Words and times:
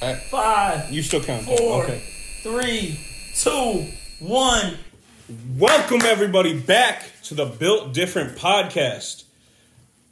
Five, 0.00 0.90
You 0.90 1.02
still 1.02 1.22
count. 1.22 1.44
four, 1.44 1.84
Okay. 1.84 2.00
three, 2.42 2.98
two, 3.36 3.86
one. 4.18 4.78
Welcome 5.58 6.00
everybody 6.02 6.58
back 6.58 7.02
to 7.24 7.34
the 7.34 7.44
Built 7.44 7.92
Different 7.92 8.38
podcast. 8.38 9.24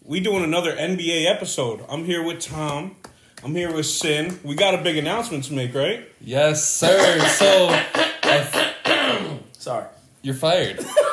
We 0.04 0.20
doing 0.20 0.44
another 0.44 0.76
NBA 0.76 1.24
episode. 1.26 1.80
I'm 1.88 2.04
here 2.04 2.22
with 2.22 2.40
Tom. 2.40 2.96
I'm 3.42 3.54
here 3.54 3.72
with 3.72 3.86
Syn. 3.86 4.38
We 4.44 4.54
got 4.56 4.74
a 4.74 4.78
big 4.78 4.98
announcement 4.98 5.44
to 5.44 5.54
make, 5.54 5.74
right? 5.74 6.06
Yes, 6.20 6.68
sir. 6.68 7.18
So 7.38 7.68
I- 8.24 9.38
Sorry. 9.52 9.86
you're 10.20 10.34
fired. 10.34 10.84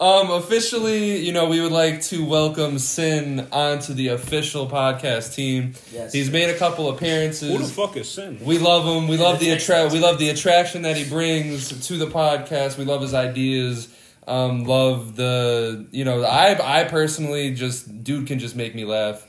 Um, 0.00 0.30
officially, 0.30 1.18
you 1.18 1.30
know, 1.32 1.46
we 1.46 1.60
would 1.60 1.72
like 1.72 2.00
to 2.04 2.24
welcome 2.24 2.78
Syn 2.78 3.46
onto 3.52 3.92
the 3.92 4.08
official 4.08 4.66
podcast 4.66 5.34
team. 5.34 5.74
Yes. 5.92 6.14
He's 6.14 6.30
made 6.30 6.48
a 6.48 6.56
couple 6.56 6.88
appearances. 6.88 7.50
Who 7.52 7.58
the 7.58 7.64
fuck 7.68 7.98
is 7.98 8.10
Syn? 8.10 8.38
We 8.42 8.58
love 8.58 8.86
him. 8.86 9.08
We 9.08 9.18
love 9.18 9.40
the 9.40 9.46
the 9.50 9.50
attract. 9.52 9.92
We 9.92 10.00
love 10.00 10.18
the 10.18 10.30
attraction 10.30 10.82
that 10.82 10.96
he 10.96 11.04
brings 11.06 11.86
to 11.88 11.98
the 11.98 12.06
podcast. 12.06 12.78
We 12.78 12.86
love 12.86 13.02
his 13.02 13.12
ideas. 13.12 13.94
Um, 14.26 14.64
love 14.64 15.16
the 15.16 15.86
you 15.90 16.06
know 16.06 16.22
I 16.22 16.80
I 16.80 16.84
personally 16.84 17.52
just 17.54 18.02
dude 18.02 18.26
can 18.26 18.38
just 18.38 18.56
make 18.56 18.74
me 18.74 18.86
laugh. 18.86 19.26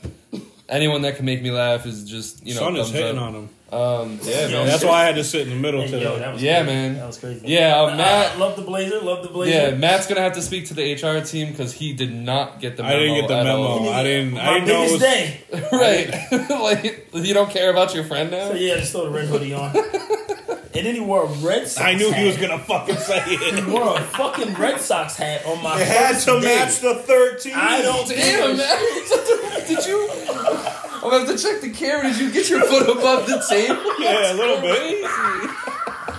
Anyone 0.70 1.02
that 1.02 1.16
can 1.16 1.26
make 1.26 1.42
me 1.42 1.50
laugh 1.50 1.84
is 1.84 2.04
just 2.08 2.46
you 2.46 2.54
know 2.54 2.60
Son 2.60 2.76
is 2.76 2.88
hitting 2.90 3.18
up. 3.18 3.24
on 3.24 3.34
him. 3.34 3.48
Um, 3.72 4.20
yeah, 4.22 4.48
Yo, 4.48 4.58
man. 4.58 4.66
That's 4.66 4.84
why 4.84 5.00
I 5.00 5.04
had 5.06 5.14
to 5.14 5.24
sit 5.24 5.42
in 5.42 5.48
the 5.48 5.56
middle 5.56 5.80
Hey, 5.80 5.86
today. 5.90 6.02
yo, 6.02 6.18
that 6.18 6.34
was 6.34 6.42
Yeah, 6.42 6.62
crazy. 6.62 6.66
man. 6.76 6.94
That 6.96 7.06
was 7.06 7.16
crazy. 7.18 7.40
Yeah, 7.46 7.80
uh, 7.80 7.86
Uh, 7.86 7.96
Matt. 7.96 8.38
love 8.38 8.56
the 8.56 8.62
blazer. 8.62 9.00
Love 9.00 9.22
the 9.22 9.30
blazer. 9.30 9.70
Yeah, 9.70 9.74
Matt's 9.76 10.06
gonna 10.06 10.20
have 10.20 10.34
to 10.34 10.42
speak 10.42 10.66
to 10.68 10.74
the 10.74 10.82
HR 10.92 11.20
team 11.24 11.48
because 11.52 11.72
he 11.72 11.94
did 11.94 12.14
not 12.14 12.60
get 12.60 12.76
the 12.76 12.82
memo 12.82 12.94
I 12.94 12.98
didn't 12.98 13.20
get 13.22 13.28
the 13.28 13.36
at 13.38 13.44
memo. 13.44 13.62
all. 13.62 13.88
I 13.88 14.02
didn't. 14.02 14.36
I 14.38 14.44
My 14.44 14.52
didn't 14.60 14.68
know 14.68 14.74
biggest 14.82 14.92
was. 14.92 15.00
day. 15.00 15.40
right? 15.72 16.50
like 16.60 17.08
you 17.14 17.32
don't 17.32 17.50
care 17.50 17.70
about 17.70 17.94
your 17.94 18.04
friend 18.04 18.30
now. 18.30 18.48
So 18.48 18.54
yeah, 18.56 18.76
just 18.76 18.92
throw 18.92 19.04
the 19.04 19.10
red 19.10 19.24
hoodie 19.28 19.54
on. 19.54 19.74
and 20.74 20.86
then 20.86 20.94
he 20.94 21.00
wore 21.00 21.24
a 21.24 21.28
Red 21.28 21.66
Sox 21.66 21.82
I 21.86 21.94
knew 21.94 22.12
he 22.12 22.26
was 22.26 22.36
gonna 22.36 22.58
fucking 22.58 22.96
say 22.96 23.22
it. 23.26 23.54
He 23.54 23.58
it. 23.60 23.66
wore 23.66 23.96
a 23.96 24.00
fucking 24.02 24.52
Red 24.52 24.80
Sox 24.80 25.16
hat 25.16 25.46
on 25.46 25.62
my 25.62 25.78
head. 25.78 25.80
It 25.80 25.86
had 25.88 26.14
first 26.16 26.26
to 26.26 26.40
day. 26.40 26.56
match 26.58 26.78
the 26.80 26.94
thirteen. 26.96 27.54
I 27.56 27.80
don't 27.80 28.06
Damn, 28.06 28.56
man. 28.58 29.66
Did 29.66 29.86
you? 29.86 30.10
I'm 31.02 31.10
gonna 31.10 31.26
have 31.26 31.36
to 31.36 31.42
check 31.42 31.60
the 31.60 31.70
camera. 31.70 32.10
Did 32.12 32.20
you 32.20 32.30
get 32.32 32.48
your 32.48 32.60
foot 32.64 32.88
above 32.88 33.26
the 33.26 33.44
table? 33.48 33.82
Yeah, 33.98 34.32
a 34.32 34.34
little 34.34 34.60
bit. 34.60 36.12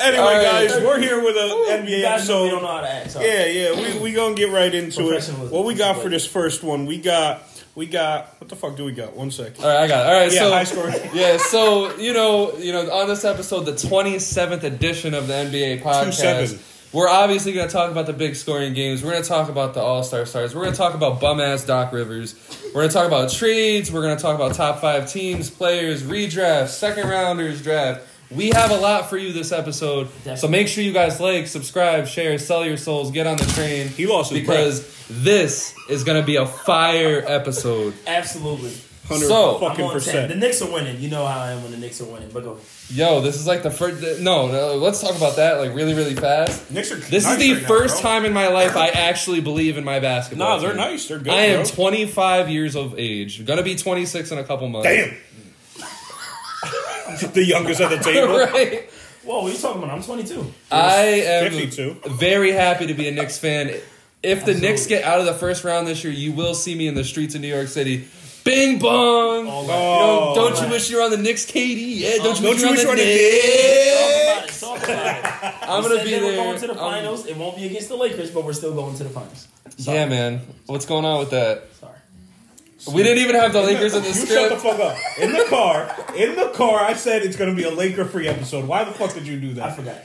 Anyway, 0.00 0.18
All 0.18 0.32
right. 0.32 0.68
guys, 0.68 0.82
we're 0.82 0.98
here 0.98 1.22
with 1.22 1.36
an 1.36 1.84
NBA 1.84 2.02
guys 2.02 2.28
know 2.28 2.48
don't 2.48 2.54
episode. 2.56 2.62
know 2.62 2.66
how 2.66 2.80
to 2.80 2.88
act. 2.90 3.10
Sorry. 3.12 3.26
Yeah, 3.26 3.44
yeah, 3.46 3.94
we 3.94 4.00
we 4.00 4.12
gonna 4.12 4.34
get 4.34 4.50
right 4.50 4.74
into 4.74 5.10
it. 5.12 5.22
What 5.50 5.64
we 5.64 5.74
got 5.74 6.02
for 6.02 6.08
this 6.08 6.26
first 6.26 6.62
one? 6.64 6.86
We 6.86 6.98
got 6.98 7.42
we 7.76 7.86
got 7.86 8.34
what 8.40 8.48
the 8.48 8.56
fuck 8.56 8.76
do 8.76 8.84
we 8.84 8.92
got? 8.92 9.14
One 9.14 9.30
second. 9.30 9.62
All 9.64 9.70
right, 9.70 9.84
I 9.84 9.86
got 9.88 10.06
it. 10.06 10.08
All 10.12 10.20
right, 10.20 10.32
Yeah, 10.32 10.38
so 10.40 10.50
high 10.50 10.64
score. 10.64 10.88
yeah, 11.14 11.36
so 11.36 11.96
you 11.98 12.12
know, 12.14 12.56
you 12.56 12.72
know, 12.72 12.90
on 12.90 13.06
this 13.08 13.24
episode, 13.24 13.60
the 13.64 13.72
27th 13.72 14.64
edition 14.64 15.14
of 15.14 15.28
the 15.28 15.34
NBA 15.34 15.82
podcast, 15.82 16.20
27. 16.20 16.58
We're 16.96 17.10
obviously 17.10 17.52
going 17.52 17.66
to 17.66 17.72
talk 17.72 17.90
about 17.90 18.06
the 18.06 18.12
big 18.14 18.34
scoring 18.34 18.72
games. 18.72 19.04
We're 19.04 19.10
going 19.10 19.22
to 19.22 19.28
talk 19.28 19.50
about 19.50 19.74
the 19.74 19.82
All 19.82 20.02
Star 20.02 20.24
stars. 20.24 20.54
We're 20.54 20.62
going 20.62 20.72
to 20.72 20.78
talk 20.78 20.94
about 20.94 21.20
bum 21.20 21.40
ass 21.40 21.62
Doc 21.62 21.92
Rivers. 21.92 22.34
We're 22.74 22.80
going 22.80 22.88
to 22.88 22.94
talk 22.94 23.06
about 23.06 23.30
trades. 23.30 23.92
We're 23.92 24.00
going 24.00 24.16
to 24.16 24.22
talk 24.22 24.34
about 24.34 24.54
top 24.54 24.80
five 24.80 25.12
teams, 25.12 25.50
players, 25.50 26.02
redrafts, 26.02 26.68
second 26.68 27.06
rounders, 27.06 27.60
draft. 27.60 28.00
We 28.30 28.48
have 28.48 28.70
a 28.70 28.78
lot 28.78 29.10
for 29.10 29.18
you 29.18 29.34
this 29.34 29.52
episode, 29.52 30.08
so 30.36 30.48
make 30.48 30.68
sure 30.68 30.82
you 30.82 30.92
guys 30.92 31.20
like, 31.20 31.46
subscribe, 31.46 32.08
share, 32.08 32.38
sell 32.38 32.64
your 32.64 32.78
souls, 32.78 33.10
get 33.10 33.26
on 33.26 33.36
the 33.36 33.44
train. 33.44 33.88
He 33.88 34.06
lost 34.06 34.32
his 34.32 34.40
because 34.40 35.06
this 35.08 35.76
is 35.90 36.02
going 36.02 36.18
to 36.18 36.26
be 36.26 36.36
a 36.36 36.46
fire 36.46 37.22
episode. 37.26 37.92
Absolutely. 38.06 38.72
Hundred 39.08 39.28
So- 39.28 39.58
fucking 39.58 39.84
on 39.84 39.90
10. 39.90 39.98
The 39.98 40.04
percent. 40.04 40.36
Knicks 40.38 40.62
are 40.62 40.70
winning. 40.72 41.00
You 41.00 41.08
know 41.10 41.24
how 41.24 41.40
I 41.40 41.52
am 41.52 41.62
when 41.62 41.70
the 41.70 41.78
Knicks 41.78 42.00
are 42.00 42.06
winning. 42.06 42.28
But 42.32 42.42
go. 42.42 42.58
Yo, 42.90 43.20
this 43.20 43.36
is 43.36 43.46
like 43.46 43.62
the 43.62 43.70
first. 43.70 44.20
No, 44.20 44.48
no, 44.48 44.74
let's 44.76 45.00
talk 45.00 45.16
about 45.16 45.36
that 45.36 45.58
like 45.58 45.74
really, 45.74 45.94
really 45.94 46.14
fast. 46.16 46.70
Knicks 46.70 46.90
are 46.90 46.96
This 46.96 47.24
is 47.28 47.36
the 47.38 47.52
right 47.54 47.62
first 47.66 48.02
bro. 48.02 48.10
time 48.10 48.24
in 48.24 48.32
my 48.32 48.48
life 48.48 48.76
I 48.76 48.88
actually 48.88 49.40
believe 49.40 49.76
in 49.78 49.84
my 49.84 50.00
basketball. 50.00 50.48
Nah, 50.56 50.58
they're 50.58 50.70
team. 50.70 50.78
nice. 50.78 51.06
They're 51.06 51.18
good. 51.18 51.32
I 51.32 51.42
am 51.46 51.62
bro. 51.62 51.70
25 51.70 52.48
years 52.50 52.74
of 52.74 52.98
age. 52.98 53.44
Gonna 53.46 53.62
be 53.62 53.76
26 53.76 54.32
in 54.32 54.38
a 54.38 54.44
couple 54.44 54.68
months. 54.68 54.88
Damn. 54.88 55.14
the 57.32 57.44
youngest 57.44 57.80
at 57.80 57.90
the 57.90 57.98
table. 57.98 58.36
right. 58.38 58.90
Whoa, 59.24 59.42
what 59.42 59.50
are 59.50 59.54
you 59.54 59.60
talking 59.60 59.82
about? 59.82 59.96
I'm 59.96 60.02
22. 60.02 60.52
I 60.70 60.96
am 61.26 61.50
52. 61.52 62.00
very 62.10 62.52
happy 62.52 62.86
to 62.88 62.94
be 62.94 63.08
a 63.08 63.12
Knicks 63.12 63.38
fan. 63.38 63.68
If 63.68 63.82
the 64.22 64.30
Absolutely. 64.52 64.60
Knicks 64.68 64.86
get 64.86 65.04
out 65.04 65.20
of 65.20 65.26
the 65.26 65.34
first 65.34 65.64
round 65.64 65.86
this 65.86 66.02
year, 66.04 66.12
you 66.12 66.32
will 66.32 66.54
see 66.54 66.74
me 66.74 66.86
in 66.88 66.94
the 66.94 67.04
streets 67.04 67.34
of 67.34 67.40
New 67.40 67.48
York 67.52 67.68
City. 67.68 68.08
Bing 68.46 68.78
bong. 68.78 69.48
All 69.48 69.62
You 69.62 69.68
know, 69.68 69.74
Oh, 69.74 70.32
don't 70.36 70.62
you 70.64 70.70
wish 70.70 70.88
you 70.88 70.96
were 70.98 71.02
on 71.02 71.10
the 71.10 71.16
Knicks, 71.18 71.44
KD? 71.44 71.96
Yeah, 71.98 72.16
don't 72.22 72.40
you 72.40 72.48
wish 72.48 72.60
you 72.60 72.66
you 72.66 72.72
wish 72.72 72.84
were 72.84 72.90
on 72.92 72.98
you 72.98 73.04
the 73.04 73.10
were 73.10 74.04
on 74.04 74.36
the 74.38 74.40
Knicks? 74.42 74.60
Talk 74.60 74.78
about 74.78 74.86
it. 74.86 75.22
Talk 75.22 75.42
about 75.42 75.62
it. 75.62 75.68
I'm 75.68 75.82
gonna 75.82 76.04
be 76.04 76.10
that 76.12 76.20
there. 76.20 76.22
We're 76.22 76.36
going 76.36 76.60
to 76.60 76.66
the 76.68 76.72
Um, 76.72 76.78
finals. 76.78 77.26
It 77.26 77.36
won't 77.36 77.56
be 77.56 77.66
against 77.66 77.88
the 77.88 77.96
Lakers, 77.96 78.30
but 78.30 78.44
we're 78.44 78.52
still 78.52 78.74
going 78.74 78.96
to 78.96 79.04
the 79.04 79.10
finals. 79.10 79.48
Sorry. 79.78 79.98
Yeah, 79.98 80.06
man. 80.06 80.40
What's 80.66 80.86
going 80.86 81.04
on 81.04 81.18
with 81.18 81.30
that? 81.30 81.64
Sorry. 81.80 81.92
We 82.94 83.02
didn't 83.02 83.18
even 83.24 83.34
have 83.34 83.52
the 83.52 83.62
Lakers 83.62 83.94
in 83.94 84.02
the 84.02 84.08
You 84.08 84.14
shut 84.26 84.48
the 84.50 84.56
fuck 84.56 84.78
up. 84.78 84.96
In 85.18 85.32
the 85.32 85.44
car, 85.48 85.92
in 86.16 86.36
the 86.36 86.50
car, 86.54 86.78
I 86.84 86.94
said 86.94 87.22
it's 87.24 87.34
gonna 87.36 87.54
be 87.54 87.64
a 87.64 87.70
Laker 87.70 88.04
free 88.04 88.28
episode. 88.28 88.64
Why 88.68 88.84
the 88.84 88.92
fuck 88.92 89.12
did 89.12 89.26
you 89.26 89.40
do 89.40 89.54
that? 89.54 89.64
I 89.64 89.72
forgot. 89.72 89.96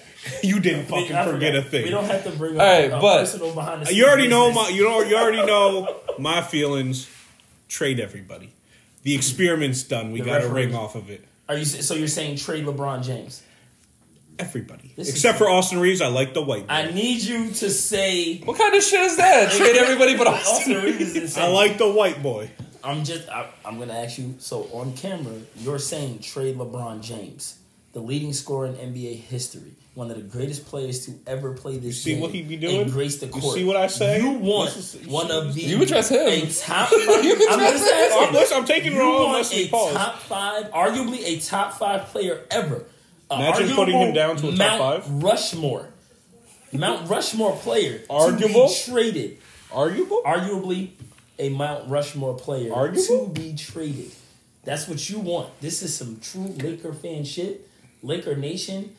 You 0.43 0.59
didn't 0.59 0.85
fucking 0.85 1.15
I 1.15 1.25
forget 1.25 1.55
a 1.55 1.61
thing. 1.61 1.83
We 1.83 1.89
don't 1.91 2.05
have 2.05 2.23
to 2.23 2.31
bring 2.31 2.55
up 2.55 2.61
All 2.61 2.67
right, 2.67 2.89
but- 2.91 3.19
personal 3.21 3.53
behind 3.53 3.81
the 3.83 3.85
scenes 3.87 3.97
You 3.99 4.05
already 4.07 4.27
know 4.27 4.51
my 4.51 4.69
you 4.69 4.83
know 4.83 5.01
you 5.01 5.15
already 5.15 5.45
know 5.45 5.95
my 6.17 6.41
feelings. 6.41 7.07
Trade 7.71 8.01
everybody. 8.01 8.51
The 9.03 9.15
experiment's 9.15 9.83
done. 9.83 10.11
We 10.11 10.19
The 10.19 10.25
got 10.25 10.43
a 10.43 10.49
ring 10.49 10.75
off 10.75 10.95
of 10.95 11.09
it. 11.09 11.23
Are 11.47 11.55
you 11.55 11.63
so 11.63 11.93
you're 11.93 12.09
saying 12.09 12.35
trade 12.35 12.65
LeBron 12.65 13.01
James? 13.01 13.41
Everybody. 14.37 14.91
This 14.97 15.09
Except 15.09 15.37
for 15.37 15.49
Austin 15.49 15.79
Reaves, 15.79 16.01
I 16.01 16.07
like 16.07 16.33
the 16.33 16.41
white. 16.41 16.65
I 16.67 16.91
need 16.91 17.21
you 17.21 17.49
to 17.49 17.69
say 17.69 18.39
What 18.39 18.57
kind 18.57 18.75
of 18.75 18.83
shit 18.83 18.99
is 18.99 19.15
that? 19.15 19.51
Trade 19.57 19.77
everybody 19.77 20.17
but 20.17 20.27
Austin 20.27 20.73
Austin. 20.75 20.83
Reaves 20.83 21.15
is. 21.15 21.37
I 21.37 21.47
like 21.47 21.77
the 21.77 21.89
white 21.89 22.21
boy. 22.21 22.51
I'm 22.83 23.05
just. 23.05 23.29
I, 23.29 23.49
I'm 23.63 23.79
gonna 23.79 23.93
ask 23.93 24.17
you. 24.17 24.35
So 24.39 24.63
on 24.73 24.93
camera, 24.97 25.35
you're 25.55 25.79
saying 25.79 26.19
trade 26.19 26.57
LeBron 26.57 27.01
James, 27.01 27.57
the 27.93 28.01
leading 28.01 28.33
scorer 28.33 28.65
in 28.65 28.73
NBA 28.73 29.15
history, 29.15 29.75
one 29.93 30.09
of 30.09 30.15
the 30.15 30.23
greatest 30.23 30.65
players 30.67 31.05
to 31.05 31.11
ever 31.27 31.51
play 31.53 31.77
this 31.77 32.01
see 32.01 32.13
game. 32.13 32.21
what 32.21 32.31
he 32.31 32.41
be 32.41 32.55
doing? 32.55 32.81
And 32.83 32.91
grace 32.91 33.19
the 33.19 33.25
You 33.25 33.31
court. 33.33 33.55
see 33.55 33.63
what 33.65 33.75
I 33.75 33.87
say? 33.87 34.21
You 34.21 34.31
want 34.31 34.73
This 34.73 34.95
is- 34.95 35.07
one 35.07 35.29
of 35.31 35.53
the. 35.53 35.61
You 35.61 35.79
would 35.79 35.87
trust 35.89 36.11
him. 36.11 36.19
A 36.27 36.49
top. 36.49 36.91
You 36.95 36.99
I'm 37.01 37.09
would 37.09 37.33
just 37.33 37.85
trust 37.87 38.49
him. 38.49 38.57
I'm, 38.57 38.61
I'm 38.61 38.65
taking 38.67 38.93
You 38.93 39.01
all 39.01 39.27
want 39.27 39.53
a 39.53 39.67
pause. 39.67 39.93
top 39.93 40.19
five, 40.19 40.65
arguably 40.71 41.19
a 41.25 41.39
top 41.41 41.73
five 41.77 42.05
player 42.05 42.41
ever. 42.49 42.85
Uh, 43.29 43.33
a 43.35 43.37
Imagine 43.39 43.75
putting 43.75 43.97
him 43.97 44.13
down 44.13 44.37
to 44.37 44.47
a 44.47 44.51
top 44.51 44.57
Mount 44.57 45.03
five. 45.03 45.23
Rushmore, 45.23 45.89
Mount 46.73 47.09
Rushmore 47.09 47.55
player 47.57 48.01
Arguable? 48.09 48.69
to 48.69 48.85
be 48.85 48.91
traded. 48.93 49.37
Arguable? 49.73 50.21
Arguably 50.25 50.91
a 51.39 51.49
Mount 51.49 51.89
Rushmore 51.89 52.35
player 52.37 52.73
Arguable? 52.73 53.27
to 53.27 53.31
be 53.33 53.55
traded. 53.55 54.11
That's 54.63 54.87
what 54.87 55.09
you 55.09 55.19
want. 55.19 55.49
This 55.59 55.81
is 55.81 55.95
some 55.95 56.19
true 56.21 56.47
Laker 56.61 56.93
fan 56.93 57.23
shit. 57.25 57.67
Laker 58.03 58.35
Nation. 58.35 58.95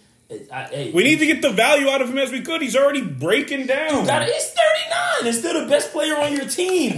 I, 0.53 0.63
hey, 0.65 0.93
We 0.93 1.05
need 1.05 1.19
to 1.21 1.27
get 1.27 1.43
the 1.43 1.51
value 1.51 1.89
out 1.89 2.03
of 2.03 2.09
him 2.11 2.19
as 2.19 2.31
we 2.31 2.41
could. 2.43 2.63
He's 2.63 2.77
already 2.77 3.03
breaking 3.03 3.67
down. 3.67 4.07
Got 4.07 4.23
it. 4.23 4.33
He's 4.33 4.45
39 4.51 5.27
and 5.27 5.35
still 5.35 5.63
the 5.63 5.69
best 5.69 5.93
player 5.93 6.17
on 6.17 6.33
your 6.33 6.47
team. 6.47 6.95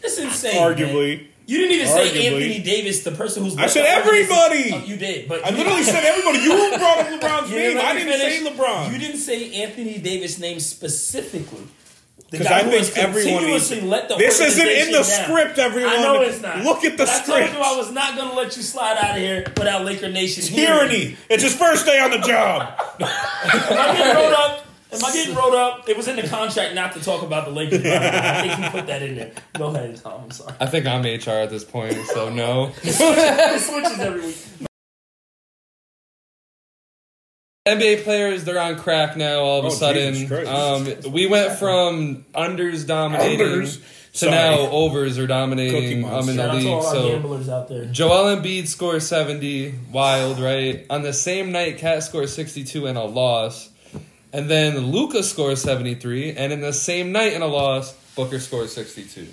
That's 0.00 0.18
insane. 0.18 0.54
man. 0.54 0.76
Arguably. 0.76 1.26
You 1.46 1.56
didn't 1.56 1.76
even 1.76 1.86
say 1.86 2.26
Anthony 2.26 2.58
Davis, 2.62 3.04
the 3.04 3.10
person 3.12 3.42
who's. 3.42 3.56
I 3.56 3.68
said 3.68 3.86
everybody. 3.86 4.70
Oh, 4.70 4.84
you 4.84 4.98
did, 4.98 5.26
but 5.30 5.42
I 5.46 5.48
literally 5.48 5.82
said 5.82 6.04
everybody. 6.04 6.40
You 6.40 6.50
brought 6.78 6.98
up 6.98 7.06
LeBron's 7.06 7.50
name. 7.52 7.78
I 7.78 7.94
didn't 7.94 8.12
say 8.12 8.38
finish. 8.40 8.52
LeBron. 8.52 8.92
You 8.92 8.98
didn't 8.98 9.16
say 9.16 9.62
Anthony 9.62 9.96
Davis' 9.96 10.38
name 10.38 10.60
specifically. 10.60 11.66
The 12.30 12.36
'Cause 12.38 12.46
guy 12.46 12.58
I 12.58 12.62
who 12.62 12.70
think 12.70 12.84
has 12.86 12.96
everyone 12.98 13.32
continuously 13.38 13.76
needs- 13.76 13.88
let 13.88 14.08
the 14.10 14.16
This 14.16 14.38
isn't 14.40 14.68
in 14.68 14.86
the 14.88 14.92
down. 14.98 15.04
script, 15.04 15.58
everyone. 15.58 15.92
I 15.94 16.02
know 16.02 16.20
it's 16.20 16.42
not. 16.42 16.58
Look 16.62 16.84
at 16.84 16.98
the 16.98 17.04
but 17.04 17.08
I 17.08 17.22
told 17.22 17.40
you 17.54 17.58
I 17.60 17.76
was 17.76 17.90
not 17.90 18.16
going 18.16 18.28
to 18.28 18.34
let 18.34 18.54
you 18.54 18.62
slide 18.62 18.98
out 18.98 19.12
of 19.12 19.16
here 19.16 19.44
without 19.56 19.84
Laker 19.86 20.08
Nation. 20.10 20.42
Tyranny. 20.44 21.16
It's 21.30 21.42
his 21.42 21.54
first 21.54 21.86
day 21.86 21.98
on 21.98 22.10
the 22.10 22.18
job. 22.18 22.68
Am 23.00 23.08
I 23.08 23.94
getting 23.96 24.14
rolled 24.16 24.34
up? 24.34 24.64
Am 24.92 25.04
I 25.04 25.12
getting 25.12 25.34
rolled 25.34 25.54
up? 25.54 25.88
It 25.88 25.96
was 25.96 26.06
in 26.08 26.16
the 26.16 26.26
contract 26.28 26.74
not 26.74 26.92
to 26.94 27.00
talk 27.00 27.22
about 27.22 27.46
the 27.46 27.50
Lakers. 27.50 27.82
but 27.82 27.92
I 27.92 28.40
think 28.46 28.58
you 28.64 28.70
put 28.78 28.86
that 28.88 29.02
in 29.02 29.16
there. 29.16 29.30
Go 29.56 29.66
ahead, 29.68 29.84
and 29.90 30.02
Tom. 30.02 30.20
I'm 30.24 30.30
sorry. 30.30 30.52
I 30.60 30.66
think 30.66 30.86
I'm 30.86 31.02
HR 31.02 31.42
at 31.44 31.50
this 31.50 31.64
point, 31.64 31.96
so 32.12 32.28
no. 32.28 32.72
It 32.84 33.60
switches 33.62 33.98
every 34.00 34.20
week. 34.20 34.36
NBA 37.68 38.04
players, 38.04 38.44
they're 38.44 38.60
on 38.60 38.76
crack 38.78 39.16
now. 39.16 39.40
All 39.40 39.58
of 39.60 39.64
a 39.64 39.68
Oh, 39.68 39.70
sudden, 39.70 40.46
um, 40.46 41.12
we 41.12 41.26
went 41.26 41.58
from 41.58 42.24
unders 42.34 42.86
dominating 42.86 43.38
Unders? 43.46 43.80
to 44.12 44.18
Sorry. 44.18 44.32
now 44.32 44.58
overs 44.70 45.18
are 45.18 45.22
Cookie 45.22 45.26
dominating 45.28 46.04
um, 46.04 46.10
Monster. 46.10 46.30
in 46.32 46.36
the 46.36 46.42
Shout 46.42 46.48
out 46.48 46.52
to 46.52 46.58
league. 46.58 46.66
all 46.74 46.86
our 46.86 46.94
So 46.94 47.08
gamblers 47.10 47.48
out 47.48 47.68
there. 47.68 47.84
Joel 47.86 48.36
Embiid 48.36 48.66
scores 48.66 49.06
70, 49.06 49.74
wild, 49.92 50.38
right? 50.40 50.84
On 50.90 51.02
the 51.02 51.12
same 51.12 51.52
night, 51.52 51.78
KAT 51.78 52.02
scores 52.02 52.32
62 52.34 52.86
and 52.86 52.98
a 52.98 53.04
loss. 53.04 53.70
And 54.32 54.50
then 54.50 54.76
Luka 54.78 55.22
scores 55.22 55.62
73, 55.62 56.32
and 56.32 56.52
in 56.52 56.60
the 56.60 56.72
same 56.72 57.12
night 57.12 57.32
in 57.32 57.40
a 57.42 57.46
loss, 57.46 57.92
Booker 58.14 58.38
scores 58.40 58.72
62. 58.74 59.26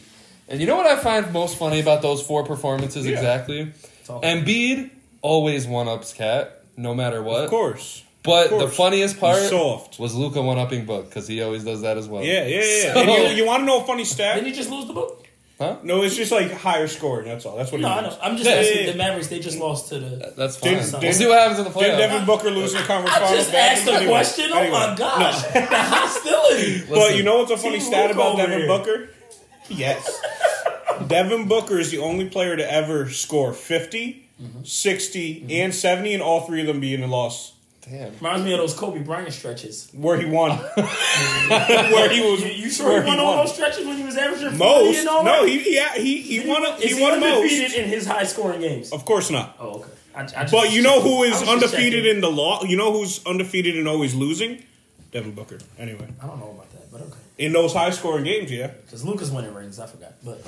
And 0.47 0.61
you 0.61 0.67
know 0.67 0.77
what 0.77 0.85
I 0.85 0.95
find 0.95 1.33
most 1.33 1.57
funny 1.57 1.79
about 1.81 2.01
those 2.01 2.21
four 2.21 2.45
performances 2.45 3.05
Yeah. 3.05 3.13
exactly? 3.13 3.71
Talk. 4.05 4.21
Embiid 4.23 4.91
always 5.21 5.65
one 5.67 5.87
ups 5.89 6.13
KAT, 6.13 6.51
no 6.77 6.93
matter 6.93 7.21
what. 7.23 7.43
Of 7.45 7.49
course. 7.49 8.03
But 8.25 8.49
the 8.57 8.67
funniest 8.67 9.19
part 9.19 9.39
He's 9.39 9.49
soft. 9.49 9.99
was 9.99 10.15
Luka 10.15 10.41
one 10.41 10.57
upping 10.57 10.85
Book 10.85 11.05
because 11.09 11.27
he 11.27 11.41
always 11.41 11.63
does 11.63 11.81
that 11.81 11.97
as 11.97 12.07
well. 12.07 12.23
Yeah, 12.23 12.45
yeah, 12.45 12.61
yeah. 12.63 12.93
So- 12.93 12.99
and 13.01 13.09
you, 13.31 13.43
you 13.43 13.45
want 13.45 13.61
to 13.61 13.65
know 13.65 13.81
a 13.83 13.85
funny 13.85 14.05
stat? 14.05 14.35
Didn't 14.35 14.49
you 14.49 14.55
just 14.55 14.69
lose 14.69 14.87
the 14.87 14.93
book? 14.93 15.21
Huh? 15.57 15.77
No, 15.83 16.03
it's 16.03 16.17
just 16.17 16.33
like 16.33 16.51
higher 16.51 16.85
scoring. 16.87 17.27
That's 17.29 17.45
all. 17.45 17.55
That's 17.55 17.71
what 17.71 17.79
No, 17.79 17.87
he 17.87 17.93
I 17.93 18.01
means. 18.01 18.13
know. 18.15 18.19
I'm 18.23 18.35
just 18.35 18.49
Yeah, 18.49 18.55
asking 18.57 18.75
yeah, 18.77 18.83
yeah. 18.87 18.91
the 18.91 18.97
Mavericks. 18.97 19.27
They 19.27 19.39
just 19.39 19.57
lost 19.57 19.87
to 19.87 19.99
the. 19.99 20.33
That's 20.35 20.57
fine. 20.57 20.73
Did- 20.73 20.91
we'll 20.91 20.99
did- 21.01 21.15
see 21.15 21.27
what 21.27 21.39
happens 21.39 21.59
in 21.59 21.63
the 21.63 21.71
Did 21.71 21.79
playoffs. 21.93 21.97
Devin 21.97 22.25
Booker 22.25 22.51
lose 22.51 22.73
in 22.73 22.81
the 22.81 22.87
conference 22.87 23.15
I 23.15 23.19
finals? 23.21 23.37
just 23.45 23.53
asked 23.55 23.85
the 23.85 23.91
Anyway, 23.93 24.11
question. 24.11 24.49
Oh 24.51 24.57
anyway. 24.57 24.71
my 24.77 24.95
gosh, 24.97 25.43
the 25.43 25.61
hostility. 25.71 26.79
But 26.89 26.97
Listen, 26.97 27.17
you 27.17 27.23
know 27.23 27.37
what's 27.37 27.51
a 27.51 27.57
funny 27.57 27.77
Team 27.79 27.87
stat 27.87 28.07
Luka 28.07 28.19
about 28.19 28.33
over 28.33 28.41
Devin 28.41 28.57
here. 28.59 28.67
Booker? 28.67 29.09
Yes. 29.69 30.21
Devin 31.07 31.47
Booker 31.47 31.79
is 31.79 31.89
the 31.91 31.99
only 31.99 32.29
player 32.29 32.55
to 32.57 32.71
ever 32.71 33.09
score 33.09 33.53
50, 33.53 34.23
Mm-hmm. 34.43 34.63
60, 34.65 35.45
and 35.61 35.73
70, 35.73 36.13
and 36.15 36.21
all 36.21 36.41
three 36.41 36.59
of 36.59 36.67
them 36.67 36.81
being 36.81 37.01
a 37.01 37.07
loss. 37.07 37.53
Damn. 37.89 38.13
Reminds 38.15 38.43
me 38.45 38.53
of 38.53 38.59
those 38.59 38.73
Kobe 38.73 38.99
Bryant 39.03 39.31
stretches. 39.31 39.89
Where 39.93 40.17
he 40.19 40.25
won. 40.25 40.51
where 40.75 42.09
he 42.09 42.21
was. 42.21 42.41
You, 42.43 42.49
you 42.51 42.69
sure 42.69 42.87
where 42.89 43.03
he 43.03 43.07
won 43.09 43.19
all 43.19 43.37
those 43.43 43.53
stretches 43.53 43.85
when 43.85 43.97
he 43.97 44.03
was 44.03 44.17
averaging 44.17 44.49
40 44.49 44.57
Most. 44.57 44.99
and 44.99 45.07
all 45.09 45.23
No, 45.23 45.41
that? 45.43 45.47
he, 45.49 45.59
he, 45.59 45.79
he, 46.01 46.21
he 46.21 46.37
Did 46.39 46.47
won, 46.49 46.65
Is 46.81 46.95
he 46.97 47.01
won 47.01 47.13
undefeated 47.13 47.61
most. 47.69 47.75
in 47.77 47.89
his 47.89 48.07
high 48.07 48.23
scoring 48.23 48.61
games. 48.61 48.91
Of 48.91 49.05
course 49.05 49.29
not. 49.29 49.55
Oh, 49.59 49.79
okay. 49.81 49.89
I, 50.15 50.21
I 50.21 50.25
just, 50.25 50.51
But 50.51 50.73
you 50.73 50.81
know 50.81 51.01
who 51.01 51.23
I 51.23 51.27
is 51.27 51.31
was 51.33 51.41
just 51.41 51.51
undefeated 51.51 52.05
in 52.07 52.21
the 52.21 52.31
law? 52.31 52.63
You 52.63 52.75
know 52.77 52.91
who's 52.91 53.23
undefeated 53.25 53.77
and 53.77 53.87
always 53.87 54.15
losing? 54.15 54.63
Devin 55.11 55.31
Booker. 55.33 55.59
Anyway. 55.77 56.07
I 56.21 56.27
don't 56.27 56.39
know 56.39 56.51
about 56.51 56.71
that, 56.71 56.91
but 56.91 57.01
okay. 57.01 57.13
In 57.37 57.51
those 57.53 57.73
high 57.73 57.89
scoring 57.91 58.23
games, 58.23 58.49
yeah. 58.51 58.67
Because 58.67 59.03
Luka's 59.05 59.29
winning 59.29 59.53
rings. 59.53 59.79
I 59.79 59.87
forgot, 59.87 60.13
but 60.23 60.41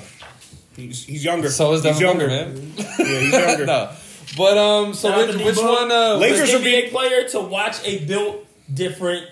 He's, 0.74 1.04
he's 1.04 1.24
younger. 1.24 1.50
So 1.50 1.72
is 1.72 1.82
he's 1.84 1.98
Devin 1.98 2.00
younger. 2.20 2.28
Booker, 2.28 2.50
man. 2.52 2.72
Yeah, 2.76 3.20
he's 3.20 3.32
younger. 3.32 3.66
no. 3.66 3.90
But, 4.36 4.58
um, 4.58 4.94
so 4.94 5.08
Shout 5.10 5.18
out 5.20 5.26
which, 5.28 5.38
to 5.38 5.44
which 5.44 5.54
D-Book. 5.56 5.80
one? 5.80 5.90
Uh, 5.92 6.14
Lakers 6.16 6.38
Lakers 6.40 6.54
are 6.54 6.58
NBA 6.58 6.64
being- 6.64 6.90
player 6.90 7.28
to 7.30 7.40
watch 7.40 7.76
a 7.84 7.98
built 8.04 8.46
different 8.72 9.26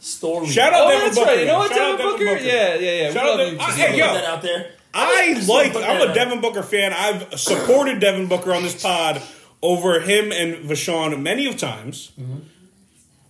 story. 0.00 0.46
Shout 0.48 0.72
out 0.72 0.86
Oh, 0.86 0.88
Devin 0.90 1.04
that's 1.06 1.18
Booker. 1.18 1.30
right. 1.30 1.40
You 1.40 1.46
know 1.46 1.58
what, 1.58 1.68
Shout 1.70 1.78
out 1.80 1.98
Devin 1.98 2.12
Booker? 2.12 2.24
Booker. 2.26 2.44
Yeah, 2.44 2.74
yeah, 2.74 2.90
yeah. 2.90 3.12
Shout 3.12 3.24
we 3.24 3.30
out 3.30 3.38
love 3.38 3.48
to- 3.48 3.52
you. 3.54 3.58
I- 3.60 3.66
Just 3.66 3.78
hey, 3.78 3.86
Put 3.88 3.96
yo. 3.96 4.14
that 4.14 4.24
out 4.24 4.42
there. 4.42 4.70
I 4.94 5.34
Just 5.34 5.48
like. 5.48 5.72
put 5.72 5.84
I'm 5.84 6.00
a 6.00 6.06
out. 6.08 6.14
Devin 6.14 6.40
Booker 6.40 6.62
fan. 6.62 6.92
I've 6.92 7.38
supported 7.38 8.00
Devin 8.00 8.28
Booker 8.28 8.54
on 8.54 8.62
this 8.62 8.80
pod 8.80 9.20
over 9.62 10.00
him 10.00 10.32
and 10.32 10.56
Vashon 10.68 11.20
many 11.20 11.46
of 11.46 11.56
times. 11.58 12.12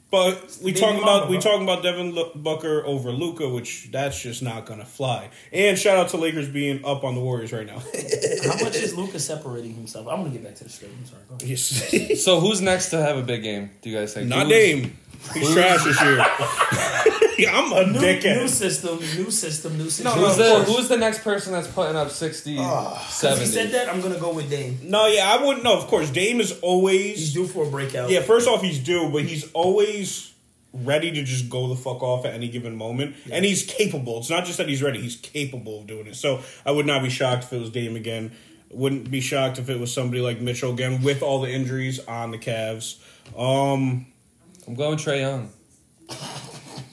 But 0.09 0.57
we 0.63 0.71
Baby 0.71 0.81
talking 0.81 1.01
mama, 1.01 1.17
about 1.19 1.29
we 1.31 1.37
bro. 1.37 1.41
talking 1.43 1.63
about 1.65 1.83
Devin 1.83 2.13
Lu- 2.15 2.31
Booker 2.37 2.85
over 2.87 3.11
Luka, 3.11 3.49
which 3.49 3.89
that's 3.91 4.21
just 4.23 4.41
not 4.41 4.65
gonna 4.65 4.85
fly. 4.85 5.31
And 5.53 5.77
shout 5.77 5.99
out 5.99 6.11
to 6.11 6.17
Lakers 6.17 6.49
being 6.49 6.85
up 6.85 7.03
on 7.03 7.17
the 7.17 7.21
Warriors 7.21 7.53
right 7.53 7.67
now. 7.67 7.79
How 7.81 8.63
much 8.65 8.77
is 8.77 8.95
Luka 8.97 9.19
separating 9.19 9.75
himself? 9.75 10.07
I'm 10.07 10.19
gonna 10.19 10.31
get 10.31 10.45
back 10.45 10.55
to 10.57 10.65
the 10.65 10.71
straight. 10.71 10.93
I'm 10.97 11.07
sorry. 11.07 11.23
Go 11.29 11.35
ahead. 11.35 11.49
Yes. 11.49 12.23
So 12.25 12.39
who's 12.39 12.61
next 12.61 12.91
to 12.91 13.03
have 13.03 13.17
a 13.19 13.23
big 13.23 13.43
game? 13.43 13.71
Do 13.83 13.91
you 13.91 13.97
guys 13.99 14.15
think? 14.15 14.29
not 14.29 14.47
Who's- 14.47 14.51
Dame. 14.51 14.97
He's 15.35 15.53
trash 15.53 15.85
this 15.85 16.01
year. 16.03 16.25
Yeah, 17.39 17.51
I'm 17.55 17.71
a 17.71 17.93
New, 17.93 17.99
dickhead. 17.99 18.41
new 18.41 18.49
system, 18.49 18.97
new 18.97 19.31
system, 19.31 19.77
new 19.77 19.91
system. 19.91 20.11
Who's 20.19 20.31
of 20.31 20.37
the. 20.39 20.73
Who's 20.73 20.89
the 20.89 20.97
next 20.97 21.23
person 21.23 21.53
that's 21.53 21.69
putting 21.69 21.95
up 21.95 22.09
60, 22.11 22.55
Because 22.55 23.13
70? 23.13 23.41
he 23.45 23.47
said 23.47 23.71
that, 23.73 23.91
I'm 23.93 24.01
gonna 24.01 24.19
go 24.19 24.33
with 24.33 24.49
Dame. 24.49 24.79
No, 24.85 25.07
yeah, 25.07 25.37
I 25.39 25.45
wouldn't. 25.45 25.63
No, 25.63 25.77
of 25.77 25.87
course, 25.87 26.09
Dame 26.09 26.41
is 26.41 26.59
always. 26.61 27.19
He's 27.19 27.35
due 27.35 27.47
for 27.47 27.67
a 27.67 27.71
breakout. 27.71 28.09
Yeah, 28.09 28.23
first 28.23 28.49
off, 28.49 28.63
he's 28.63 28.79
due, 28.79 29.11
but 29.11 29.25
he's 29.25 29.53
always 29.53 30.33
ready 30.73 31.11
to 31.13 31.23
just 31.25 31.51
go 31.51 31.69
the 31.69 31.77
fuck 31.77 32.03
off 32.03 32.25
at 32.25 32.33
any 32.33 32.49
given 32.49 32.75
moment, 32.75 33.17
and 33.31 33.45
he's 33.45 33.65
capable. 33.67 34.17
It's 34.21 34.31
not 34.31 34.47
just 34.47 34.57
that 34.57 34.71
he's 34.71 34.83
ready; 34.83 35.03
he's 35.03 35.17
capable 35.17 35.81
of 35.81 35.87
doing 35.87 36.07
it. 36.07 36.17
So 36.17 36.41
I 36.65 36.71
would 36.71 36.87
not 36.87 37.03
be 37.03 37.11
shocked 37.11 37.45
if 37.45 37.53
it 37.53 37.61
was 37.61 37.69
Dame 37.69 37.97
again. 37.97 38.33
Wouldn't 38.71 39.11
be 39.11 39.21
shocked 39.21 39.59
if 39.59 39.69
it 39.69 39.79
was 39.79 39.93
somebody 39.93 40.23
like 40.23 40.41
Mitchell 40.41 40.73
again 40.73 41.03
with 41.03 41.23
all 41.23 41.43
the 41.43 41.51
injuries 41.53 41.99
on 42.07 42.31
the 42.31 42.39
Cavs. 42.39 42.97
Um, 43.39 44.07
I'm 44.67 44.75
going 44.75 44.99
Trae 44.99 45.21
Young. 45.21 45.51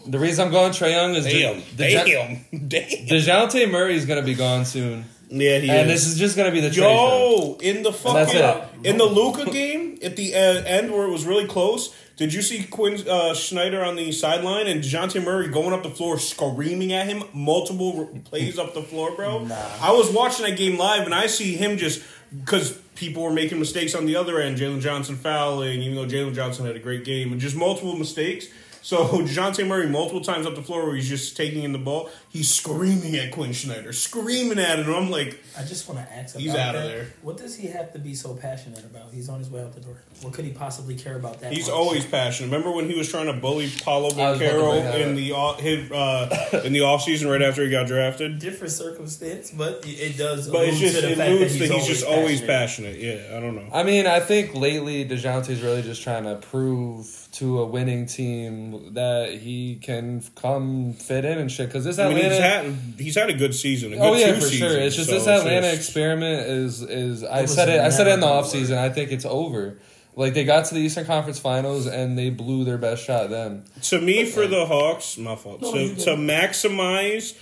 The 0.05 0.19
reason 0.19 0.45
I'm 0.47 0.51
going 0.51 0.71
Trae 0.73 0.91
Young 0.91 1.15
is 1.15 1.25
damn, 1.25 1.59
De- 1.61 1.75
Deja- 1.77 2.03
damn, 2.05 2.67
damn. 2.67 2.89
Dejounte 3.07 3.71
Murray 3.71 3.95
is 3.95 4.05
going 4.05 4.19
to 4.19 4.25
be 4.25 4.35
gone 4.35 4.65
soon, 4.65 5.05
Yeah, 5.29 5.59
he 5.59 5.65
is. 5.65 5.69
and 5.69 5.89
is. 5.91 6.03
this 6.03 6.13
is 6.13 6.19
just 6.19 6.35
going 6.35 6.49
to 6.49 6.53
be 6.53 6.59
the 6.59 6.69
trade. 6.73 6.83
Yo, 6.83 7.57
in 7.61 7.83
the 7.83 7.91
that's 7.91 8.33
fucking 8.33 8.41
it. 8.83 8.85
in 8.91 8.97
the 8.97 9.05
Luka 9.05 9.49
game 9.49 9.97
at 10.03 10.15
the 10.17 10.33
uh, 10.35 10.37
end 10.65 10.91
where 10.91 11.07
it 11.07 11.11
was 11.11 11.25
really 11.25 11.47
close. 11.47 11.95
Did 12.17 12.31
you 12.33 12.41
see 12.43 12.63
Quinn 12.65 13.07
uh, 13.07 13.33
Snyder 13.33 13.83
on 13.83 13.95
the 13.95 14.11
sideline 14.11 14.67
and 14.67 14.83
Dejounte 14.83 15.23
Murray 15.23 15.47
going 15.47 15.73
up 15.73 15.81
the 15.83 15.89
floor 15.89 16.19
screaming 16.19 16.91
at 16.93 17.07
him 17.07 17.23
multiple 17.33 18.05
plays 18.25 18.59
up 18.59 18.73
the 18.75 18.83
floor, 18.83 19.15
bro? 19.15 19.45
Nah. 19.45 19.55
I 19.81 19.93
was 19.93 20.11
watching 20.11 20.45
that 20.45 20.55
game 20.57 20.77
live 20.77 21.05
and 21.05 21.15
I 21.15 21.25
see 21.27 21.55
him 21.55 21.77
just 21.77 22.03
because 22.39 22.73
people 22.95 23.23
were 23.23 23.31
making 23.33 23.59
mistakes 23.59 23.95
on 23.95 24.05
the 24.05 24.15
other 24.15 24.39
end. 24.39 24.57
Jalen 24.57 24.81
Johnson 24.81 25.15
fouling, 25.15 25.81
even 25.81 25.95
though 25.95 26.05
Jalen 26.05 26.33
Johnson 26.33 26.65
had 26.65 26.75
a 26.75 26.79
great 26.79 27.03
game, 27.03 27.31
and 27.31 27.39
just 27.39 27.55
multiple 27.55 27.95
mistakes. 27.95 28.47
So 28.83 29.05
Dejounte 29.07 29.65
Murray 29.65 29.87
multiple 29.87 30.21
times 30.21 30.45
up 30.45 30.55
the 30.55 30.61
floor 30.61 30.85
where 30.85 30.95
he's 30.95 31.07
just 31.09 31.35
taking 31.37 31.63
in 31.63 31.71
the 31.71 31.79
ball, 31.79 32.09
he's 32.29 32.53
screaming 32.53 33.15
at 33.15 33.31
Quin 33.31 33.53
Snyder, 33.53 33.93
screaming 33.93 34.59
at 34.59 34.77
him. 34.79 34.93
I'm 34.93 35.09
like, 35.09 35.39
I 35.57 35.63
just 35.63 35.87
want 35.87 36.05
to 36.05 36.13
ask. 36.13 36.35
About 36.35 36.41
He's 36.43 36.53
outta 36.55 36.77
that. 36.79 36.87
there. 36.87 37.07
What 37.21 37.37
does 37.37 37.55
he 37.55 37.67
have 37.67 37.93
to 37.93 37.99
be 37.99 38.13
so 38.13 38.35
passionate 38.35 38.83
about? 38.83 39.13
He's 39.13 39.29
on 39.29 39.39
his 39.39 39.49
way 39.49 39.61
out 39.61 39.73
the 39.73 39.79
door. 39.81 40.01
What 40.21 40.33
could 40.33 40.43
he 40.45 40.51
possibly 40.51 40.95
care 40.95 41.15
about 41.15 41.39
that? 41.41 41.53
He's 41.53 41.67
much? 41.67 41.75
always 41.75 42.05
passionate. 42.05 42.47
Remember 42.51 42.71
when 42.75 42.89
he 42.89 42.97
was 42.97 43.09
trying 43.09 43.27
to 43.27 43.33
bully 43.33 43.69
Paolo 43.83 44.03
I 44.03 44.07
was 44.07 44.13
about 44.15 44.37
to 44.39 44.43
Banchero 44.45 44.71
bring 44.71 44.83
that 44.83 45.01
in 45.01 45.15
the 45.15 45.31
off- 45.31 45.59
his, 45.61 45.89
uh, 45.91 46.61
in 46.65 46.73
the 46.73 46.79
offseason 46.79 47.31
right 47.31 47.41
after 47.41 47.63
he 47.63 47.69
got 47.71 47.87
drafted? 47.87 48.39
different 48.39 48.73
circumstance, 48.73 49.49
but 49.51 49.85
it- 49.85 49.89
it 50.13 50.17
does. 50.17 50.49
But 50.49 50.67
it's 50.67 50.79
just 50.79 50.95
to 50.95 51.01
the 51.03 51.11
it 51.13 51.17
fact 51.17 51.29
alludes 51.31 51.53
that 51.53 51.67
that 51.69 51.73
he's, 51.75 51.87
he's 51.87 51.97
just 51.99 52.05
always 52.05 52.41
passionate. 52.41 52.99
Yeah, 52.99 53.37
I 53.37 53.39
don't 53.39 53.55
know. 53.55 53.67
I 53.71 53.83
mean, 53.83 54.07
I 54.07 54.19
think 54.19 54.53
lately 54.55 55.05
Dejounte's 55.07 55.61
really 55.61 55.81
just 55.83 56.01
trying 56.03 56.25
to 56.25 56.35
prove 56.35 57.22
to 57.33 57.61
a 57.61 57.65
winning 57.65 58.05
team 58.05 58.93
that 58.93 59.33
he 59.33 59.75
can 59.81 60.23
come 60.35 60.93
fit 60.93 61.25
in 61.25 61.39
and 61.39 61.51
shit. 61.51 61.67
Because 61.67 61.83
this 61.83 61.99
I 61.99 62.07
mean, 62.09 62.17
Atlanta, 62.17 62.33
he's 62.33 62.39
had 62.39 62.99
he's 62.99 63.15
had 63.15 63.29
a 63.29 63.33
good 63.33 63.55
season. 63.55 63.93
A 63.93 63.95
oh, 63.97 63.99
good 63.99 64.07
oh 64.07 64.13
yeah, 64.15 64.27
two 64.27 64.33
for 64.35 64.41
sure. 64.41 64.49
seasons, 64.69 64.85
It's 64.85 64.95
just 64.95 65.09
so 65.09 65.15
this 65.15 65.27
Atlanta 65.27 65.61
just- 65.71 65.77
experiment 65.77 66.47
is 66.47 66.81
is. 66.81 67.23
I 67.23 67.45
said 67.45 67.69
it. 67.69 67.79
I 67.81 67.89
said 67.89 68.07
it 68.07 68.13
in 68.13 68.19
the 68.19 68.27
never 68.27 68.39
off 68.39 68.47
season. 68.47 68.77
I 68.77 68.89
think 68.89 69.11
it's 69.11 69.25
over. 69.25 69.77
Like 70.15 70.35
they 70.35 70.43
got 70.43 70.65
to 70.65 70.75
the 70.75 70.81
Eastern 70.81 71.05
Conference 71.05 71.39
Finals 71.39 71.87
and 71.87 72.15
they 72.15 72.29
blew 72.29 72.65
their 72.65 72.77
best 72.77 73.03
shot 73.03 73.31
then. 73.31 73.63
to 73.83 73.99
me 73.99 74.25
for 74.25 74.45
the 74.45 74.67
Hawks, 74.67 75.17
my 75.17 75.35
fault. 75.35 75.61
No, 75.63 75.71
to 75.71 75.79
you 75.79 75.95
to 75.95 76.05
good. 76.05 76.19
maximize 76.19 77.35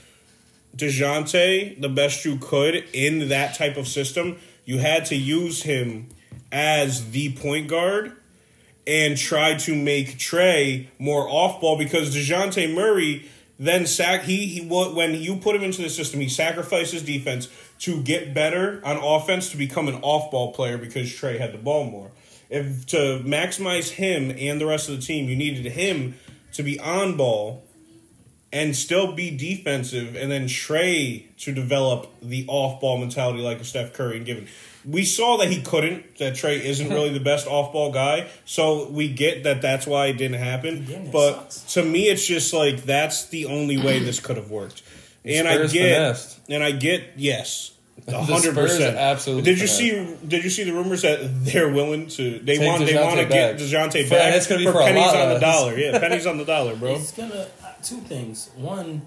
Dejounte 0.75 1.81
the 1.81 1.89
best 1.89 2.23
you 2.23 2.37
could 2.37 2.75
in 2.93 3.27
that 3.27 3.55
type 3.55 3.75
of 3.75 3.87
system, 3.87 4.37
you 4.63 4.77
had 4.77 5.05
to 5.07 5.15
use 5.15 5.63
him 5.63 6.07
as 6.49 7.11
the 7.11 7.33
point 7.33 7.67
guard 7.67 8.13
and 8.87 9.17
try 9.17 9.55
to 9.55 9.75
make 9.75 10.17
Trae 10.17 10.87
more 10.99 11.27
off 11.29 11.61
ball 11.61 11.77
because 11.77 12.15
Dejounte 12.15 12.73
Murray 12.73 13.29
then 13.59 13.85
sack 13.85 14.23
he 14.23 14.47
he 14.47 14.65
when 14.65 15.13
you 15.13 15.35
put 15.35 15.55
him 15.55 15.61
into 15.61 15.83
the 15.83 15.89
system 15.89 16.19
he 16.19 16.27
sacrifices 16.27 17.03
defense 17.03 17.47
to 17.77 18.01
get 18.01 18.33
better 18.33 18.81
on 18.83 18.97
offense 18.97 19.51
to 19.51 19.57
become 19.57 19.87
an 19.87 19.95
off 20.01 20.31
ball 20.31 20.51
player 20.51 20.77
because 20.77 21.07
Trae 21.09 21.39
had 21.39 21.53
the 21.53 21.59
ball 21.59 21.85
more. 21.85 22.11
If 22.49 22.87
to 22.87 23.21
maximize 23.23 23.91
him 23.91 24.31
and 24.37 24.59
the 24.59 24.65
rest 24.65 24.89
of 24.89 24.95
the 24.95 25.01
team, 25.01 25.29
you 25.29 25.35
needed 25.35 25.65
him 25.71 26.15
to 26.53 26.63
be 26.63 26.79
on 26.79 27.17
ball 27.17 27.63
and 28.53 28.75
still 28.75 29.13
be 29.13 29.35
defensive, 29.35 30.15
and 30.15 30.29
then 30.29 30.45
Trae 30.45 31.25
to 31.37 31.53
develop 31.53 32.11
the 32.21 32.45
off 32.47 32.81
ball 32.81 32.97
mentality 32.97 33.41
like 33.41 33.61
a 33.61 33.63
Steph 33.63 33.93
Curry 33.93 34.17
and 34.17 34.25
given. 34.25 34.47
We 34.85 35.03
saw 35.05 35.37
that 35.37 35.49
he 35.49 35.61
couldn't. 35.61 36.17
That 36.17 36.33
Trae 36.33 36.59
isn't 36.59 36.89
really 36.97 37.09
the 37.13 37.19
best 37.19 37.47
off 37.47 37.71
ball 37.73 37.91
guy, 37.91 38.27
so 38.45 38.89
we 38.89 39.09
get 39.09 39.43
that 39.43 39.61
that's 39.61 39.85
why 39.85 40.07
it 40.07 40.13
didn't 40.17 40.39
happen. 40.39 40.77
Again, 40.83 41.03
that 41.05 41.11
but 41.13 41.53
sucks. 41.53 41.73
to 41.73 41.83
me, 41.83 42.09
it's 42.09 42.25
just 42.25 42.53
like 42.53 42.83
that's 42.83 43.25
the 43.27 43.45
only 43.45 43.77
way 43.77 43.99
this 43.99 44.19
could 44.19 44.37
have 44.37 44.49
worked. 44.49 44.81
And 45.23 45.47
I 45.47 45.57
get, 45.67 45.69
finessed. 45.71 46.39
and 46.49 46.63
I 46.63 46.71
get 46.71 47.03
yes, 47.15 47.73
a 48.07 48.23
hundred 48.23 48.55
percent, 48.55 48.97
absolutely 48.97 49.43
Did 49.43 49.61
you 49.61 49.67
finessed. 49.67 50.19
see? 50.21 50.27
Did 50.27 50.43
you 50.43 50.49
see 50.49 50.63
the 50.63 50.73
rumors 50.73 51.03
that 51.03 51.19
they're 51.45 51.71
willing 51.71 52.07
to? 52.07 52.39
They 52.39 52.57
Take 52.57 52.67
want. 52.67 52.85
They 52.87 52.95
want 52.95 53.19
to 53.19 53.25
get. 53.27 53.57
Dejounte 53.57 54.03
For- 54.05 54.09
back. 54.15 54.33
it's 54.33 54.47
gonna 54.47 54.65
be 54.65 54.71
for 54.71 54.81
a 54.81 54.85
pennies 54.85 55.13
on 55.13 55.29
the 55.29 55.39
dollar. 55.39 55.77
Yeah, 55.77 55.99
pennies 56.05 56.25
on 56.25 56.37
the 56.39 56.45
dollar, 56.45 56.75
bro. 56.75 56.95
It's 56.95 57.11
gonna 57.11 57.47
uh, 57.63 57.73
two 57.83 57.97
things. 57.97 58.49
One, 58.55 59.03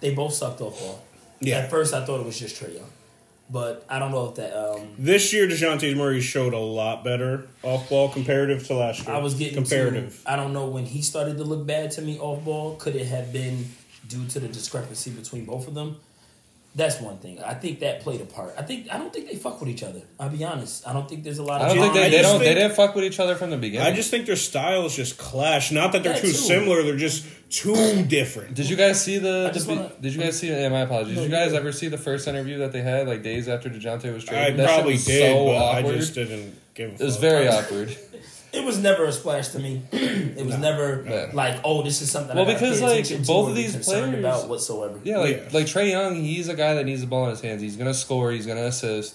they 0.00 0.14
both 0.14 0.34
sucked 0.34 0.60
off 0.60 0.78
ball. 0.78 1.02
Yeah. 1.40 1.58
At 1.58 1.70
first, 1.70 1.92
I 1.92 2.04
thought 2.04 2.20
it 2.20 2.26
was 2.26 2.38
just 2.38 2.62
Trae 2.62 2.74
Young, 2.76 2.88
but 3.48 3.84
I 3.88 3.98
don't 3.98 4.10
know 4.10 4.28
if 4.28 4.34
that. 4.36 4.56
Um, 4.56 4.88
This 4.98 5.32
year, 5.32 5.46
Dejounte 5.46 5.96
Murray 5.96 6.20
showed 6.20 6.52
a 6.52 6.58
lot 6.58 7.04
better 7.04 7.46
off 7.62 7.88
ball 7.88 8.08
comparative 8.08 8.66
to 8.66 8.74
last 8.74 9.06
year. 9.06 9.14
I 9.14 9.18
was 9.18 9.34
getting 9.34 9.54
comparative. 9.54 10.20
To, 10.24 10.30
I 10.32 10.36
don't 10.36 10.52
know 10.52 10.66
when 10.66 10.84
he 10.84 11.02
started 11.02 11.36
to 11.38 11.44
look 11.44 11.66
bad 11.66 11.90
to 11.92 12.02
me 12.02 12.18
off 12.18 12.44
ball. 12.44 12.76
Could 12.76 12.96
it 12.96 13.06
have 13.06 13.32
been 13.32 13.66
due 14.08 14.26
to 14.26 14.40
the 14.40 14.48
discrepancy 14.48 15.10
between 15.10 15.44
both 15.44 15.68
of 15.68 15.74
them? 15.74 15.96
That's 16.76 17.00
one 17.00 17.16
thing. 17.16 17.42
I 17.42 17.54
think 17.54 17.80
that 17.80 18.00
played 18.02 18.20
a 18.20 18.26
part. 18.26 18.54
I 18.58 18.62
think 18.62 18.92
I 18.92 18.98
don't 18.98 19.10
think 19.10 19.30
they 19.30 19.36
fuck 19.36 19.58
with 19.60 19.70
each 19.70 19.82
other. 19.82 20.02
I'll 20.20 20.28
be 20.28 20.44
honest. 20.44 20.86
I 20.86 20.92
don't 20.92 21.08
think 21.08 21.24
there's 21.24 21.38
a 21.38 21.42
lot 21.42 21.62
of. 21.62 21.70
I 21.70 21.74
don't 21.74 21.82
think 21.82 21.94
they, 21.94 22.10
they 22.10 22.20
don't 22.20 22.38
they 22.38 22.44
think- 22.46 22.58
didn't 22.58 22.76
fuck 22.76 22.94
with 22.94 23.04
each 23.04 23.18
other 23.18 23.34
from 23.34 23.48
the 23.48 23.56
beginning. 23.56 23.86
I 23.86 23.96
just 23.96 24.10
think 24.10 24.26
their 24.26 24.36
styles 24.36 24.94
just 24.94 25.16
clash. 25.16 25.72
Not 25.72 25.92
that 25.92 26.02
they're 26.02 26.12
That 26.12 26.20
too 26.20 26.28
too. 26.28 26.34
similar; 26.34 26.82
they're 26.82 26.96
just 26.98 27.24
too 27.48 28.02
different. 28.08 28.54
Did 28.54 28.68
you 28.68 28.76
guys 28.76 29.02
see 29.02 29.16
the? 29.16 29.46
I 29.48 29.54
just 29.54 29.66
the 29.66 29.74
wanna- 29.74 29.92
did 30.00 30.14
you 30.14 30.20
guys 30.20 30.38
see? 30.38 30.48
Yeah, 30.50 30.68
my 30.68 30.80
apologies. 30.80 31.14
Did 31.16 31.24
you 31.24 31.30
guys 31.30 31.54
ever 31.54 31.72
see 31.72 31.88
the 31.88 31.96
first 31.96 32.28
interview 32.28 32.58
that 32.58 32.72
they 32.72 32.82
had, 32.82 33.08
like 33.08 33.22
days 33.22 33.48
after 33.48 33.70
Dejounte 33.70 34.12
was 34.12 34.24
I 34.28 34.32
traded? 34.32 34.56
That 34.58 34.66
shit 34.68 34.74
probably 34.74 34.92
was 34.92 35.04
did, 35.06 35.32
so 35.32 35.44
but 35.46 35.54
awkward. 35.56 35.94
I 35.94 35.98
just 35.98 36.14
didn't 36.14 36.60
give. 36.74 36.90
A 36.90 36.94
it 36.94 37.00
was 37.00 37.14
fuck. 37.14 37.20
very 37.22 37.48
awkward. 37.48 37.96
It 38.56 38.64
was 38.64 38.78
never 38.78 39.04
a 39.04 39.12
splash 39.12 39.48
to 39.48 39.58
me. 39.58 39.82
it 39.92 40.44
was 40.44 40.56
never 40.58 41.04
Yeah. 41.08 41.30
like, 41.32 41.60
oh, 41.64 41.82
this 41.82 42.00
is 42.02 42.10
something. 42.10 42.36
Well, 42.36 42.48
I 42.48 42.54
because, 42.54 42.80
pay 42.80 43.02
like, 43.02 43.26
both 43.26 43.50
of 43.50 43.54
these 43.54 43.72
concerned 43.72 44.12
players- 44.12 44.18
about 44.20 44.48
whatsoever. 44.48 44.98
Yeah, 45.04 45.18
like 45.18 45.36
Yeah. 45.36 45.48
like 45.52 45.66
Trae 45.66 45.90
Young, 45.90 46.14
he's 46.16 46.48
a 46.48 46.54
guy 46.54 46.74
that 46.74 46.84
needs 46.84 47.00
the 47.02 47.06
ball 47.06 47.24
in 47.24 47.30
his 47.30 47.40
hands. 47.40 47.60
He's 47.62 47.76
gonna 47.76 47.94
score. 47.94 48.32
He's 48.32 48.46
gonna 48.46 48.64
assist. 48.64 49.14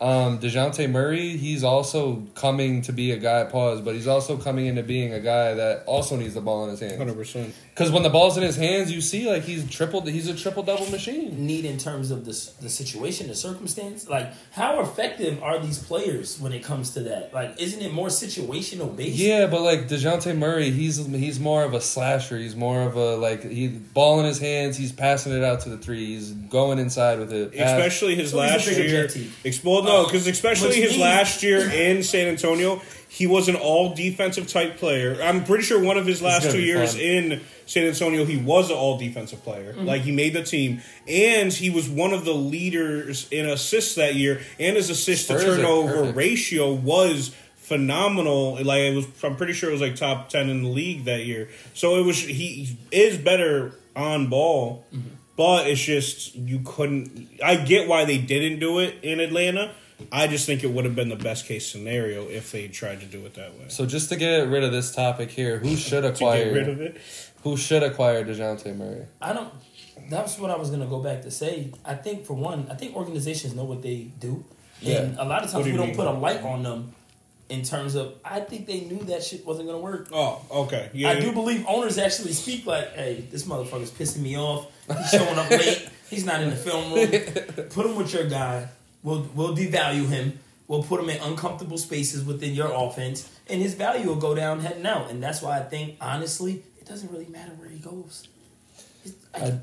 Um, 0.00 0.40
Dejounte 0.40 0.90
Murray, 0.90 1.36
he's 1.36 1.62
also 1.62 2.24
coming 2.34 2.82
to 2.82 2.92
be 2.92 3.12
a 3.12 3.16
guy. 3.18 3.44
Pause, 3.44 3.82
but 3.82 3.94
he's 3.94 4.08
also 4.08 4.36
coming 4.36 4.66
into 4.66 4.82
being 4.82 5.12
a 5.12 5.20
guy 5.20 5.54
that 5.54 5.84
also 5.86 6.16
needs 6.16 6.34
the 6.34 6.40
ball 6.40 6.64
in 6.64 6.70
his 6.70 6.80
hands. 6.80 6.96
Hundred 6.98 7.14
percent. 7.16 7.54
Because 7.74 7.90
when 7.90 8.02
the 8.02 8.10
ball's 8.10 8.36
in 8.36 8.42
his 8.42 8.56
hands, 8.56 8.92
you 8.92 9.00
see 9.00 9.26
like 9.30 9.44
he's 9.44 9.66
tripled. 9.70 10.06
He's 10.06 10.28
a 10.28 10.34
triple 10.36 10.62
double 10.62 10.90
machine. 10.90 11.46
Need 11.46 11.64
in 11.64 11.78
terms 11.78 12.10
of 12.10 12.26
the 12.26 12.32
the 12.60 12.68
situation, 12.68 13.28
the 13.28 13.34
circumstance. 13.34 14.06
Like, 14.06 14.30
how 14.52 14.80
effective 14.80 15.42
are 15.42 15.58
these 15.58 15.78
players 15.78 16.38
when 16.38 16.52
it 16.52 16.62
comes 16.62 16.90
to 16.90 17.00
that? 17.04 17.32
Like, 17.32 17.58
isn't 17.58 17.80
it 17.80 17.90
more 17.94 18.08
situational 18.08 18.94
based? 18.94 19.16
Yeah, 19.16 19.46
but 19.46 19.62
like 19.62 19.88
Dejounte 19.88 20.36
Murray, 20.36 20.70
he's 20.70 20.98
he's 21.06 21.40
more 21.40 21.64
of 21.64 21.72
a 21.72 21.80
slasher. 21.80 22.36
He's 22.36 22.54
more 22.54 22.82
of 22.82 22.94
a 22.96 23.16
like 23.16 23.42
he 23.42 23.68
ball 23.68 24.20
in 24.20 24.26
his 24.26 24.38
hands. 24.38 24.76
He's 24.76 24.92
passing 24.92 25.32
it 25.32 25.42
out 25.42 25.60
to 25.60 25.70
the 25.70 25.78
three. 25.78 26.04
He's 26.14 26.30
going 26.30 26.78
inside 26.78 27.20
with 27.20 27.32
it. 27.32 27.56
Pass- 27.56 27.70
Especially 27.78 28.16
his 28.16 28.32
So 28.32 28.40
he's 28.42 28.50
a 28.52 28.52
last 28.54 28.70
year. 28.70 28.88
jet 29.06 29.10
team. 29.14 29.32
Explode 29.44 29.84
no, 29.84 29.96
oh, 29.96 30.04
because 30.04 30.26
especially 30.26 30.74
his 30.74 30.90
means- 30.90 31.00
last 31.02 31.42
year 31.42 31.70
in 31.70 32.02
San 32.02 32.28
Antonio, 32.28 32.82
he 33.08 33.26
was 33.26 33.48
an 33.48 33.56
all 33.56 33.94
defensive 33.94 34.46
type 34.48 34.76
player. 34.76 35.18
I'm 35.22 35.44
pretty 35.44 35.64
sure 35.64 35.82
one 35.82 35.96
of 35.96 36.04
his 36.06 36.20
last 36.20 36.50
two 36.50 36.60
years 36.60 36.92
fun. 36.92 37.00
in 37.00 37.40
San 37.72 37.86
Antonio, 37.86 38.24
he 38.24 38.36
was 38.36 38.70
an 38.70 38.76
all 38.76 38.98
defensive 38.98 39.42
player. 39.42 39.72
Mm-hmm. 39.72 39.86
Like 39.86 40.02
he 40.02 40.12
made 40.12 40.34
the 40.34 40.42
team, 40.42 40.82
and 41.08 41.52
he 41.52 41.70
was 41.70 41.88
one 41.88 42.12
of 42.12 42.24
the 42.24 42.34
leaders 42.34 43.26
in 43.30 43.48
assists 43.48 43.94
that 43.94 44.14
year. 44.14 44.42
And 44.60 44.76
his 44.76 44.90
assist 44.90 45.28
to 45.28 45.38
turnover 45.38 46.12
ratio 46.12 46.72
was 46.74 47.34
phenomenal. 47.56 48.62
Like 48.62 48.80
it 48.80 48.94
was, 48.94 49.06
I'm 49.24 49.36
pretty 49.36 49.54
sure 49.54 49.70
it 49.70 49.72
was 49.72 49.80
like 49.80 49.96
top 49.96 50.28
ten 50.28 50.50
in 50.50 50.62
the 50.62 50.68
league 50.68 51.04
that 51.04 51.24
year. 51.24 51.48
So 51.74 51.96
it 51.98 52.04
was 52.04 52.18
he 52.22 52.76
is 52.90 53.16
better 53.18 53.72
on 53.96 54.28
ball, 54.28 54.84
Mm-hmm. 54.92 55.08
but 55.36 55.66
it's 55.66 55.80
just 55.80 56.34
you 56.34 56.60
couldn't. 56.64 57.28
I 57.42 57.56
get 57.56 57.88
why 57.88 58.04
they 58.04 58.18
didn't 58.18 58.58
do 58.58 58.78
it 58.80 58.96
in 59.02 59.20
Atlanta. 59.20 59.74
I 60.10 60.26
just 60.26 60.46
think 60.46 60.64
it 60.64 60.70
would 60.70 60.84
have 60.84 60.96
been 60.96 61.10
the 61.10 61.16
best 61.16 61.46
case 61.46 61.64
scenario 61.70 62.28
if 62.28 62.50
they 62.50 62.66
tried 62.66 63.00
to 63.00 63.06
do 63.06 63.24
it 63.24 63.34
that 63.34 63.52
way. 63.54 63.66
So 63.68 63.86
just 63.86 64.08
to 64.08 64.16
get 64.16 64.48
rid 64.48 64.64
of 64.64 64.72
this 64.72 64.92
topic 64.92 65.30
here, 65.30 65.58
who 65.58 65.76
should 65.76 66.00
to 66.02 66.08
acquire? 66.08 66.44
get 66.46 66.52
rid 66.54 66.68
of 66.68 66.80
it. 66.80 66.96
Who 67.42 67.56
should 67.56 67.82
acquire 67.82 68.24
Dejounte 68.24 68.76
Murray? 68.76 69.06
I 69.20 69.32
don't. 69.32 69.52
That's 70.08 70.38
what 70.38 70.50
I 70.50 70.56
was 70.56 70.70
gonna 70.70 70.86
go 70.86 71.00
back 71.00 71.22
to 71.22 71.30
say. 71.30 71.72
I 71.84 71.94
think 71.94 72.24
for 72.24 72.34
one, 72.34 72.68
I 72.70 72.74
think 72.74 72.96
organizations 72.96 73.54
know 73.54 73.64
what 73.64 73.82
they 73.82 74.10
do, 74.18 74.44
and 74.84 75.18
a 75.18 75.24
lot 75.24 75.44
of 75.44 75.50
times 75.50 75.64
do 75.64 75.72
we 75.72 75.76
don't 75.76 75.88
mean? 75.88 75.96
put 75.96 76.06
a 76.06 76.12
light 76.12 76.42
on 76.42 76.62
them. 76.62 76.94
In 77.48 77.62
terms 77.62 77.96
of, 77.96 78.14
I 78.24 78.40
think 78.40 78.66
they 78.66 78.80
knew 78.80 79.00
that 79.04 79.22
shit 79.22 79.44
wasn't 79.44 79.66
gonna 79.68 79.80
work. 79.80 80.08
Oh, 80.12 80.40
okay. 80.50 80.88
Yeah. 80.94 81.10
I 81.10 81.20
do 81.20 81.32
believe 81.32 81.66
owners 81.68 81.98
actually 81.98 82.32
speak 82.32 82.64
like, 82.64 82.94
"Hey, 82.94 83.24
this 83.30 83.44
motherfucker's 83.44 83.90
pissing 83.90 84.22
me 84.22 84.38
off. 84.38 84.68
He's 84.88 85.10
showing 85.10 85.38
up 85.38 85.50
late. 85.50 85.88
He's 86.08 86.24
not 86.24 86.40
in 86.42 86.50
the 86.50 86.56
film 86.56 86.92
room. 86.94 87.10
Put 87.70 87.86
him 87.86 87.96
with 87.96 88.12
your 88.14 88.26
guy. 88.28 88.68
We'll 89.02 89.28
we'll 89.34 89.54
devalue 89.56 90.06
him. 90.08 90.38
We'll 90.68 90.82
put 90.82 91.00
him 91.00 91.10
in 91.10 91.20
uncomfortable 91.20 91.76
spaces 91.76 92.24
within 92.24 92.54
your 92.54 92.72
offense, 92.72 93.28
and 93.48 93.60
his 93.60 93.74
value 93.74 94.06
will 94.08 94.16
go 94.16 94.34
down 94.34 94.60
heading 94.60 94.86
out. 94.86 95.10
And 95.10 95.22
that's 95.22 95.42
why 95.42 95.58
I 95.58 95.62
think, 95.62 95.96
honestly, 96.00 96.54
it 96.54 96.71
doesn't 96.92 97.10
really 97.10 97.26
matter 97.26 97.52
where 97.58 97.68
he 97.68 97.78
goes. 97.78 98.28
It- 99.04 99.12
I- 99.34 99.58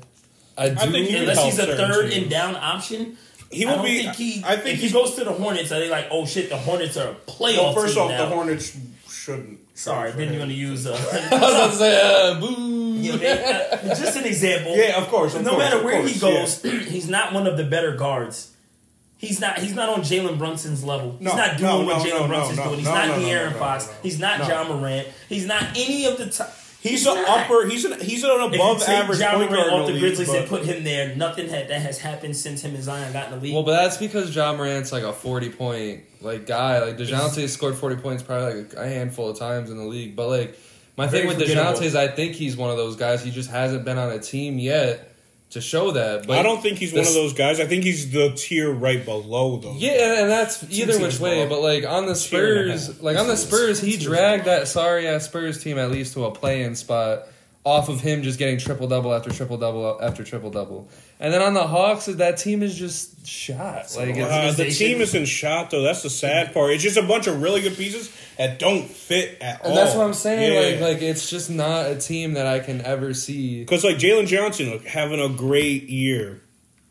I 0.58 0.68
do. 0.70 0.74
I 0.80 0.86
think 0.90 1.08
he- 1.08 1.16
unless 1.16 1.42
he's 1.44 1.58
a 1.58 1.66
third 1.76 2.10
teams. 2.10 2.22
and 2.22 2.30
down 2.30 2.56
option. 2.56 3.16
He 3.50 3.64
I 3.64 3.70
will 3.70 3.76
don't 3.78 3.84
be- 3.86 4.02
Think 4.02 4.16
he, 4.16 4.42
I 4.44 4.56
think 4.56 4.74
if 4.74 4.80
he 4.80 4.88
he's- 4.88 4.92
goes 4.92 5.14
to 5.14 5.24
the 5.24 5.32
Hornets, 5.32 5.72
are 5.72 5.80
they 5.80 5.88
like, 5.88 6.08
oh 6.10 6.26
shit, 6.26 6.50
the 6.50 6.56
Hornets 6.56 6.96
are 6.96 7.10
a 7.10 7.14
playoff 7.14 7.56
well, 7.56 7.72
first 7.74 7.94
team 7.94 8.02
off, 8.04 8.10
now. 8.10 8.26
the 8.28 8.34
Hornets 8.34 8.76
shouldn't. 9.10 9.58
Sorry, 9.76 10.10
then 10.12 10.30
you're 10.32 10.38
gonna 10.40 10.52
use 10.52 10.86
uh, 10.86 10.90
I 11.32 11.34
was 11.40 11.54
about 11.54 11.70
to 11.70 11.76
say, 11.76 12.00
uh, 12.30 12.40
boo. 12.40 12.94
you 12.98 13.12
know, 13.12 13.18
they, 13.18 13.68
uh, 13.72 13.94
just 13.94 14.16
an 14.16 14.24
example. 14.26 14.76
Yeah, 14.76 15.00
of 15.00 15.08
course. 15.08 15.34
Of 15.34 15.42
no 15.44 15.50
course, 15.52 15.62
matter 15.64 15.82
where 15.82 16.00
course, 16.00 16.12
he 16.14 16.20
goes, 16.20 16.62
he's 16.88 17.08
not 17.08 17.32
one 17.32 17.46
of 17.46 17.56
the 17.56 17.64
better 17.64 17.92
guards. 17.94 18.48
He's 19.16 19.38
not. 19.40 19.58
He's 19.58 19.74
not 19.74 19.88
on 19.90 20.00
Jalen 20.02 20.38
Brunson's 20.38 20.82
level. 20.84 21.16
He's 21.18 21.26
not 21.34 21.58
doing 21.58 21.70
no, 21.70 21.84
what 21.84 21.98
no, 21.98 22.04
Jalen 22.10 22.20
no, 22.20 22.26
Brunson's 22.28 22.56
no, 22.58 22.64
doing. 22.64 22.76
He's 22.76 22.84
no, 22.86 22.94
not 22.94 23.08
no, 23.08 23.16
no, 23.18 23.22
De'Aaron 23.26 23.52
no, 23.52 23.58
Fox. 23.58 23.86
no, 23.86 23.92
no. 23.92 23.98
He's 24.02 24.18
not 24.18 24.38
No. 24.38 24.48
Ja 24.48 24.64
Morant. 24.64 25.08
He's 25.28 25.46
not 25.46 25.62
any 25.76 26.04
of 26.06 26.16
the 26.18 26.26
top. 26.30 26.54
He's 26.82 27.06
an 27.06 27.18
upper. 27.28 27.66
He's 27.66 27.84
an 27.84 28.00
he's 28.00 28.24
an 28.24 28.30
above 28.30 28.82
average 28.82 29.18
John 29.18 29.34
point 29.36 29.50
guard 29.50 29.66
in 29.68 29.72
off 29.74 29.86
the 29.86 29.92
the 29.92 29.92
league, 29.92 30.00
Grizzlies 30.00 30.28
but- 30.28 30.38
and 30.38 30.48
put 30.48 30.64
him 30.64 30.82
there, 30.82 31.14
nothing 31.14 31.48
had, 31.48 31.68
that 31.68 31.82
has 31.82 31.98
happened 31.98 32.36
since 32.36 32.62
him 32.62 32.74
and 32.74 32.82
Zion 32.82 33.12
got 33.12 33.26
in 33.30 33.38
the 33.38 33.44
league. 33.44 33.52
Well, 33.54 33.64
but 33.64 33.72
that's 33.72 33.98
because 33.98 34.34
Ja 34.34 34.54
Morant's 34.54 34.90
like 34.90 35.02
a 35.02 35.12
forty 35.12 35.50
point 35.50 36.04
like 36.22 36.46
guy. 36.46 36.82
Like 36.82 36.96
Dejounte 36.96 37.46
scored 37.48 37.74
forty 37.76 37.96
points 37.96 38.22
probably 38.22 38.62
like 38.62 38.72
a 38.74 38.88
handful 38.88 39.28
of 39.28 39.38
times 39.38 39.70
in 39.70 39.76
the 39.76 39.84
league. 39.84 40.16
But 40.16 40.28
like 40.28 40.58
my 40.96 41.06
Very 41.06 41.26
thing 41.26 41.28
with 41.28 41.38
forgettable. 41.46 41.80
Dejounte 41.80 41.84
is 41.84 41.94
I 41.94 42.08
think 42.08 42.34
he's 42.34 42.56
one 42.56 42.70
of 42.70 42.76
those 42.78 42.96
guys. 42.96 43.22
He 43.22 43.30
just 43.30 43.50
hasn't 43.50 43.84
been 43.84 43.98
on 43.98 44.10
a 44.10 44.18
team 44.18 44.58
yet 44.58 45.09
to 45.50 45.60
show 45.60 45.90
that. 45.92 46.26
But 46.26 46.38
I 46.38 46.42
don't 46.42 46.62
think 46.62 46.78
he's 46.78 46.92
one 46.92 47.06
of 47.06 47.14
those 47.14 47.32
guys. 47.32 47.60
I 47.60 47.66
think 47.66 47.84
he's 47.84 48.10
the 48.10 48.32
tier 48.36 48.70
right 48.70 49.04
below 49.04 49.58
those. 49.58 49.76
Yeah, 49.76 50.22
and 50.22 50.30
that's 50.30 50.64
either 50.70 50.98
which 51.00 51.20
way. 51.20 51.46
But 51.46 51.60
like 51.60 51.84
on 51.84 52.06
the 52.06 52.14
Tier 52.14 52.62
and 52.62 52.70
a 52.72 52.78
Spurs, 52.78 53.02
like 53.02 53.18
on 53.18 53.26
the 53.26 53.36
Spurs, 53.36 53.80
he 53.80 53.96
dragged 53.96 54.46
that 54.46 54.68
sorry 54.68 55.06
ass 55.06 55.24
Spurs 55.24 55.62
team 55.62 55.78
at 55.78 55.90
least 55.90 56.14
to 56.14 56.24
a 56.24 56.30
play-in 56.30 56.74
spot 56.74 57.26
off 57.62 57.90
of 57.90 58.00
him 58.00 58.22
just 58.22 58.38
getting 58.38 58.58
triple 58.58 58.88
double 58.88 59.12
after 59.12 59.30
triple 59.30 59.58
double 59.58 59.98
after 60.02 60.24
triple 60.24 60.50
double. 60.50 60.88
And 61.18 61.32
then 61.34 61.42
on 61.42 61.52
the 61.52 61.66
Hawks, 61.66 62.06
that 62.06 62.38
team 62.38 62.62
is 62.62 62.74
just 62.78 63.26
shot. 63.26 63.94
Like 63.94 64.16
it's, 64.16 64.30
Uh, 64.30 64.52
the 64.56 64.70
team 64.70 65.02
isn't 65.02 65.26
shot 65.26 65.70
though. 65.70 65.82
That's 65.82 66.02
the 66.02 66.08
sad 66.08 66.54
part. 66.54 66.70
It's 66.72 66.82
just 66.82 66.96
a 66.96 67.02
bunch 67.02 67.26
of 67.26 67.42
really 67.42 67.60
good 67.60 67.76
pieces 67.76 68.10
that 68.38 68.58
don't 68.58 68.88
fit 68.88 69.36
at 69.42 69.60
all. 69.60 69.68
and 69.68 69.76
that's 69.76 69.94
what 69.94 70.06
I'm 70.06 70.14
saying. 70.14 70.54
Yeah. 70.54 70.78
Like 70.86 70.94
like 70.94 71.02
it's 71.02 71.28
just 71.28 71.50
not 71.50 71.86
a 71.90 71.96
team 71.96 72.32
that 72.34 72.46
I 72.46 72.60
can 72.60 72.80
ever 72.80 73.12
see. 73.12 73.60
Because 73.60 73.84
like 73.84 73.96
Jalen 73.98 74.26
Johnson 74.26 74.70
like, 74.70 74.86
having 74.86 75.20
a 75.20 75.28
great 75.28 75.90
year, 75.90 76.40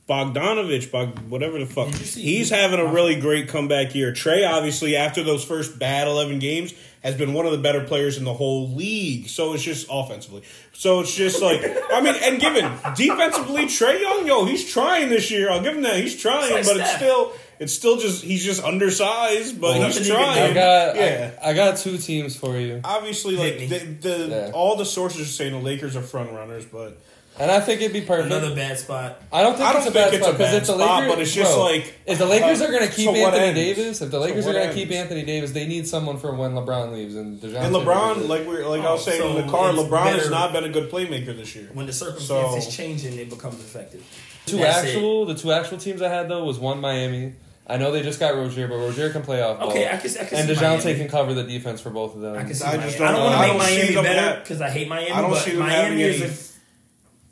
Bogdanovich, 0.08 0.92
Bog, 0.92 1.20
whatever 1.30 1.60
the 1.60 1.66
fuck, 1.66 1.92
Did 1.92 2.00
you 2.00 2.06
see- 2.06 2.22
he's 2.22 2.50
having 2.50 2.80
a 2.80 2.86
really 2.86 3.16
great 3.20 3.48
comeback 3.48 3.94
year. 3.96 4.12
Trae 4.12 4.48
obviously 4.48 4.96
after 4.96 5.24
those 5.24 5.44
first 5.44 5.78
bad 5.80 6.08
eleven 6.08 6.40
games 6.40 6.74
has 7.04 7.16
been 7.16 7.34
one 7.34 7.46
of 7.46 7.52
the 7.54 7.58
better 7.58 7.84
players 7.84 8.18
in 8.18 8.24
the 8.26 8.34
whole 8.34 8.70
league. 8.76 9.28
So 9.30 9.54
it's 9.54 9.64
just 9.64 9.88
offensively. 9.90 10.44
So 10.74 11.00
it's 11.02 11.16
just 11.16 11.42
like 11.42 11.62
I 11.94 12.02
mean, 12.02 12.16
and 12.22 12.40
given 12.40 12.66
defensively, 12.96 13.66
Trae 13.66 14.02
Young, 14.02 14.28
yo, 14.28 14.46
he's 14.46 14.70
trying 14.72 15.10
this 15.10 15.32
year. 15.32 15.50
I'll 15.50 15.62
give 15.64 15.76
him 15.76 15.84
that. 15.84 15.98
He's 15.98 16.16
trying, 16.20 16.58
It's 16.58 16.68
but 16.68 16.78
like 16.78 16.86
it's 16.88 16.96
still. 16.96 17.34
It's 17.62 17.74
still 17.74 17.98
just 17.98 18.24
he's 18.24 18.46
just 18.46 18.64
undersized, 18.64 19.60
but 19.60 19.78
Well, 19.78 19.88
he's 19.88 19.98
nothing 19.98 20.04
he 20.04 20.10
can 20.12 20.18
trying. 20.18 20.52
I 20.52 20.54
got 20.54 20.96
yeah. 20.96 21.32
I, 21.44 21.50
I 21.50 21.54
got 21.54 21.76
two 21.78 21.98
teams 21.98 22.34
for 22.38 22.58
you, 22.58 22.80
Obviously, 22.86 23.36
like 23.36 23.68
the, 23.68 23.80
the 24.10 24.28
Yeah. 24.30 24.52
all 24.54 24.78
the 24.78 24.86
sources 24.86 25.22
are 25.22 25.26
saying 25.26 25.52
the 25.52 25.60
Lakers 25.60 25.98
are 25.98 26.02
front 26.02 26.32
runners, 26.32 26.64
but 26.66 26.98
and 27.40 27.50
I 27.50 27.60
think 27.62 27.82
it'd 27.82 27.94
be 27.94 28.02
perfect. 28.02 28.28
Another 28.28 28.54
bad 28.56 28.78
spot. 28.78 29.22
I 29.32 29.42
don't 29.42 29.56
think 29.56 29.70
I 29.70 29.74
don't 29.74 29.82
it's 29.82 29.90
a 29.90 29.92
think 29.92 30.06
bad 30.06 30.14
it's 30.14 30.24
spot 30.24 30.30
a 30.30 30.38
because 30.38 30.52
bad 30.52 30.62
if 30.62 30.68
the 30.68 30.74
spot, 30.76 31.00
Lakers, 31.00 31.16
but 31.16 31.22
it's 31.22 31.34
just 31.34 31.54
bro, 31.56 31.64
like, 31.64 31.94
if 32.06 32.18
the 32.18 32.26
Lakers 32.26 32.62
uh, 32.62 32.66
are 32.66 32.72
going 32.72 32.88
to 32.88 32.94
keep 32.94 33.06
so 33.06 33.12
what 33.12 33.34
Anthony 33.34 33.46
ends? 33.48 33.56
Davis, 33.80 34.02
if 34.02 34.12
the 34.12 34.20
Lakers 34.20 34.46
what 34.46 34.56
are 34.56 34.60
going 34.60 34.68
to 34.70 34.74
keep 34.76 34.88
ends? 34.92 34.98
Anthony 34.98 35.24
Davis, 35.24 35.52
they 35.52 35.68
need 35.68 35.88
someone 35.88 36.18
for 36.18 36.36
when 36.36 36.52
LeBron 36.52 36.94
leaves 36.94 37.16
and 37.16 37.40
Dejounte 37.42 37.56
And 37.66 37.76
LeBron, 37.76 38.28
like 38.28 38.48
we 38.48 38.58
like 38.64 38.82
I 38.82 38.92
was 38.92 39.08
Oh, 39.08 39.12
saying 39.12 39.38
in 39.38 39.46
the 39.46 39.52
car, 39.52 39.70
it's 39.72 39.80
LeBron 39.80 40.14
has 40.20 40.30
not 40.30 40.52
been 40.54 40.66
a 40.66 40.70
good 40.70 40.92
playmaker 40.92 41.36
this 41.36 41.56
year. 41.56 41.70
When 41.74 41.86
the 41.86 41.94
circumstances 41.94 42.66
So- 42.66 42.72
change 42.72 43.06
and 43.06 43.18
it 43.20 43.30
becomes 43.30 43.56
effective. 43.60 44.04
two 44.46 44.58
That's 44.58 44.84
it. 44.84 44.88
actual, 44.90 45.26
the 45.26 45.36
two 45.36 45.52
actual 45.52 45.78
teams 45.78 46.02
I 46.02 46.10
had 46.10 46.28
though 46.30 46.44
was 46.44 46.60
one 46.60 46.80
Miami. 46.82 47.34
I 47.72 47.78
know 47.78 47.92
they 47.92 48.02
just 48.02 48.20
got 48.20 48.34
Rozier, 48.34 48.68
but 48.68 48.78
Rozier 48.78 49.12
can 49.12 49.22
play 49.22 49.44
off 49.44 49.60
ball. 49.60 49.70
Okay, 49.70 49.88
I 49.88 49.98
can, 49.98 50.10
I 50.10 50.24
can 50.26 50.38
and 50.40 50.50
see 50.50 50.56
Dejounte 50.56 50.84
Miami. 50.86 51.00
can 51.02 51.08
cover 51.08 51.36
the 51.36 51.44
defense 51.44 51.80
for 51.80 51.92
both 51.92 52.16
of 52.16 52.22
them. 52.22 52.36
I 52.36 52.44
can 52.44 52.56
see 52.56 52.66
I 52.66 52.78
just 52.78 53.00
I 53.00 53.12
don't 53.12 53.22
don't, 53.22 53.26
want 53.32 53.52
to 53.52 53.58
make 53.60 53.70
see 53.88 53.94
Miami 53.96 54.08
better 54.08 54.40
because 54.40 54.60
I 54.60 54.70
hate 54.72 54.88
Miami. 54.88 55.12
I 55.12 55.22
don't 55.22 55.30
but 55.30 55.40
see 55.44 55.52
them 55.52 55.60
Miami 55.60 56.02
is 56.02 56.22
a 56.22 56.49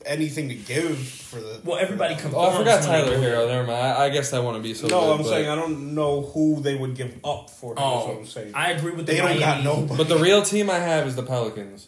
anything 0.07 0.49
to 0.49 0.55
give 0.55 0.97
for 0.97 1.39
the. 1.39 1.59
well. 1.63 1.77
Everybody 1.77 2.15
comes. 2.15 2.33
oh. 2.35 2.49
I 2.49 2.57
forgot 2.57 2.83
Tyler 2.83 3.15
go 3.15 3.21
Hero. 3.21 3.47
Never 3.47 3.67
mind. 3.67 3.79
I, 3.79 4.05
I 4.05 4.09
guess 4.09 4.33
I 4.33 4.39
want 4.39 4.57
to 4.57 4.63
be 4.63 4.73
so. 4.73 4.87
no, 4.87 5.01
good, 5.01 5.11
I'm 5.11 5.17
but- 5.19 5.27
saying 5.27 5.49
I 5.49 5.55
don't 5.55 5.93
know 5.95 6.21
who 6.21 6.61
they 6.61 6.75
would 6.75 6.95
give 6.95 7.17
up 7.23 7.49
for 7.49 7.73
him. 7.73 7.77
Oh, 7.79 8.17
I'm 8.19 8.25
saying. 8.25 8.53
I 8.55 8.71
agree 8.71 8.91
with 8.91 9.05
the 9.05 9.13
they 9.13 9.17
don't 9.19 9.39
got 9.39 9.63
nobody. 9.63 9.97
But 9.97 10.09
the 10.09 10.17
real 10.17 10.41
team 10.41 10.69
I 10.69 10.79
have 10.79 11.07
is 11.07 11.15
the 11.15 11.23
Pelicans. 11.23 11.87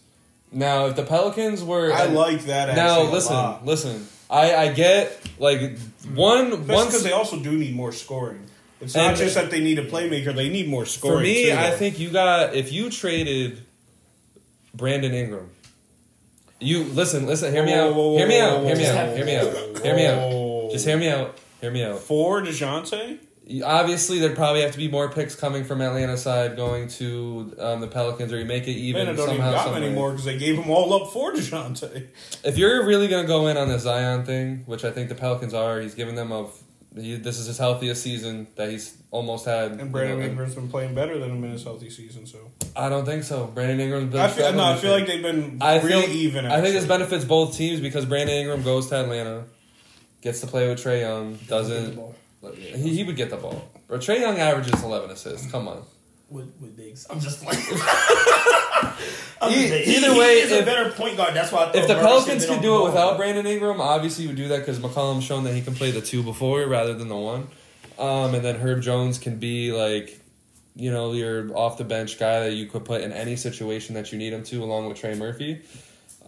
Now, 0.51 0.87
if 0.87 0.95
the 0.95 1.03
Pelicans 1.03 1.63
were, 1.63 1.93
I 1.93 2.05
like 2.05 2.45
that. 2.45 2.75
now 2.75 3.03
listen, 3.03 3.33
a 3.33 3.37
lot. 3.37 3.65
listen. 3.65 4.07
I 4.29 4.55
I 4.55 4.73
get 4.73 5.19
like 5.39 5.77
one 6.13 6.53
Especially 6.53 6.73
once 6.75 6.85
because 6.87 7.03
they 7.03 7.11
also 7.11 7.39
do 7.39 7.51
need 7.51 7.75
more 7.75 7.91
scoring. 7.91 8.45
It's 8.81 8.95
not 8.95 9.15
just 9.17 9.35
that 9.35 9.51
they 9.51 9.59
need 9.59 9.77
a 9.79 9.85
playmaker; 9.85 10.33
they 10.33 10.49
need 10.49 10.69
more 10.69 10.85
scoring. 10.85 11.17
for 11.17 11.23
me. 11.23 11.49
too, 11.49 11.57
I 11.57 11.71
think 11.71 11.99
you 11.99 12.09
got 12.09 12.55
if 12.55 12.71
you 12.71 12.89
traded 12.89 13.61
Brandon 14.73 15.13
Ingram. 15.13 15.49
You 16.59 16.83
listen, 16.83 17.25
listen. 17.25 17.53
Hear 17.53 17.65
me 17.65 17.73
out. 17.73 17.93
Hear 17.93 18.27
me 18.27 18.39
out. 18.39 18.63
Hear 18.65 18.75
me 18.75 18.85
out. 18.87 19.15
Hear 19.15 19.25
me 19.25 19.35
out. 19.35 19.79
Hear 19.83 19.95
me 19.95 20.05
out. 20.05 20.71
Just 20.71 20.85
hear 20.85 20.97
me 20.97 21.09
out. 21.09 21.37
Hear 21.61 21.71
me 21.71 21.83
out. 21.83 21.99
For 21.99 22.41
Dejounte? 22.41 23.19
Obviously, 23.65 24.19
there'd 24.19 24.35
probably 24.35 24.61
have 24.61 24.73
to 24.73 24.77
be 24.77 24.87
more 24.87 25.09
picks 25.09 25.35
coming 25.35 25.63
from 25.63 25.81
Atlanta 25.81 26.15
side 26.17 26.55
going 26.55 26.87
to 26.89 27.55
um, 27.57 27.79
the 27.81 27.87
Pelicans, 27.87 28.31
or 28.31 28.37
you 28.37 28.45
make 28.45 28.67
it 28.67 28.73
even 28.73 29.05
Man, 29.07 29.15
I 29.15 29.17
don't 29.17 29.29
even 29.29 29.37
somehow. 29.41 29.51
got 29.51 29.63
some 29.63 29.73
many 29.73 29.87
way. 29.87 29.95
more 29.95 30.11
because 30.11 30.25
they 30.25 30.37
gave 30.37 30.55
them 30.55 30.69
all 30.69 30.93
up 30.93 31.11
for 31.11 31.31
Dejounte. 31.33 32.07
If 32.43 32.57
you're 32.59 32.85
really 32.85 33.07
gonna 33.07 33.27
go 33.27 33.47
in 33.47 33.57
on 33.57 33.67
the 33.69 33.79
Zion 33.79 34.23
thing, 34.23 34.63
which 34.67 34.85
I 34.85 34.91
think 34.91 35.09
the 35.09 35.15
Pelicans 35.15 35.53
are, 35.55 35.79
he's 35.81 35.95
giving 35.95 36.13
them 36.15 36.31
a. 36.31 36.47
He, 36.95 37.15
this 37.17 37.37
is 37.37 37.45
his 37.45 37.57
healthiest 37.57 38.01
season 38.01 38.47
that 38.55 38.69
he's 38.69 38.97
almost 39.11 39.45
had. 39.45 39.73
And 39.73 39.91
Brandon 39.91 40.17
you 40.17 40.23
know, 40.23 40.29
Ingram's 40.31 40.55
been 40.55 40.69
playing 40.69 40.95
better 40.95 41.19
than 41.19 41.29
him 41.29 41.43
in 41.43 41.51
his 41.51 41.63
healthy 41.63 41.89
season, 41.89 42.25
so. 42.25 42.51
I 42.75 42.89
don't 42.89 43.05
think 43.05 43.23
so. 43.23 43.45
Brandon 43.45 43.79
Ingram's 43.79 44.11
been 44.11 44.21
I 44.21 44.27
feel, 44.27 44.51
no, 44.53 44.63
I 44.63 44.77
feel 44.77 44.91
like 44.91 45.05
they've 45.05 45.21
been 45.21 45.59
I 45.61 45.79
really 45.81 46.01
think, 46.03 46.13
even. 46.13 46.45
I 46.47 46.61
think 46.61 46.73
this 46.73 46.85
benefits 46.85 47.25
both 47.25 47.55
teams 47.55 47.79
because 47.79 48.05
Brandon 48.05 48.35
Ingram 48.35 48.63
goes 48.63 48.87
to 48.89 48.95
Atlanta, 48.95 49.45
gets 50.21 50.41
to 50.41 50.47
play 50.47 50.67
with 50.67 50.83
Trae 50.83 51.01
Young, 51.01 51.35
doesn't. 51.47 51.99
He, 52.57 52.95
he 52.95 53.03
would 53.03 53.15
get 53.15 53.29
the 53.29 53.37
ball. 53.37 53.69
Bro, 53.87 53.99
Trae 53.99 54.19
Young 54.19 54.37
averages 54.37 54.81
11 54.83 55.11
assists. 55.11 55.51
Come 55.51 55.67
on. 55.67 55.83
With 56.29 56.51
with 56.59 56.75
bigs. 56.77 57.05
I'm 57.09 57.19
just 57.19 57.45
like. 57.45 57.57
I'm 59.41 59.51
E- 59.51 59.55
just 59.55 59.69
saying, 59.69 59.85
he- 59.85 59.95
either 59.97 60.13
he 60.13 60.19
way, 60.19 60.33
is 60.39 60.51
a 60.51 60.59
if- 60.59 60.65
better 60.65 60.91
point 60.91 61.17
guard. 61.17 61.33
That's 61.33 61.51
why 61.51 61.65
I 61.65 61.71
If 61.77 61.87
the 61.87 61.95
Pelicans 61.95 62.45
could 62.45 62.61
do 62.61 62.81
it 62.81 62.83
without. 62.85 63.17
Brandon 63.17 63.45
Ingram, 63.45 63.79
obviously 63.81 64.23
you 64.23 64.29
would 64.29 64.37
do 64.37 64.49
that 64.49 64.59
because 64.59 64.79
McCollum's 64.79 65.23
shown 65.23 65.43
that 65.45 65.53
he 65.53 65.61
can 65.61 65.75
play 65.75 65.91
the 65.91 66.01
two 66.01 66.23
before 66.23 66.65
rather 66.67 66.93
than 66.93 67.07
the 67.07 67.15
one. 67.17 67.47
Um, 67.97 68.33
and 68.35 68.43
then 68.43 68.55
Herb 68.55 68.81
Jones 68.81 69.17
can 69.17 69.37
be 69.39 69.71
like, 69.71 70.19
you 70.75 70.91
know, 70.91 71.11
your 71.13 71.55
off 71.57 71.77
the 71.77 71.83
bench 71.83 72.17
guy 72.19 72.41
that 72.41 72.53
you 72.53 72.65
could 72.67 72.85
put 72.85 73.01
in 73.01 73.11
any 73.11 73.35
situation 73.35 73.95
that 73.95 74.11
you 74.11 74.17
need 74.17 74.31
him 74.33 74.43
to, 74.45 74.63
along 74.63 74.87
with 74.87 74.97
Trey 74.97 75.15
Murphy. 75.15 75.61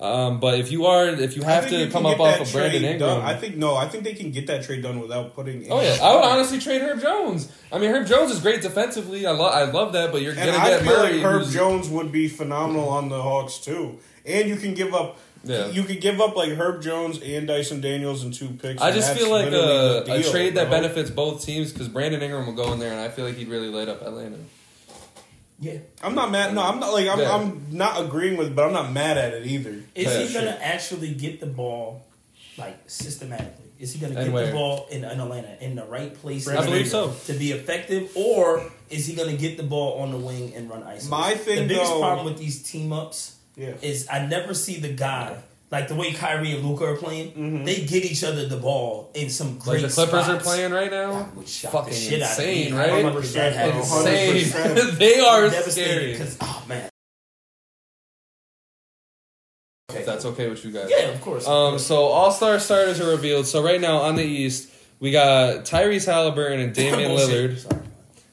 Um, 0.01 0.39
but 0.39 0.57
if 0.59 0.71
you 0.71 0.87
are, 0.87 1.07
if 1.09 1.35
you 1.35 1.43
have 1.43 1.69
to 1.69 1.87
come 1.91 2.07
up 2.07 2.19
off 2.19 2.41
of 2.41 2.51
Brandon 2.51 2.83
Ingram, 2.83 2.99
done. 2.99 3.21
I 3.21 3.35
think 3.35 3.55
no. 3.55 3.75
I 3.75 3.87
think 3.87 4.03
they 4.03 4.15
can 4.15 4.31
get 4.31 4.47
that 4.47 4.63
trade 4.63 4.81
done 4.81 4.99
without 4.99 5.35
putting. 5.35 5.71
oh 5.71 5.79
yeah, 5.79 5.97
I 6.01 6.15
would 6.15 6.23
honestly 6.23 6.57
trade 6.57 6.81
Herb 6.81 6.99
Jones. 7.01 7.51
I 7.71 7.77
mean, 7.77 7.91
Herb 7.91 8.07
Jones 8.07 8.31
is 8.31 8.39
great 8.39 8.63
defensively. 8.63 9.27
I 9.27 9.31
love, 9.31 9.53
I 9.53 9.71
love 9.71 9.93
that. 9.93 10.11
But 10.11 10.23
you're 10.23 10.31
And 10.33 10.39
gonna 10.45 10.57
I 10.57 10.69
get 10.71 10.81
feel 10.81 10.91
Murray. 10.97 11.13
like 11.13 11.21
Herb 11.21 11.49
Jones 11.51 11.87
would 11.87 12.11
be 12.11 12.27
phenomenal 12.27 12.89
on 12.89 13.09
the 13.09 13.21
Hawks 13.21 13.59
too. 13.59 13.99
And 14.25 14.49
you 14.49 14.55
can 14.55 14.73
give 14.73 14.93
up. 14.95 15.19
Yeah. 15.43 15.67
You 15.67 15.83
could 15.83 16.01
give 16.01 16.19
up 16.21 16.35
like 16.35 16.49
Herb 16.51 16.81
Jones 16.81 17.19
and 17.23 17.47
Dyson 17.47 17.79
Daniels 17.81 18.23
and 18.23 18.31
two 18.33 18.49
picks. 18.49 18.81
I 18.81 18.91
just 18.91 19.15
feel 19.17 19.29
like 19.31 19.47
a, 19.47 19.49
the 19.51 20.03
a 20.13 20.21
deal, 20.21 20.31
trade 20.31 20.55
that 20.55 20.69
benefits 20.69 21.09
both 21.09 21.43
teams 21.45 21.71
because 21.71 21.87
Brandon 21.87 22.21
Ingram 22.21 22.45
will 22.45 22.53
go 22.53 22.71
in 22.73 22.79
there, 22.79 22.91
and 22.91 22.99
I 23.01 23.09
feel 23.09 23.25
like 23.25 23.35
he'd 23.35 23.47
really 23.49 23.69
light 23.69 23.87
up 23.89 24.01
Atlanta. 24.03 24.37
Yeah. 25.61 25.77
I'm 26.03 26.15
not 26.15 26.31
mad. 26.31 26.53
No, 26.55 26.61
I'm 26.63 26.79
not 26.79 26.91
like 26.91 27.07
I'm. 27.07 27.19
Yeah. 27.19 27.35
I'm 27.35 27.67
not 27.71 28.03
agreeing 28.03 28.35
with, 28.35 28.55
but 28.55 28.65
I'm 28.65 28.73
not 28.73 28.91
mad 28.91 29.17
at 29.17 29.33
it 29.33 29.45
either. 29.45 29.75
Is 29.95 30.05
Yeah, 30.07 30.19
he 30.23 30.33
gonna 30.33 30.57
actually 30.61 31.13
get 31.13 31.39
the 31.39 31.45
ball 31.45 32.03
like 32.57 32.77
systematically? 32.87 33.65
Is 33.79 33.93
he 33.93 33.99
gonna 33.99 34.15
And 34.15 34.25
get 34.25 34.33
where? 34.33 34.47
the 34.47 34.51
ball 34.53 34.87
in, 34.91 35.03
in 35.03 35.19
Atlanta 35.21 35.55
in 35.63 35.75
the 35.75 35.85
right 35.85 36.13
place 36.15 36.47
I 36.47 36.65
believe 36.65 36.87
so. 36.87 37.13
to 37.27 37.33
be 37.33 37.51
effective, 37.51 38.11
or 38.15 38.63
is 38.89 39.05
he 39.05 39.13
gonna 39.15 39.37
get 39.37 39.57
the 39.57 39.63
ball 39.63 40.01
on 40.01 40.11
the 40.11 40.17
wing 40.17 40.53
and 40.55 40.67
run 40.69 40.81
ice? 40.83 41.07
My 41.07 41.35
thing, 41.35 41.67
the 41.67 41.73
biggest 41.75 41.91
though- 41.91 41.99
problem 41.99 42.25
with 42.25 42.37
these 42.39 42.63
team 42.63 42.91
ups 42.91 43.35
Yeah. 43.55 43.73
is 43.83 44.07
I 44.11 44.25
never 44.25 44.53
see 44.55 44.79
the 44.79 44.89
guy 44.89 45.37
like 45.71 45.87
the 45.87 45.95
way 45.95 46.11
Kyrie 46.13 46.51
and 46.51 46.63
Luka 46.67 46.83
are 46.85 46.97
playing. 46.97 47.63
They 47.65 47.85
get 47.85 48.03
each 48.05 48.23
other 48.23 48.45
the 48.47 48.57
ball 48.57 49.09
in 49.15 49.29
some 49.29 49.55
Like 49.55 49.63
great 49.63 49.81
the 49.83 49.87
Clippers 49.87 50.27
are 50.27 50.37
playing 50.39 50.71
right 50.73 50.91
now. 50.91 51.29
would 51.35 51.47
shock 51.47 51.71
Fucking 51.71 51.89
the 51.93 51.95
shit 51.95 52.21
out 52.21 52.31
of 52.33 52.39
insane, 52.39 52.71
me. 52.73 52.77
right? 52.77 52.89
I 52.91 52.97
remember 52.97 53.21
that 53.21 53.53
happened. 53.53 53.77
Insane. 53.79 54.95
they 54.99 55.19
are 55.21 55.49
Devastated 55.49 55.71
scary. 55.71 56.11
because 56.11 56.37
oh 56.41 56.63
man. 56.67 56.89
If 59.93 60.05
that's 60.05 60.23
okay 60.25 60.49
with 60.49 60.63
you 60.63 60.71
guys. 60.71 60.89
Yeah, 60.89 61.09
of 61.09 61.21
course. 61.21 61.45
of 61.45 61.51
Um. 61.51 61.71
course. 61.73 61.85
So 61.85 62.03
all 62.05 62.31
star 62.31 62.59
starters 62.59 62.99
are 63.01 63.09
revealed. 63.09 63.45
So 63.47 63.61
right 63.63 63.79
now 63.81 63.97
on 63.97 64.15
the 64.15 64.23
East, 64.23 64.69
we 64.99 65.11
got 65.11 65.65
Tyrese 65.65 66.05
Halliburton 66.05 66.59
and 66.59 66.73
Damian 66.75 67.11
Lillard. 67.11 67.57
Sorry. 67.59 67.81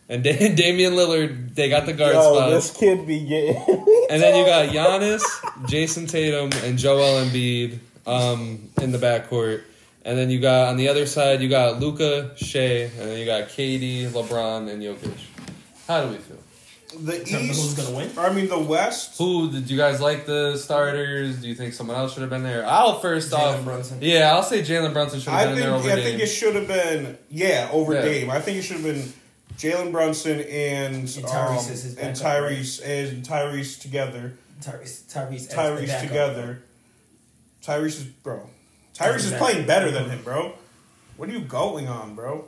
And 0.09 0.23
Da- 0.25 0.55
Damian 0.55 0.95
Lillard, 0.95 1.55
they 1.55 1.69
got 1.69 1.85
the 1.87 1.93
guard 1.93 2.15
Yo, 2.15 2.35
spot. 2.35 2.51
this 2.51 2.71
kid 2.77 3.07
be 3.07 3.21
getting. 3.27 3.85
And 4.11 4.23
then 4.23 4.37
you 4.39 4.47
got 4.47 4.69
Giannis, 4.71 5.23
Jayson 5.69 6.09
Tatum, 6.09 6.51
and 6.65 6.79
Joel 6.79 7.23
Embiid 7.27 7.79
um, 8.07 8.71
in 8.81 8.91
the 8.91 8.97
backcourt. 8.97 9.65
And 10.03 10.17
then 10.17 10.31
you 10.31 10.41
got 10.41 10.69
on 10.69 10.79
the 10.79 10.89
other 10.89 11.05
side, 11.05 11.43
you 11.43 11.51
got 11.51 11.79
Luka, 11.79 12.31
Shai, 12.37 12.61
and 12.89 12.93
then 13.11 13.19
you 13.19 13.27
got 13.27 13.49
KD, 13.51 14.09
LeBron, 14.09 14.71
and 14.71 14.83
Jokic. 14.83 15.13
How 15.87 16.05
do 16.07 16.13
we 16.13 16.17
feel? 16.17 16.39
the 17.01 17.23
Tell 17.23 17.39
me 17.41 17.49
who's 17.49 17.75
gonna 17.75 17.95
win? 17.95 18.11
I 18.17 18.33
mean, 18.33 18.49
the 18.49 18.59
West. 18.59 19.19
Who 19.19 19.51
do 19.51 19.59
you 19.59 19.77
guys 19.77 20.01
like 20.01 20.25
the 20.25 20.57
starters? 20.57 21.43
Do 21.43 21.49
you 21.49 21.55
think 21.55 21.75
someone 21.75 21.99
else 21.99 22.15
should 22.15 22.23
have 22.23 22.31
been 22.31 22.45
there? 22.45 22.65
I'll 22.65 22.99
first 23.01 23.31
Jalen 23.31 23.59
off, 23.59 23.65
Brunson. 23.65 23.99
yeah, 24.01 24.33
I'll 24.33 24.43
say 24.43 24.63
Jalen 24.63 24.95
Brunson 24.95 25.21
should 25.21 25.31
have 25.35 25.49
been 25.51 25.57
think. 25.57 25.67
there 25.67 25.75
over 25.75 25.91
I 25.91 25.95
Dame. 25.97 26.05
think 26.05 26.23
it 26.23 26.27
should 26.29 26.55
have 26.55 26.67
been. 26.67 27.19
Yeah, 27.29 27.69
over 27.73 27.93
Yeah. 27.93 28.01
Dame. 28.03 28.31
I 28.31 28.41
think 28.41 28.57
it 28.57 28.63
should 28.63 28.77
have 28.81 28.87
been 28.87 29.13
Jalen 29.59 29.91
Brunson 29.93 30.41
and 30.41 30.95
And 30.95 31.07
Tyrese 31.09 31.99
um, 31.99 32.05
and? 32.07 32.17
Tyrese 32.17 32.81
and 33.11 33.25
Tyrese 33.25 33.81
together. 33.81 34.35
Tyrese, 34.61 35.13
Tyrese, 35.13 35.53
Tyrese 35.53 36.01
together. 36.01 36.63
Tyrese 37.63 37.87
is 37.87 38.05
bro. 38.05 38.49
Tyrese 38.95 39.25
is 39.27 39.33
playing 39.35 39.67
better 39.67 39.91
than 39.91 40.09
him, 40.11 40.23
bro. 40.23 40.53
What 41.17 41.29
are 41.29 41.33
you 41.33 41.41
going 41.41 41.89
on, 41.89 42.15
bro? 42.15 42.47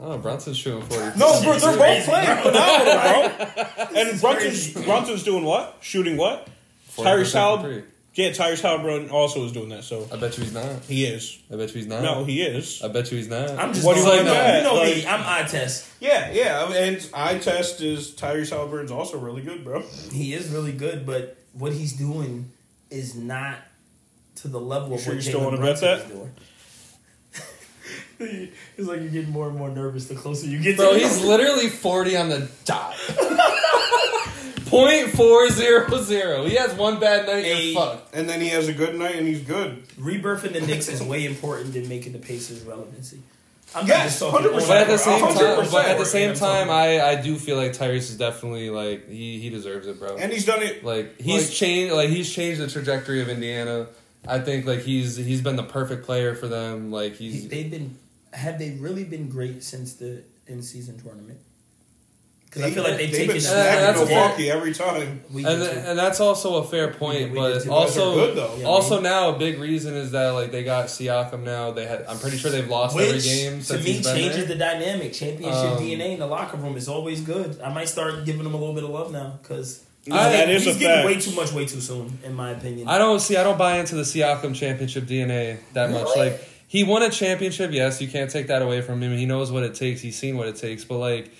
oh, 0.00 0.18
Brunson's 0.18 0.56
shooting 0.56 0.82
forty. 0.82 1.18
No, 1.18 1.40
bro, 1.42 1.58
they're 1.58 1.76
both 1.76 2.04
playing 2.06 2.42
bro. 2.42 2.42
phenomenal, 2.42 3.54
bro. 3.56 3.74
And 3.96 4.20
Brunson's. 4.20 4.72
Brunson's 4.84 5.22
doing 5.24 5.44
what? 5.44 5.76
Shooting 5.80 6.16
what? 6.16 6.48
Tyrese 6.96 7.32
from 7.32 7.40
Halliburton. 7.40 7.82
three. 7.82 7.90
Yeah, 8.14 8.30
Tyrese 8.30 8.60
Halliburton 8.60 9.10
also 9.10 9.44
is 9.44 9.50
doing 9.52 9.70
that. 9.70 9.82
So 9.82 10.06
I 10.12 10.16
bet 10.16 10.36
you 10.38 10.44
he's 10.44 10.52
not. 10.54 10.82
he 10.84 11.04
is. 11.04 11.36
I 11.52 11.56
bet 11.56 11.70
you 11.70 11.74
he's 11.80 11.86
not. 11.88 12.02
No, 12.02 12.24
he 12.24 12.42
is. 12.42 12.80
I 12.82 12.86
bet 12.88 13.10
you 13.10 13.16
he's 13.16 13.28
not. 13.28 13.50
I'm 13.50 13.72
just 13.72 13.84
What 13.84 13.94
do 13.94 14.00
you 14.02 14.06
like, 14.06 14.24
want 14.24 14.26
no, 14.26 14.56
you 14.56 14.62
know 14.62 14.76
that? 14.84 14.96
me. 14.96 15.06
I'm 15.06 15.20
eye 15.26 15.48
test. 15.48 15.88
Yeah, 16.00 16.30
yeah. 16.30 16.72
And 16.72 17.10
eye 17.12 17.38
test 17.38 17.80
is 17.80 18.12
Tyrese 18.12 18.50
Halliburton's 18.50 18.92
also 18.92 19.18
really 19.18 19.42
good, 19.42 19.64
bro. 19.64 19.82
He 20.12 20.32
is 20.32 20.48
really 20.50 20.70
good, 20.72 21.04
but 21.04 21.36
what 21.54 21.72
he's 21.72 21.92
doing 21.94 22.50
is 22.90 23.16
not 23.16 23.58
to 24.36 24.48
the 24.48 24.60
level 24.60 24.90
You 24.90 24.94
of 24.94 25.00
sure 25.00 25.14
what 25.14 25.16
you 25.16 25.22
still 25.30 25.40
wanna 25.42 25.56
bet 25.56 25.80
Brunson 25.80 25.88
that? 25.88 26.06
is 26.06 26.12
doing. 26.12 26.32
it's 28.78 28.86
like 28.88 29.00
you're 29.00 29.10
getting 29.10 29.30
more 29.32 29.48
and 29.48 29.56
more 29.58 29.70
nervous 29.70 30.06
the 30.06 30.14
closer 30.14 30.46
you 30.46 30.60
get. 30.60 30.76
Bro, 30.76 30.92
to 30.92 30.98
he's 31.00 31.20
literally 31.24 31.68
40 31.68 32.16
on 32.16 32.28
the 32.28 32.48
dot. 32.64 32.94
Point 34.74 35.10
four 35.10 35.48
zero 35.50 35.88
zero. 36.02 36.44
He 36.46 36.56
has 36.56 36.74
one 36.74 36.98
bad 36.98 37.26
night. 37.26 37.44
Hey. 37.44 37.72
You're. 37.72 37.98
And 38.12 38.28
then 38.28 38.40
he 38.40 38.48
has 38.48 38.68
a 38.68 38.72
good 38.72 38.96
night 38.96 39.14
and 39.16 39.26
he's 39.26 39.42
good. 39.42 39.86
rebirthing 39.90 40.52
the 40.52 40.60
Knicks 40.60 40.88
is 40.88 41.02
way 41.02 41.24
important 41.26 41.72
than 41.74 41.88
making 41.88 42.12
the 42.12 42.18
Pacers 42.18 42.62
relevancy. 42.62 43.20
I'm 43.76 43.86
Yes, 43.86 44.20
not 44.20 44.42
just 44.42 44.46
talking 44.46 44.60
100%. 44.60 44.68
But 44.68 44.76
at 44.76 44.86
the 44.88 44.98
same 44.98 45.20
time, 45.20 45.68
but 45.72 45.86
at 45.86 45.98
the 45.98 46.04
same 46.04 46.30
I'm 46.30 46.36
time, 46.36 46.70
I, 46.70 47.00
I 47.00 47.14
do 47.20 47.34
feel 47.36 47.56
like 47.56 47.72
Tyrese 47.72 47.96
is 48.10 48.16
definitely 48.16 48.70
like 48.70 49.08
he, 49.08 49.40
he 49.40 49.50
deserves 49.50 49.86
it, 49.88 49.98
bro. 49.98 50.16
And 50.16 50.32
he's 50.32 50.44
done 50.46 50.62
it. 50.62 50.84
Like 50.84 51.20
he's 51.20 51.48
Like- 51.48 51.54
changed 51.56 51.94
like 51.94 52.08
he's 52.08 52.32
changed 52.32 52.60
the 52.60 52.68
trajectory 52.68 53.20
of 53.20 53.28
Indiana. 53.28 53.86
I 54.26 54.38
think 54.40 54.66
like 54.66 54.80
he's 54.80 55.16
he's 55.16 55.40
been 55.40 55.56
the 55.56 55.62
perfect 55.64 56.04
player 56.06 56.34
for 56.34 56.48
them. 56.48 56.90
Like 56.90 57.16
he's 57.16 57.48
they've 57.48 57.70
been 57.70 57.96
have 58.32 58.58
they 58.58 58.70
really 58.72 59.04
been 59.04 59.28
great 59.28 59.62
since 59.62 59.94
the 59.94 60.22
in 60.46 60.62
season 60.62 60.98
tournament? 61.00 61.38
Because 62.54 62.70
I 62.70 62.74
feel 62.74 62.84
like 62.84 62.96
they've, 62.98 63.10
they've 63.10 63.18
taken 63.28 63.34
been 63.34 63.42
the 63.42 63.50
Uh, 63.50 63.54
that's 63.54 63.98
smacking 63.98 64.06
fair. 64.06 64.16
Milwaukee 64.20 64.50
every 64.50 64.74
time. 64.74 65.20
We 65.32 65.44
and 65.44 65.60
did 65.60 65.72
too. 65.72 65.78
and 65.90 65.98
that's 65.98 66.20
also 66.20 66.56
a 66.62 66.64
fair 66.64 66.88
point. 66.94 67.30
we 67.32 67.36
but 67.38 67.62
too. 67.64 67.72
also 67.72 68.14
They're 68.14 68.26
good, 68.26 68.36
though. 68.36 68.56
Yeah, 68.60 68.66
also 68.66 68.96
we- 68.98 69.02
now 69.02 69.30
a 69.34 69.38
big 69.38 69.58
reason 69.58 69.94
is 69.94 70.12
that 70.12 70.30
like 70.30 70.52
they 70.52 70.62
got 70.62 70.86
Siakam 70.86 71.42
now. 71.42 71.72
They 71.72 71.84
had 71.86 72.04
I'm 72.08 72.18
pretty 72.18 72.36
sure 72.38 72.50
they've 72.52 72.68
lost 72.68 72.96
every 72.96 73.14
Which 73.14 73.24
game 73.24 73.58
to 73.58 73.64
since 73.64 73.84
me 73.84 73.92
he's 73.92 74.06
been 74.06 74.16
changes 74.16 74.36
there. 74.36 74.46
the 74.46 74.54
dynamic. 74.54 75.12
Championship 75.12 75.52
Um, 75.54 75.78
DNA 75.78 76.12
in 76.12 76.18
the 76.20 76.26
locker 76.26 76.56
room 76.56 76.76
is 76.76 76.88
always 76.88 77.20
good. 77.20 77.60
I 77.60 77.72
might 77.72 77.88
start 77.88 78.24
giving 78.24 78.46
him 78.46 78.54
a 78.54 78.56
little 78.56 78.74
bit 78.74 78.84
of 78.84 78.90
love 78.90 79.10
now 79.12 79.38
because 79.42 79.80
I- 80.10 80.28
that 80.30 80.48
is 80.50 80.64
he's 80.64 80.76
a 80.76 80.78
getting 80.78 80.96
fact. 80.96 81.06
way 81.06 81.20
too 81.20 81.30
much, 81.34 81.52
way 81.52 81.66
too 81.66 81.80
soon, 81.80 82.18
in 82.24 82.34
my 82.34 82.50
opinion. 82.50 82.86
I 82.88 82.98
don't 82.98 83.20
see. 83.20 83.36
I 83.36 83.42
don't 83.42 83.58
buy 83.58 83.78
into 83.78 83.94
the 83.96 84.02
Siakam 84.02 84.54
championship 84.54 85.04
DNA 85.06 85.58
that 85.72 85.90
much. 85.90 86.04
Really? 86.14 86.30
Like 86.30 86.48
he 86.68 86.84
won 86.84 87.02
a 87.02 87.10
championship. 87.10 87.72
Yes, 87.72 88.00
you 88.02 88.08
can't 88.08 88.30
take 88.30 88.48
that 88.48 88.60
away 88.62 88.80
from 88.80 89.02
him. 89.02 89.16
He 89.16 89.26
knows 89.26 89.50
what 89.50 89.62
it 89.62 89.74
takes. 89.74 90.00
He's 90.00 90.16
seen 90.18 90.36
what 90.36 90.46
it 90.48 90.56
takes. 90.56 90.84
But 90.84 90.98
like, 90.98 91.30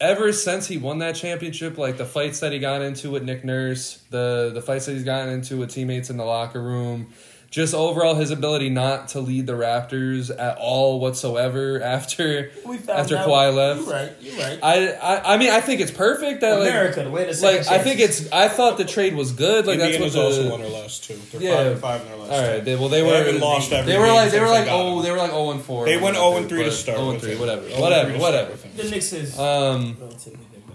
ever 0.00 0.32
since 0.32 0.66
he 0.66 0.78
won 0.78 0.98
that 0.98 1.14
championship, 1.14 1.78
like 1.78 1.96
the 1.96 2.04
fights 2.04 2.40
that 2.40 2.52
he 2.52 2.58
got 2.58 2.82
into 2.82 3.10
with 3.10 3.22
Nick 3.22 3.44
Nurse, 3.44 4.02
the 4.10 4.50
the 4.52 4.62
fights 4.62 4.86
that 4.86 4.92
he's 4.92 5.04
gotten 5.04 5.32
into 5.32 5.58
with 5.58 5.70
teammates 5.70 6.10
in 6.10 6.16
the 6.16 6.24
locker 6.24 6.62
room. 6.62 7.12
Just 7.50 7.72
overall, 7.72 8.14
his 8.14 8.30
ability 8.30 8.68
not 8.68 9.08
to 9.08 9.20
lead 9.20 9.46
the 9.46 9.54
Raptors 9.54 10.30
at 10.30 10.58
all 10.58 11.00
whatsoever 11.00 11.82
after 11.96 12.50
We 12.66 12.76
after 12.90 13.16
Kawhi 13.16 13.54
left. 13.54 13.80
You're 13.80 13.90
right. 13.90 14.12
You're 14.20 14.38
right. 14.38 14.58
I, 14.62 14.88
I 14.92 15.34
I 15.34 15.36
mean 15.38 15.48
I 15.50 15.62
think 15.62 15.80
it's 15.80 15.90
perfect 15.90 16.42
that 16.42 16.58
like 16.58 16.68
America, 16.68 17.04
the 17.04 17.10
way 17.10 17.24
the 17.24 17.32
second 17.32 17.66
like 17.66 17.80
I 17.80 17.82
think 17.82 18.00
it's 18.00 18.30
I 18.30 18.48
thought 18.48 18.76
the 18.76 18.84
trade 18.84 19.14
was 19.14 19.32
good 19.32 19.66
like 19.66 19.80
Indiana's 19.80 20.12
that's 20.12 20.16
what 20.16 20.24
also 20.26 20.42
the, 20.42 20.50
won 20.50 20.60
their 20.60 20.68
last 20.68 21.04
two. 21.04 21.14
They're 21.32 21.40
Yeah. 21.40 21.54
five 21.56 21.66
and 21.72 21.80
five 21.80 22.00
in 22.02 22.08
their 22.08 22.16
last 22.18 22.30
all 22.32 22.48
right 22.54 22.64
they, 22.64 22.76
well 22.76 22.88
they 22.90 23.00
They 23.00 23.06
were 23.10 23.16
haven't 23.16 23.40
lost 23.40 23.72
every 23.72 23.92
they 23.92 23.98
were 23.98 24.04
game 24.04 24.14
like 24.14 24.30
they 24.30 24.40
were 24.40 24.46
like 24.48 24.68
oh 24.70 25.00
they 25.00 25.10
were 25.10 25.16
like 25.16 25.30
zero 25.30 25.50
and 25.50 25.62
four 25.62 25.86
They 25.86 25.96
went 25.96 26.18
or 26.18 26.32
0 26.32 26.36
and 26.42 26.48
3 26.50 26.64
to 26.64 26.70
start. 26.70 26.98
0 26.98 27.10
and 27.12 27.20
3 27.22 27.36
whatever 27.36 27.62
whatever 27.80 28.18
whatever 28.18 28.18
start 28.18 28.50
with 28.50 28.64
it. 28.66 28.76
the 28.76 28.90
Knicks 28.90 29.12
is 29.14 29.38
um 29.38 29.96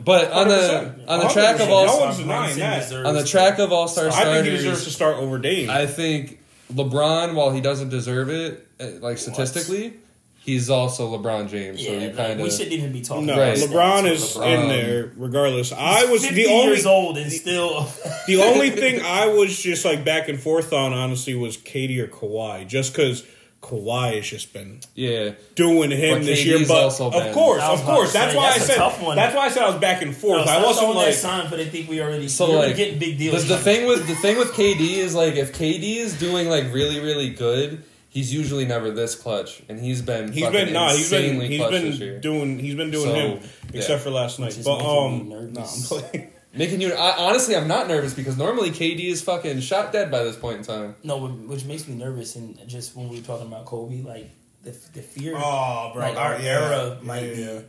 but 0.03 0.31
on 0.31 0.47
the 0.47 1.05
on 1.07 1.19
the 1.19 1.27
track 1.29 1.59
of 1.59 1.69
all 1.69 1.85
No 1.85 1.97
one's 1.99 2.17
denying 2.17 2.57
that. 2.57 2.91
on 3.05 3.13
the 3.13 3.23
track 3.23 3.59
of 3.59 3.71
all 3.71 3.87
star 3.87 4.07
I 4.07 4.23
think 4.23 4.45
he 4.45 4.51
deserves 4.53 4.79
starters 4.79 4.83
to 4.85 4.89
start 4.89 5.17
over 5.17 5.37
Dame. 5.37 5.69
I 5.69 5.85
think 5.85 6.39
LeBron, 6.75 7.33
while 7.35 7.51
he 7.51 7.61
doesn't 7.61 7.89
deserve 7.89 8.29
it, 8.29 8.67
uh, 8.79 8.85
like 9.01 9.17
statistically, 9.17 9.93
he's 10.39 10.69
also 10.69 11.17
LeBron 11.17 11.49
James. 11.49 11.83
so 11.83 11.91
Yeah, 11.91 11.99
you 11.99 12.07
like, 12.07 12.15
kind 12.17 12.41
we 12.41 12.49
shouldn't 12.49 12.73
even 12.73 12.91
be 12.91 13.01
talking. 13.01 13.25
No, 13.25 13.37
Right. 13.39 13.57
LeBron 13.57 14.09
is 14.11 14.35
LeBron. 14.35 14.61
in 14.63 14.67
there 14.69 15.11
regardless. 15.17 15.71
I 15.71 16.05
was 16.05 16.25
50 16.25 16.43
the 16.43 16.49
only 16.51 16.67
years 16.73 16.85
old 16.85 17.17
and 17.17 17.31
still. 17.31 17.81
the 18.27 18.41
only 18.41 18.69
thing 18.69 19.01
I 19.01 19.27
was 19.27 19.57
just 19.57 19.85
like 19.85 20.03
back 20.03 20.27
and 20.29 20.39
forth 20.39 20.73
on 20.73 20.93
honestly 20.93 21.35
was 21.35 21.57
KD 21.57 21.97
or 21.99 22.07
Kawhi, 22.07 22.67
just 22.67 22.93
because 22.93 23.25
Kawhi 23.63 24.17
has 24.17 24.27
just 24.27 24.51
been 24.53 24.81
Yeah. 24.93 25.31
doing 25.55 25.89
him 25.89 26.19
But 26.19 26.25
this 26.25 26.45
year. 26.45 26.59
But 26.67 26.83
also 26.83 27.09
of 27.09 27.33
course, 27.33 27.63
of 27.63 27.81
course, 27.83 28.11
that's 28.13 28.33
say, 28.33 28.37
why 28.37 28.43
I 28.45 28.49
that's 28.51 28.63
a 28.63 28.67
said 28.67 28.75
tough 28.75 29.01
one. 29.01 29.15
that's 29.15 29.33
why 29.35 29.45
I 29.45 29.49
said 29.49 29.63
I 29.63 29.69
was 29.69 29.79
back 29.79 30.01
and 30.01 30.15
forth. 30.15 30.45
No, 30.45 30.51
I 30.51 30.61
wasn't 30.61 30.85
throwing 30.87 30.97
like 30.97 31.13
sign, 31.15 31.49
but 31.49 31.57
they 31.57 31.65
think 31.65 31.89
we 31.89 32.01
already. 32.01 32.27
So 32.27 32.47
you're 32.49 32.57
like 32.59 32.75
getting 32.75 32.99
big 32.99 33.17
deals. 33.17 33.43
the 33.47 33.55
coming. 33.57 33.63
thing 33.63 33.87
with 33.87 34.07
the 34.07 34.15
thing 34.15 34.37
with 34.37 34.51
KD 34.51 34.97
is 34.97 35.15
like 35.15 35.35
if 35.35 35.53
KD 35.57 35.95
is 35.97 36.19
doing 36.19 36.49
like 36.49 36.65
really 36.73 36.99
really 36.99 37.29
good, 37.29 37.83
he's 38.09 38.33
usually 38.33 38.65
never 38.65 38.91
this 38.91 39.15
clutch, 39.15 39.63
and 39.69 39.79
he's 39.79 40.01
been 40.01 40.31
he's 40.33 40.43
fucking 40.43 40.65
been 40.65 40.73
nah, 40.73 40.91
he's 40.91 41.09
been 41.09 41.23
insanely 41.23 41.47
he's 41.47 41.57
clutch 41.59 41.71
this 41.71 41.99
year. 41.99 42.11
been 42.13 42.21
doing 42.21 42.59
he's 42.59 42.75
been 42.75 42.91
doing 42.91 43.05
So, 43.07 43.13
him 43.15 43.39
yeah. 43.71 43.79
except 43.79 44.03
for 44.03 44.09
last 44.11 44.39
night. 44.39 44.57
is 44.57 44.65
But 44.65 44.81
um, 44.85 45.29
me 45.29 45.35
no, 45.53 45.61
I'm 45.61 45.81
playing. 45.87 46.29
Making 46.55 46.81
you 46.81 46.93
I, 46.93 47.17
honestly, 47.17 47.55
I'm 47.55 47.67
not 47.67 47.87
nervous 47.87 48.13
because 48.13 48.37
normally 48.37 48.69
KD 48.69 49.05
is 49.05 49.21
fucking 49.23 49.59
shot 49.61 49.91
dead 49.91 50.11
by 50.11 50.23
this 50.23 50.35
point 50.35 50.57
in 50.59 50.63
time. 50.63 50.95
No, 51.03 51.17
which 51.27 51.65
makes 51.65 51.87
me 51.87 51.95
nervous, 51.95 52.35
and 52.35 52.59
just 52.67 52.95
when 52.95 53.09
we 53.09 53.17
were 53.19 53.25
talking 53.25 53.47
about 53.47 53.65
Kobe, 53.65 54.01
like 54.03 54.29
the 54.61 54.71
the 54.93 55.01
fear, 55.01 55.33
Oh, 55.35 55.91
bro, 55.93 56.03
like 56.03 56.15
our 56.17 56.33
yeah, 56.39 56.45
era 56.61 56.97
yeah, 57.01 57.05
might 57.07 57.23
yeah. 57.23 57.59
be 57.59 57.65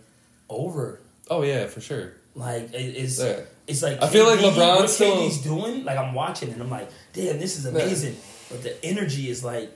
over. 0.51 1.01
Oh 1.31 1.42
yeah, 1.42 1.66
for 1.66 1.81
sure. 1.81 2.12
Like 2.35 2.75
it, 2.75 2.77
it's 2.97 3.18
Yeah. 3.18 3.40
it's 3.66 3.83
like 3.83 4.03
I 4.03 4.09
feel 4.09 4.27
like 4.27 4.40
LeBron 4.40 4.77
what 4.81 4.90
still- 4.90 5.16
KD's 5.29 5.38
doing. 5.42 5.85
Like 5.85 5.97
I'm 5.97 6.12
watching 6.12 6.53
and 6.53 6.61
I'm 6.61 6.68
like, 6.70 6.90
damn, 7.14 7.38
this 7.38 7.57
is 7.59 7.64
amazing. 7.64 8.16
But 8.51 8.62
the 8.62 8.85
energy 8.85 9.31
is 9.31 9.42
like 9.42 9.70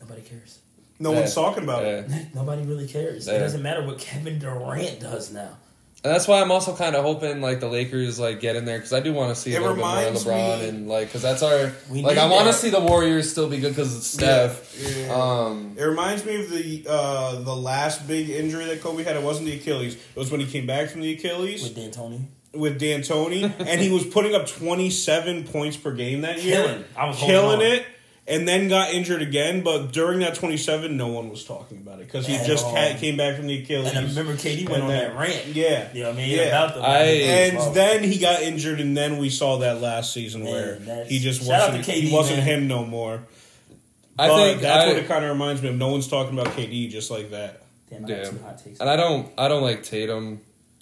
nobody 0.00 0.22
cares. 0.22 0.60
No 1.00 1.12
Yeah. 1.12 1.20
one's 1.20 1.34
talking 1.34 1.64
about 1.64 1.84
it. 1.84 2.08
Nobody 2.34 2.62
really 2.62 2.86
cares. 2.88 3.26
Yeah. 3.26 3.34
It 3.34 3.38
doesn't 3.38 3.62
matter 3.62 3.84
what 3.86 3.98
Kevin 3.98 4.38
Durant 4.38 5.00
does 5.00 5.32
now. 5.32 5.56
And 6.04 6.14
that's 6.14 6.28
why 6.28 6.40
I'm 6.40 6.52
also 6.52 6.76
kind 6.76 6.94
of 6.94 7.02
hoping 7.04 7.40
like 7.40 7.58
the 7.58 7.66
Lakers 7.68 8.20
like 8.20 8.38
get 8.40 8.54
in 8.54 8.64
there 8.64 8.78
because 8.78 8.92
I 8.92 9.00
do 9.00 9.12
want 9.12 9.34
to 9.34 9.40
see 9.40 9.52
It 9.52 9.56
a 9.56 9.60
little 9.60 9.74
bit 9.74 9.80
more 9.84 9.96
reminds 9.96 10.24
LeBron 10.24 10.60
me- 10.60 10.68
and 10.68 10.88
like 10.88 11.08
because 11.08 11.22
that's 11.22 11.42
our 11.42 11.72
We 11.90 12.02
like 12.02 12.16
I 12.18 12.28
want 12.30 12.46
to 12.46 12.52
see 12.52 12.70
the 12.70 12.78
Warriors 12.80 13.28
still 13.30 13.48
be 13.48 13.58
good 13.58 13.70
because 13.70 13.96
it's 13.96 14.06
Steph. 14.06 14.76
Yeah. 14.80 15.12
Um, 15.12 15.74
It 15.76 15.82
reminds 15.84 16.24
me 16.24 16.40
of 16.40 16.50
the 16.50 16.86
uh, 16.88 17.40
the 17.40 17.54
last 17.56 18.06
big 18.06 18.30
injury 18.30 18.64
that 18.66 18.80
Kobe 18.80 19.02
had. 19.02 19.16
It 19.16 19.22
wasn't 19.24 19.46
the 19.46 19.56
Achilles. 19.56 19.94
It 19.96 20.16
was 20.16 20.30
when 20.30 20.40
he 20.40 20.46
came 20.46 20.66
back 20.66 20.88
from 20.90 21.00
the 21.00 21.12
Achilles 21.14 21.64
With 21.64 21.74
D'Antoni. 21.76 22.26
with 22.54 22.80
D'Antoni, 22.80 23.52
and 23.58 23.80
he 23.80 23.90
was 23.90 24.04
putting 24.06 24.34
up 24.36 24.46
27 24.46 25.44
points 25.44 25.76
per 25.76 25.92
game 25.92 26.20
that 26.20 26.40
year, 26.44 26.62
Killing. 26.62 26.84
I 26.96 27.06
was 27.08 27.18
holding 27.18 27.34
killing 27.58 27.60
on. 27.80 27.84
It, 28.28 28.34
and 28.38 28.46
then 28.48 28.68
got 28.68 28.92
injured 28.92 29.22
again. 29.22 29.62
But 29.62 29.92
during 29.92 30.20
that 30.20 30.34
27, 30.34 30.96
no 30.96 31.08
one 31.08 31.30
was 31.30 31.44
talking 31.44 31.78
about 31.78 32.00
it 32.00 32.06
because 32.06 32.26
he 32.26 32.34
At 32.36 32.46
just 32.46 32.64
all. 32.64 32.72
ca- 32.74 32.96
came 32.98 33.16
back 33.16 33.36
from 33.36 33.46
the 33.46 33.62
Achilles. 33.62 33.88
And 33.88 33.98
I 33.98 34.08
remember 34.08 34.34
KD 34.34 34.68
went 34.68 34.82
on 34.82 34.88
that 34.90 35.16
rant. 35.16 35.46
Yeah, 35.46 35.88
You 35.92 36.02
know 36.02 36.08
what 36.10 36.14
I 36.18 36.22
mean? 36.22 36.30
Yeah. 36.36 36.42
About 36.64 36.74
the 36.74 36.80
I- 36.82 37.02
and 37.04 37.56
Wow. 37.58 37.72
then 37.72 38.02
he 38.04 38.18
got 38.18 38.42
injured, 38.42 38.80
and 38.80 38.96
then 38.96 39.18
we 39.18 39.30
saw 39.30 39.58
that 39.58 39.80
last 39.80 40.12
season 40.12 40.44
Man, 40.44 40.52
where 40.86 41.04
he 41.06 41.18
just 41.18 41.46
wasn't 41.46 41.84
to 41.84 41.92
he 41.92 42.12
wasn't 42.12 42.38
man. 42.38 42.46
him 42.46 42.68
no 42.68 42.84
more. 42.84 43.22
I 44.18 44.28
but 44.28 44.36
think 44.44 44.62
that's 44.62 44.84
I, 44.84 44.88
what 44.88 44.96
it 44.96 45.06
kind 45.06 45.24
of 45.24 45.30
reminds 45.30 45.62
me 45.62 45.68
of. 45.68 45.76
No 45.76 45.88
one's 45.88 46.08
talking 46.08 46.38
about 46.38 46.52
KD 46.56 46.88
just 46.90 47.10
like 47.10 47.30
that. 47.30 47.62
Damn, 47.88 48.04
I 48.04 48.08
got 48.08 48.16
Yeah. 48.18 48.24
two 48.30 48.38
hot 48.44 48.64
takes. 48.64 48.80
and 48.80 48.90
I 48.90 48.96
don't 48.96 49.28
I 49.38 49.48
don't 49.48 49.62
like 49.62 49.82
Tatum. 49.84 50.40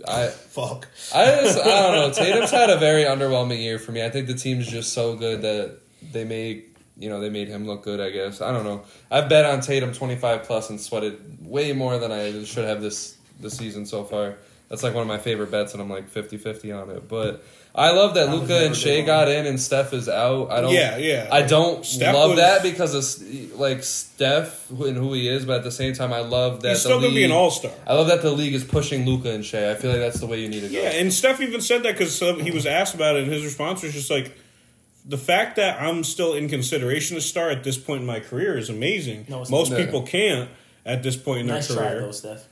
I 0.08 0.26
Fuck. 0.50 0.88
I 1.14 1.24
just 1.42 1.58
I 1.58 1.82
don't 1.82 1.94
know. 1.94 2.10
Tatum's 2.12 2.50
had 2.50 2.70
a 2.70 2.78
very 2.78 3.04
underwhelming 3.04 3.58
year 3.62 3.78
for 3.78 3.92
me. 3.92 4.02
I 4.04 4.08
think 4.10 4.26
the 4.26 4.34
team's 4.34 4.66
just 4.66 4.92
so 4.92 5.16
good 5.16 5.42
that 5.42 5.78
they 6.12 6.24
made 6.24 6.64
you 6.98 7.08
know 7.08 7.20
they 7.20 7.30
made 7.30 7.48
him 7.48 7.66
look 7.66 7.82
good. 7.82 8.00
I 8.00 8.10
guess 8.10 8.40
I 8.40 8.52
don't 8.52 8.64
know. 8.64 8.84
I've 9.10 9.28
bet 9.28 9.44
on 9.44 9.60
Tatum 9.60 9.92
twenty 9.92 10.16
five 10.16 10.44
plus 10.44 10.70
and 10.70 10.80
sweated 10.80 11.46
way 11.46 11.72
more 11.72 11.98
than 11.98 12.12
I 12.12 12.44
should 12.44 12.64
have 12.64 12.80
this 12.80 13.16
this 13.40 13.56
season 13.56 13.86
so 13.86 14.04
far. 14.04 14.36
That's 14.68 14.82
like 14.82 14.94
one 14.94 15.02
of 15.02 15.08
my 15.08 15.18
favorite 15.18 15.52
bets, 15.52 15.74
and 15.74 15.80
I'm 15.80 15.88
like 15.88 16.10
50-50 16.10 16.82
on 16.82 16.90
it. 16.90 17.08
But 17.08 17.44
I 17.72 17.92
love 17.92 18.14
that 18.14 18.28
I 18.30 18.32
Luka 18.32 18.66
and 18.66 18.74
Shai 18.74 19.02
got 19.02 19.28
in 19.28 19.46
and 19.46 19.60
Steph 19.60 19.92
is 19.92 20.08
out. 20.08 20.50
I 20.50 20.60
don't. 20.60 20.72
Yeah, 20.72 20.96
yeah. 20.96 21.28
I 21.30 21.42
don't 21.42 21.86
Steph 21.86 22.12
love 22.12 22.30
was- 22.30 22.40
that 22.40 22.64
because 22.64 22.92
of 23.22 23.60
like 23.60 23.84
Steph 23.84 24.68
and 24.70 24.96
who 24.96 25.12
he 25.12 25.28
is, 25.28 25.44
but 25.44 25.58
at 25.58 25.62
the 25.62 25.70
same 25.70 25.92
time, 25.92 26.12
I 26.12 26.18
love 26.18 26.62
that 26.62 26.70
He's 26.70 26.78
the 26.82 26.88
still 26.88 27.00
gonna 27.00 27.14
be 27.14 27.22
an 27.22 27.30
all 27.30 27.52
star. 27.52 27.70
I 27.86 27.94
love 27.94 28.08
that 28.08 28.22
the 28.22 28.32
league 28.32 28.54
is 28.54 28.64
pushing 28.64 29.06
Luka 29.06 29.30
and 29.30 29.44
Shai. 29.44 29.70
I 29.70 29.74
feel 29.76 29.92
like 29.92 30.00
that's 30.00 30.18
the 30.18 30.26
way 30.26 30.40
you 30.40 30.48
need 30.48 30.62
to 30.62 30.68
go. 30.68 30.74
Yeah, 30.82 30.88
and 30.94 31.12
Steph 31.12 31.40
even 31.40 31.60
said 31.60 31.84
that 31.84 31.92
because 31.96 32.18
he 32.18 32.50
was 32.50 32.66
asked 32.66 32.96
about 32.96 33.14
it, 33.14 33.22
and 33.22 33.32
his 33.32 33.44
response 33.44 33.84
was 33.84 33.92
just 33.92 34.10
like, 34.10 34.36
"The 35.06 35.18
fact 35.18 35.56
that 35.56 35.80
I'm 35.80 36.04
still 36.04 36.34
in 36.34 36.48
consideration 36.48 37.16
to 37.16 37.20
start 37.22 37.52
at 37.52 37.64
this 37.64 37.78
point 37.78 38.00
in 38.02 38.06
my 38.06 38.20
career 38.20 38.56
is 38.58 38.68
amazing. 38.68 39.26
No, 39.28 39.42
it's 39.42 39.50
Most 39.50 39.70
not. 39.70 39.78
people 39.80 40.02
can't 40.02 40.48
at 40.84 41.02
this 41.02 41.16
point 41.16 41.40
in 41.40 41.46
their 41.46 41.56
nice 41.56 41.68
try 41.68 41.76
career. 41.88 42.00
though, 42.02 42.10
Steph. 42.12 42.44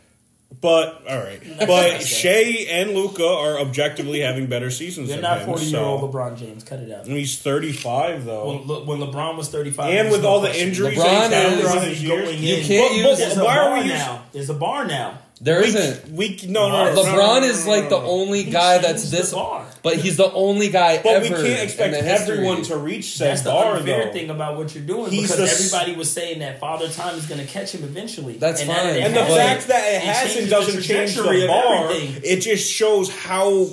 But 0.60 1.02
all 1.08 1.18
right, 1.18 1.40
but 1.66 2.00
Shai 2.02 2.66
and 2.70 2.90
Luka 2.94 3.26
are 3.26 3.58
objectively 3.58 4.20
having 4.20 4.46
better 4.46 4.70
seasons. 4.70 5.08
You're 5.08 5.16
than 5.16 5.22
not 5.22 5.42
40 5.42 5.64
year 5.64 5.80
old 5.80 6.00
so- 6.00 6.08
LeBron 6.16 6.38
James. 6.38 6.62
Cut 6.62 6.78
it 6.78 6.92
out. 6.92 7.06
And 7.06 7.16
he's 7.16 7.40
35 7.40 8.24
though. 8.24 8.46
When, 8.58 8.66
Le- 8.68 8.84
when 8.84 8.98
LeBron 9.00 9.36
was 9.36 9.48
35, 9.48 9.90
and 9.92 10.10
with 10.12 10.22
no 10.22 10.28
all 10.28 10.40
the 10.40 10.56
injuries 10.56 10.96
LeBron 10.96 11.28
that 11.30 11.32
he's 11.32 11.32
had 11.32 11.52
is- 11.58 11.60
throughout 11.60 11.84
his 11.88 12.02
going 12.08 12.42
You 12.42 12.56
in. 12.56 12.64
can't 12.64 12.88
But- 12.90 12.96
use- 12.96 13.06
but 13.06 13.18
There's 13.18 13.36
a 13.36 13.44
why 13.44 13.58
are 13.58 13.64
bar 13.70 13.74
we 13.78 13.82
using- 13.84 13.98
now. 13.98 14.22
There's 14.32 14.50
a 14.50 14.54
bar 14.54 14.84
now. 14.86 15.18
There 15.40 15.60
we, 15.60 15.66
isn't. 15.66 16.12
we 16.12 16.38
no 16.48 16.68
no, 16.68 16.84
no, 16.84 16.94
no, 16.94 17.02
LeBron 17.02 17.40
no, 17.40 17.46
is 17.48 17.66
like 17.66 17.88
the 17.88 17.96
no, 17.98 18.02
no. 18.02 18.08
only 18.10 18.44
guy 18.44 18.78
that's 18.78 19.10
this, 19.10 19.32
bar. 19.32 19.63
But 19.84 19.96
he's 19.98 20.16
the 20.16 20.32
only 20.32 20.70
guy 20.70 21.00
But 21.00 21.12
ever. 21.22 21.22
we 21.36 21.48
can't 21.48 21.62
expect 21.62 21.94
in 21.94 22.04
the 22.04 22.10
history. 22.10 22.38
everyone 22.38 22.62
to 22.64 22.76
reach 22.76 23.16
said 23.16 23.24
bar 23.26 23.26
though. 23.26 23.30
That's 23.30 23.42
the 23.42 23.50
bar 23.50 23.76
unfair 23.76 24.04
though. 24.06 24.12
thing 24.12 24.30
about 24.30 24.56
what 24.56 24.74
you're 24.74 24.82
doing 24.84 25.10
He's 25.12 25.22
because 25.30 25.36
the 25.36 25.44
s- 25.44 25.72
everybody 25.72 25.96
was 25.96 26.10
saying 26.10 26.40
that 26.40 26.58
Father 26.58 26.88
Time 26.88 27.14
is 27.16 27.26
going 27.26 27.40
to 27.40 27.46
catch 27.46 27.72
him 27.72 27.84
eventually. 27.84 28.38
That's 28.38 28.62
and 28.62 28.70
fine. 28.70 28.86
that 28.86 28.96
And 28.98 29.14
the 29.14 29.24
fact 29.26 29.68
that 29.68 29.84
it 29.92 29.96
it 29.96 30.02
hasn't 30.02 30.50
doesn't 30.50 30.76
the 30.76 30.82
change 30.82 31.14
trajectory 31.14 31.38
the 31.40 31.44
of 31.44 31.50
bar. 31.50 31.84
everything. 31.90 32.22
It 32.24 32.40
just 32.40 32.72
shows 32.72 33.14
how 33.14 33.66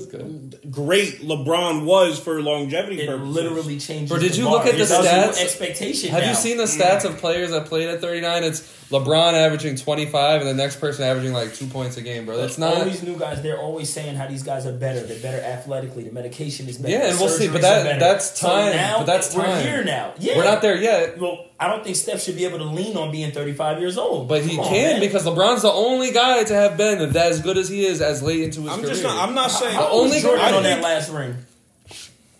great 0.70 1.22
LeBron 1.22 1.86
was 1.86 2.20
for 2.20 2.42
longevity 2.42 3.02
It 3.02 3.08
purposes. 3.08 3.34
literally 3.36 3.80
changes. 3.80 4.10
But 4.10 4.20
did 4.22 4.34
the 4.34 4.38
you 4.38 4.44
bar. 4.46 4.54
look 4.54 4.66
at 4.68 4.78
the 4.78 4.86
tells 4.86 5.06
stats? 5.06 5.42
Expectation. 5.42 6.10
Have 6.12 6.24
now. 6.24 6.30
you 6.30 6.36
seen 6.36 6.58
the 6.58 6.66
stats 6.66 7.02
mm. 7.02 7.06
of 7.12 7.18
players 7.18 7.52
that 7.52 7.66
played 7.68 7.90
at 7.90 8.02
39? 8.02 8.44
It's 8.44 8.62
LeBron 8.92 9.34
averaging 9.34 9.76
25, 9.78 10.42
and 10.42 10.50
the 10.50 10.54
next 10.54 10.80
person 10.82 11.04
averaging 11.06 11.32
like 11.34 11.54
two 11.56 11.66
points 11.68 11.98
a 11.98 12.02
game, 12.02 12.26
bro. 12.26 12.38
That's 12.38 12.58
not. 12.58 12.76
all 12.78 12.86
these 12.86 13.02
new 13.02 13.18
guys. 13.18 13.42
They're 13.42 13.58
always 13.60 13.92
saying 13.92 14.16
how 14.16 14.28
these 14.28 14.44
guys 14.44 14.66
are 14.66 14.74
better. 14.74 15.00
They're 15.02 15.20
better 15.22 15.42
athletically. 15.42 16.04
The 16.04 16.12
medication 16.12 16.68
is 16.68 16.78
better. 16.78 16.94
Yeah, 16.94 17.10
and 17.10 17.20
we'll 17.20 17.30
see, 17.30 17.48
but 17.48 17.62
that- 17.62 17.82
are 17.82 17.84
better. 17.86 18.00
that's 18.00 18.38
So 18.40 18.48
time, 18.48 18.76
now, 18.76 18.98
but 19.00 19.06
that's 19.06 19.34
time. 19.34 19.50
we're 19.50 19.62
here 19.62 19.84
now. 19.84 20.14
Yeah, 20.20 20.38
We're 20.38 20.44
not 20.44 20.62
there 20.62 20.76
yet, 20.76 21.18
Well, 21.20 21.46
I 21.60 21.68
don't 21.68 21.84
think 21.84 21.96
Steph 21.96 22.22
should 22.22 22.36
be 22.36 22.44
able 22.46 22.58
to 22.58 22.66
lean 22.66 22.98
on 22.98 23.12
being 23.12 23.32
35 23.32 23.80
years 23.80 23.98
old. 23.98 24.28
but 24.28 24.42
he 24.44 24.58
on, 24.58 24.66
can 24.68 24.92
man. 24.94 25.00
because 25.00 25.26
LeBron's 25.26 25.62
the 25.62 25.72
only 25.72 26.12
guy 26.12 26.44
to 26.44 26.54
have 26.54 26.76
been 26.76 27.14
that 27.14 27.32
as 27.32 27.40
good 27.42 27.58
as 27.58 27.70
he 27.70 27.86
is 27.86 28.02
as 28.02 28.22
late 28.22 28.42
into 28.44 28.62
his 28.62 28.72
I'm 28.72 28.80
career. 28.80 28.90
just 28.92 29.04
not. 29.04 29.28
I'm 29.30 29.34
not 29.36 29.52
saying. 29.52 29.74
How 29.76 29.84
The 29.86 29.90
only 29.92 30.20
Jordan 30.22 30.42
I 30.44 30.48
on 30.48 30.64
think- 30.64 30.64
that 30.64 30.82
last 30.84 31.10
ring? 31.12 31.36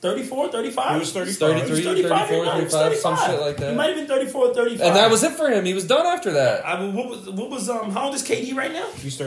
34, 0.02 0.52
35? 0.52 0.94
He 0.94 1.00
was 1.00 1.14
35. 1.14 1.60
33, 1.68 1.84
35, 1.84 2.28
34, 2.28 2.46
no, 2.46 2.52
he 2.58 2.64
was 2.64 2.74
35, 2.74 2.98
some 2.98 3.18
shit 3.18 3.40
like 3.40 3.58
that. 3.58 3.70
He 3.70 3.76
might 3.78 3.88
have 3.88 3.96
been 3.96 4.08
34 4.08 4.54
35. 4.54 4.88
And 4.88 4.96
that 4.96 5.12
was 5.12 5.24
it 5.24 5.34
for 5.34 5.50
him. 5.50 5.64
He 5.66 5.74
was 5.74 5.86
done 5.86 6.06
after 6.06 6.32
that. 6.34 6.68
I 6.68 6.82
mean, 6.82 6.96
what 6.96 7.08
was, 7.08 7.30
what 7.30 7.50
was, 7.50 7.70
um, 7.70 7.92
how 7.92 8.06
old 8.06 8.16
is 8.16 8.24
KD 8.24 8.56
right 8.56 8.72
now? 8.74 8.90
He's 8.96 9.18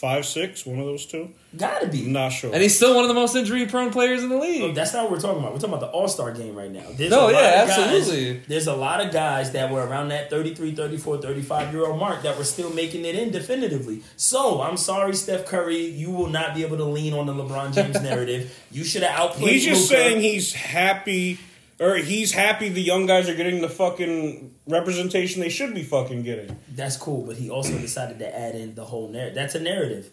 35, 0.00 0.26
6, 0.26 0.66
one 0.66 0.78
of 0.78 0.86
those 0.86 1.04
two. 1.06 1.30
Gotta 1.56 1.88
be. 1.88 2.06
I'm 2.06 2.12
not 2.12 2.30
sure. 2.30 2.52
And 2.52 2.62
he's 2.62 2.74
still 2.76 2.94
one 2.94 3.04
of 3.04 3.08
the 3.08 3.14
most 3.14 3.34
injury 3.36 3.66
prone 3.66 3.90
players 3.90 4.22
in 4.22 4.28
the 4.28 4.36
Look, 4.36 4.44
league. 4.44 4.62
Oh, 4.62 4.72
that's 4.72 4.92
not 4.92 5.02
what 5.04 5.12
we're 5.12 5.20
talking 5.20 5.40
about. 5.40 5.52
We're 5.52 5.58
talking 5.58 5.74
about 5.74 5.80
the 5.80 5.96
All 5.98 6.08
Star 6.08 6.32
game 6.32 6.54
right 6.54 6.70
now. 6.70 6.84
There's 6.96 7.10
No, 7.10 7.22
a 7.22 7.24
lot 7.24 7.32
yeah, 7.34 7.62
of 7.62 7.68
guys- 7.68 7.78
absolutely. 7.78 8.40
There's 8.48 8.66
a 8.66 8.74
lot 8.74 9.04
of 9.04 9.12
guys 9.12 9.52
that 9.52 9.70
were 9.70 9.84
around 9.84 10.08
that 10.08 10.30
33, 10.30 10.72
34, 10.74 11.18
35 11.18 11.74
year 11.74 11.86
old 11.86 11.98
mark 11.98 12.22
that 12.22 12.38
were 12.38 12.44
still 12.44 12.70
making 12.72 13.04
it 13.04 13.14
in 13.16 13.30
definitively. 13.30 14.02
So 14.16 14.62
I'm 14.62 14.76
sorry, 14.76 15.14
Steph 15.14 15.44
Curry, 15.46 15.84
you 15.84 16.10
will 16.10 16.28
not 16.28 16.54
be 16.54 16.62
able 16.64 16.76
to 16.78 16.84
lean 16.84 17.12
on 17.12 17.26
the 17.26 17.34
LeBron 17.34 17.74
James 17.74 18.00
narrative. 18.02 18.56
You 18.70 18.84
should 18.84 19.02
have 19.02 19.18
outplayed. 19.18 19.52
he's 19.52 19.64
just 19.64 19.90
Luka. 19.90 20.02
saying 20.02 20.20
he's 20.20 20.52
happy, 20.52 21.38
or 21.80 21.96
he's 21.96 22.32
happy 22.32 22.68
the 22.68 22.82
young 22.82 23.06
guys 23.06 23.28
are 23.28 23.34
getting 23.34 23.62
the 23.62 23.68
fucking 23.68 24.54
representation 24.68 25.40
they 25.40 25.48
should 25.48 25.74
be 25.74 25.82
fucking 25.82 26.22
getting. 26.22 26.56
That's 26.70 26.96
cool, 26.96 27.26
but 27.26 27.36
he 27.36 27.48
also 27.50 27.76
decided 27.78 28.18
to 28.18 28.38
add 28.38 28.54
in 28.54 28.74
the 28.74 28.84
whole 28.84 29.08
narrative. 29.08 29.34
That's 29.34 29.54
a 29.54 29.60
narrative. 29.60 30.10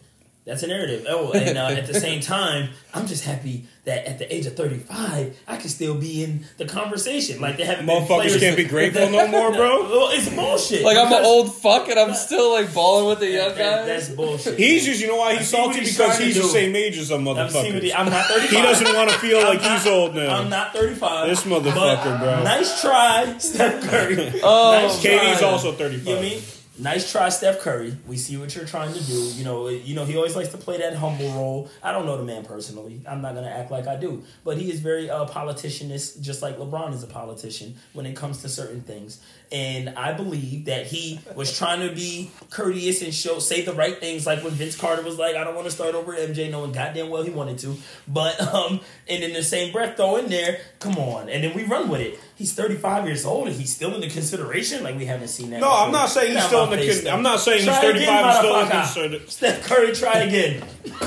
That's 0.47 0.63
a 0.63 0.67
narrative. 0.67 1.05
Oh, 1.09 1.33
and 1.33 1.57
uh, 1.57 1.67
at 1.67 1.87
the 1.87 1.93
same 1.99 2.21
time, 2.21 2.69
I'm 2.93 3.05
just 3.05 3.25
happy 3.25 3.65
that 3.83 4.07
at 4.07 4.17
the 4.17 4.33
age 4.33 4.45
of 4.45 4.55
35, 4.55 5.37
I 5.45 5.57
can 5.57 5.67
still 5.69 5.95
be 5.95 6.23
in 6.23 6.45
the 6.57 6.63
conversation. 6.65 7.41
Like 7.41 7.57
they 7.57 7.65
haven't 7.65 7.85
Motherfuckers 7.85 8.39
can't 8.39 8.55
be 8.55 8.63
grateful 8.63 9.09
no 9.09 9.27
more, 9.27 9.51
bro. 9.55 9.83
Well, 9.83 10.09
it's 10.11 10.29
bullshit. 10.33 10.83
Like 10.83 10.95
I'm 10.97 11.11
an 11.11 11.25
old 11.25 11.53
fuck 11.53 11.89
and 11.89 11.99
I'm 11.99 12.13
still 12.13 12.53
like 12.53 12.73
balling 12.73 13.07
with 13.09 13.19
the 13.19 13.27
young 13.29 13.49
That- 13.49 13.57
that- 13.57 13.87
guys. 13.87 14.07
That's 14.07 14.15
bullshit. 14.15 14.57
He's 14.57 14.85
just, 14.85 15.01
you 15.01 15.07
know 15.07 15.17
why 15.17 15.35
he's 15.35 15.49
salty 15.49 15.79
he's 15.79 15.97
because 15.97 16.17
he's 16.17 16.35
the 16.35 16.41
do. 16.43 16.47
same 16.47 16.75
age 16.77 16.97
as 16.97 17.09
some 17.09 17.27
I'm, 17.27 17.49
he- 17.49 17.93
I'm 17.93 18.09
not 18.09 18.25
35. 18.27 18.49
He 18.49 18.55
doesn't 18.61 18.95
want 18.95 19.09
to 19.09 19.17
feel 19.19 19.39
like 19.39 19.61
I'm 19.61 19.71
he's 19.77 19.85
old 19.87 20.15
now. 20.15 20.33
I'm 20.39 20.49
not 20.49 20.71
35. 20.71 21.27
This 21.27 21.43
motherfucker, 21.43 21.73
but 22.03 22.19
bro. 22.19 22.43
Nice 22.43 22.79
try, 22.81 23.37
Steph 23.37 23.83
Curry. 23.89 24.39
Oh, 24.41 24.71
nice 24.81 25.03
KD's 25.03 25.39
try. 25.39 25.47
also 25.49 25.73
35. 25.73 26.07
You 26.07 26.13
know 26.13 26.19
what 26.21 26.25
I 26.25 26.29
mean? 26.29 26.41
Nice 26.79 27.11
try, 27.11 27.29
Steph 27.29 27.61
Curry. 27.61 27.97
We 28.05 28.17
see 28.17 28.37
what 28.37 28.55
you're 28.55 28.65
trying 28.65 28.93
to 28.93 29.03
do. 29.03 29.13
You 29.13 29.43
know, 29.43 29.67
you 29.67 29.95
know 29.95 30.05
he 30.05 30.15
always 30.15 30.35
likes 30.35 30.49
to 30.49 30.57
play 30.57 30.77
that 30.77 30.93
humble 30.93 31.31
role. 31.31 31.71
I 31.81 31.91
don't 31.91 32.05
know 32.05 32.17
the 32.17 32.23
man 32.23 32.45
personally. 32.45 33.01
I'm 33.07 33.19
not 33.19 33.33
gonna 33.33 33.49
act 33.49 33.71
like 33.71 33.87
I 33.87 33.95
do, 33.95 34.21
but 34.43 34.57
he 34.57 34.69
is 34.69 34.79
very 34.79 35.09
uh, 35.09 35.25
politicianist, 35.25 36.21
just 36.21 36.43
like 36.43 36.59
LeBron 36.59 36.93
is 36.93 37.01
a 37.01 37.07
politician 37.07 37.77
when 37.93 38.05
it 38.05 38.15
comes 38.15 38.43
to 38.43 38.49
certain 38.49 38.81
things. 38.81 39.19
And 39.49 39.89
I 39.89 40.11
believe 40.11 40.65
that 40.65 40.87
he 40.87 41.21
was 41.35 41.57
trying 41.57 41.87
to 41.87 41.95
be 41.95 42.31
courteous 42.49 43.01
and 43.01 43.13
show 43.13 43.39
say 43.39 43.61
the 43.61 43.71
right 43.73 43.97
things, 43.97 44.25
like 44.25 44.43
when 44.43 44.51
Vince 44.51 44.75
Carter 44.75 45.01
was 45.03 45.17
like, 45.17 45.35
"I 45.37 45.45
don't 45.45 45.55
want 45.55 45.65
to 45.65 45.71
start 45.71 45.95
over 45.95 46.13
MJ," 46.13 46.51
knowing 46.51 46.73
goddamn 46.73 47.09
well 47.09 47.23
he 47.23 47.29
wanted 47.29 47.57
to. 47.59 47.77
But 48.09 48.41
um, 48.53 48.81
and 49.07 49.23
in 49.23 49.31
the 49.31 49.43
same 49.43 49.71
breath, 49.71 49.95
throw 49.95 50.17
in 50.17 50.27
there, 50.29 50.59
come 50.79 50.97
on, 50.97 51.29
and 51.29 51.43
then 51.45 51.53
we 51.55 51.63
run 51.63 51.87
with 51.87 52.01
it. 52.01 52.19
He's 52.35 52.53
35 52.53 53.05
years 53.07 53.25
old 53.25 53.47
and 53.47 53.55
he's 53.55 53.73
still 53.73 53.95
in 53.95 54.01
the 54.01 54.09
consideration. 54.09 54.83
Like 54.83 54.97
we 54.97 55.05
haven't 55.05 55.29
seen 55.29 55.49
that. 55.51 55.59
No, 55.61 55.69
before. 55.69 55.85
I'm 55.85 55.91
not 55.91 56.09
saying 56.09 56.27
he's 56.33 56.41
Get 56.41 56.47
still 56.47 56.63
in 56.65 56.69
the. 56.71 56.77
face, 56.77 57.03
Con- 57.03 57.13
I'm 57.13 57.23
not 57.23 57.39
saying 57.39 57.63
he's 57.65 57.77
35 57.77 58.25
and 58.25 58.35
still 58.37 58.59
in 58.59 58.65
motherfucker. 58.67 58.81
considered. 58.83 59.29
Steph 59.29 59.63
Curry, 59.67 59.93
try 59.93 60.19
again. 60.19 60.63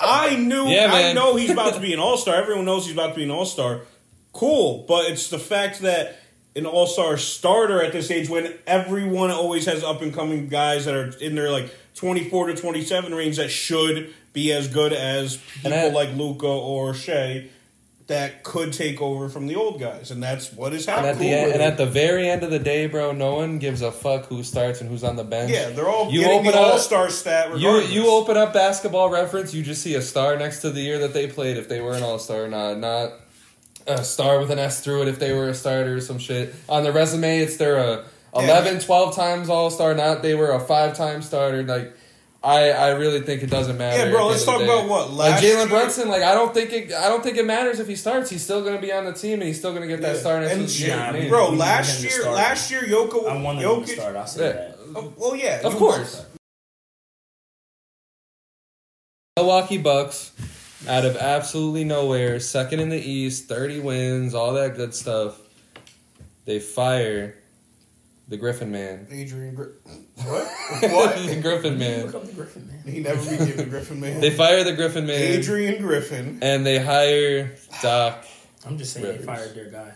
I 0.00 0.36
knew. 0.36 0.66
Yeah, 0.68 0.88
I 0.92 1.12
know 1.12 1.36
he's 1.36 1.50
about 1.50 1.74
to 1.74 1.80
be 1.80 1.92
an 1.92 1.98
all 2.00 2.16
star. 2.16 2.36
Everyone 2.36 2.64
knows 2.64 2.86
he's 2.86 2.94
about 2.94 3.08
to 3.10 3.14
be 3.14 3.24
an 3.24 3.30
all 3.30 3.44
star. 3.44 3.82
Cool, 4.32 4.84
but 4.88 5.10
it's 5.10 5.28
the 5.28 5.38
fact 5.38 5.80
that 5.80 6.16
an 6.54 6.66
all 6.66 6.86
star 6.86 7.16
starter 7.16 7.82
at 7.82 7.92
this 7.92 8.10
age, 8.10 8.28
when 8.28 8.52
everyone 8.66 9.30
always 9.30 9.66
has 9.66 9.82
up 9.82 10.02
and 10.02 10.12
coming 10.12 10.48
guys 10.48 10.84
that 10.84 10.94
are 10.94 11.16
in 11.18 11.34
their 11.34 11.50
like 11.50 11.72
24 11.94 12.48
to 12.48 12.54
27 12.54 13.14
range 13.14 13.36
that 13.36 13.48
should 13.50 14.12
be 14.32 14.52
as 14.52 14.68
good 14.68 14.92
as 14.92 15.38
people 15.62 15.72
I- 15.72 15.88
like 15.88 16.14
Luka 16.14 16.46
or 16.46 16.94
Shai. 16.94 17.46
That 18.08 18.42
could 18.42 18.72
take 18.74 19.00
over 19.00 19.28
from 19.30 19.46
the 19.46 19.54
old 19.54 19.80
guys, 19.80 20.10
and 20.10 20.20
that's 20.22 20.52
what 20.52 20.74
is 20.74 20.86
And 20.88 21.06
happening. 21.06 21.12
at 21.12 21.18
the 21.18 21.28
end, 21.30 21.52
and 21.52 21.62
at 21.62 21.76
the 21.78 21.86
very 21.86 22.28
end 22.28 22.42
of 22.42 22.50
the 22.50 22.58
day, 22.58 22.86
bro, 22.86 23.12
no 23.12 23.36
one 23.36 23.58
gives 23.58 23.80
a 23.80 23.92
fuck 23.92 24.26
who 24.26 24.42
starts 24.42 24.80
and 24.82 24.90
who's 24.90 25.04
on 25.04 25.14
the 25.16 25.22
bench. 25.24 25.52
yeah, 25.52 25.70
they're 25.70 25.88
all 25.88 26.10
You 26.10 26.26
open 26.26 26.50
the 26.50 26.58
all 26.58 26.78
star 26.78 27.08
stat. 27.08 27.56
You 27.58 27.78
you 27.80 28.10
open 28.10 28.36
up 28.36 28.52
basketball 28.52 29.08
reference, 29.08 29.54
you 29.54 29.62
just 29.62 29.80
see 29.82 29.94
a 29.94 30.02
star 30.02 30.36
next 30.36 30.60
to 30.62 30.70
the 30.70 30.80
year 30.80 30.98
that 30.98 31.14
they 31.14 31.26
played 31.28 31.56
if 31.56 31.68
they 31.68 31.80
were 31.80 31.92
an 31.94 32.02
all 32.02 32.18
star 32.18 32.44
or 32.44 32.48
not. 32.48 32.76
Not 32.78 33.12
a 33.86 34.04
star 34.04 34.38
with 34.38 34.50
an 34.50 34.58
S 34.58 34.80
through 34.82 35.02
it 35.02 35.08
if 35.08 35.18
they 35.18 35.32
were 35.32 35.48
a 35.48 35.54
starter 35.54 35.96
or 35.96 36.00
some 36.00 36.18
shit. 36.18 36.54
On 36.68 36.82
the 36.84 36.92
resume, 36.92 37.38
it's 37.40 37.56
they're 37.56 37.76
a 37.78 38.04
11, 38.34 38.80
12 38.80 39.14
times 39.14 39.48
all 39.48 39.70
star, 39.70 39.94
not 39.94 40.22
they 40.22 40.34
were 40.34 40.50
a 40.52 40.60
five 40.60 40.96
time 40.96 41.20
starter. 41.22 41.62
Like 41.62 41.94
I, 42.44 42.70
I 42.70 42.88
really 42.90 43.20
think 43.20 43.42
it 43.42 43.50
doesn't 43.50 43.78
matter. 43.78 44.04
Yeah, 44.06 44.10
bro, 44.10 44.26
let's 44.28 44.46
end 44.48 44.54
of 44.56 44.66
the 44.66 44.66
talk 44.66 44.80
about 44.84 44.88
what, 44.90 45.10
like 45.12 45.30
last 45.32 45.44
Jalen 45.44 45.56
year- 45.58 45.66
Brunson. 45.68 46.08
Like 46.08 46.22
I 46.22 46.34
don't 46.34 46.52
think 46.54 46.72
it. 46.72 46.92
I 46.92 47.08
don't 47.08 47.22
think 47.22 47.36
it 47.36 47.46
matters 47.46 47.78
if 47.78 47.86
he 47.86 47.94
starts. 47.94 48.30
He's 48.30 48.42
still 48.42 48.62
going 48.62 48.74
to 48.74 48.80
be 48.82 48.92
on 48.92 49.04
the 49.04 49.12
team 49.12 49.34
and 49.34 49.44
he's 49.44 49.58
still 49.58 49.70
going 49.70 49.82
to 49.82 49.88
get 49.88 50.00
that 50.02 50.14
Yeah. 50.16 50.20
star 50.20 50.36
And 50.38 50.48
to 50.50 50.56
his 50.56 50.80
yeah, 50.82 51.12
bro, 51.28 51.46
We 51.46 51.50
need 51.52 51.58
last 51.58 52.02
year, 52.02 52.30
last 52.32 52.70
year, 52.70 52.82
Yoko, 52.82 53.28
I 53.28 53.40
wanted 53.40 53.62
him 53.62 53.84
to 53.84 53.90
Jokic. 53.92 53.94
start. 53.94 54.16
I'll 54.16 54.26
say 54.26 54.46
Yeah. 54.46 54.52
that. 54.52 54.78
Oh, 54.96 55.12
well, 55.16 55.36
yeah, 55.36 55.60
Of 55.64 55.76
course. 55.76 56.24
Milwaukee 59.36 59.78
Bucks, 59.78 60.32
out 60.88 61.04
of 61.04 61.16
absolutely 61.16 61.84
nowhere, 61.84 62.40
second 62.40 62.80
in 62.80 62.88
the 62.88 62.98
East, 63.00 63.46
30 63.48 63.80
wins, 63.80 64.34
all 64.34 64.54
that 64.54 64.76
good 64.76 64.94
stuff. 64.94 65.38
They 66.44 66.58
fire 66.58 67.36
the 68.28 68.36
Griffin 68.36 68.70
Man. 68.70 69.06
Adrian 69.10 69.54
Gri- 69.54 69.72
What? 70.24 70.46
what? 70.82 71.16
the 71.26 71.40
Griffin 71.40 71.78
Man. 71.78 72.06
Look 72.06 72.14
up 72.14 72.26
the 72.26 72.32
Griffin, 72.32 72.66
man. 72.66 72.82
He 72.92 73.00
never 73.00 73.30
be 73.30 73.44
given 73.44 73.68
Griffin 73.68 74.00
man. 74.00 74.20
They 74.20 74.30
fire 74.30 74.64
the 74.64 74.72
Griffin 74.72 75.06
Man. 75.06 75.20
Adrian 75.20 75.82
Griffin. 75.82 76.38
And 76.42 76.64
they 76.64 76.78
hire 76.78 77.56
Doc. 77.80 78.24
I'm 78.66 78.78
just 78.78 78.92
saying 78.94 79.06
Rivers. 79.06 79.20
they 79.20 79.26
fired 79.26 79.54
their 79.54 79.70
guy. 79.70 79.92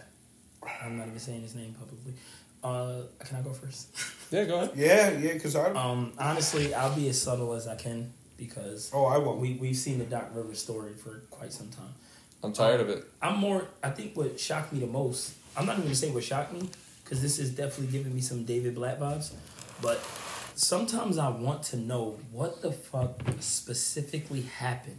I'm 0.83 0.99
not 0.99 1.07
even 1.07 1.19
saying 1.19 1.43
his 1.43 1.55
name 1.55 1.75
publicly. 1.75 2.15
Uh, 2.63 3.03
can 3.25 3.37
I 3.37 3.43
go 3.43 3.53
first? 3.53 3.89
Yeah, 4.33 4.45
go 4.45 4.57
ahead. 4.57 4.73
Yeah, 4.75 5.11
yeah, 5.19 5.33
because 5.35 5.55
I. 5.55 5.71
Um, 5.71 6.13
honestly, 6.19 6.75
I'll 6.75 6.95
be 6.95 7.09
as 7.09 7.21
subtle 7.21 7.53
as 7.53 7.69
I 7.69 7.77
can 7.77 8.13
because 8.37 8.91
oh, 8.93 9.07
I 9.07 9.19
won't. 9.19 9.41
we 9.41 9.55
we've 9.55 9.77
seen 9.77 9.99
the 9.99 10.05
Doc 10.05 10.31
Rivers 10.35 10.61
story 10.61 10.93
for 10.93 11.23
quite 11.31 11.53
some 11.53 11.69
time. 11.69 11.95
I'm 12.43 12.53
tired 12.53 12.81
of 12.81 12.89
it. 12.89 13.05
I'm 13.23 13.39
more. 13.39 13.67
I 13.83 13.91
think 13.91 14.17
what 14.17 14.39
shocked 14.39 14.73
me 14.73 14.81
the 14.81 14.87
most. 14.87 15.35
I'm 15.57 15.67
not 15.67 15.73
even 15.73 15.85
gonna 15.85 15.95
say 15.95 16.11
what 16.11 16.25
shocked 16.25 16.53
me 16.53 16.69
because 17.03 17.23
this 17.23 17.39
is 17.39 17.51
definitely 17.51 17.97
giving 17.97 18.15
me 18.15 18.21
some 18.21 18.45
David 18.45 18.75
Blatt 18.75 19.01
vibes. 19.01 19.33
But 19.81 20.01
sometimes 20.55 21.19
I 21.19 21.29
want 21.29 21.63
to 21.65 21.77
know 21.77 22.19
what 22.33 22.63
the 22.63 22.73
fuck 22.73 23.21
specifically 23.41 24.43
happened 24.43 24.99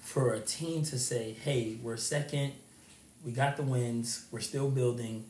for 0.00 0.34
a 0.34 0.40
team 0.40 0.84
to 0.84 0.98
say, 0.98 1.32
"Hey, 1.32 1.78
we're 1.82 1.96
second. 1.96 2.52
We 3.24 3.32
got 3.32 3.56
the 3.56 3.62
wins. 3.62 4.26
We're 4.30 4.40
still 4.40 4.68
building. 4.68 5.24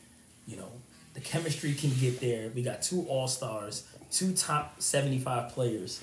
You 0.47 0.57
know, 0.57 0.73
the 1.15 1.21
chemistry 1.21 1.75
can 1.75 1.93
get 2.01 2.21
there. 2.21 2.51
We 2.55 2.63
got 2.63 2.83
two 2.83 3.07
All 3.09 3.29
Stars, 3.29 3.85
two 4.11 4.33
top 4.33 4.83
seventy-five 4.83 5.53
players. 5.53 6.03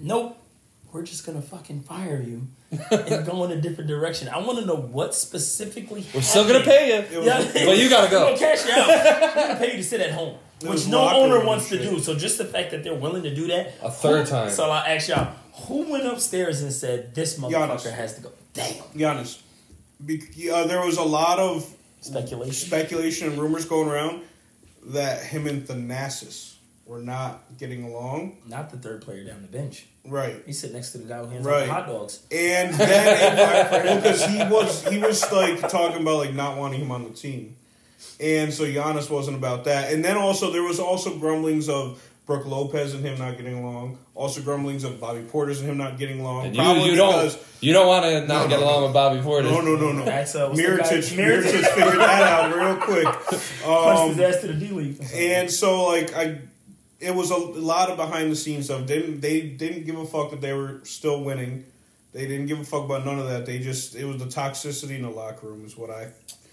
Nope." 0.00 0.36
We're 0.92 1.04
just 1.04 1.24
gonna 1.24 1.40
fucking 1.40 1.82
fire 1.82 2.20
you 2.20 2.48
and 2.90 3.24
go 3.24 3.44
in 3.44 3.52
a 3.52 3.60
different 3.60 3.86
direction. 3.88 4.28
I 4.28 4.38
want 4.38 4.58
to 4.58 4.66
know 4.66 4.74
what 4.74 5.14
specifically. 5.14 6.04
We're 6.12 6.20
still 6.20 6.48
going 6.48 6.60
to 6.60 6.66
pay 6.68 6.88
you. 7.12 7.22
Yeah, 7.22 7.38
was- 7.38 7.52
But 7.52 7.78
you 7.78 7.88
gotta 7.88 8.10
go. 8.10 8.20
We're 8.32 8.36
gonna 8.36 8.38
cash 8.38 8.66
you 8.66 8.72
out. 8.72 8.88
We're 8.88 9.46
gonna 9.46 9.58
pay 9.60 9.70
you 9.70 9.76
to 9.76 9.84
sit 9.84 10.00
at 10.00 10.10
home, 10.10 10.34
It 10.60 10.68
which 10.68 10.88
no 10.88 11.08
owner 11.08 11.34
room 11.36 11.46
wants 11.46 11.68
to 11.68 11.78
do. 11.78 12.00
So 12.00 12.16
just 12.16 12.38
the 12.38 12.44
fact 12.44 12.72
that 12.72 12.82
they're 12.82 12.96
willing 12.96 13.22
to 13.22 13.32
do 13.32 13.46
that 13.46 13.74
A 13.82 13.88
third 13.92 14.24
who- 14.24 14.30
time. 14.32 14.50
So 14.50 14.64
I'll 14.64 14.84
ask 14.84 15.08
y'all, 15.08 15.32
who 15.68 15.92
went 15.92 16.06
upstairs 16.08 16.60
and 16.62 16.72
said 16.72 17.14
this 17.14 17.38
motherfucker 17.38 17.78
Giannis. 17.78 17.92
has 17.92 18.14
to 18.16 18.22
go? 18.22 18.32
Damn, 18.52 18.74
Giannis. 18.96 19.38
Be- 20.04 20.50
uh, 20.50 20.66
there 20.66 20.84
was 20.84 20.96
a 20.96 21.04
lot 21.04 21.38
of 21.38 21.72
speculation. 22.00 22.52
speculation 22.66 23.28
and 23.30 23.38
rumors 23.40 23.64
going 23.64 23.88
around 23.88 24.22
that 24.86 25.22
him 25.22 25.46
and 25.46 25.62
Thanasis 25.64 26.54
were 26.84 26.98
not 27.00 27.44
getting 27.58 27.84
along. 27.84 28.38
Not 28.48 28.70
the 28.70 28.76
third 28.78 29.02
player 29.02 29.22
down 29.22 29.42
the 29.42 29.48
bench. 29.48 29.86
Right. 30.04 30.42
He's 30.46 30.58
sitting 30.58 30.76
next 30.76 30.92
to 30.92 30.98
the 30.98 31.04
guy 31.08 31.18
who 31.18 31.26
hands 31.28 31.44
Right. 31.44 31.62
out 31.62 31.66
the 31.66 31.72
hot 31.72 31.86
dogs. 31.86 32.20
And 32.32 32.74
then 32.78 33.96
because 34.02 34.24
he 34.24 34.38
was 34.44 34.86
he 34.88 34.98
was 34.98 35.30
like 35.32 35.60
talking 35.68 36.02
about 36.02 36.18
like 36.18 36.34
not 36.34 36.56
wanting 36.56 36.80
him 36.80 36.90
on 36.90 37.04
the 37.04 37.10
team, 37.10 37.56
and 38.18 38.52
so 38.52 38.64
Giannis 38.64 39.10
wasn't 39.10 39.36
about 39.36 39.64
that. 39.64 39.92
And 39.92 40.04
then 40.04 40.16
also 40.16 40.50
there 40.50 40.62
was 40.62 40.80
also 40.80 41.16
grumblings 41.18 41.68
of 41.68 42.02
Brook 42.26 42.46
Lopez 42.46 42.94
and 42.94 43.04
him 43.04 43.18
not 43.18 43.36
getting 43.36 43.58
along. 43.58 43.98
Also 44.14 44.40
grumblings 44.40 44.84
of 44.84 45.00
Bobby 45.00 45.20
Portis 45.22 45.58
and 45.60 45.68
him 45.68 45.76
not 45.78 45.98
getting 45.98 46.20
along. 46.20 46.46
And 46.46 46.54
you, 46.56 46.62
Probably 46.62 46.84
you 46.84 46.90
because 46.92 47.34
don't 47.34 47.44
you 47.60 47.72
don't 47.72 47.86
want 47.86 48.04
to 48.06 48.20
not 48.26 48.44
No, 48.44 48.48
get 48.48 48.60
no, 48.60 48.66
along 48.66 48.80
no. 48.80 48.84
with 48.86 48.94
Bobby 48.94 49.20
Porter. 49.20 49.50
no 49.50 49.60
no 49.60 49.76
no 49.76 49.92
no. 49.92 50.04
That's, 50.04 50.34
uh, 50.34 50.46
what's 50.48 50.60
the 50.60 50.66
guy- 50.66 50.72
Mirotic 50.72 51.16
Mirotic. 51.16 51.42
Mirotic 51.42 51.66
figured 51.74 52.00
that 52.00 52.22
out 52.22 52.56
real 52.56 52.76
quick. 52.76 53.04
Punched 53.62 53.66
Um, 53.66 54.08
his 54.14 54.20
ass 54.20 54.40
to 54.42 54.46
the 54.48 54.54
D 54.54 54.68
League. 54.68 55.04
and 55.14 55.50
so 55.50 55.84
like 55.88 56.14
I, 56.16 56.38
it 57.00 57.14
was 57.14 57.30
a 57.30 57.36
lot 57.36 57.90
of 57.90 57.96
behind 57.96 58.30
the 58.30 58.36
scenes 58.36 58.66
stuff. 58.66 58.86
They 58.86 59.00
didn't 59.00 59.20
they 59.20 59.40
didn't 59.40 59.84
give 59.84 59.98
a 59.98 60.04
fuck 60.04 60.30
that 60.30 60.40
they 60.40 60.52
were 60.52 60.80
still 60.84 61.22
winning. 61.24 61.64
They 62.12 62.26
didn't 62.26 62.46
give 62.46 62.60
a 62.60 62.64
fuck 62.64 62.84
about 62.84 63.04
none 63.04 63.18
of 63.18 63.28
that. 63.28 63.46
They 63.46 63.58
just 63.58 63.94
it 63.94 64.04
was 64.04 64.18
the 64.18 64.26
toxicity 64.26 64.96
in 64.96 65.02
the 65.02 65.10
locker 65.10 65.46
room 65.46 65.64
is 65.64 65.76
what 65.76 65.90
I. 65.90 66.08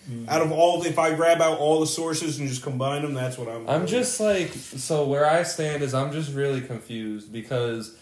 Hmm. 0.07 0.29
Out 0.29 0.41
of 0.41 0.51
all, 0.53 0.83
if 0.83 0.97
I 0.97 1.15
grab 1.15 1.41
out 1.41 1.59
all 1.59 1.81
the 1.81 1.87
sources 1.87 2.39
and 2.39 2.47
just 2.47 2.63
combine 2.63 3.01
them, 3.01 3.13
that's 3.13 3.37
what 3.37 3.49
I'm. 3.49 3.67
I'm 3.67 3.87
just 3.87 4.19
like 4.19 4.53
so 4.53 5.05
where 5.05 5.25
I 5.25 5.43
stand 5.43 5.83
is 5.83 5.93
I'm 5.93 6.11
just 6.11 6.33
really 6.33 6.61
confused 6.61 7.31
because 7.33 7.97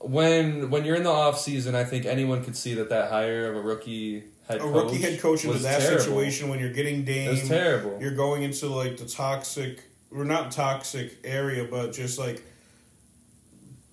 when 0.00 0.70
when 0.70 0.84
you're 0.84 0.96
in 0.96 1.04
the 1.04 1.10
off 1.10 1.38
season, 1.38 1.74
I 1.74 1.84
think 1.84 2.06
anyone 2.06 2.42
could 2.42 2.56
see 2.56 2.74
that 2.74 2.88
that 2.88 3.10
hire 3.10 3.50
of 3.50 3.56
a 3.56 3.60
rookie 3.60 4.24
head 4.48 4.58
a 4.58 4.60
coach 4.60 4.74
rookie 4.74 4.98
head 4.98 5.20
coach 5.20 5.44
into 5.44 5.54
was 5.54 5.62
that 5.62 5.80
terrible. 5.80 6.00
situation 6.00 6.48
when 6.48 6.58
you're 6.58 6.72
getting 6.72 7.04
Dame. 7.04 7.36
Terrible. 7.46 7.98
You're 8.00 8.14
going 8.14 8.42
into 8.42 8.66
like 8.68 8.96
the 8.96 9.06
toxic, 9.06 9.82
or 10.14 10.24
not 10.24 10.50
toxic 10.50 11.18
area, 11.24 11.66
but 11.70 11.92
just 11.92 12.18
like 12.18 12.42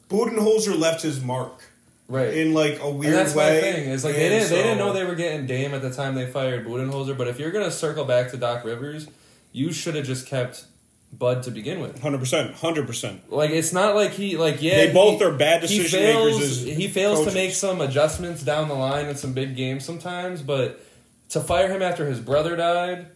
Budenholzer 0.09 0.77
left 0.77 1.01
his 1.01 1.21
mark 1.21 1.61
right. 2.07 2.33
in 2.33 2.53
like 2.53 2.79
a 2.79 2.89
weird 2.89 3.13
and 3.13 3.25
that's 3.25 3.35
way. 3.35 3.55
my 3.55 3.61
thing. 3.61 3.89
Is 3.89 4.03
like 4.03 4.15
they 4.15 4.29
didn't 4.29 4.49
they 4.49 4.63
didn't 4.63 4.77
know 4.77 4.93
they 4.93 5.03
were 5.03 5.15
getting 5.15 5.45
Dame 5.45 5.73
at 5.73 5.81
the 5.81 5.91
time 5.91 6.15
they 6.15 6.25
fired 6.27 6.65
Budenholzer. 6.65 7.17
But 7.17 7.27
if 7.27 7.39
you're 7.39 7.51
gonna 7.51 7.71
circle 7.71 8.05
back 8.05 8.31
to 8.31 8.37
Doc 8.37 8.63
Rivers, 8.63 9.07
you 9.51 9.71
should 9.73 9.95
have 9.95 10.05
just 10.05 10.25
kept 10.27 10.65
Bud 11.11 11.43
to 11.43 11.51
begin 11.51 11.79
with. 11.81 12.01
Hundred 12.01 12.19
percent, 12.19 12.55
hundred 12.55 12.87
percent. 12.87 13.31
Like 13.31 13.51
it's 13.51 13.73
not 13.73 13.95
like 13.95 14.11
he 14.11 14.37
like 14.37 14.61
yeah 14.61 14.85
They 14.85 14.93
both 14.93 15.19
he- 15.19 15.25
are 15.25 15.31
bad 15.33 15.61
he 15.63 15.77
decision 15.77 15.99
fails, 15.99 16.31
makers. 16.37 16.63
As 16.67 16.77
he 16.77 16.87
fails 16.87 17.19
coaches. 17.19 17.33
to 17.33 17.39
make 17.39 17.51
some 17.53 17.81
adjustments 17.81 18.43
down 18.43 18.69
the 18.69 18.75
line 18.75 19.07
in 19.07 19.15
some 19.15 19.33
big 19.33 19.55
games 19.55 19.83
sometimes, 19.85 20.41
but 20.41 20.83
to 21.29 21.41
fire 21.41 21.67
him 21.69 21.81
after 21.81 22.05
his 22.05 22.19
brother 22.19 22.55
died, 22.55 23.07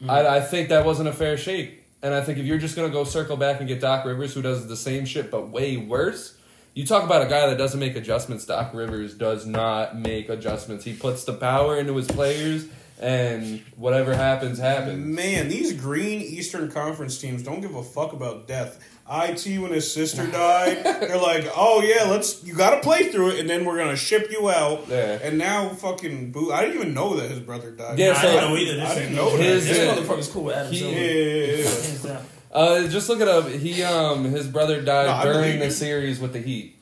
Mm-hmm. 0.00 0.08
I, 0.10 0.36
I 0.36 0.40
think 0.40 0.70
that 0.70 0.86
wasn't 0.86 1.10
a 1.10 1.12
fair 1.12 1.36
shake. 1.36 1.79
And 2.02 2.14
I 2.14 2.22
think 2.22 2.38
if 2.38 2.46
you're 2.46 2.58
just 2.58 2.76
gonna 2.76 2.88
go 2.88 3.04
circle 3.04 3.36
back 3.36 3.60
and 3.60 3.68
get 3.68 3.80
Doc 3.80 4.04
Rivers, 4.04 4.34
who 4.34 4.42
does 4.42 4.66
the 4.66 4.76
same 4.76 5.04
shit 5.04 5.30
but 5.30 5.48
way 5.48 5.76
worse, 5.76 6.36
you 6.74 6.86
talk 6.86 7.04
about 7.04 7.22
a 7.22 7.28
guy 7.28 7.48
that 7.48 7.58
doesn't 7.58 7.80
make 7.80 7.96
adjustments. 7.96 8.46
Doc 8.46 8.72
Rivers 8.72 9.14
does 9.14 9.44
not 9.44 9.98
make 9.98 10.28
adjustments. 10.28 10.84
He 10.84 10.94
puts 10.94 11.24
the 11.24 11.32
power 11.32 11.76
into 11.76 11.96
his 11.96 12.06
players, 12.06 12.66
and 13.00 13.60
whatever 13.76 14.14
happens, 14.14 14.58
happens. 14.58 15.04
Man, 15.04 15.48
these 15.48 15.72
green 15.72 16.20
Eastern 16.20 16.70
Conference 16.70 17.18
teams 17.18 17.42
don't 17.42 17.60
give 17.60 17.74
a 17.74 17.82
fuck 17.82 18.12
about 18.12 18.46
death. 18.46 18.78
It 19.12 19.58
when 19.60 19.72
his 19.72 19.92
sister 19.92 20.24
died, 20.26 20.84
they're 20.84 21.18
like, 21.18 21.44
"Oh 21.56 21.82
yeah, 21.82 22.04
let's 22.08 22.44
you 22.44 22.54
got 22.54 22.76
to 22.76 22.80
play 22.80 23.10
through 23.10 23.30
it, 23.30 23.40
and 23.40 23.50
then 23.50 23.64
we're 23.64 23.76
gonna 23.76 23.96
ship 23.96 24.28
you 24.30 24.48
out." 24.50 24.86
Yeah. 24.88 25.18
And 25.22 25.36
now, 25.36 25.70
fucking 25.70 26.30
boo! 26.30 26.52
I 26.52 26.62
didn't 26.62 26.76
even 26.80 26.94
know 26.94 27.16
that 27.16 27.28
his 27.28 27.40
brother 27.40 27.72
died. 27.72 27.98
Yeah, 27.98 28.12
I 28.12 28.22
so- 28.22 28.30
didn't 28.30 28.50
know 28.50 28.56
either. 28.56 28.76
This 28.76 28.90
I 28.90 28.94
didn't 28.94 29.10
is- 29.10 29.16
know 29.16 29.30
that. 29.36 29.42
His- 29.42 29.66
This 29.66 29.78
Yeah. 29.78 29.94
motherfucker's 29.94 30.28
cool 30.28 30.44
with 30.44 30.54
Adam 30.56 30.72
He- 30.72 30.78
Yeah, 30.84 30.90
yeah, 30.90 31.04
yeah, 31.04 31.56
yeah. 31.56 31.64
Hands 31.64 32.02
down. 32.02 32.22
Uh, 32.52 32.88
just 32.88 33.08
look 33.08 33.20
it 33.20 33.28
up. 33.28 33.48
He 33.48 33.82
um 33.82 34.24
his 34.24 34.46
brother 34.46 34.80
died 34.80 35.24
No, 35.24 35.32
during 35.32 35.58
the 35.58 35.66
you. 35.66 35.70
series 35.70 36.18
with 36.20 36.32
the 36.32 36.40
Heat. 36.40 36.76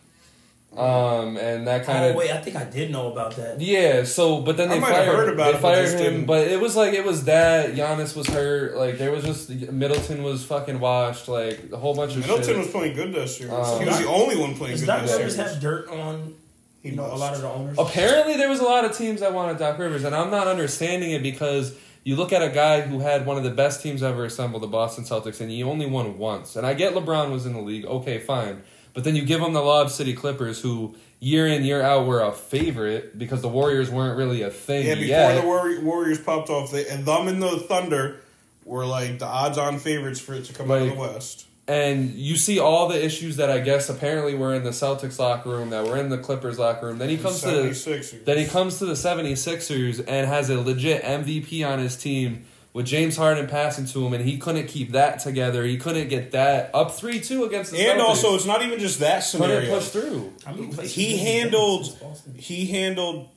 Um, 0.79 1.37
and 1.37 1.67
that 1.67 1.85
kind 1.85 2.05
Oh 2.05 2.11
of 2.11 2.17
wait, 2.17 2.31
I 2.31 2.39
think 2.39 2.57
I 2.57 2.65
did 2.65 2.91
know 2.91 3.11
about 3.13 3.37
that. 3.37 3.61
yeah. 3.61 4.05
So, 4.05 4.41
but 4.41 4.57
then 4.57 4.71
I 4.71 4.75
they 4.75 4.81
might 4.81 4.93
have 4.95 5.05
fired. 5.07 5.17
heard 5.17 5.29
about 5.35 5.53
they 5.53 5.59
it, 5.59 5.63
fired 5.63 5.83
just 5.85 5.97
him. 5.99 6.13
didn't- 6.13 6.27
But 6.27 6.49
it 6.49 6.61
was 6.61 6.77
like 6.77 6.95
it 6.95 7.05
was 7.05 7.25
that 7.25 7.75
Giannis 7.75 8.15
was 8.17 8.27
hurt. 8.29 8.77
Like 8.77 8.99
there 8.99 9.11
was 9.11 9.25
just 9.25 9.51
Middleton 9.51 10.23
was 10.23 10.45
fucking 10.45 10.79
washed. 10.81 11.29
Like 11.29 11.71
a 11.73 11.77
whole 11.77 11.95
bunch 11.95 12.13
of. 12.15 12.21
Middleton 12.21 12.45
shit. 12.45 12.57
was 12.59 12.69
playing 12.69 12.95
good 12.95 13.13
this 13.15 13.41
year. 13.41 13.51
Um, 13.51 13.81
he 13.81 13.87
was 13.89 13.99
the 13.99 14.09
only 14.09 14.37
one 14.37 14.55
playing 14.55 14.73
Does 14.75 14.81
good 14.83 14.87
Doc 14.87 15.03
this 15.03 15.17
Rivers 15.17 15.35
series. 15.37 15.53
have 15.53 15.61
dirt 15.63 15.89
on 15.91 16.35
He 16.83 16.91
you 16.91 16.97
know 16.97 17.07
a 17.07 17.15
lot 17.17 17.35
of 17.35 17.41
the 17.43 17.49
owners? 17.49 17.77
Apparently, 17.79 18.37
there 18.37 18.49
was 18.49 18.61
a 18.61 18.65
lot 18.65 18.85
of 18.85 18.97
teams 18.97 19.21
that 19.21 19.33
wanted 19.35 19.59
Doc 19.59 19.79
Rivers, 19.79 20.05
and 20.05 20.15
I'm 20.15 20.31
not 20.31 20.47
understanding 20.47 21.11
it 21.11 21.23
because 21.23 21.75
you 22.05 22.17
look 22.17 22.33
at 22.33 22.41
a 22.43 22.49
guy 22.49 22.81
who 22.83 23.01
had 23.01 23.27
one 23.27 23.37
of 23.37 23.43
the 23.45 23.51
best 23.51 23.83
teams 23.83 24.03
ever 24.03 24.25
assembled, 24.25 24.63
the 24.63 24.67
Boston 24.69 25.05
Celtics, 25.05 25.41
and 25.41 25.51
he 25.51 25.63
only 25.63 25.85
won 25.87 26.17
once. 26.17 26.57
And 26.57 26.65
I 26.67 26.73
get 26.75 26.95
LeBron 26.95 27.31
was 27.33 27.45
in 27.45 27.53
the 27.53 27.61
league, 27.61 27.85
okay, 27.85 28.19
fine. 28.19 28.63
But 28.95 29.05
then 29.05 29.15
you 29.17 29.25
give 29.25 29.41
them 29.41 29.53
the 29.53 29.61
Lob 29.63 29.91
City 29.91 30.15
Clippers, 30.15 30.61
who 30.61 30.95
year 31.21 31.47
in 31.47 31.65
year 31.65 31.83
out 31.83 32.07
were 32.07 32.21
a 32.23 32.33
favorite 32.33 33.19
because 33.19 33.43
the 33.43 33.49
Warriors 33.49 33.91
weren't 33.91 34.17
really 34.19 34.43
a 34.43 34.51
thing 34.51 34.87
Yeah, 34.87 34.95
before 34.95 35.07
yet. 35.09 35.41
the 35.41 35.47
Warri- 35.47 35.79
Warriors 35.83 36.21
popped 36.21 36.49
off, 36.51 36.71
they, 36.73 36.87
and 36.89 37.05
them 37.07 37.29
and 37.29 37.43
the 37.43 37.59
Thunder 37.59 38.21
were 38.65 38.85
like 38.87 39.19
the 39.19 39.27
odds-on 39.27 39.79
favorites 39.79 40.21
for 40.21 40.35
it 40.35 40.45
to 40.47 40.53
come 40.53 40.71
out 40.71 40.83
of 40.83 40.89
the 40.89 40.95
West. 40.95 41.47
and 41.67 42.11
you 42.15 42.37
see 42.37 42.59
all 42.59 42.89
the 42.89 43.03
issues 43.05 43.37
that 43.37 43.51
I 43.51 43.59
guess 43.61 43.89
apparently 43.89 44.35
were 44.35 44.55
in 44.55 44.63
the 44.65 44.71
Celtics 44.71 45.19
locker 45.19 45.51
room, 45.51 45.71
that 45.71 45.85
were 45.87 45.97
in 45.97 46.09
the 46.09 46.19
Clippers 46.19 46.59
locker 46.59 46.87
room. 46.87 46.99
Then 46.99 47.09
he 47.09 47.17
comes 47.19 47.41
to 47.43 47.51
the 47.51 47.63
76ers. 47.71 48.25
Then 48.25 48.39
he 48.39 48.47
comes 48.47 48.79
to 48.79 48.87
the 48.87 48.95
76ers 48.95 50.05
and 50.07 50.27
has 50.27 50.51
a 50.51 50.61
legit 50.61 51.03
MVP 51.03 51.67
on 51.69 51.79
his 51.79 51.97
team 51.97 52.45
with 52.79 52.87
James 52.87 53.17
Harden 53.17 53.49
passing 53.49 53.87
to 53.87 54.07
him, 54.07 54.13
and 54.13 54.25
he 54.25 54.39
couldn't 54.39 54.69
keep 54.69 54.93
that 54.93 55.19
together. 55.19 55.65
He 55.65 55.79
couldn't 55.79 56.07
get 56.09 56.31
that 56.31 56.71
up 56.73 56.93
3 56.93 57.19
2 57.19 57.43
against 57.43 57.73
the 57.73 57.79
and 57.79 58.01
Celtics. 58.01 58.05
also, 58.05 58.35
it's 58.37 58.47
not 58.47 58.63
even 58.63 58.79
just 58.79 59.01
that 59.01 59.25
couldn't 59.29 59.49
scenario. 59.49 59.75
push 59.75 59.89
through. 59.89 60.33
How 60.47 60.53
many 60.53 60.69
places 60.73 60.95
He 60.95 61.17
handled. 61.17 61.99
He 62.37 62.67
handled. 62.67 63.31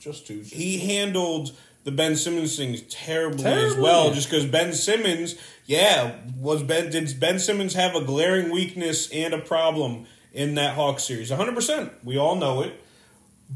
Just 0.00 0.26
two. 0.26 0.40
He 0.40 0.78
handled 0.78 1.52
the 1.84 1.92
Ben 1.92 2.16
Simmons 2.16 2.56
thing 2.56 2.76
terribly, 2.90 3.44
as 3.44 3.54
Terribly. 3.54 3.82
well. 3.82 4.12
Just 4.12 4.28
because 4.28 4.44
Ben 4.46 4.72
Simmons, 4.72 5.36
yeah, 5.66 6.16
was 6.36 6.64
Ben 6.64 6.90
did 6.90 7.20
Ben 7.20 7.38
Simmons 7.38 7.74
have 7.74 7.94
a 7.94 8.02
glaring 8.04 8.50
weakness 8.50 9.08
and 9.12 9.32
a 9.32 9.38
problem 9.38 10.06
in 10.32 10.56
that 10.56 10.74
Hawks 10.74 11.04
series? 11.04 11.30
One 11.30 11.38
hundred 11.38 11.54
percent. 11.54 11.92
We 12.02 12.18
all 12.18 12.34
know 12.34 12.62
it. 12.62 12.74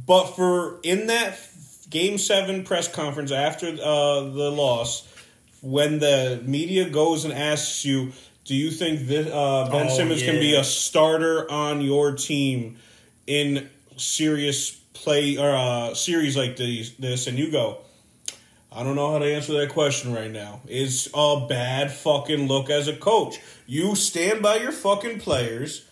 But 0.07 0.37
for 0.37 0.79
in 0.85 1.09
that 1.09 1.37
Game 1.91 2.17
Seven 2.17 2.63
press 2.63 2.87
conference 2.87 3.33
after 3.33 3.67
uh, 3.67 4.21
the 4.21 4.51
loss, 4.53 5.09
when 5.63 6.01
the 6.01 6.43
media 6.45 6.89
goes 6.91 7.25
and 7.25 7.33
asks 7.33 7.85
you, 7.85 8.13
"Do 8.45 8.55
you 8.55 8.71
think 8.71 9.07
that 9.09 9.33
uh, 9.35 9.71
Ben 9.71 9.87
Oh, 9.89 9.97
Simmons 9.97 10.23
can 10.23 10.35
be 10.41 10.55
a 10.55 10.65
starter 10.65 11.51
on 11.51 11.81
your 11.81 12.13
team 12.15 12.77
in 13.27 13.71
serious 13.97 14.71
play 14.93 15.39
or 15.39 15.51
uh, 15.55 15.95
series 15.95 16.37
like 16.37 16.57
these, 16.57 16.95
this?" 16.97 17.27
and 17.27 17.39
you 17.39 17.51
go, 17.51 17.79
"I 18.73 18.83
don't 18.83 18.97
know 18.97 19.13
how 19.13 19.19
to 19.21 19.35
answer 19.35 19.53
that 19.55 19.71
question 19.71 20.13
right 20.13 20.31
now. 20.31 20.61
It's 20.67 21.09
a 21.15 21.47
bad 21.49 21.93
fucking 21.93 22.49
look 22.49 22.69
as 22.69 22.89
a 22.89 22.97
coach. 22.97 23.41
You 23.67 23.95
stand 23.95 24.43
by 24.43 24.57
your 24.57 24.73
fucking 24.73 25.21
players 25.21 25.87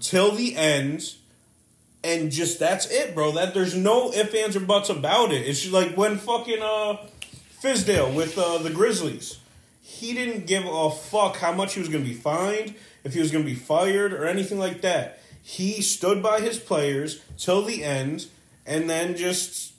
till 0.00 0.32
the 0.32 0.56
end." 0.56 1.14
and 2.04 2.30
just 2.30 2.58
that's 2.58 2.84
it, 2.90 3.14
bro. 3.14 3.32
That 3.32 3.54
there's 3.54 3.74
no 3.74 4.12
ifs, 4.12 4.34
ands, 4.34 4.56
or 4.56 4.60
buts 4.60 4.90
about 4.90 5.32
it. 5.32 5.46
It's 5.48 5.62
just 5.62 5.72
like 5.72 5.96
when 5.96 6.18
fucking 6.18 6.60
uh 6.60 6.98
Fizdale 7.64 8.14
with 8.14 8.36
uh, 8.36 8.58
the 8.58 8.68
Grizzlies. 8.68 9.38
He 9.80 10.12
didn't 10.12 10.46
give 10.46 10.66
a 10.66 10.90
fuck 10.90 11.36
how 11.36 11.52
much 11.52 11.72
he 11.72 11.80
was 11.80 11.88
gonna 11.88 12.04
be 12.04 12.12
fined, 12.12 12.74
if 13.04 13.14
he 13.14 13.20
was 13.20 13.30
gonna 13.30 13.44
be 13.44 13.54
fired, 13.54 14.12
or 14.12 14.26
anything 14.26 14.58
like 14.58 14.82
that. 14.82 15.20
He 15.42 15.80
stood 15.80 16.22
by 16.22 16.40
his 16.40 16.58
players 16.58 17.22
till 17.38 17.62
the 17.62 17.82
end, 17.82 18.26
and 18.66 18.88
then 18.90 19.16
just 19.16 19.72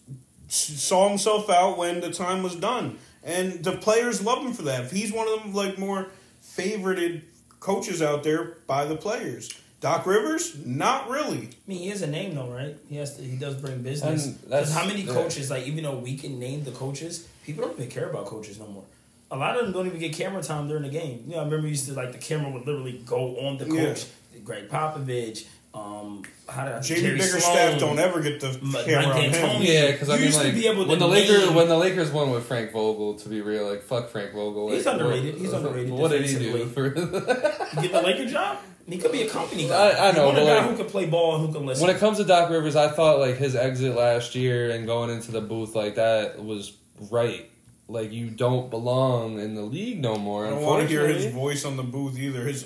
saw 0.48 1.08
himself 1.08 1.48
out 1.48 1.78
when 1.78 2.02
the 2.02 2.10
time 2.10 2.42
was 2.42 2.56
done. 2.56 2.98
And 3.24 3.64
the 3.64 3.74
players 3.74 4.24
love 4.24 4.44
him 4.44 4.54
for 4.54 4.64
that. 4.64 4.92
He's 4.92 5.12
one 5.12 5.28
of 5.28 5.44
them 5.44 5.54
like 5.54 5.78
more 5.78 6.08
favorited 6.44 7.22
coaches 7.60 8.02
out 8.02 8.24
there 8.24 8.58
by 8.66 8.86
the 8.86 8.96
players. 8.96 9.50
Doc 9.80 10.08
Rivers, 10.08 10.66
not 10.66 11.10
really. 11.10 11.50
I 11.50 11.68
mean, 11.68 11.80
he 11.80 11.90
has 11.90 12.02
a 12.02 12.08
name 12.08 12.34
though, 12.34 12.50
right? 12.50 12.76
He 12.90 12.96
has 12.96 13.18
to. 13.18 13.24
He 13.24 13.38
does 13.38 13.56
bring 13.56 13.84
business. 13.84 14.26
Because 14.26 14.74
how 14.74 14.88
many 14.88 15.02
yeah. 15.02 15.14
coaches, 15.14 15.52
like 15.52 15.68
even 15.68 15.84
though 15.84 15.98
we 15.98 16.18
can 16.18 16.40
name 16.40 16.64
the 16.64 16.72
coaches, 16.72 17.28
people 17.46 17.64
don't 17.66 17.78
even 17.78 17.90
care 17.90 18.10
about 18.10 18.26
coaches 18.26 18.60
no 18.60 18.68
more. 18.68 18.84
A 19.32 19.38
lot 19.38 19.56
of 19.58 19.64
them 19.66 19.74
don't 19.74 19.88
even 19.88 20.00
get 20.00 20.14
camera 20.14 20.42
time 20.42 20.68
during 20.68 20.84
the 20.84 20.90
game. 20.90 21.24
You 21.28 21.34
know, 21.36 21.42
I 21.42 21.46
remember 21.46 21.68
used 21.68 21.88
to 21.88 21.94
like 21.94 22.12
the 22.12 22.18
camera 22.18 22.52
would 22.52 22.66
literally 22.66 23.02
go 23.06 23.38
on 23.38 23.58
the 23.58 23.66
Yeah. 23.66 23.86
coach, 23.86 24.06
Gregg 24.44 24.70
Popovich. 24.70 25.46
Um, 25.74 26.24
how 26.48 26.64
did 26.64 26.74
I, 26.76 26.78
JB 26.80 26.96
Jerry 27.02 27.20
Biggerstaff 27.20 27.78
Sloan. 27.78 27.80
don't 27.80 28.00
ever 28.00 28.22
get 28.22 28.40
the 28.40 28.58
Mike 28.62 28.86
camera 28.86 29.14
on 29.16 29.22
him. 29.24 29.62
Yeah, 29.62 29.92
because 29.92 30.10
I 30.10 30.16
mean, 30.16 30.24
used 30.28 30.40
to 30.40 30.46
like 30.46 30.54
be 30.54 30.68
able 30.68 30.84
to 30.84 30.90
when 30.90 31.00
the 31.00 31.08
Lakers 31.08 31.50
when 31.50 31.68
the 31.68 31.78
Lakers 31.78 32.12
won 32.12 32.32
with 32.32 32.46
Frank 32.46 32.72
Vogel, 32.72 33.16
to 33.16 33.28
be 33.30 33.42
real, 33.42 33.68
like 33.70 33.84
fuck 33.84 34.10
Frank 34.10 34.32
Vogel. 34.32 34.72
He's 34.72 34.86
like, 34.86 34.94
underrated. 35.02 35.34
what- 35.34 35.42
He's 35.42 35.52
underrated 35.54 35.92
What 35.92 36.12
did 36.12 36.26
he 36.26 36.40
do? 36.40 36.66
For, 36.68 36.90
get 36.92 37.92
the 37.92 38.02
Laker 38.02 38.26
job. 38.26 38.60
He 38.88 39.00
could 39.00 39.12
be 39.12 39.24
a 39.24 39.30
company 39.30 39.68
guy. 39.68 39.90
I- 39.90 40.10
I 40.10 40.12
know, 40.14 40.20
You 40.20 40.26
want 40.28 40.38
a 40.38 40.42
but, 40.42 40.46
guy 40.48 40.56
like, 40.62 40.70
who 40.70 40.78
can 40.78 40.86
play 40.86 41.06
ball 41.08 41.36
and 41.38 41.48
who 41.48 41.54
can 41.54 41.66
listen. 41.66 41.86
when 41.88 41.94
it 41.96 42.00
comes 42.00 42.20
to 42.20 42.24
Doc 42.24 42.50
Rivers, 42.52 42.76
I 42.78 42.88
thought 42.90 43.20
like 43.20 43.36
his 43.38 43.56
exit 43.56 43.96
last 43.98 44.34
year 44.36 44.70
and 44.72 44.86
going 44.86 45.10
into 45.10 45.32
the 45.32 45.42
booth 45.42 45.76
like 45.76 45.96
that 45.96 46.42
was 46.42 46.72
right. 47.12 47.50
Like 47.88 48.12
you 48.12 48.32
don't 48.32 48.72
belong 48.72 49.40
in 49.40 49.54
the 49.54 49.62
league 49.62 50.02
no 50.02 50.16
more. 50.18 50.48
I 50.48 50.50
don't 50.50 50.64
want 50.64 50.82
to 50.82 50.88
hear 50.88 51.08
his 51.08 51.28
voice 51.32 51.66
on 51.66 51.78
the 51.78 51.84
booth 51.84 52.18
either. 52.18 52.44
His 52.46 52.66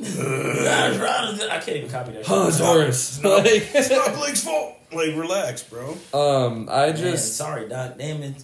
I 0.00 1.60
can't 1.64 1.76
even 1.76 1.90
copy 1.90 2.12
that. 2.12 2.18
shit. 2.18 2.26
Hans 2.26 2.58
Horace. 2.58 3.20
No. 3.22 3.36
Like, 3.36 3.46
it's 3.74 3.90
not 3.90 4.14
Blake's 4.14 4.42
fault. 4.44 4.74
Like, 4.92 5.16
relax, 5.16 5.62
bro. 5.62 5.96
um, 6.14 6.68
I 6.70 6.86
Man, 6.86 6.96
just 6.96 7.36
sorry, 7.36 7.68
Doc. 7.68 7.98
Damn 7.98 8.22
it. 8.22 8.36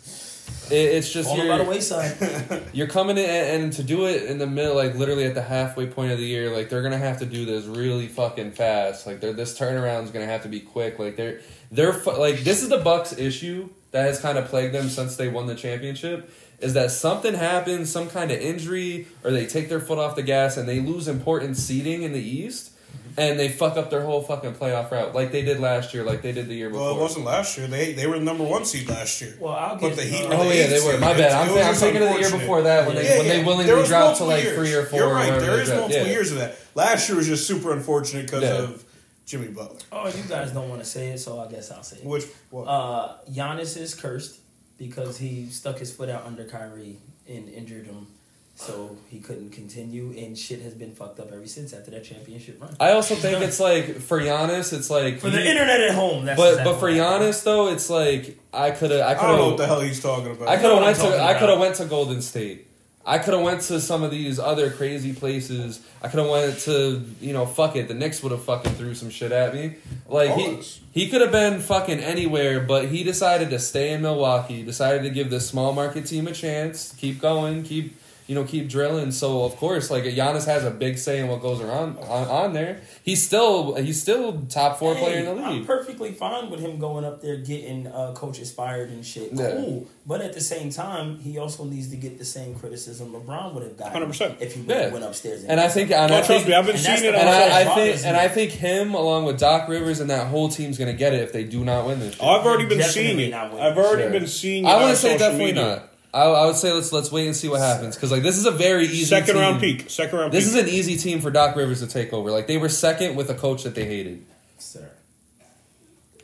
it, 0.71 0.75
it's 0.75 1.13
just 1.13 1.29
Falling 1.29 1.49
by 1.49 1.59
the 1.59 1.65
you're, 1.65 1.73
wayside. 1.73 2.63
you're 2.73 2.87
coming 2.89 3.17
in 3.17 3.25
and, 3.29 3.63
and 3.65 3.73
to 3.75 3.83
do 3.83 4.07
it 4.07 4.25
in 4.25 4.39
the 4.39 4.47
middle, 4.47 4.75
like 4.77 4.95
literally 4.95 5.25
at 5.25 5.35
the 5.35 5.43
halfway 5.43 5.87
point 5.87 6.13
of 6.13 6.19
the 6.19 6.25
year, 6.25 6.55
like 6.55 6.69
they're 6.69 6.83
gonna 6.83 6.99
have 6.99 7.19
to 7.21 7.27
do 7.27 7.45
this 7.45 7.65
really 7.65 8.07
fucking 8.09 8.53
fast. 8.53 9.07
Like 9.07 9.21
they're, 9.21 9.33
this 9.33 9.59
turnaround's 9.59 10.11
gonna 10.11 10.27
have 10.27 10.43
to 10.43 10.49
be 10.49 10.61
quick. 10.61 10.99
Like 10.99 11.17
they're 11.17 11.41
they're 11.71 11.93
fu- 11.93 12.17
like 12.19 12.41
this 12.41 12.63
is 12.63 12.69
the 12.69 12.79
Bucks 12.79 13.17
issue 13.17 13.69
that 13.93 14.07
has 14.07 14.21
kind 14.21 14.37
of 14.39 14.47
plagued 14.49 14.75
them 14.75 14.89
since 14.89 15.17
they 15.17 15.29
won 15.29 15.47
the 15.47 15.55
championship. 15.55 16.31
Is 16.61 16.75
that 16.75 16.91
something 16.91 17.35
happens, 17.35 17.91
some 17.91 18.09
kind 18.09 18.31
of 18.31 18.39
injury, 18.39 19.07
or 19.25 19.31
they 19.31 19.47
take 19.47 19.69
their 19.69 19.81
foot 19.81 19.99
off 19.99 20.17
the 20.17 20.23
gas 20.23 20.57
and 20.57 20.69
they 20.69 20.81
lose 20.81 21.09
important 21.09 21.57
seeding 21.57 22.03
in 22.03 22.13
the 22.13 22.21
East, 22.21 22.71
and 23.19 23.39
they 23.39 23.49
fuck 23.49 23.77
up 23.77 23.91
their 23.91 24.03
whole 24.03 24.23
fucking 24.23 24.55
playoff 24.55 24.91
route, 24.91 25.15
like 25.15 25.33
they 25.33 25.43
did 25.43 25.61
last 25.61 25.93
year, 25.93 26.03
like 26.05 26.23
they 26.23 26.33
did 26.33 26.49
the 26.49 26.55
year 26.55 26.71
before. 26.71 26.87
Well, 26.87 26.97
it 26.97 27.01
wasn't 27.01 27.27
last 27.27 27.59
year. 27.59 27.67
They 27.67 27.93
they 27.93 28.07
were 28.07 28.19
the 28.19 28.25
number 28.25 28.45
one 28.45 28.65
seed 28.65 28.89
last 28.89 29.21
year. 29.21 29.37
Well, 29.41 29.53
I'll 29.53 29.77
But 29.77 29.89
get. 29.89 29.97
the 29.97 30.03
Heat 30.05 30.25
uh, 30.25 30.29
were 30.29 30.35
Oh 30.37 30.49
the 30.49 30.57
yeah, 30.57 30.67
they 30.69 30.81
were. 30.81 30.99
My 30.99 31.13
bad. 31.15 31.33
I'm, 31.33 31.49
It 31.51 31.53
th- 31.55 31.65
I'm 31.67 31.73
just 31.73 31.81
thinking 31.83 32.03
of 32.03 32.09
the 32.15 32.21
year 32.21 32.31
before 32.31 32.63
that 32.63 32.87
when 32.87 32.97
they 32.97 33.05
Yeah, 33.05 33.19
when 33.19 33.27
they 33.29 33.37
There 33.39 33.45
willingly 33.45 33.75
was 33.75 33.89
dropped 33.89 34.19
to 34.19 34.25
like 34.25 34.45
years. 34.45 34.57
three 34.57 34.73
or 34.75 34.85
4 34.87 34.99
You're 34.99 35.09
right. 35.13 35.27
whatever 35.31 35.41
There 35.45 35.57
they 35.57 35.63
is 35.63 35.69
dropped. 35.69 35.81
multiple 35.83 36.07
Yeah. 36.07 36.13
years 36.13 36.31
of 36.33 36.39
that. 36.39 36.57
Last 36.75 37.09
year 37.09 37.19
was 37.19 37.27
just 37.27 37.47
super 37.47 37.73
unfortunate 37.73 38.27
because 38.27 38.45
Yeah. 38.45 38.57
of 38.59 38.85
Jimmy 39.27 39.49
Butler. 39.49 39.79
Oh, 39.93 40.07
you 40.09 40.23
guys 40.29 40.51
don't 40.53 40.69
want 40.69 40.83
to 40.83 40.89
say 40.89 41.09
it, 41.09 41.19
so 41.19 41.39
I 41.41 41.49
guess 41.51 41.71
I'll 41.71 41.83
say 41.83 41.99
it. 41.99 42.05
Which 42.05 42.25
what? 42.51 42.65
Uh, 42.65 43.17
Giannis 43.31 43.77
is 43.77 43.95
cursed 43.95 44.41
because 44.79 45.19
he 45.19 45.47
stuck 45.49 45.79
his 45.79 45.93
foot 45.95 46.09
out 46.09 46.27
under 46.27 46.45
Kyrie 46.45 46.99
and 47.29 47.49
injured 47.49 47.87
him, 47.87 48.09
so 48.57 48.97
he 49.09 49.21
couldn't 49.21 49.51
continue, 49.51 50.13
and 50.19 50.37
shit 50.37 50.61
has 50.63 50.75
been 50.75 50.93
fucked 50.93 51.21
up 51.21 51.31
ever 51.33 51.47
since 51.47 51.73
after 51.73 51.91
that 51.93 52.05
championship 52.05 52.61
run. 52.61 52.77
I 52.81 52.91
also 52.93 53.15
think 53.15 53.41
it's 53.43 53.61
like 53.61 54.01
for 54.01 54.21
Giannis, 54.21 54.73
it's 54.73 54.91
like 54.91 55.21
For 55.21 55.31
the 55.31 55.41
he- 55.41 55.49
internet 55.49 55.81
at 55.81 55.95
home, 55.95 56.25
that's 56.25 56.39
but 56.39 56.51
exactly 56.51 56.73
but 56.73 56.81
for 56.81 56.91
what. 56.91 56.97
Giannis 56.99 57.45
though, 57.45 57.69
it's 57.73 57.89
like 57.89 58.39
I 58.53 58.73
could 58.73 58.91
have 58.91 59.01
I 59.03 59.11
I 59.13 59.15
don't 59.15 59.37
know 59.39 59.49
what 59.51 59.57
the 59.59 59.67
hell 59.67 59.81
he's 59.81 60.01
talking 60.03 60.33
about. 60.33 60.49
I 60.49 60.57
could 60.57 60.71
have 60.73 60.83
went 60.83 60.97
to 60.97 61.03
talking 61.03 61.21
I 61.21 61.39
could 61.39 61.49
have 61.49 61.59
went 61.61 61.75
to 61.77 61.85
Golden 61.85 62.21
State. 62.23 62.67
I 63.05 63.19
could 63.19 63.35
have 63.35 63.43
went 63.43 63.63
to 63.63 63.81
some 63.81 64.03
of 64.03 64.11
these 64.11 64.39
other 64.39 64.71
crazy 64.71 65.13
places. 65.13 65.81
I 66.03 66.09
could 66.09 66.21
have 66.21 66.29
went 66.29 66.59
to 66.61 67.05
you 67.21 67.33
know 67.33 67.47
fuck 67.47 67.77
it. 67.77 67.89
The 67.89 67.95
Knicks 67.95 68.23
would 68.23 68.33
have 68.33 68.45
fucking 68.45 68.73
threw 68.73 68.95
some 68.95 69.11
shit 69.11 69.33
at 69.33 69.55
me. 69.55 69.77
Like 70.09 70.35
he 70.35 70.63
he 70.93 71.09
could 71.09 71.21
have 71.21 71.33
been 71.33 71.61
fucking 71.61 71.99
anywhere, 72.01 72.61
but 72.61 72.87
he 72.87 73.03
decided 73.03 73.51
to 73.51 73.59
stay 73.59 73.93
in 73.93 74.03
Milwaukee. 74.03 74.63
Decided 74.63 75.03
to 75.03 75.11
give 75.11 75.31
this 75.31 75.49
small 75.49 75.73
market 75.73 76.07
team 76.07 76.27
a 76.29 76.33
chance. 76.33 76.95
Keep 76.95 77.21
going. 77.21 77.65
Keep 77.65 77.97
you 78.33 78.39
know 78.39 78.45
keep 78.45 78.67
drilling. 78.71 79.13
So 79.13 79.45
of 79.45 79.57
course, 79.57 79.91
like 79.91 80.05
Giannis 80.05 80.47
has 80.47 80.65
a 80.65 80.71
big 80.71 80.97
say 80.97 81.19
in 81.21 81.29
what 81.29 81.43
goes 81.43 81.61
around 81.61 81.99
on, 81.99 82.27
on 82.29 82.53
there. 82.55 82.81
He's 83.03 83.23
still 83.23 83.75
he's 83.75 84.01
still 84.01 84.41
top 84.49 84.79
four 84.79 84.95
player 84.95 85.19
in 85.19 85.25
the 85.27 85.35
Hey, 85.35 85.43
I'm 85.49 85.59
league. 85.59 85.67
perfectly 85.67 86.13
fine 86.13 86.49
with 86.51 86.61
him 86.61 86.79
going 86.79 87.05
up 87.05 87.21
there 87.21 87.37
getting 87.37 87.87
uh, 87.89 88.13
coaches 88.15 88.51
fired 88.51 88.89
and 88.89 89.05
shit. 89.05 89.33
Yeah. 89.35 89.51
Cool, 89.53 89.87
but 90.07 90.23
at 90.23 90.33
the 90.33 90.41
same 90.41 90.71
time, 90.71 91.19
he 91.19 91.37
also 91.37 91.65
needs 91.65 91.91
to 91.91 91.97
get 91.97 92.17
the 92.19 92.25
same 92.25 92.55
criticism 92.55 93.13
LeBron 93.13 93.53
would 93.53 93.65
have 93.65 93.77
gotten 93.77 94.03
100%. 94.11 94.37
if 94.41 94.55
he 94.55 94.63
Yeah. 94.63 94.91
went 94.91 95.05
upstairs. 95.05 95.45
And 95.45 95.61
I 95.61 95.69
think 95.69 95.91
and 95.91 96.11
Well, 96.11 96.23
I 96.23 96.27
trust 96.27 96.47
me, 96.49 96.55
I've 96.55 96.65
been 96.65 96.79
seeing 96.79 97.05
it 97.05 97.15
And 97.15 97.29
I, 97.29 97.61
I 97.61 97.75
think, 97.75 98.07
and 98.07 98.17
I 98.17 98.29
think 98.29 98.53
him 98.53 98.95
along 98.95 99.27
with 99.27 99.39
Doc 99.39 99.69
Rivers 99.69 100.01
and 100.01 100.09
that 100.09 100.29
whole 100.29 100.49
team's 100.49 100.79
gonna 100.79 100.95
get 100.95 101.13
it 101.13 101.21
if 101.23 101.33
they 101.35 101.45
do 101.45 101.65
not 101.65 101.87
win 101.87 102.01
this. 102.01 102.15
shit. 102.15 102.23
Oh, 102.23 102.29
I've 102.31 102.47
already 102.47 102.67
been 102.67 102.83
seeing 102.83 103.19
it. 103.21 103.35
I've 103.35 103.53
already 103.77 104.03
Sure. 104.05 104.11
been 104.11 104.27
seeing. 104.27 104.65
It 104.65 104.69
I 104.69 104.75
on 104.75 104.81
wouldn't 104.83 104.99
say 104.99 105.19
definitely 105.19 105.47
media. 105.53 105.63
not. 105.63 105.89
I, 106.15 106.25
I 106.25 106.47
would 106.47 106.57
say 106.57 106.71
let's 106.73 106.93
let's 106.93 107.11
wait 107.11 107.27
and 107.27 107.35
see 107.35 107.49
what 107.49 107.61
happens 107.61 107.95
because 107.97 108.11
like 108.13 108.23
this 108.23 108.37
is 108.37 108.45
a 108.47 108.51
very 108.51 108.85
easy 108.85 109.05
Second 109.07 109.35
team. 109.35 109.43
round 109.43 109.61
peak. 109.61 109.89
Second 109.89 110.19
round 110.19 110.33
This 110.33 110.45
peak. 110.53 110.57
is 110.57 110.63
an 110.63 110.69
easy 110.69 110.97
team 110.99 111.21
for 111.21 111.31
Doc 111.31 111.57
Rivers 111.57 111.81
to 111.81 111.87
take 111.87 112.13
over. 112.13 112.31
Like 112.31 112.47
they 112.47 112.59
were 112.59 112.69
second 112.69 113.17
with 113.17 113.31
a 113.31 113.35
coach 113.35 113.63
that 113.63 113.75
they 113.75 113.85
hated. 113.87 114.25
Sir. 114.59 114.91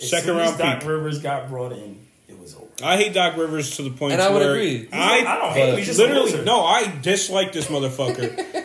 As 0.00 0.10
Second 0.10 0.26
soon 0.26 0.38
as 0.40 0.46
round 0.48 0.58
Doc 0.58 0.80
peak. 0.80 0.88
Rivers 0.88 1.22
got 1.22 1.48
brought 1.48 1.72
in, 1.72 1.98
it 2.28 2.38
was 2.38 2.54
over. 2.54 2.66
I 2.82 2.96
hate 2.96 3.14
Doc 3.14 3.36
Rivers 3.36 3.76
to 3.76 3.82
the 3.82 3.88
point. 3.88 3.98
point 3.98 4.12
And 4.12 4.22
I 4.22 4.30
would 4.30 4.40
where 4.42 4.50
agree. 4.52 4.88
I, 4.92 5.24
I 5.26 5.36
don't 5.38 5.52
hate 5.52 5.68
him. 5.70 5.76
He's 5.78 5.86
just 5.86 5.98
literally 5.98 6.30
loser. 6.32 6.44
no. 6.44 6.64
I 6.64 6.94
dislike 7.02 7.52
this 7.52 7.66
motherfucker. 7.66 8.36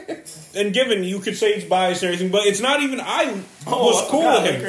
and 0.56 0.74
given 0.74 1.04
you 1.04 1.20
could 1.20 1.36
say 1.38 1.52
it's 1.54 1.66
biased 1.66 2.04
and 2.04 2.14
everything, 2.14 2.32
but 2.32 2.46
it's 2.46 2.60
not 2.62 2.82
even. 2.82 3.00
I 3.02 3.44
Oh, 3.66 3.86
was 3.86 4.04
I 4.08 4.10
cool 4.12 4.22
with 4.42 4.52
him. 4.56 4.62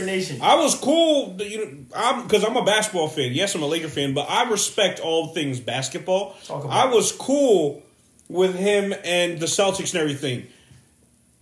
I 0.42 0.54
was 0.56 0.74
cool. 0.76 1.36
You 1.42 1.58
know, 1.64 1.70
I'm 1.96 2.22
because 2.22 2.44
I'm 2.44 2.56
a 2.56 2.64
basketball 2.64 3.08
fan. 3.08 3.32
Yes, 3.32 3.54
I'm 3.54 3.62
a 3.62 3.66
Laker 3.66 3.88
fan, 3.88 4.14
but 4.14 4.28
I 4.30 4.48
respect 4.50 5.00
all 5.00 5.28
things 5.34 5.60
basketball. 5.60 6.34
I 6.70 6.86
was 6.86 7.12
cool 7.12 7.82
with 8.28 8.54
him 8.54 8.94
and 9.04 9.38
the 9.40 9.46
Celtics 9.46 9.92
and 9.92 10.00
everything. 10.00 10.46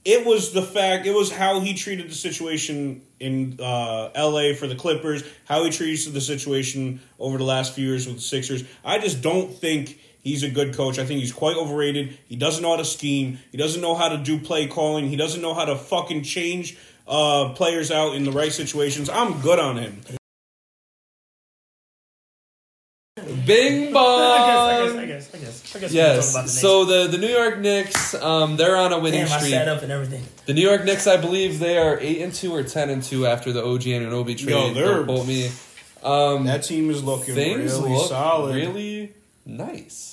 It 0.04 0.26
was 0.26 0.52
the 0.52 0.62
fact. 0.62 1.06
It 1.06 1.14
was 1.14 1.30
how 1.30 1.60
he 1.60 1.74
treated 1.74 2.10
the 2.10 2.14
situation 2.14 3.02
in 3.20 3.58
uh, 3.62 4.10
L.A. 4.16 4.52
for 4.54 4.66
the 4.66 4.74
Clippers. 4.74 5.22
How 5.44 5.62
he 5.64 5.70
treats 5.70 6.06
the 6.06 6.20
situation 6.20 7.00
over 7.20 7.38
the 7.38 7.44
last 7.44 7.74
few 7.74 7.86
years 7.86 8.06
with 8.08 8.16
the 8.16 8.22
Sixers. 8.22 8.64
I 8.84 8.98
just 8.98 9.22
don't 9.22 9.54
think 9.54 10.00
he's 10.22 10.42
a 10.42 10.48
good 10.50 10.74
coach. 10.74 10.98
I 10.98 11.04
think 11.04 11.20
he's 11.20 11.32
quite 11.32 11.56
overrated. 11.56 12.16
He 12.26 12.36
doesn't 12.36 12.62
know 12.62 12.70
how 12.70 12.76
to 12.78 12.84
scheme. 12.84 13.38
He 13.50 13.58
doesn't 13.58 13.80
know 13.82 13.94
how 13.94 14.08
to 14.08 14.18
do 14.18 14.38
play 14.38 14.66
calling. 14.66 15.08
He 15.08 15.16
doesn't 15.16 15.42
know 15.42 15.52
how 15.54 15.64
to 15.66 15.76
fucking 15.76 16.22
change 16.22 16.76
uh, 17.06 17.50
players 17.54 17.90
out 17.90 18.14
in 18.14 18.24
the 18.24 18.32
right 18.32 18.52
situations. 18.52 19.10
I'm 19.10 19.40
good 19.40 19.58
on 19.58 19.76
him. 19.76 20.00
Bing 23.46 23.88
I 23.88 23.90
guess, 23.90 23.92
I 23.92 23.92
bong. 23.92 24.96
guess, 24.96 24.96
I 24.96 25.06
guess, 25.06 25.34
I 25.34 25.38
guess. 25.38 25.74
I 25.76 25.78
guess 25.78 25.92
we 25.92 25.98
can 25.98 26.06
about 26.06 26.12
the 26.12 26.16
Yes. 26.16 26.34
Knicks. 26.34 26.52
So 26.60 26.84
the 26.84 27.08
the 27.08 27.18
New 27.18 27.28
York 27.28 27.58
Knicks, 27.58 28.14
um, 28.14 28.56
they're 28.56 28.76
on 28.76 28.92
a 28.92 28.98
winning 28.98 29.24
Damn, 29.24 29.32
I 29.32 29.38
streak. 29.38 29.52
sat 29.52 29.68
up 29.68 29.82
and 29.82 29.92
everything. 29.92 30.22
The 30.46 30.54
New 30.54 30.62
York 30.62 30.84
Knicks, 30.84 31.06
I 31.06 31.18
believe 31.18 31.58
they 31.58 31.76
are 31.78 31.98
eight 32.00 32.22
and 32.22 32.32
two 32.32 32.54
or 32.54 32.62
ten 32.62 32.88
and 32.90 33.02
two 33.02 33.26
after 33.26 33.52
the 33.52 33.62
OG 33.64 33.82
Anunoby 33.82 34.36
trade. 34.38 34.50
Yo, 34.50 34.72
they're- 34.72 34.94
Don't 34.94 35.04
quote 35.06 35.26
me. 35.26 35.50
Um, 36.02 36.46
That 36.46 36.64
team 36.64 36.90
is 36.90 37.04
looking 37.04 37.34
really 37.36 37.64
look 37.68 38.08
solid. 38.08 38.54
really 38.56 39.12
nice. 39.46 40.11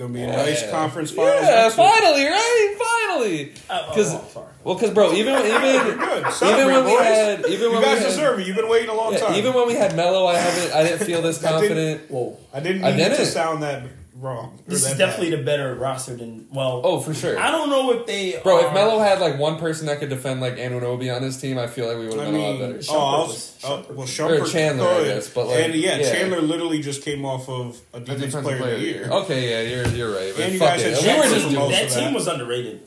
Gonna 0.00 0.14
be 0.14 0.22
a 0.22 0.26
nice 0.28 0.62
Yeah. 0.62 0.70
conference 0.70 1.10
finals. 1.10 1.42
Yeah, 1.42 1.62
next 1.64 1.74
finally, 1.74 2.24
right? 2.24 2.76
Finally. 3.06 3.52
Oh, 3.68 3.74
oh, 3.74 3.86
oh 3.90 3.94
'Cause- 3.94 4.14
oh. 4.14 4.44
Well, 4.64 4.74
because 4.74 4.90
bro, 4.92 5.12
even 5.12 5.34
even 5.34 5.50
even 5.52 6.66
when 6.66 6.84
we 6.86 6.90
boys. 6.92 7.04
had 7.04 7.44
even 7.46 7.60
you 7.60 7.72
when 7.72 7.82
guys 7.82 7.98
we 7.98 8.04
had, 8.04 8.08
deserve 8.08 8.40
it. 8.40 8.46
You've 8.46 8.56
been 8.56 8.68
waiting 8.68 8.88
a 8.88 8.94
long 8.94 9.12
yeah, 9.12 9.18
time. 9.20 9.34
even 9.34 9.52
when 9.52 9.66
we 9.68 9.74
had 9.74 9.94
Melo, 9.96 10.26
I 10.26 10.36
haven't 10.38 10.74
I 10.74 10.82
didn't 10.84 11.04
feel 11.06 11.20
this 11.20 11.38
That 11.38 11.60
didn't- 11.60 11.68
confident. 11.76 12.10
Whoa. 12.10 12.36
I 12.52 12.60
didn't 12.60 12.84
I 12.84 12.90
mean 12.92 13.00
it 13.00 13.08
to 13.10 13.16
didn't. 13.16 13.26
sound 13.26 13.62
that 13.62 13.82
wrong. 14.14 14.58
or 14.66 14.70
This 14.70 14.82
that 14.84 14.92
is 14.92 14.98
bad. 14.98 15.06
definitely 15.06 15.36
the 15.36 15.42
better 15.42 15.74
roster 15.74 16.16
than 16.16 16.46
well. 16.52 16.80
Oh, 16.84 17.00
for 17.00 17.14
sure. 17.14 17.38
I 17.38 17.50
don't 17.50 17.70
know 17.70 17.92
if 17.92 18.06
they 18.06 18.38
Bro, 18.42 18.62
are, 18.62 18.68
if 18.68 18.74
Melo 18.74 18.98
had 18.98 19.20
like 19.20 19.38
one 19.38 19.58
person 19.58 19.86
that 19.86 19.98
could 20.00 20.08
defend 20.08 20.40
like 20.40 20.56
Anunoby 20.56 21.14
on 21.14 21.22
his 21.22 21.36
team, 21.40 21.58
I 21.58 21.66
feel 21.66 21.86
like 21.88 21.98
we 21.98 22.06
would 22.06 22.18
have 22.18 22.28
I 22.28 22.30
been 22.30 22.40
a 22.40 22.50
lot 22.50 22.58
better. 22.58 22.80
oh, 22.90 22.98
I 22.98 23.02
Shumpert 23.18 23.26
was, 23.26 23.28
was- 23.28 23.58
oh, 23.64 23.74
uh, 23.74 23.82
well, 23.88 23.96
was- 23.98 24.10
Shumpert 24.10 24.40
Or 24.42 24.46
Chandler, 24.46 24.86
I 24.88 25.04
guess, 25.04 25.28
but, 25.28 25.46
like, 25.46 25.64
and 25.64 25.74
yeah, 25.74 25.96
yeah. 25.98 26.12
Chandler 26.12 26.40
literally 26.40 26.80
just 26.82 27.02
came 27.02 27.24
off 27.24 27.48
of 27.48 27.80
a 27.94 28.00
defense, 28.00 28.20
Defensive 28.24 28.42
player, 28.58 28.74
of 28.74 28.80
the 28.80 28.86
year. 28.86 29.08
Okay, 29.10 29.50
yeah, 29.50 29.76
you're 29.82 29.88
you're 29.94 30.14
right. 30.14 30.38
And 30.38 30.52
you 30.54 30.58
guys 30.58 30.82
it. 30.82 31.02
had 31.02 31.14
We 31.14 31.18
were 31.20 31.34
just 31.34 31.44
for 31.46 31.50
doing 31.50 31.60
most 31.60 31.70
that 31.72 31.88
team 31.90 32.04
that. 32.04 32.14
was 32.14 32.26
underrated. 32.26 32.80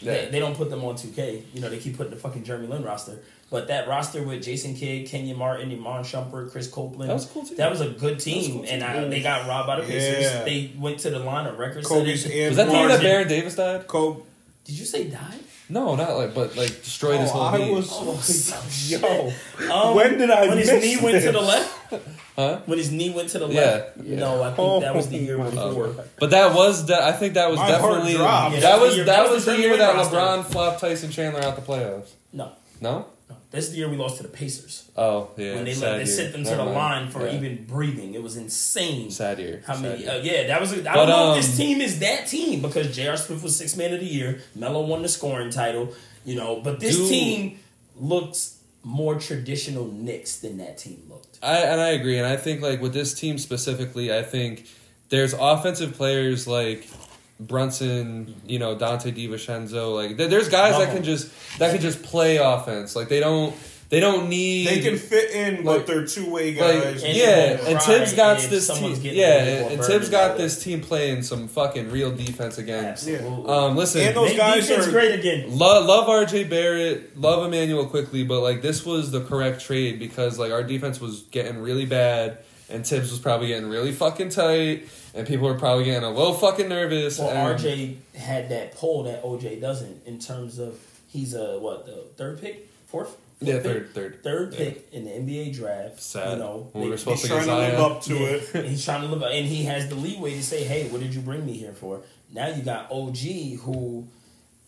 Yeah. 0.00 0.12
They, 0.24 0.30
they 0.32 0.38
don't 0.40 0.56
put 0.56 0.68
them 0.68 0.84
on 0.84 0.96
2K. 0.96 1.42
You 1.54 1.60
know, 1.60 1.68
they 1.70 1.78
keep 1.78 1.96
putting 1.96 2.12
the 2.12 2.18
fucking 2.18 2.42
Jeremy 2.44 2.66
Lin 2.66 2.82
roster. 2.82 3.18
But 3.52 3.68
that 3.68 3.86
roster 3.86 4.22
with 4.22 4.42
Jason 4.42 4.74
Kidd, 4.74 5.06
Kenyon 5.06 5.36
Martin, 5.38 5.70
Iman 5.70 6.02
Shumpert, 6.04 6.50
Chris 6.50 6.66
Copeland. 6.68 7.10
That 7.10 7.14
was 7.14 7.26
a 7.26 7.28
cool 7.28 7.44
team. 7.44 7.56
That 7.58 7.70
was 7.70 7.80
a 7.82 7.88
good 7.90 8.18
team. 8.18 8.64
and 8.68 8.82
I, 8.82 9.04
they 9.06 9.20
got 9.22 9.46
robbed 9.46 9.66
by 9.68 9.76
the 9.80 9.86
Pacers. 9.86 10.22
Yeah. 10.24 10.42
They 10.44 10.72
went 10.78 10.98
to 11.00 11.10
the 11.10 11.18
line 11.20 11.46
of 11.46 11.58
records. 11.58 11.86
Kobe's 11.86 12.24
and 12.24 12.48
Was 12.48 12.56
that 12.56 12.66
the 12.66 12.72
year 12.72 12.82
that 12.88 12.94
Margin. 12.94 13.04
Baron 13.04 13.28
Davis 13.28 13.54
died? 13.54 13.86
Kobe. 13.86 14.22
Did 14.64 14.78
you 14.78 14.84
say 14.86 15.04
died? 15.08 15.38
No, 15.68 15.94
not 15.96 16.16
like, 16.16 16.34
but 16.34 16.56
like 16.56 16.68
destroyed 16.82 17.20
his 17.20 17.30
Oh, 17.30 17.34
whole 17.34 17.42
I 17.42 17.58
team. 17.58 17.74
was 17.74 17.88
Oh, 17.92 19.28
yo. 19.68 19.70
Um, 19.72 19.94
When 19.96 20.18
did 20.18 20.30
I 20.30 20.48
When 20.48 20.58
his 20.58 20.70
miss 20.70 20.82
knee 20.82 20.96
went 21.02 21.22
to 21.22 21.32
the 21.32 21.40
left? 21.40 21.78
Huh? 22.34 22.60
When 22.64 22.78
his 22.78 22.90
knee 22.90 23.10
went 23.10 23.28
to 23.28 23.38
the 23.38 23.46
left? 23.46 23.98
yeah. 24.02 24.16
No, 24.18 24.42
I 24.42 24.46
think 24.46 24.58
Oh, 24.60 24.80
that 24.80 24.94
was 24.94 25.10
the 25.10 25.18
year 25.18 25.36
before. 25.36 25.88
God. 25.88 26.08
But 26.18 26.30
that 26.30 26.54
was, 26.54 26.84
de- 26.86 26.96
I 26.98 27.12
think 27.12 27.34
that 27.34 27.50
was 27.50 27.58
My 27.58 27.66
heart 27.72 27.82
definitely. 27.82 28.12
Yeah, 28.14 28.48
that 28.48 28.60
that 28.62 28.80
was 28.80 28.82
was 28.88 28.90
the 28.92 28.96
year- 28.96 29.04
that 29.04 29.12
that 29.16 29.22
was 29.24 29.30
was 29.32 29.44
the 29.44 29.52
the 29.52 29.58
year 29.60 29.76
that. 29.76 29.96
LeBron 29.96 30.44
flopped 30.46 30.80
Tyson 30.80 31.10
Chandler 31.10 31.42
out 31.42 31.56
the 31.56 31.60
playoffs. 31.62 32.08
No, 32.32 32.52
No? 32.80 33.04
This 33.52 33.66
is 33.66 33.72
the 33.72 33.76
year 33.78 33.88
we 33.88 33.96
lost 33.96 34.16
to 34.16 34.22
the 34.22 34.28
Pacers. 34.30 34.88
Oh 34.96 35.30
yeah. 35.36 35.54
when 35.56 35.64
they 35.64 35.74
let, 35.74 35.98
they 35.98 36.06
sent 36.06 36.32
them 36.32 36.42
to 36.44 36.54
the 36.56 36.64
line 36.64 37.10
for 37.10 37.26
Yeah. 37.26 37.36
even 37.36 37.64
breathing. 37.66 38.14
It 38.14 38.22
was 38.22 38.36
insane. 38.36 39.10
sad 39.10 39.38
year. 39.38 39.62
How 39.66 39.74
Sad 39.74 39.82
many? 39.82 40.02
year. 40.02 40.10
Uh, 40.10 40.16
yeah, 40.16 40.46
that 40.48 40.60
was. 40.60 40.72
I 40.72 40.76
But, 40.76 40.94
don't 40.94 41.08
know 41.08 41.30
if 41.32 41.36
um, 41.36 41.36
this 41.42 41.56
team 41.56 41.80
is 41.82 41.98
that 42.00 42.26
team 42.26 42.62
because 42.62 42.94
J.R. 42.96 43.16
Smith 43.16 43.42
was 43.42 43.56
six 43.56 43.76
man 43.76 43.92
of 43.92 44.00
the 44.00 44.06
year. 44.06 44.40
Melo 44.54 44.80
won 44.86 45.02
the 45.02 45.08
scoring 45.08 45.50
title. 45.50 45.92
You 46.24 46.34
know, 46.36 46.60
but 46.60 46.80
this 46.80 46.96
Dude. 46.96 47.08
team 47.10 47.58
looks 48.00 48.58
more 48.84 49.16
traditional 49.16 49.86
Knicks 49.86 50.38
than 50.38 50.56
that 50.58 50.78
team 50.78 51.02
looked. 51.08 51.38
I 51.42 51.58
and 51.58 51.80
I 51.80 51.88
agree, 51.90 52.16
and 52.18 52.26
I 52.26 52.36
think 52.36 52.62
like 52.62 52.80
with 52.80 52.94
this 52.94 53.12
team 53.14 53.36
specifically, 53.38 54.12
I 54.16 54.22
think 54.22 54.66
there's 55.10 55.34
offensive 55.34 55.92
players 55.94 56.46
like 56.48 56.88
Brunson, 57.40 58.34
you 58.46 58.58
know 58.58 58.76
Donte 58.76 59.12
DiVincenzo. 59.14 59.94
Like 59.94 60.16
there's 60.16 60.48
guys 60.48 60.72
Love 60.72 60.86
that 60.86 60.94
can 60.94 61.04
just 61.04 61.30
that 61.58 61.72
can 61.72 61.80
just 61.80 62.02
play 62.02 62.36
offense. 62.36 62.94
Like 62.96 63.08
they 63.08 63.20
don't 63.20 63.54
they 63.88 64.00
don't 64.00 64.30
need 64.30 64.68
They 64.68 64.80
can 64.80 64.96
fit 64.96 65.30
in, 65.32 65.64
Like- 65.64 65.80
but 65.80 65.86
they're 65.86 66.06
two 66.06 66.30
way 66.30 66.54
like 66.54 66.82
guys. 66.82 67.02
And 67.02 67.14
yeah, 67.14 67.58
and 67.66 67.78
cry 67.78 67.98
Thibs 67.98 68.14
got 68.14 68.38
this 68.40 68.68
team. 68.68 68.96
Yeah, 69.02 69.26
and, 69.44 69.60
more 69.62 69.70
and 69.72 69.84
Thibs 69.84 70.08
got 70.08 70.32
by 70.32 70.38
this 70.38 70.64
team 70.64 70.80
playing 70.80 71.22
some 71.24 71.46
fucking 71.46 71.90
real 71.90 72.10
defense 72.10 72.56
again. 72.56 72.86
Absolutely. 72.86 73.50
Um, 73.52 73.76
listen, 73.76 74.00
And 74.00 74.16
those 74.16 74.30
Make 74.30 74.38
guys 74.38 74.66
defense 74.66 74.86
are- 74.88 74.92
great 74.92 75.18
again. 75.18 75.58
Love, 75.58 75.84
love 75.84 76.06
RJ 76.08 76.48
Barrett, 76.48 77.18
love 77.20 77.44
Immanuel 77.44 77.84
Quickley, 77.86 78.24
but 78.24 78.40
like 78.40 78.62
this 78.62 78.86
was 78.86 79.10
the 79.10 79.20
correct 79.20 79.60
trade 79.60 79.98
because 79.98 80.38
like 80.38 80.52
our 80.52 80.62
defense 80.62 80.98
was 80.98 81.22
getting 81.24 81.58
really 81.58 81.84
bad 81.84 82.38
and 82.70 82.86
Thibs 82.86 83.10
was 83.10 83.20
probably 83.20 83.48
getting 83.48 83.68
really 83.68 83.92
fucking 83.92 84.30
tight 84.30 84.88
and 85.14 85.26
people 85.26 85.46
are 85.48 85.58
probably 85.58 85.84
getting 85.84 86.04
a 86.04 86.10
little 86.10 86.34
fucking 86.34 86.68
nervous. 86.68 87.18
Well, 87.18 87.28
and, 87.30 87.58
RJ 87.58 87.96
had 88.16 88.48
that 88.50 88.74
pull 88.76 89.04
that 89.04 89.24
OG 89.24 89.60
doesn't 89.60 90.06
in 90.06 90.18
terms 90.18 90.58
of 90.58 90.78
he's 91.08 91.34
a 91.34 91.58
what 91.58 91.86
the 91.86 92.04
third 92.16 92.40
pick, 92.40 92.68
fourth, 92.86 93.16
Yeah, 93.40 93.54
pick? 93.54 93.62
third, 93.64 93.94
third. 93.94 94.22
third 94.22 94.52
Yeah. 94.52 94.58
pick 94.58 94.88
in 94.92 95.04
the 95.04 95.10
NBA 95.10 95.50
draft. 95.54 96.00
Sad. 96.00 96.32
You 96.32 96.36
know, 96.38 96.68
When 96.72 96.84
we 96.84 96.90
were 96.90 96.96
supposed 96.96 97.22
He's 97.22 97.30
to 97.30 97.36
trying 97.36 97.46
to 97.48 97.56
live 97.56 97.80
up 97.80 98.02
to 98.04 98.14
Yeah. 98.14 98.38
it. 98.60 98.64
He's 98.70 98.84
trying 98.84 99.02
to 99.02 99.08
live, 99.08 99.22
up, 99.22 99.30
and 99.32 99.46
he 99.46 99.64
has 99.64 99.88
the 99.88 99.94
leeway 99.96 100.34
to 100.34 100.42
say, 100.42 100.64
"Hey, 100.64 100.88
what 100.88 101.00
did 101.00 101.14
you 101.14 101.20
bring 101.20 101.44
me 101.46 101.52
here 101.54 101.72
for?" 101.72 102.00
Now 102.32 102.46
you 102.48 102.62
got 102.62 102.90
OG 102.90 103.56
who, 103.62 104.06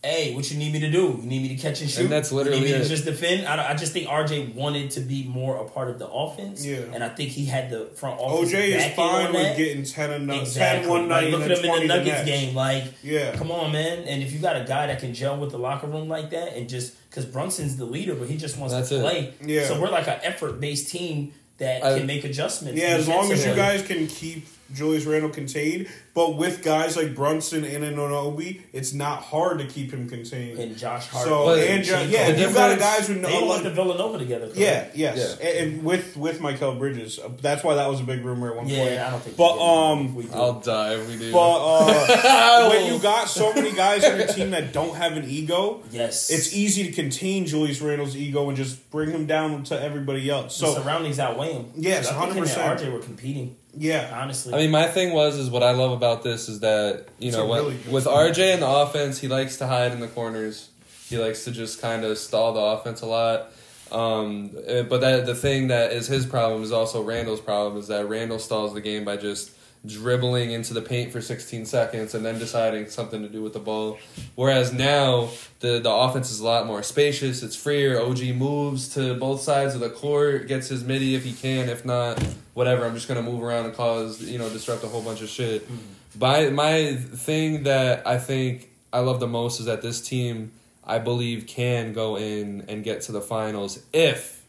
hey, 0.05 0.33
what 0.35 0.49
you 0.51 0.57
need 0.57 0.71
me 0.71 0.79
to 0.81 0.91
do? 0.91 1.17
You 1.21 1.27
need 1.27 1.41
me 1.41 1.49
to 1.49 1.55
catch 1.55 1.81
and 1.81 1.89
shoot? 1.89 2.01
And 2.03 2.11
that's 2.11 2.31
You 2.31 2.37
literally 2.37 2.59
need 2.59 2.65
me 2.67 2.71
it. 2.73 2.83
to 2.83 2.87
just 2.89 3.05
defend. 3.05 3.47
I, 3.47 3.71
I 3.71 3.73
just 3.75 3.91
think 3.93 4.07
RJ 4.07 4.53
wanted 4.53 4.91
to 4.91 4.99
be 5.01 5.23
more 5.27 5.57
a 5.57 5.67
part 5.69 5.89
of 5.89 5.99
the 5.99 6.07
offense. 6.07 6.65
Yeah. 6.65 6.81
and 6.93 7.03
I 7.03 7.09
think 7.09 7.31
he 7.31 7.45
had 7.45 7.69
the 7.69 7.85
front 7.95 8.19
office. 8.19 8.53
OG 8.53 8.59
is 8.59 8.85
fine 8.95 9.25
on 9.27 9.33
with 9.33 9.41
that. 9.43 9.57
getting 9.57 9.83
10, 9.83 10.11
and, 10.11 10.31
Exactly. 10.31 10.81
10 10.83 10.89
one 10.89 11.07
night 11.07 11.23
like, 11.25 11.31
look 11.33 11.41
at 11.43 11.51
him 11.57 11.63
20 11.65 11.81
in 11.81 11.87
the 11.87 11.93
the 11.93 11.97
Nuggets 11.99 12.17
next. 12.17 12.25
game. 12.29 12.55
Like, 12.55 12.83
Yeah. 13.03 13.35
come 13.35 13.51
on, 13.51 13.71
man. 13.71 13.99
And 14.03 14.21
if 14.23 14.31
you 14.31 14.39
got 14.39 14.55
a 14.55 14.63
guy 14.63 14.87
that 14.87 14.99
can 14.99 15.13
gel 15.13 15.37
with 15.37 15.51
the 15.51 15.57
locker 15.59 15.87
room 15.87 16.07
like 16.07 16.29
that, 16.29 16.55
and 16.55 16.69
just 16.69 16.93
because 17.09 17.25
Brunson's 17.25 17.77
the 17.77 17.85
leader, 17.85 18.13
but 18.15 18.27
he 18.29 18.37
just 18.37 18.57
wants 18.57 18.73
That's 18.73 18.89
to 18.89 18.97
it. 18.97 19.01
play. 19.01 19.33
Yeah. 19.45 19.65
So 19.67 19.81
we're 19.81 19.89
like 19.89 20.07
an 20.07 20.19
effort 20.23 20.59
based 20.59 20.89
team 20.89 21.33
that 21.57 21.83
I- 21.83 21.97
can 21.97 22.05
make 22.07 22.23
adjustments. 22.25 22.79
Yeah, 22.79 22.89
as 22.89 23.07
long 23.07 23.31
as 23.31 23.45
you 23.45 23.55
guys 23.55 23.81
can 23.81 24.07
keep 24.07 24.45
Julius 24.73 25.05
Randle 25.05 25.29
contained, 25.29 25.87
but 26.15 26.37
with 26.37 26.63
guys 26.63 26.97
like 26.97 27.13
Brunson 27.13 27.63
and 27.63 27.83
Anunoby, 27.83 28.61
it's 28.73 28.93
not 28.93 29.21
hard 29.21 29.59
to 29.59 29.65
keep 29.67 29.91
him 29.91 30.09
contained. 30.09 30.57
and 30.59 30.75
Josh 30.75 31.07
Hart. 31.07 31.25
so 31.27 31.45
But- 31.45 31.59
and 31.59 31.83
Jo- 31.83 31.99
The 32.03 32.05
yeah, 32.11 32.27
you've 32.29 32.53
got 32.55 32.69
difference- 32.75 32.81
guys 32.81 33.07
who 33.07 33.15
know. 33.15 33.29
they 33.29 33.47
went 33.47 33.63
to 33.63 33.69
Villanova 33.69 34.17
together. 34.17 34.45
correct? 34.47 34.57
yeah, 34.57 34.87
yes, 34.95 35.37
Yeah. 35.39 35.47
And, 35.47 35.57
and 35.75 35.83
with 35.83 36.17
with 36.17 36.39
Mikal 36.39 36.79
Bridges, 36.79 37.19
Uh, 37.19 37.29
that's 37.41 37.63
why 37.63 37.75
that 37.75 37.87
was 37.89 37.99
a 37.99 38.03
big 38.03 38.25
rumor 38.25 38.49
at 38.49 38.55
one 38.55 38.65
point. 38.65 38.77
Yeah, 38.77 39.07
I 39.07 39.11
don't 39.11 39.21
think. 39.23 39.37
But, 39.37 39.59
um, 39.59 40.15
We. 40.15 40.25
I'll 40.33 40.53
die 40.59 40.93
if 40.95 41.07
we 41.09 41.17
do. 41.17 41.31
But 41.31 41.57
uh, 41.59 42.69
when 42.69 42.91
you 42.91 42.99
got 42.99 43.29
so 43.29 43.53
many 43.53 43.71
guys 43.71 44.03
on 44.03 44.17
your 44.17 44.27
team 44.37 44.49
that 44.51 44.73
don't 44.73 44.95
have 44.95 45.13
an 45.15 45.29
ego, 45.29 45.83
yes, 45.91 46.29
it's 46.31 46.53
easy 46.55 46.83
to 46.85 46.91
contain 46.91 47.45
Julius 47.45 47.81
Randle's 47.81 48.15
ego 48.15 48.47
and 48.47 48.57
just 48.57 48.89
bring 48.89 49.11
him 49.11 49.25
down 49.27 49.63
to 49.65 49.79
everybody 49.79 50.29
else. 50.29 50.57
the 50.59 50.65
So 50.67 50.75
surroundings 50.81 51.19
outweigh 51.19 51.53
him. 51.53 51.65
Yes, 51.75 52.07
I 52.07 52.19
think 52.21 52.33
him 52.33 52.43
and 52.43 52.47
100%. 52.51 52.79
RJ 52.79 52.91
were 52.91 52.99
competing. 52.99 53.55
Yeah, 53.77 54.19
Honestly, 54.21 54.53
I 54.53 54.57
mean, 54.57 54.71
my 54.71 54.87
thing 54.87 55.13
was 55.13 55.37
is 55.37 55.49
what 55.49 55.63
I 55.63 55.71
love 55.71 55.91
about 55.91 56.23
this 56.23 56.47
is 56.49 56.61
that 56.61 57.07
you 57.19 57.29
It's 57.29 57.37
know 57.37 57.45
what, 57.45 57.61
really 57.63 57.77
with 57.89 58.05
team. 58.05 58.13
RJ 58.13 58.53
in 58.53 58.59
the 58.61 58.69
offense, 58.69 59.19
he 59.19 59.27
likes 59.27 59.57
to 59.57 59.67
hide 59.67 59.91
in 59.91 59.99
the 59.99 60.07
corners. 60.07 60.69
He 61.09 61.17
likes 61.17 61.43
to 61.45 61.51
just 61.51 61.81
kind 61.81 62.03
of 62.03 62.17
stall 62.17 62.53
the 62.53 62.61
offense 62.61 63.01
a 63.01 63.05
lot. 63.05 63.51
Um, 63.91 64.51
eh, 64.65 64.81
but 64.81 65.01
that 65.01 65.25
the 65.25 65.35
thing 65.35 65.67
that 65.67 65.91
is 65.91 66.07
his 66.07 66.25
problem 66.25 66.63
is 66.63 66.71
also 66.71 67.03
Randle's 67.03 67.41
problem 67.41 67.77
is 67.77 67.87
that 67.89 68.09
Randall 68.09 68.39
stalls 68.39 68.73
the 68.73 68.81
game 68.81 69.05
by 69.05 69.17
just 69.17 69.51
dribbling 69.85 70.51
into 70.51 70.73
the 70.73 70.81
paint 70.81 71.11
for 71.11 71.21
16 71.21 71.65
seconds 71.65 72.13
and 72.13 72.25
then 72.25 72.39
deciding 72.39 72.87
something 72.89 73.21
to 73.21 73.29
do 73.29 73.41
with 73.41 73.53
the 73.53 73.59
ball. 73.59 73.97
Whereas 74.35 74.73
now 74.73 75.29
the 75.59 75.79
the 75.79 75.91
offense 75.91 76.31
is 76.31 76.39
a 76.39 76.45
lot 76.45 76.65
more 76.65 76.83
spacious. 76.83 77.43
It's 77.43 77.55
freer. 77.55 77.99
OG 77.99 78.23
moves 78.35 78.89
to 78.95 79.15
both 79.15 79.41
sides 79.41 79.75
of 79.75 79.81
the 79.81 79.89
court, 79.89 80.47
gets 80.47 80.67
his 80.67 80.83
midi 80.83 81.15
if 81.15 81.23
he 81.23 81.33
can. 81.33 81.69
If 81.69 81.85
not, 81.85 82.21
whatever. 82.53 82.85
I'm 82.85 82.95
just 82.95 83.07
gonna 83.07 83.21
move 83.21 83.43
around 83.43 83.65
and 83.65 83.73
cause 83.73 84.21
you 84.21 84.37
know 84.37 84.49
disrupt 84.49 84.83
a 84.83 84.87
whole 84.87 85.01
bunch 85.01 85.21
of 85.21 85.29
shit. 85.29 85.63
Mm-hmm. 85.63 86.19
By 86.19 86.49
my 86.49 86.95
thing 86.95 87.63
that 87.63 88.07
I 88.07 88.17
think 88.17 88.69
I 88.91 88.99
love 88.99 89.19
the 89.19 89.27
most 89.27 89.59
is 89.59 89.65
that 89.65 89.81
this 89.81 90.01
team 90.01 90.51
I 90.83 90.99
believe 90.99 91.47
can 91.47 91.93
go 91.93 92.15
in 92.17 92.65
and 92.67 92.83
get 92.83 93.01
to 93.01 93.11
the 93.11 93.21
finals 93.21 93.83
if 93.91 94.43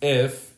if 0.00 0.52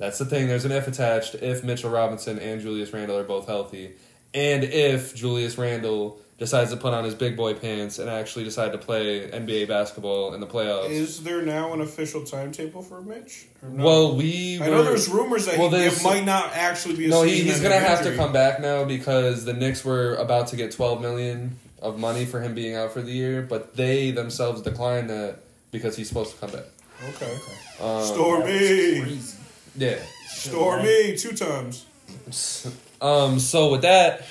that's 0.00 0.18
the 0.18 0.24
thing. 0.24 0.48
There's 0.48 0.64
an 0.64 0.72
if 0.72 0.88
attached. 0.88 1.36
If 1.36 1.62
Mitchell 1.62 1.90
Robinson 1.90 2.38
and 2.38 2.60
Julius 2.60 2.92
Randle 2.92 3.18
are 3.18 3.24
both 3.24 3.46
healthy, 3.46 3.92
and 4.34 4.64
if 4.64 5.14
Julius 5.14 5.58
Randle 5.58 6.18
decides 6.38 6.70
to 6.70 6.76
put 6.78 6.94
on 6.94 7.04
his 7.04 7.14
big 7.14 7.36
boy 7.36 7.52
pants 7.52 7.98
and 7.98 8.08
actually 8.08 8.44
decide 8.44 8.72
to 8.72 8.78
play 8.78 9.28
NBA 9.30 9.68
basketball 9.68 10.32
in 10.32 10.40
the 10.40 10.46
playoffs. 10.46 10.88
Is 10.88 11.22
there 11.22 11.42
now 11.42 11.74
an 11.74 11.82
official 11.82 12.24
timetable 12.24 12.80
for 12.80 13.02
Mitch? 13.02 13.46
No? 13.62 13.84
Well, 13.84 14.16
we 14.16 14.58
I 14.58 14.68
know 14.68 14.82
there's 14.82 15.06
rumors 15.06 15.44
that 15.44 15.58
well, 15.58 15.68
he, 15.68 15.84
it 15.84 16.02
might 16.02 16.24
not 16.24 16.52
actually 16.54 16.96
be. 16.96 17.06
A 17.06 17.08
no, 17.10 17.22
he, 17.22 17.42
he's 17.42 17.60
gonna 17.60 17.78
have 17.78 18.02
to 18.04 18.16
come 18.16 18.32
back 18.32 18.58
now 18.58 18.84
because 18.84 19.44
the 19.44 19.52
Knicks 19.52 19.84
were 19.84 20.14
about 20.14 20.48
to 20.48 20.56
get 20.56 20.72
12 20.72 21.02
million 21.02 21.58
of 21.82 21.98
money 21.98 22.24
for 22.24 22.40
him 22.40 22.54
being 22.54 22.74
out 22.74 22.92
for 22.92 23.02
the 23.02 23.12
year, 23.12 23.42
but 23.42 23.76
they 23.76 24.10
themselves 24.10 24.62
declined 24.62 25.10
that 25.10 25.40
because 25.70 25.94
he's 25.94 26.08
supposed 26.08 26.32
to 26.32 26.40
come 26.40 26.50
back. 26.50 26.64
Okay. 27.10 27.38
Um, 27.80 28.02
Stormy, 28.02 29.00
Crazy. 29.02 29.39
Yeah. 29.80 29.98
Stormy, 30.28 31.16
two 31.16 31.32
times. 31.32 31.86
Um. 33.02 33.38
So 33.40 33.70
with 33.70 33.80
that, 33.82 34.26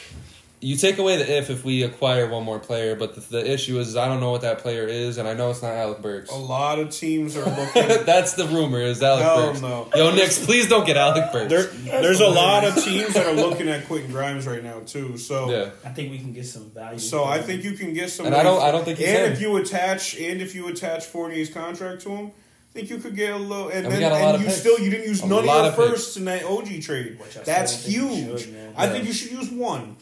you 0.60 0.76
take 0.78 1.00
away 1.00 1.18
the 1.18 1.38
if 1.40 1.50
if 1.50 1.66
we 1.66 1.82
acquire 1.82 2.30
one 2.30 2.44
more 2.44 2.60
player, 2.60 2.96
but 2.96 3.16
the, 3.16 3.22
the 3.22 3.52
issue 3.52 3.80
is, 3.80 3.88
is 3.88 3.96
I 3.98 4.08
don't 4.08 4.20
know 4.20 4.30
what 4.30 4.42
that 4.42 4.60
player 4.60 4.86
is, 4.86 5.18
and 5.18 5.28
I 5.28 5.34
know 5.34 5.50
it's 5.50 5.64
not 5.64 5.74
Alec 5.74 6.04
Burks. 6.04 6.30
A 6.30 6.36
lot 6.36 6.78
of 6.78 6.92
teams 6.92 7.36
are 7.36 7.46
looking. 7.50 8.06
That's 8.06 8.34
the 8.34 8.46
rumor 8.46 8.80
is 8.80 9.02
Alec 9.02 9.24
Hell 9.24 9.48
Burks. 9.48 9.62
no. 9.62 9.90
Yo, 9.96 10.14
Knicks, 10.14 10.46
please 10.46 10.70
don't 10.70 10.86
get 10.86 10.98
Alec 10.98 11.32
Burks. 11.32 11.50
there, 11.50 11.64
there's 12.04 12.20
a 12.20 12.28
lot 12.28 12.64
of 12.64 12.76
teams 12.76 13.16
that 13.16 13.26
are 13.26 13.34
looking 13.48 13.68
at 13.70 13.88
Quentin 13.88 14.12
Grimes 14.12 14.46
right 14.46 14.64
now 14.64 14.82
too. 14.82 15.18
So, 15.18 15.50
yeah. 15.50 15.70
I 15.84 15.90
think 15.90 16.12
we 16.12 16.20
can 16.20 16.32
get 16.34 16.46
some 16.46 16.70
value. 16.70 17.00
so 17.00 17.24
I 17.24 17.42
think 17.42 17.64
you 17.64 17.72
can 17.74 17.94
get 17.96 18.12
some. 18.12 18.28
And 18.28 18.36
I 18.36 18.44
don't- 18.44 18.62
I 18.62 18.70
don't 18.70 18.86
think 18.86 19.00
he's 19.00 19.08
And 19.08 19.26
in. 19.26 19.32
if 19.32 19.42
you 19.42 19.58
attach, 19.58 20.16
and 20.20 20.44
if 20.44 20.54
you 20.54 20.68
attach 20.68 21.06
Fournier's 21.06 21.50
contract 21.50 22.02
to 22.02 22.10
him, 22.12 22.26
I 22.28 22.34
think 22.80 22.90
you 22.90 22.98
could 22.98 23.16
get 23.16 23.34
a 23.34 23.38
little. 23.38 23.70
And, 23.70 23.86
And 23.86 23.94
then 23.94 24.02
got 24.02 24.12
a 24.12 24.24
lot 24.24 24.36
and 24.36 24.44
you 24.44 24.50
picks. 24.50 24.60
still 24.60 24.80
you 24.80 24.90
didn't 24.90 25.08
use 25.08 25.22
A 25.24 25.28
none 25.28 25.40
of 25.40 25.46
your 25.46 25.56
of 25.56 25.76
picks. 25.76 25.90
firsts 25.90 26.18
in 26.18 26.26
that 26.26 26.44
OG 26.44 26.82
trade. 26.82 27.20
Which 27.20 27.38
I 27.38 27.42
That's 27.44 27.74
don't 27.74 27.82
think 27.84 27.96
you 27.96 28.08
huge. 28.08 28.42
should, 28.42 28.54
man. 28.54 28.74
I 28.78 28.86
Yeah. 28.86 28.92
think 28.92 29.06
you 29.08 29.14
should 29.14 29.32
use 29.32 29.50
one. 29.50 29.96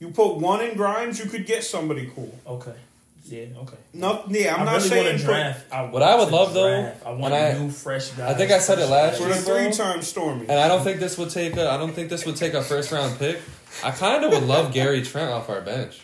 You 0.00 0.10
put 0.10 0.36
one 0.36 0.60
in 0.64 0.76
Grimes, 0.76 1.18
you 1.18 1.26
could 1.26 1.46
get 1.46 1.64
somebody 1.64 2.10
cool. 2.14 2.32
Okay. 2.46 2.72
Yeah. 3.28 3.44
Okay. 3.62 3.76
No, 3.92 4.22
yeah, 4.28 4.54
I'm 4.54 4.62
I 4.62 4.64
not 4.64 4.76
really 4.76 4.88
saying 4.88 5.06
want 5.06 5.18
to 5.18 5.24
draft. 5.24 5.66
I 5.72 5.82
What 5.82 6.02
I 6.02 6.14
would 6.14 6.30
want 6.30 6.30
to 6.30 6.36
love, 6.36 6.54
though. 6.54 6.92
I 7.04 7.10
want 7.12 7.34
and 7.34 7.58
I- 7.58 7.58
new, 7.58 7.70
fresh 7.70 8.08
guys. 8.10 8.34
I 8.34 8.38
think 8.38 8.50
I 8.52 8.58
said 8.58 8.78
it 8.78 8.82
fresh 8.88 8.90
last 8.90 9.20
for 9.20 9.28
guys. 9.28 9.44
the 9.44 9.52
year, 9.52 9.64
three-time 9.70 10.02
Stormy. 10.02 10.46
And 10.48 10.58
I 10.58 10.66
don't 10.68 10.82
think 10.82 10.98
this 11.00 11.18
would 11.18 11.28
take 11.30 11.56
a. 11.56 11.68
I 11.70 11.76
don't 11.76 11.92
think 11.92 12.08
this 12.08 12.24
would 12.24 12.36
take 12.36 12.54
a 12.54 12.62
first 12.62 12.90
round 12.90 13.18
pick. 13.18 13.38
I 13.84 13.90
kind 13.90 14.24
of 14.24 14.30
would 14.32 14.44
love 14.44 14.72
Gary 14.72 15.02
Trent 15.02 15.30
off 15.30 15.50
our 15.50 15.60
bench. 15.60 16.00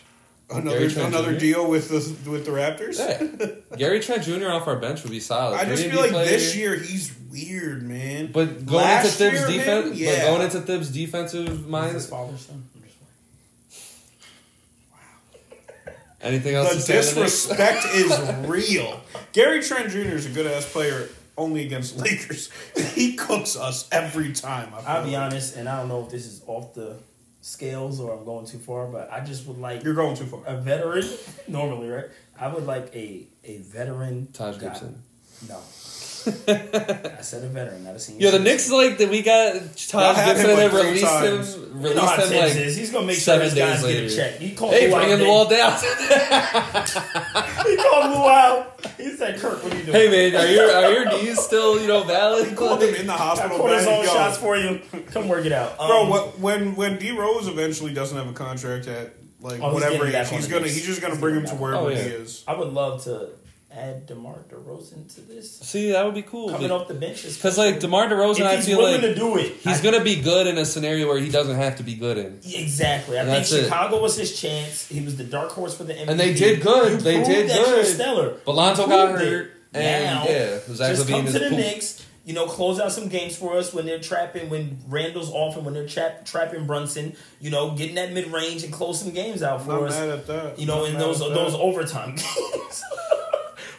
Another 0.49 0.77
Gary 0.77 0.91
Trent 0.91 1.07
another 1.07 1.33
Jr.? 1.33 1.39
deal 1.39 1.69
with 1.69 1.89
the 1.89 2.29
with 2.29 2.45
the 2.45 2.51
Raptors. 2.51 2.99
Yeah, 2.99 3.75
Gary 3.77 3.99
Trent 3.99 4.23
Jr. 4.23 4.49
off 4.49 4.67
our 4.67 4.75
bench 4.77 5.01
would 5.03 5.11
be 5.11 5.19
solid. 5.19 5.55
I 5.57 5.65
just 5.65 5.83
3D 5.83 5.89
feel 5.91 5.99
like 6.01 6.11
player. 6.11 6.25
this 6.27 6.55
year 6.55 6.75
he's 6.75 7.15
weird, 7.31 7.81
man. 7.83 8.31
But 8.31 8.65
going 8.65 8.83
Last 8.85 9.19
into 9.19 9.37
Thibs' 9.37 9.49
year, 9.55 9.59
defense, 9.59 9.99
man, 9.99 10.19
but 10.19 10.25
going 10.27 10.41
into 10.43 10.61
Thibs' 10.61 10.89
defensive 10.91 11.67
mind, 11.67 11.93
his 11.93 12.03
minds. 12.03 12.07
father's 12.07 12.41
son? 12.45 12.63
Anything 16.21 16.55
else? 16.55 16.69
the 16.69 16.75
to 16.75 16.81
say 16.81 16.97
on 16.97 17.05
the 17.15 17.21
Knicks? 17.21 17.47
disrespect 17.47 17.85
is 17.93 18.47
real. 18.47 19.01
Gary 19.33 19.61
Trent 19.61 19.89
Jr. 19.89 19.97
is 20.15 20.25
a 20.25 20.29
good 20.29 20.47
ass 20.47 20.71
player, 20.71 21.09
only 21.37 21.65
against 21.65 21.97
Lakers. 21.97 22.49
he 22.93 23.15
cooks 23.15 23.55
us 23.55 23.87
every 23.91 24.33
time. 24.33 24.73
I 24.73 24.81
feel 24.81 24.89
I'll 24.89 25.03
be 25.05 25.11
like. 25.11 25.21
honest, 25.21 25.55
and 25.55 25.69
I 25.69 25.77
don't 25.79 25.87
know 25.89 26.03
if 26.03 26.09
this 26.11 26.25
is 26.25 26.41
off 26.47 26.73
the 26.73 26.97
scales 27.45 27.99
or 27.99 28.11
I'm 28.17 28.25
going 28.25 28.45
too 28.45 28.57
far, 28.57 28.87
but 28.87 29.11
I 29.11 29.23
just 29.23 29.45
would 29.47 29.59
like 29.59 29.83
You're 29.83 29.93
going 29.93 30.15
too 30.15 30.25
far. 30.25 30.41
a 30.47 30.57
veteran. 30.59 31.07
Normally, 31.47 31.89
right? 31.89 32.05
I 32.39 32.47
would 32.47 32.65
like 32.65 32.93
a 32.95 33.27
a 33.43 33.57
veteran. 33.59 34.27
Taj 34.33 34.57
guy. 34.57 34.67
Gibson. 34.69 35.01
No. 35.47 35.59
I 36.47 37.21
said 37.21 37.43
a 37.43 37.47
veteran, 37.47 37.83
not 37.83 37.95
a 37.95 37.99
senior. 37.99 38.21
Yo, 38.25 38.31
the 38.31 38.37
citizen. 38.37 38.43
Knicks 38.43 38.71
like 38.71 38.97
that 38.99 39.09
we 39.09 39.21
got 39.21 39.53
Taj 39.75 40.15
had 40.17 40.35
Gibson 40.37 40.49
him, 40.51 40.59
and 40.59 40.59
then 40.59 40.63
like, 40.63 40.71
three 40.71 40.89
released 40.89 41.05
times. 41.05 41.55
him, 41.55 41.61
You 41.61 41.67
know 41.75 41.81
released 41.89 41.99
how 42.05 42.15
him 42.15 42.21
Thibs 42.29 42.31
like 42.55 42.55
is. 42.65 42.75
He's 42.77 42.91
gonna 42.91 43.05
make 43.07 43.15
sure 43.15 43.21
seven 43.23 43.45
his 43.45 43.53
guys 43.53 43.81
days 43.81 43.81
get 43.81 43.99
a 43.99 44.01
later. 44.03 44.15
check. 44.15 44.39
He 44.39 44.55
called 44.55 44.73
Hey, 44.73 44.87
Lou 44.91 44.95
bring 44.97 45.11
out 45.13 45.19
the 45.19 45.25
wall 45.25 45.47
down. 45.47 45.71
He 47.65 47.75
called 47.77 48.11
Lou 48.11 48.27
out. 48.29 48.79
He 48.97 49.09
said, 49.15 49.39
"Kirk, 49.39 49.63
what 49.63 49.73
are 49.73 49.77
you 49.77 49.83
doing?" 49.85 49.95
hey 49.97 50.31
man, 50.31 50.41
are 50.41 50.47
your 50.51 50.71
are 50.71 50.91
your 50.91 51.09
knees 51.09 51.39
still 51.41 51.79
you 51.81 51.87
know 51.87 52.03
valid? 52.03 52.47
He 52.47 52.55
called 52.55 52.81
him 52.83 52.93
in 52.95 53.07
the 53.07 53.13
I 53.13 53.17
hospital. 53.17 53.57
put 53.59 53.75
his 53.75 53.85
bed, 53.85 53.97
own 53.99 54.05
yo. 54.05 54.13
shots 54.13 54.37
for 54.37 54.55
you. 54.57 54.81
Come 55.11 55.27
work 55.27 55.45
it 55.45 55.51
out, 55.51 55.77
Bro, 55.77 56.03
Um, 56.03 56.09
what, 56.09 56.39
when 56.39 56.75
when 56.75 56.97
D 56.99 57.11
Rose 57.11 57.47
eventually 57.47 57.93
doesn't 57.93 58.15
have 58.17 58.27
a 58.29 58.33
contract 58.33 58.87
at 58.87 59.13
like 59.41 59.59
Oh, 59.61 59.65
he's 59.71 59.73
whatever 59.73 59.91
getting 59.93 60.07
age, 60.07 60.13
back 60.13 60.27
on 60.27 60.33
he's 60.35 60.47
the 60.47 60.51
gonna 60.53 60.65
Knicks. 60.65 60.75
he's 60.75 60.85
just 60.85 61.01
gonna 61.01 61.13
He's 61.15 61.21
bring 61.21 61.35
him 61.35 61.41
getting 61.43 61.57
to 61.57 61.63
back. 61.63 61.73
wherever 61.73 61.85
Oh, 61.85 61.89
he 61.89 61.95
is. 61.95 62.43
I 62.47 62.53
would 62.55 62.71
love 62.73 63.03
to 63.05 63.29
add 63.75 64.05
DeMar 64.07 64.45
DeRozan 64.49 65.13
to 65.15 65.21
this. 65.21 65.57
See, 65.59 65.91
that 65.91 66.05
would 66.05 66.15
be 66.15 66.21
cool. 66.21 66.49
Coming 66.49 66.71
off 66.71 66.87
the 66.87 66.93
bench 66.93 67.23
Because 67.23 67.57
like 67.57 67.79
DeMar 67.79 68.07
DeRozan, 68.07 68.39
if 68.39 68.45
I 68.45 68.55
he's 68.55 68.65
feel 68.65 68.77
willing 68.79 68.93
like 68.93 69.01
to 69.01 69.15
do 69.15 69.37
it, 69.37 69.53
he's 69.61 69.79
I- 69.79 69.83
gonna 69.83 70.03
be 70.03 70.21
good 70.21 70.47
in 70.47 70.57
a 70.57 70.65
scenario 70.65 71.07
where 71.07 71.19
he 71.19 71.29
doesn't 71.29 71.55
have 71.55 71.75
to 71.77 71.83
be 71.83 71.95
good 71.95 72.17
in. 72.17 72.39
Exactly. 72.45 73.17
I 73.17 73.21
And 73.21 73.29
think 73.29 73.39
that's 73.39 73.51
it. 73.51 73.63
Chicago 73.65 74.01
was 74.01 74.15
his 74.17 74.39
chance. 74.39 74.87
He 74.87 75.01
was 75.01 75.17
the 75.17 75.23
dark 75.25 75.51
horse 75.51 75.75
for 75.75 75.83
the 75.83 75.93
MVP. 75.93 76.07
And 76.09 76.19
they 76.19 76.33
did 76.33 76.61
good. 76.61 76.91
You 76.93 76.97
They 76.97 77.23
did 77.23 77.49
that 77.49 77.65
good. 77.65 77.85
stellar. 77.85 78.37
But 78.45 78.55
Lonzo 78.55 78.87
got 78.87 79.09
proved 79.15 79.21
it. 79.23 79.29
hurt, 79.31 79.51
and 79.73 80.03
now, 80.05 80.25
yeah, 80.27 80.59
Zach 80.73 80.95
just 80.95 81.07
come 81.09 81.25
to 81.25 81.31
the 81.31 81.39
poop. 81.39 81.51
Knicks. 81.51 82.01
You 82.27 82.33
know, 82.33 82.47
close 82.47 82.79
out 82.79 82.91
some 82.91 83.07
games 83.07 83.35
for 83.37 83.55
us 83.55 83.71
when 83.71 83.85
they're 83.85 83.99
trapping, 83.99 84.49
when 84.49 84.79
Randle's 84.87 85.29
off, 85.29 85.57
and 85.57 85.63
when 85.63 85.75
they're 85.75 85.87
trap, 85.87 86.25
trapping 86.25 86.65
Brunson. 86.65 87.15
You 87.39 87.51
know, 87.51 87.75
getting 87.75 87.93
that 87.97 88.13
mid 88.13 88.31
range 88.33 88.63
and 88.63 88.73
close 88.73 88.99
some 88.99 89.11
games 89.11 89.43
out 89.43 89.59
I'm 89.59 89.65
for 89.67 89.85
us. 89.85 89.93
mad 89.93 90.09
at 90.09 90.25
that. 90.25 90.57
You 90.57 90.65
know, 90.65 90.79
Not 90.85 90.89
in 90.89 90.97
those 90.97 91.19
those 91.19 91.53
overtime 91.53 92.15
games 92.15 92.83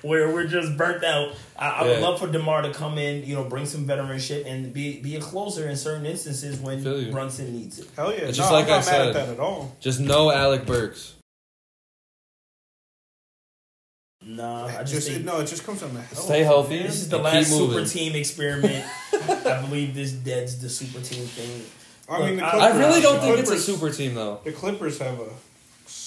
where 0.02 0.32
we're 0.32 0.46
just 0.46 0.76
burnt 0.76 1.02
out. 1.04 1.34
I, 1.58 1.68
I 1.70 1.82
would 1.84 2.00
love 2.00 2.18
for 2.20 2.26
Demar 2.28 2.62
to 2.62 2.72
come 2.72 2.98
in, 2.98 3.24
you 3.24 3.34
know, 3.34 3.44
bring 3.44 3.66
some 3.66 3.86
veteranship 3.86 4.46
and 4.46 4.72
be 4.72 5.00
be 5.00 5.16
a 5.16 5.20
closer 5.20 5.68
in 5.68 5.76
certain 5.76 6.06
instances 6.06 6.58
when 6.60 6.82
Brunson 7.10 7.52
needs 7.52 7.78
it. 7.78 7.88
Hell 7.96 8.12
yeah, 8.12 8.20
It's 8.20 8.38
no, 8.38 8.42
just 8.42 8.52
like 8.52 8.64
I'm 8.64 8.70
not 8.70 8.74
I 8.74 8.76
mad 8.78 8.84
said. 8.84 9.08
at 9.08 9.14
that 9.14 9.28
at 9.30 9.40
all. 9.40 9.76
Just 9.80 10.00
no 10.00 10.30
Alec 10.30 10.66
Burks. 10.66 11.14
Nah, 14.28 14.66
I 14.66 14.80
just, 14.82 14.92
just 14.92 15.08
think 15.08 15.20
it, 15.20 15.24
no, 15.24 15.38
it 15.40 15.46
just 15.46 15.64
comes 15.64 15.80
down 15.82 15.90
to 15.90 16.00
health. 16.00 16.18
Stay 16.18 16.42
healthy. 16.42 16.82
this 16.82 16.96
is 16.96 17.08
the 17.08 17.18
last 17.18 17.48
keep 17.48 17.58
super 17.58 17.84
team 17.84 18.16
experiment. 18.16 18.84
I 19.12 19.60
believe 19.62 19.94
this 19.94 20.10
dead's 20.12 20.60
the 20.60 20.68
super 20.68 21.00
team 21.00 21.24
thing. 21.26 21.62
I 22.08 22.18
mean, 22.30 22.36
Look, 22.40 22.50
Clippers, 22.50 22.60
I 22.62 22.78
really 22.78 23.00
don't 23.02 23.14
the 23.16 23.20
think 23.20 23.38
it's 23.38 23.50
a 23.50 23.58
super 23.58 23.90
team 23.90 24.14
though. 24.14 24.40
The 24.42 24.52
Clippers 24.52 24.98
have 24.98 25.20
a 25.20 25.28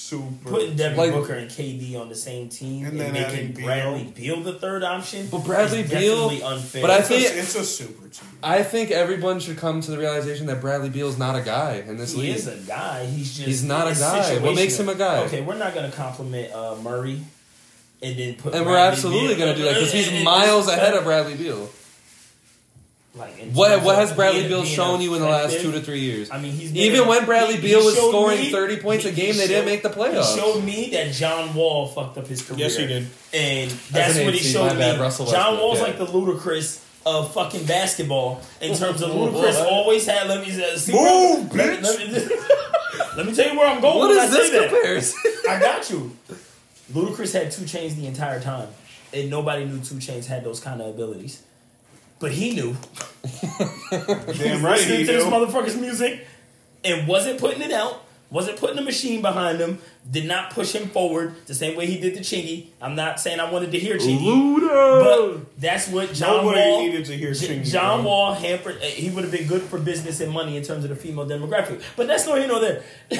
super. 0.09 0.49
Putting 0.49 0.75
Devin 0.75 0.97
Like- 0.97 1.11
Booker 1.13 1.33
and 1.33 1.49
KD 1.49 1.95
on 1.99 2.09
the 2.09 2.15
same 2.15 2.49
team 2.49 2.85
And 2.85 2.99
and, 2.99 3.13
making 3.13 3.25
adding 3.25 3.51
Beal. 3.53 3.65
Bradley 3.65 4.03
Beal 4.15 4.41
the 4.41 4.53
third 4.53 4.83
option. 4.83 5.27
But 5.31 5.43
Bradley 5.45 5.81
is 5.81 5.89
Beal- 5.89 6.29
definitely 6.29 6.43
unfair. 6.43 6.81
but 6.81 6.91
I 6.91 6.97
it's, 6.99 7.09
a, 7.09 7.13
think- 7.19 7.35
it's 7.37 7.55
a 7.55 7.65
super 7.65 8.07
team. 8.07 8.29
I 8.41 8.63
think 8.63 8.91
everyone 8.91 9.39
should 9.39 9.57
come 9.57 9.81
to 9.81 9.91
the 9.91 9.97
realization 9.97 10.47
that 10.47 10.61
Bradley 10.61 10.89
Beal 10.89 11.07
is 11.09 11.17
not 11.17 11.35
a 11.35 11.41
guy 11.41 11.83
in 11.87 11.97
this 11.97 12.13
he 12.13 12.19
league. 12.21 12.27
He 12.31 12.35
is 12.37 12.47
a 12.47 12.57
guy. 12.57 13.05
He's 13.05 13.35
just 13.35 13.47
He's 13.47 13.63
not 13.63 13.87
a 13.87 13.91
it's 13.91 13.99
guy. 13.99 14.37
What 14.39 14.55
makes 14.55 14.79
him 14.79 14.89
a 14.89 14.95
guy? 14.95 15.23
Okay, 15.25 15.41
we're 15.41 15.57
not 15.57 15.73
gonna 15.75 15.91
compliment 15.91 16.51
uh, 16.53 16.75
Murray 16.81 17.21
and 18.01 18.17
then 18.17 18.35
put. 18.35 18.55
and 18.55 18.65
we're 18.65 18.77
absolutely 18.77 19.35
going 19.35 19.51
to 19.53 19.57
do 19.59 19.65
that 19.65 19.73
because 19.73 19.91
he's 19.91 20.07
and- 20.07 20.15
and- 20.17 20.25
miles 20.25 20.67
and- 20.69 20.79
ahead 20.79 20.93
of 20.93 21.03
Bradley 21.03 21.35
Beal. 21.35 21.69
Like 23.15 23.51
What 23.53 23.83
what 23.83 23.95
has 23.95 24.13
Bradley 24.13 24.47
Beal 24.47 24.63
shown 24.63 25.01
you 25.01 25.15
in 25.15 25.21
the 25.21 25.27
last 25.27 25.59
two 25.61 25.71
to 25.71 25.81
three 25.81 26.01
years? 26.01 26.29
I 26.29 26.39
mean, 26.39 26.51
he's 26.51 26.71
been- 26.71 26.81
Even 26.83 27.07
when 27.07 27.25
Bradley 27.25 27.55
he- 27.55 27.61
Beal 27.61 27.79
he 27.79 27.85
was 27.87 27.97
scoring 27.97 28.39
me- 28.39 28.51
30 28.51 28.77
points 28.77 29.05
a 29.05 29.11
game, 29.11 29.33
he 29.33 29.39
they 29.39 29.47
didn't 29.47 29.65
make 29.65 29.81
the 29.81 29.89
playoffs. 29.89 30.35
He 30.35 30.39
showed 30.39 30.63
me 30.63 30.89
that 30.91 31.11
John 31.13 31.53
Wall 31.55 31.87
fucked 31.87 32.19
up 32.19 32.27
his 32.27 32.43
career. 32.43 32.59
Yes, 32.59 32.77
he 32.77 32.85
did. 32.85 33.07
And 33.33 33.71
that's 33.91 34.15
an 34.15 34.25
what 34.25 34.33
he 34.35 34.39
showed 34.39 34.77
me. 34.77 34.97
Russell 34.99 35.25
John 35.25 35.57
Wall's 35.57 35.79
yeah. 35.79 35.85
like 35.85 35.97
the 35.97 36.05
Ludacris 36.05 36.83
of 37.05 37.33
fucking 37.33 37.65
basketball 37.65 38.41
in 38.61 38.75
terms 38.77 39.01
of 39.01 39.13
What? 39.15 39.33
Ludacris 39.33 39.65
always 39.65 40.05
had. 40.05 40.27
Let 40.27 40.45
me 40.45 40.51
see 40.77 40.91
Move, 40.93 41.51
where, 41.51 41.67
let, 41.67 41.79
bitch. 41.79 41.83
let 41.83 42.29
me, 42.29 42.35
let 43.17 43.25
me 43.25 43.33
tell 43.33 43.51
you 43.51 43.57
where 43.57 43.69
I'm 43.69 43.81
going. 43.81 43.97
What 43.97 44.09
when 44.09 44.17
is 44.19 44.23
I 44.33 44.37
this 44.37 44.51
say 44.51 44.59
that. 44.59 44.69
comparison? 44.69 45.19
I 45.49 45.59
got 45.59 45.89
you. 45.89 46.15
Ludacris 46.93 47.33
had 47.33 47.51
2 47.51 47.63
Chainz 47.63 47.95
the 47.95 48.05
entire 48.05 48.39
time, 48.39 48.67
and 49.13 49.29
nobody 49.31 49.65
knew 49.65 49.79
2 49.79 49.95
Chainz 49.95 50.27
had 50.27 50.43
those 50.43 50.59
kind 50.59 50.79
of 50.79 50.87
abilities. 50.87 51.41
But 52.19 52.31
he 52.31 52.53
knew. 52.53 52.75
Damn 53.91 54.63
right 54.63 54.77
listening 54.77 54.99
he 54.99 55.05
to 55.05 55.11
this 55.13 55.23
motherfucker's 55.25 55.75
music 55.77 56.25
and 56.83 57.07
wasn't 57.07 57.39
putting 57.39 57.61
it 57.61 57.71
out 57.71 58.03
wasn't 58.31 58.57
putting 58.59 58.77
a 58.77 58.81
machine 58.83 59.23
behind 59.23 59.57
him, 59.59 59.79
did 60.09 60.25
not 60.25 60.51
push 60.51 60.73
him 60.73 60.87
forward 60.89 61.33
the 61.47 61.55
same 61.55 61.75
way 61.75 61.87
he 61.87 61.99
did 61.99 62.13
the 62.13 62.19
Chingy. 62.19 62.67
I'm 62.79 62.93
not 62.95 63.19
saying 63.19 63.39
I 63.39 63.51
wanted 63.51 63.71
to 63.71 63.79
hear 63.79 63.97
Chingy, 63.97 64.19
Luda. 64.19 65.39
but 65.39 65.59
that's 65.59 65.87
what 65.87 66.13
John 66.13 66.45
Nobody 66.45 66.59
Wall 66.61 66.79
needed 66.81 67.05
to 67.05 67.17
hear 67.17 67.31
Chingy, 67.31 67.65
John 67.67 68.01
bro. 68.01 68.07
Wall 68.09 68.33
hampered. 68.35 68.77
uh, 68.77 68.81
He 68.85 69.09
would 69.09 69.23
have 69.23 69.33
been 69.33 69.47
good 69.47 69.63
for 69.63 69.79
business 69.79 70.19
and 70.21 70.31
money 70.31 70.57
in 70.57 70.63
terms 70.63 70.83
of 70.83 70.91
the 70.91 70.95
female 70.95 71.25
demographic. 71.27 71.81
But 71.95 72.05
that's 72.05 72.27
no 72.27 72.35
here 72.35 72.47
know 72.47 72.59
there. 72.61 72.83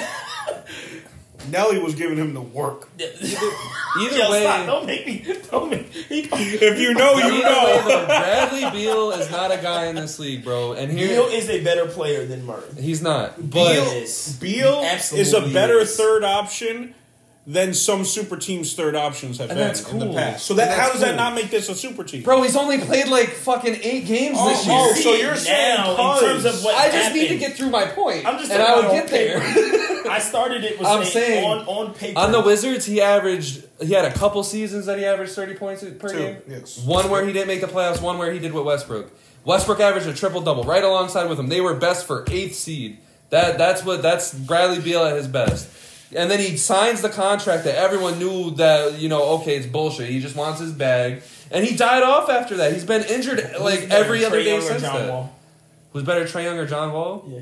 Nelly 1.49 1.79
was 1.79 1.95
giving 1.95 2.17
him 2.17 2.33
the 2.33 2.41
work. 2.41 2.89
Either 2.99 3.07
Yo, 4.17 4.29
way, 4.31 4.41
stop! 4.43 4.65
Don't 4.65 4.85
make 4.85 5.05
me. 5.07 5.25
Don't 5.49 5.69
make 5.71 5.93
me. 5.93 6.05
If 6.11 6.79
you 6.79 6.93
know, 6.93 7.13
you 7.13 7.23
either 7.23 7.33
way, 7.33 7.41
know. 7.41 7.83
though, 7.87 8.05
Bradley 8.05 8.69
Beal 8.71 9.11
is 9.11 9.31
not 9.31 9.51
a 9.51 9.57
guy 9.57 9.85
in 9.87 9.95
this 9.95 10.19
league, 10.19 10.43
bro. 10.43 10.73
And 10.73 10.91
here 10.91 11.07
Beal 11.07 11.25
is 11.25 11.49
a 11.49 11.63
better 11.63 11.85
player 11.87 12.25
than 12.25 12.45
Murray. 12.45 12.63
he's 12.79 13.01
not. 13.01 13.37
Beal 13.37 13.65
But 13.65 13.75
is. 13.97 14.37
Beal 14.39 14.81
is 14.83 15.33
a 15.33 15.41
better 15.53 15.79
is. 15.79 15.95
third 15.95 16.23
option 16.23 16.93
than 17.51 17.73
some 17.73 18.05
super 18.05 18.37
teams' 18.37 18.75
third 18.75 18.95
options 18.95 19.39
have 19.39 19.49
And 19.49 19.57
been 19.57 19.67
that's 19.67 19.91
in 19.91 19.97
the 19.97 20.13
past. 20.13 20.45
So 20.45 20.53
that 20.53 20.77
how 20.77 20.91
does 20.91 21.01
that 21.01 21.15
not 21.15 21.33
make 21.33 21.49
this 21.49 21.67
a 21.67 21.73
super 21.73 22.03
team? 22.03 22.21
bro, 22.21 22.43
he's 22.43 22.55
only 22.55 22.77
played 22.77 23.07
like 23.07 23.29
fucking 23.29 23.79
eight 23.81 24.05
games 24.05 24.37
Oh, 24.39 24.49
this 24.49 24.67
year. 24.67 24.75
oh, 24.77 24.93
so 24.93 25.13
you're 25.15 25.35
saying 25.35 25.77
now 25.77 26.15
in 26.17 26.19
terms 26.23 26.45
of 26.45 26.63
what 26.63 26.75
I 26.75 26.91
just 26.91 27.11
need 27.15 27.29
to 27.29 27.37
get 27.39 27.53
through 27.57 27.71
my 27.71 27.85
point, 27.87 28.27
I'm 28.27 28.37
just 28.37 28.51
and 28.51 28.61
I 28.61 28.75
will 28.75 28.79
about 28.81 28.91
get 28.91 29.03
on 29.05 29.09
there. 29.09 29.39
paper. 29.39 30.09
I 30.09 30.19
started 30.19 30.63
it 30.63 30.77
with 30.77 30.87
I'm 30.87 31.03
saying, 31.03 31.43
saying, 31.43 31.45
on 31.45 31.87
on 31.87 31.93
paper 31.95 32.19
On 32.19 32.31
the 32.31 32.41
Wizards, 32.41 32.85
he 32.85 33.01
averaged. 33.01 33.65
He 33.81 33.93
had 33.93 34.05
a 34.05 34.13
couple 34.13 34.43
seasons 34.43 34.85
that 34.85 34.99
he 34.99 35.05
averaged 35.05 35.33
thirty 35.33 35.55
points 35.55 35.83
per 35.83 36.09
Two, 36.09 36.17
game. 36.17 36.37
yes. 36.47 36.77
One 36.85 37.09
where 37.09 37.25
he 37.25 37.33
didn't 37.33 37.47
make 37.47 37.61
the 37.61 37.67
playoffs. 37.67 37.99
One 38.01 38.17
where 38.19 38.31
he 38.31 38.37
did 38.39 38.53
with 38.53 38.63
Westbrook. 38.65 39.11
Westbrook 39.43 39.79
averaged 39.79 40.07
a 40.07 40.13
triple 40.13 40.41
double 40.41 40.63
right 40.65 40.83
alongside 40.83 41.27
with 41.29 41.39
him. 41.39 41.47
They 41.47 41.61
were 41.61 41.73
best 41.73 42.05
for 42.05 42.25
eighth 42.29 42.55
seed. 42.55 42.99
That 43.31 43.57
that's 43.57 43.83
what 43.83 44.01
that's 44.03 44.33
Bradley 44.33 44.79
Beal 44.79 45.03
at 45.03 45.15
his 45.15 45.27
best. 45.27 45.67
And 46.15 46.29
then 46.31 46.39
he 46.39 46.57
signs 46.57 47.01
the 47.01 47.09
contract 47.09 47.65
that 47.65 47.75
everyone 47.75 48.17
knew 48.17 48.51
that 48.55 48.97
you 48.99 49.09
know 49.09 49.21
okay 49.39 49.57
it's 49.57 49.67
bullshit. 49.67 50.09
He 50.09 50.19
just 50.19 50.35
wants 50.35 50.59
his 50.59 50.71
bag, 50.71 51.21
and 51.51 51.63
he 51.65 51.75
died 51.75 52.01
off 52.03 52.29
after 52.29 52.57
that. 52.57 52.73
He's 52.73 52.83
been 52.85 53.03
injured 53.03 53.37
like 53.59 53.81
Who's 53.81 53.91
every 53.91 54.19
better, 54.21 54.27
other 54.27 54.37
Trae 54.39 54.43
day 54.43 54.49
Young 54.55 54.59
or 54.63 54.67
since 54.67 54.81
John 54.81 54.95
that. 54.95 55.09
Wall? 55.11 55.35
Who's 55.93 56.03
better, 56.03 56.25
Trae 56.25 56.43
Young 56.45 56.57
or 56.57 56.65
John 56.65 56.93
Wall? 56.93 57.25
Yeah. 57.27 57.39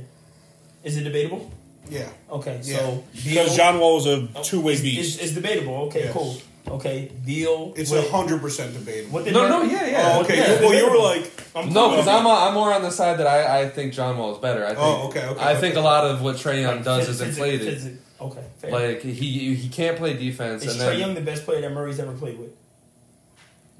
Is 0.83 0.97
it 0.97 1.03
debatable? 1.03 1.49
Yeah. 1.89 2.09
Okay, 2.29 2.59
Yeah. 2.63 2.77
so 2.79 3.03
because 3.13 3.55
John 3.55 3.79
Wall 3.79 3.99
is 3.99 4.05
a 4.05 4.27
oh, 4.35 4.43
two 4.43 4.59
way 4.59 4.73
is, 4.73 4.81
beast. 4.81 5.21
Is, 5.21 5.29
is 5.29 5.35
debatable. 5.35 5.75
Okay, 5.87 6.03
Yes. 6.05 6.13
cool. 6.13 6.35
Okay, 6.67 7.09
Beal. 7.25 7.71
it's 7.77 7.93
a 7.93 8.01
hundred 8.11 8.41
percent 8.41 8.73
debatable. 8.73 9.13
What 9.13 9.23
did 9.23 9.33
No, 9.33 9.47
Murray- 9.47 9.67
no, 9.67 9.73
yeah, 9.73 9.87
yeah. 9.87 10.13
Oh, 10.17 10.21
okay. 10.23 10.35
Yeah, 10.37 10.59
well, 10.59 10.73
you 10.73 10.89
were 10.89 10.97
like, 10.97 11.31
I'm 11.55 11.71
No, 11.71 11.91
because 11.91 12.09
I'm. 12.09 12.27
I'm 12.27 12.53
more 12.53 12.73
on 12.73 12.81
the 12.81 12.91
side 12.91 13.19
that 13.19 13.27
I, 13.27 13.61
I 13.61 13.69
think 13.69 13.93
John 13.93 14.17
Wall 14.17 14.33
is 14.33 14.39
better. 14.39 14.65
I 14.65 14.71
oh, 14.71 14.73
think, 14.73 14.79
Oh, 14.81 15.07
okay, 15.07 15.25
okay, 15.27 15.39
I 15.41 15.51
okay. 15.51 15.61
think 15.61 15.75
a 15.77 15.79
lot 15.79 16.03
of 16.03 16.21
what 16.21 16.35
Trae 16.35 16.59
Young 16.61 16.83
does 16.83 17.07
is 17.07 17.19
physic- 17.21 17.27
inflated. 17.29 17.73
physic- 17.73 17.93
Okay, 18.19 18.43
fair. 18.57 18.71
Like 18.71 19.01
he 19.01 19.55
he 19.55 19.69
can't 19.69 19.97
play 19.97 20.13
defense, 20.17 20.65
is 20.65 20.79
and 20.79 20.89
Trae 20.89 20.99
Young 20.99 21.13
the 21.13 21.21
best 21.21 21.45
player 21.45 21.61
that 21.61 21.71
Murray's 21.71 21.99
ever 21.99 22.13
played 22.13 22.39
with? 22.39 22.49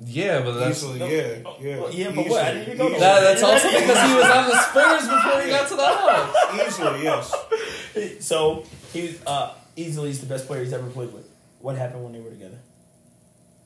yeah, 0.06 0.42
but 0.42 0.54
that's 0.54 0.78
easily, 0.78 1.00
No. 1.00 1.08
yeah, 1.08 1.38
yeah, 1.60 1.80
well, 1.80 1.92
yeah, 1.92 2.12
but 2.14 2.28
what? 2.28 2.46
I 2.46 2.54
didn't 2.54 2.76
even 2.76 2.78
go 2.78 3.00
that, 3.00 3.22
that's 3.22 3.42
also 3.42 3.68
because 3.68 4.10
he 4.10 4.16
was 4.16 4.26
on 4.26 4.48
the 4.48 4.62
Spurs 4.62 5.08
before 5.08 5.42
he 5.42 5.50
got 5.50 5.68
to 5.70 5.76
the 5.76 5.84
Hawks. 5.88 6.68
Easily, 6.68 7.04
yes. 7.04 7.34
So 8.24 8.64
he 8.94 9.02
was 9.08 9.26
uh, 9.26 9.54
easily 9.76 10.12
is 10.12 10.20
the 10.20 10.28
best 10.28 10.46
player 10.46 10.64
he's 10.64 10.72
ever 10.74 10.88
played 10.88 11.12
with. 11.12 11.28
What 11.62 11.78
happened 11.78 12.04
when 12.04 12.14
they 12.14 12.20
were 12.20 12.30
together? 12.30 12.60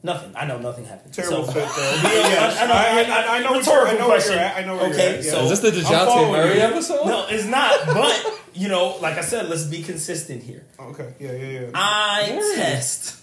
Nothing. 0.03 0.33
I 0.35 0.45
know 0.45 0.57
nothing 0.57 0.85
happened. 0.85 1.13
Terrible 1.13 1.45
so, 1.45 1.51
fit 1.51 1.63
though. 1.63 1.69
Yeah, 2.03 2.27
yes, 2.29 2.59
I 2.59 2.65
know- 2.65 2.73
I, 2.73 3.33
I, 3.35 3.37
I, 3.37 3.39
know 3.43 3.51
what 3.51 3.65
you're, 3.65 3.87
I 3.87 3.97
know 3.97 4.07
where 4.07 4.25
you're. 4.31 4.39
I 4.39 4.63
know 4.63 4.75
where 4.77 4.89
Okay, 4.89 5.09
you're 5.09 5.19
at. 5.19 5.25
yeah. 5.25 5.31
so- 5.31 5.43
Is 5.43 5.61
this 5.61 5.73
the 5.73 5.79
I'm 5.79 6.07
Dejounte 6.07 6.31
Murray 6.31 6.61
episode? 6.61 7.05
No, 7.05 7.25
it's 7.29 7.45
not. 7.45 7.85
But 7.87 8.40
you 8.53 8.67
know, 8.67 8.97
like 9.01 9.17
I 9.17 9.21
said, 9.21 9.49
let's 9.49 9.65
be 9.65 9.81
consistent 9.83 10.43
here. 10.43 10.65
Oh, 10.79 10.85
okay, 10.89 11.13
yeah, 11.19 11.31
yeah, 11.31 11.59
yeah. 11.61 11.69
I 11.73 12.39
Yeah. 12.55 12.63
test. 12.63 13.19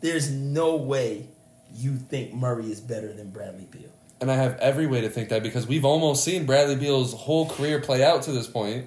There's 0.00 0.30
no 0.30 0.76
way 0.76 1.26
you 1.74 1.96
think 1.96 2.32
Murray 2.34 2.70
is 2.70 2.80
better 2.80 3.12
than 3.12 3.30
Bradley 3.30 3.66
Beal. 3.70 3.90
And 4.20 4.30
I 4.30 4.34
have 4.36 4.58
every 4.58 4.86
way 4.86 5.00
to 5.02 5.08
think 5.08 5.28
that 5.30 5.42
because 5.42 5.66
we've 5.66 5.84
almost 5.84 6.24
seen 6.24 6.44
Bradley 6.46 6.76
Beal's 6.76 7.12
whole 7.14 7.48
career 7.48 7.80
play 7.80 8.02
out 8.04 8.22
to 8.24 8.32
this 8.32 8.46
point. 8.46 8.86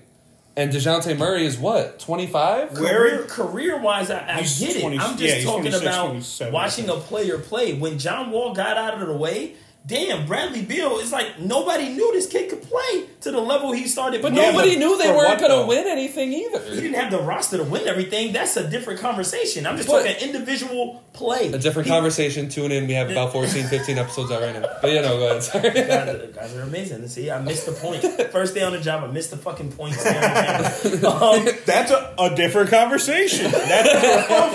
And 0.56 0.72
DeJounte 0.72 1.18
Murray 1.18 1.48
is 1.48 1.58
what, 1.58 2.00
25? 2.00 2.76
Career, 2.76 3.24
career 3.28 3.82
wise, 3.82 4.12
I, 4.12 4.28
I 4.38 4.42
He's 4.42 4.60
get 4.60 4.76
it. 4.76 4.82
20 4.82 5.00
I'm 5.00 5.18
just 5.18 5.38
yeah, 5.38 5.44
talking 5.44 5.74
about 5.74 6.52
watching 6.54 6.90
a 6.90 6.96
player 6.96 7.40
play. 7.40 7.74
When 7.74 7.98
John 7.98 8.30
Wall 8.30 8.54
got 8.54 8.78
out 8.78 9.02
of 9.02 9.08
the 9.08 9.16
way, 9.18 9.56
damn, 9.86 10.26
Bradley 10.26 10.62
Beal 10.62 11.00
is 11.00 11.12
like 11.12 11.40
nobody 11.40 11.90
knew 11.90 12.12
this 12.14 12.28
kid 12.28 12.50
could 12.50 12.62
play 12.62 13.06
to 13.22 13.32
the 13.32 13.40
level 13.40 13.72
he 13.72 13.88
started. 13.88 14.22
But 14.22 14.34
nobody 14.34 14.72
but 14.76 14.80
knew 14.80 14.98
they 14.98 15.10
weren't 15.12 15.40
going 15.40 15.62
to 15.62 15.66
win 15.68 15.88
anything 15.88 16.34
either. 16.34 16.60
He 16.62 16.82
didn't 16.82 16.96
have 16.96 17.12
the 17.12 17.20
roster 17.20 17.58
to 17.58 17.64
win 17.64 17.88
everything. 17.88 18.34
That's 18.34 18.56
a 18.58 18.68
different 18.70 19.00
conversation. 19.00 19.66
I'm 19.68 19.78
just 19.78 19.88
But- 19.90 20.04
talking 20.06 20.28
individual 20.28 21.04
play. 21.14 21.52
A 21.54 21.58
different 21.58 21.88
He- 21.88 21.94
conversation. 21.94 22.50
Tune 22.50 22.72
in. 22.72 22.88
We 22.88 22.94
have 22.94 23.10
about 23.12 23.32
14, 23.34 23.66
15 23.68 23.98
episodes 23.98 24.32
out 24.32 24.42
right 24.42 24.54
now. 24.54 24.68
But 24.82 24.92
yeah, 24.92 25.02
no, 25.02 25.18
go 25.18 25.28
ahead. 25.30 25.44
Sorry. 25.44 25.70
guys, 25.72 26.10
are, 26.10 26.28
guys 26.28 26.56
are 26.56 26.62
amazing. 26.62 27.08
See, 27.08 27.30
I 27.32 27.40
missed 27.42 27.66
the 27.66 27.72
point. 27.74 28.02
First 28.32 28.54
day 28.56 28.64
on 28.64 28.72
the 28.74 28.80
job, 28.82 29.04
I 29.04 29.08
missed 29.08 29.32
the 29.32 29.38
fucking 29.38 29.72
point. 29.74 29.96
um, 30.06 31.46
That's 31.66 31.92
a, 31.92 32.14
a 32.20 32.36
different 32.36 32.70
conversation. 32.70 33.52
That's 33.52 33.90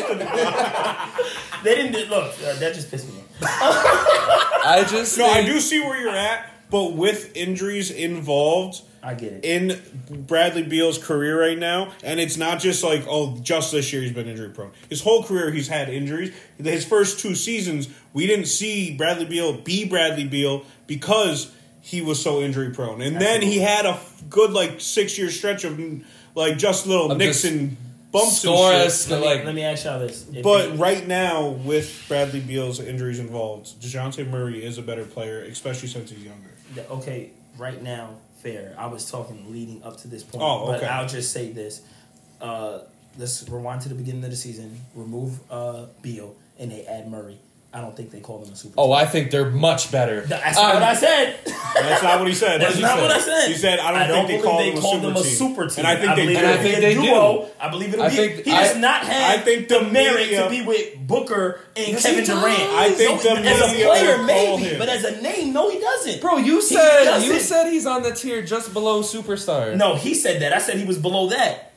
they 1.64 1.74
didn't 1.74 1.92
do- 1.92 2.06
look. 2.10 2.34
Uh, 2.44 2.54
that 2.58 2.74
just 2.74 2.90
pissed 2.90 3.08
me 3.08 3.14
off. 3.17 3.17
I 3.42 4.84
just 4.88 5.16
no, 5.18 5.26
I 5.26 5.34
think- 5.34 5.46
do 5.48 5.60
see 5.60 5.80
where 5.80 6.00
you're 6.00 6.10
at, 6.10 6.46
but 6.70 6.92
with 6.94 7.36
injuries 7.36 7.90
involved 7.90 8.82
I 9.02 9.14
get 9.14 9.32
it. 9.32 9.44
in 9.44 10.24
Bradley 10.26 10.64
Beal's 10.64 10.98
career 10.98 11.40
right 11.40 11.58
now, 11.58 11.92
and 12.02 12.18
it's 12.18 12.36
not 12.36 12.60
just 12.60 12.82
like 12.82 13.04
oh, 13.08 13.38
just 13.42 13.72
this 13.72 13.92
year 13.92 14.02
he's 14.02 14.12
been 14.12 14.28
injury 14.28 14.50
prone. 14.50 14.72
His 14.88 15.00
whole 15.02 15.22
career 15.22 15.50
he's 15.50 15.68
had 15.68 15.88
injuries. 15.88 16.34
His 16.58 16.84
first 16.84 17.20
two 17.20 17.34
seasons, 17.34 17.88
we 18.12 18.26
didn't 18.26 18.46
see 18.46 18.96
Bradley 18.96 19.26
Beal 19.26 19.52
be 19.52 19.88
Bradley 19.88 20.24
Beal 20.24 20.64
because 20.86 21.54
he 21.80 22.02
was 22.02 22.20
so 22.22 22.40
injury 22.42 22.70
prone, 22.70 23.00
and 23.00 23.20
then 23.20 23.40
he 23.40 23.58
had 23.58 23.86
a 23.86 23.98
good 24.28 24.50
like 24.52 24.80
six 24.80 25.16
year 25.16 25.30
stretch 25.30 25.64
of 25.64 25.80
like 26.34 26.58
just 26.58 26.86
little 26.86 27.12
Of 27.12 27.18
nicks 27.18 27.42
just 27.42 27.52
and 27.52 27.76
bumps 28.10 28.42
score 28.42 28.72
and 28.72 28.82
us 28.84 29.02
shit. 29.04 29.12
let, 29.12 29.20
me, 29.20 29.26
like 29.26 29.44
let 29.44 29.54
me 29.54 29.62
ask 29.62 29.84
y'all 29.84 29.98
this. 30.00 30.26
If 30.32 30.42
But 30.42 30.70
they- 30.72 30.76
right 30.76 31.06
now, 31.06 31.48
with 31.48 32.04
Bradley 32.08 32.40
Beal's 32.40 32.80
injuries 32.80 33.18
involved, 33.18 33.80
Dejounte 33.80 34.28
Murray 34.28 34.64
is 34.64 34.78
a 34.78 34.82
better 34.82 35.04
player, 35.04 35.42
especially 35.42 35.88
since 35.88 36.10
he's 36.10 36.24
younger. 36.24 36.50
the- 36.74 36.88
okay, 36.90 37.30
right 37.56 37.82
now, 37.82 38.10
fair. 38.42 38.74
I 38.78 38.86
was 38.86 39.10
talking 39.10 39.52
leading 39.52 39.82
up 39.82 39.96
to 39.98 40.08
this 40.08 40.22
point, 40.22 40.42
Oh, 40.44 40.66
but 40.66 40.76
okay. 40.78 40.86
I'll 40.86 41.08
just 41.08 41.32
say 41.32 41.50
this. 41.52 41.82
Uh, 42.40 42.80
let's 43.18 43.48
rewind 43.48 43.80
to 43.82 43.88
the 43.88 43.94
beginning 43.96 44.22
of 44.24 44.30
the 44.30 44.36
season. 44.36 44.80
Remove 44.94 45.40
uh, 45.50 45.86
Beal, 46.02 46.36
and 46.58 46.70
they 46.70 46.84
add 46.86 47.10
Murray. 47.10 47.38
I 47.70 47.82
don't 47.82 47.94
think 47.94 48.10
they 48.10 48.20
call 48.20 48.38
them 48.38 48.50
a 48.50 48.56
super. 48.56 48.74
Oh, 48.78 48.92
I 48.92 49.04
think 49.04 49.30
they're 49.30 49.50
much 49.50 49.92
better. 49.92 50.22
That's 50.22 50.56
Um, 50.56 50.64
not 50.64 50.74
what 50.76 50.82
I 50.84 50.94
said. 50.94 51.36
That's 51.74 52.02
not 52.02 52.18
what 52.18 52.26
he 52.26 52.34
said. 52.34 52.62
That's 52.62 52.76
He 52.76 52.80
not 52.80 52.96
said- 52.96 53.02
what 53.02 53.10
I 53.10 53.20
said. 53.20 53.48
He 53.48 53.54
said, 53.58 53.78
"I 53.78 53.90
don't, 53.92 54.00
I 54.00 54.06
don't 54.06 54.26
think 54.26 54.40
they 54.42 54.48
call 54.48 54.58
they 54.58 54.70
him 54.70 54.78
a 54.78 54.80
called 54.80 55.02
them 55.02 55.16
a 55.16 55.22
super 55.22 55.66
team. 55.66 55.84
And 55.84 55.86
I 55.86 55.96
think 55.96 56.16
they 56.16 56.26
do. 56.28 56.36
And 56.38 56.46
I 56.46 56.56
think 56.56 56.76
they 56.80 56.92
a 56.96 57.00
do. 57.00 57.44
I 57.60 57.68
believe 57.68 57.92
it'll 57.92 58.06
I 58.06 58.08
be. 58.08 58.16
think- 58.16 58.36
he 58.46 58.50
does 58.50 58.74
I- 58.76 58.78
not 58.80 59.02
have 59.04 59.38
I 59.38 59.42
think 59.42 59.68
the 59.68 59.80
the 59.80 59.84
merit 59.84 60.16
media- 60.28 60.44
to 60.44 60.48
be 60.50 60.62
with 60.62 61.06
Booker 61.06 61.60
and 61.76 61.88
Yes, 61.88 62.02
Kevin 62.02 62.24
Durant. 62.24 62.46
I 62.72 62.90
think 62.90 63.22
No, 63.24 63.34
the 63.34 63.40
as 63.48 63.60
a 63.60 63.84
player, 63.84 64.18
maybe, 64.22 64.62
him. 64.62 64.78
but 64.78 64.88
as 64.88 65.04
a 65.04 65.20
name, 65.20 65.52
no, 65.52 65.68
he 65.70 65.78
doesn't. 65.78 66.22
Bro, 66.22 66.38
you 66.38 66.62
said 66.62 67.20
you 67.22 67.38
said 67.38 67.70
he's 67.70 67.84
on 67.84 68.02
the 68.02 68.12
tier 68.12 68.40
just 68.40 68.72
below 68.72 69.02
superstar. 69.02 69.76
No, 69.76 69.94
he 69.94 70.14
said 70.14 70.40
that. 70.40 70.54
I 70.54 70.58
said 70.58 70.76
he 70.78 70.86
was 70.86 70.96
below 70.96 71.28
that. 71.28 71.67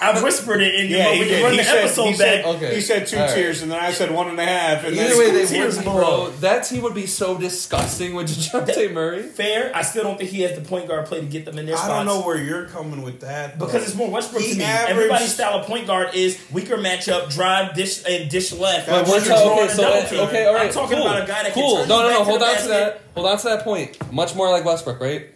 I 0.00 0.22
whispered 0.22 0.60
it 0.60 0.74
in 0.76 0.90
Yeah, 0.90 1.12
your 1.12 1.12
he 1.14 1.18
when 1.20 1.28
you 1.28 1.42
run 1.44 1.52
He 1.52 1.58
the 1.58 1.64
said, 1.64 1.78
episode 1.84 2.04
he, 2.04 2.10
back. 2.12 2.18
said, 2.18 2.44
Okay. 2.44 2.74
he 2.74 2.80
said 2.80 3.06
two 3.06 3.16
All 3.16 3.22
right. 3.24 3.34
tiers, 3.34 3.62
and 3.62 3.70
then 3.72 3.78
I 3.80 3.90
said 3.92 4.10
one 4.12 4.28
and 4.28 4.38
a 4.38 4.44
half. 4.46 4.84
And 4.84 4.94
Either 4.96 5.08
then 5.08 5.18
way, 5.18 5.30
they 5.32 5.46
Tears 5.46 5.76
would 5.76 5.84
below. 5.84 6.26
bro. 6.26 6.30
That 6.40 6.60
team 6.64 6.82
would 6.82 6.94
be 6.94 7.06
so 7.06 7.36
disgusting 7.36 8.14
with 8.14 8.28
Dejounte 8.28 8.92
Murray. 8.92 9.22
Fair. 9.24 9.72
I 9.74 9.82
still 9.82 10.04
don't 10.04 10.16
think 10.18 10.30
he 10.30 10.42
has 10.42 10.54
the 10.56 10.60
point 10.62 10.86
guard 10.88 11.06
play 11.06 11.20
to 11.20 11.26
get 11.26 11.44
them 11.44 11.58
in 11.58 11.66
their 11.66 11.74
I 11.74 11.78
spots. 11.78 11.92
don't 11.92 12.06
know 12.06 12.26
where 12.26 12.38
you're 12.38 12.66
coming 12.66 13.02
with 13.02 13.20
that 13.20 13.58
Because 13.58 13.82
it's 13.86 13.94
more 13.96 14.08
Westbrook 14.10 14.42
He 14.42 14.52
to 14.52 14.58
me. 14.58 14.64
averaged- 14.64 14.90
Everybody's 14.90 15.34
style 15.34 15.58
of 15.60 15.66
point 15.66 15.86
guard 15.86 16.14
is 16.14 16.38
weaker 16.52 16.76
matchup, 16.76 17.30
drive, 17.32 17.74
dish, 17.74 18.02
and 18.08 18.30
dish 18.30 18.52
left. 18.52 18.88
But 18.88 19.06
We're 19.06 19.14
We're 19.14 19.20
ta- 19.20 19.24
drawing 19.42 19.58
okay, 19.64 19.72
so 19.74 19.82
double 19.82 20.26
okay, 20.28 20.46
all 20.46 20.54
right. 20.54 20.66
I'm 20.66 20.72
talking 20.72 20.96
cool. 20.98 21.06
about 21.08 21.22
a 21.24 21.26
guy 21.26 21.42
that 21.42 21.52
cool. 21.54 21.70
can 21.78 21.78
turn 21.80 21.88
no, 21.88 22.02
no, 22.02 22.08
no. 22.10 22.24
Hold 22.24 22.40
the 22.40 22.46
on 22.46 22.56
to 22.56 22.68
that. 22.68 23.00
Hold 23.14 23.26
on 23.26 23.38
to 23.38 23.44
that 23.48 23.64
point. 23.64 24.12
Much 24.12 24.34
more 24.34 24.48
like 24.50 24.64
Westbrook, 24.64 25.00
right? 25.00 25.26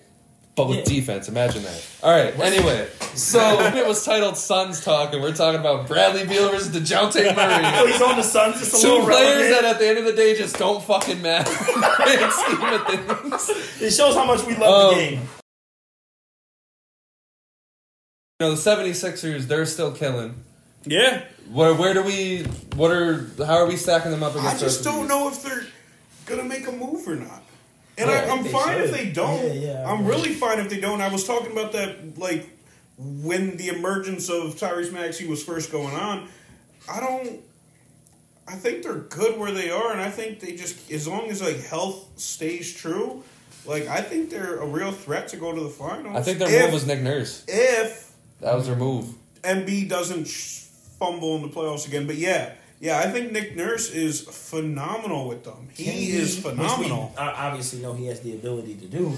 But 0.55 0.68
with 0.68 0.78
Yeah. 0.80 0.84
defense. 0.84 1.28
Imagine 1.30 1.62
that. 1.62 1.82
All 2.03 2.11
right. 2.11 2.38
Anyway, 2.38 2.86
so 3.14 3.40
it 3.74 3.86
was 3.86 4.05
titled 4.05 4.36
Suns 4.36 4.84
Talk, 4.84 5.14
and 5.14 5.22
we're 5.22 5.32
talking 5.34 5.59
about 5.61 5.88
Bradley 5.88 6.26
Beal 6.26 6.50
versus 6.50 6.68
Dejounte 6.68 7.14
Murray. 7.36 7.90
he's 7.92 8.03
on 8.03 8.16
the 8.16 8.22
Suns. 8.22 8.59
Just 8.59 8.74
a 8.74 8.82
Two 8.82 8.88
little 8.90 9.07
players 9.07 9.28
relevant. 9.50 9.62
that 9.62 9.64
at 9.64 9.78
the 9.78 9.88
end 9.88 9.98
of 9.98 10.05
the 10.05 10.12
day 10.12 10.36
just 10.36 10.59
don't 10.59 10.82
fucking 10.84 11.22
matter. 11.22 11.50
in 11.50 11.80
the 11.80 11.92
grand 11.96 12.32
scheme 12.32 12.62
of 12.62 12.86
things. 13.48 13.80
It 13.82 13.90
shows 13.92 14.14
how 14.14 14.26
much 14.26 14.44
we 14.46 14.55
love 14.57 14.92
Um, 14.92 14.98
the 14.98 15.00
game. 15.05 15.28
You 18.40 18.48
know, 18.48 18.55
the 18.55 18.61
76ers, 18.70 19.46
they're 19.46 19.66
still 19.66 19.92
killing. 19.92 20.34
Yeah, 20.84 21.22
Where 21.53 21.74
where 21.74 21.94
do 21.94 22.03
we 22.03 22.42
what 22.74 22.90
are 22.90 23.24
how 23.38 23.55
are 23.55 23.66
we 23.66 23.76
stacking 23.76 24.11
them 24.11 24.24
up 24.24 24.34
against? 24.34 24.57
I 24.57 24.59
just 24.59 24.82
don't 24.82 25.07
know 25.07 25.28
if 25.28 25.40
they're 25.42 25.64
gonna 26.26 26.42
make 26.42 26.66
a 26.66 26.72
move 26.72 27.07
or 27.07 27.14
not. 27.14 27.42
And 27.99 28.11
I 28.11 28.14
I, 28.16 28.20
think 28.22 28.32
I'm 28.38 28.45
they 28.45 28.51
fine 28.51 28.80
if 28.80 28.90
they 28.90 29.11
don't. 29.11 29.45
Yeah, 29.45 29.53
yeah, 29.53 29.84
I 29.86 29.93
I'm 29.93 30.01
agree. 30.01 30.11
really 30.11 30.34
fine 30.34 30.59
if 30.59 30.68
they 30.70 30.80
don't. 30.80 31.01
I 31.01 31.09
was 31.12 31.24
talking 31.26 31.53
about 31.53 31.72
that 31.72 32.18
like 32.18 32.49
when 32.99 33.57
the 33.57 33.68
emergence 33.68 34.28
of 34.28 34.55
Tyrese 34.57 34.93
Maxey 34.93 35.26
was 35.26 35.43
first 35.43 35.70
going 35.72 35.95
on, 35.95 36.28
I 36.90 37.01
don't. 37.01 37.40
I 38.49 38.55
think 38.55 38.82
they're 38.82 38.95
good 38.95 39.38
where 39.38 39.53
they 39.53 39.70
are, 39.70 39.93
and 39.93 40.01
I 40.01 40.11
think 40.11 40.40
they 40.40 40.57
just 40.57 40.90
as 40.90 41.07
long 41.07 41.30
as 41.30 41.40
like 41.43 41.61
health 41.64 42.09
stays 42.18 42.72
true, 42.74 43.22
like 43.66 43.86
I 43.86 44.01
think 44.01 44.30
they're 44.30 44.57
a 44.59 44.66
real 44.66 44.90
threat 44.93 45.28
to 45.28 45.36
go 45.36 45.53
to 45.55 45.61
the 45.61 45.68
finals. 45.68 46.16
I 46.16 46.22
think 46.22 46.38
their 46.38 46.49
if, 46.51 46.64
move 46.64 46.72
was 46.72 46.86
Nick 46.86 47.03
Nurse. 47.03 47.45
if 47.47 48.11
That 48.40 48.55
was 48.55 48.66
their 48.66 48.76
move. 48.76 49.14
Embiid 49.43 49.88
doesn't 49.88 50.28
fumble 50.28 51.36
in 51.36 51.43
the 51.43 51.49
playoffs 51.49 51.86
again. 51.86 52.07
But 52.07 52.16
yeah, 52.16 52.53
yeah, 52.83 52.99
I 52.99 53.07
think 53.12 53.30
Nick 53.30 53.55
Nurse 53.55 53.91
is 53.91 54.22
phenomenal 54.22 55.28
with 55.28 55.45
them. 55.45 55.68
He, 55.72 55.85
Can 55.85 55.95
is 55.95 56.37
phenomenal. 56.37 57.14
Obviously 57.16 57.80
know 57.80 57.93
he 57.93 58.07
has 58.07 58.20
the 58.22 58.35
ability 58.35 58.74
to 58.74 58.87
do. 58.87 59.16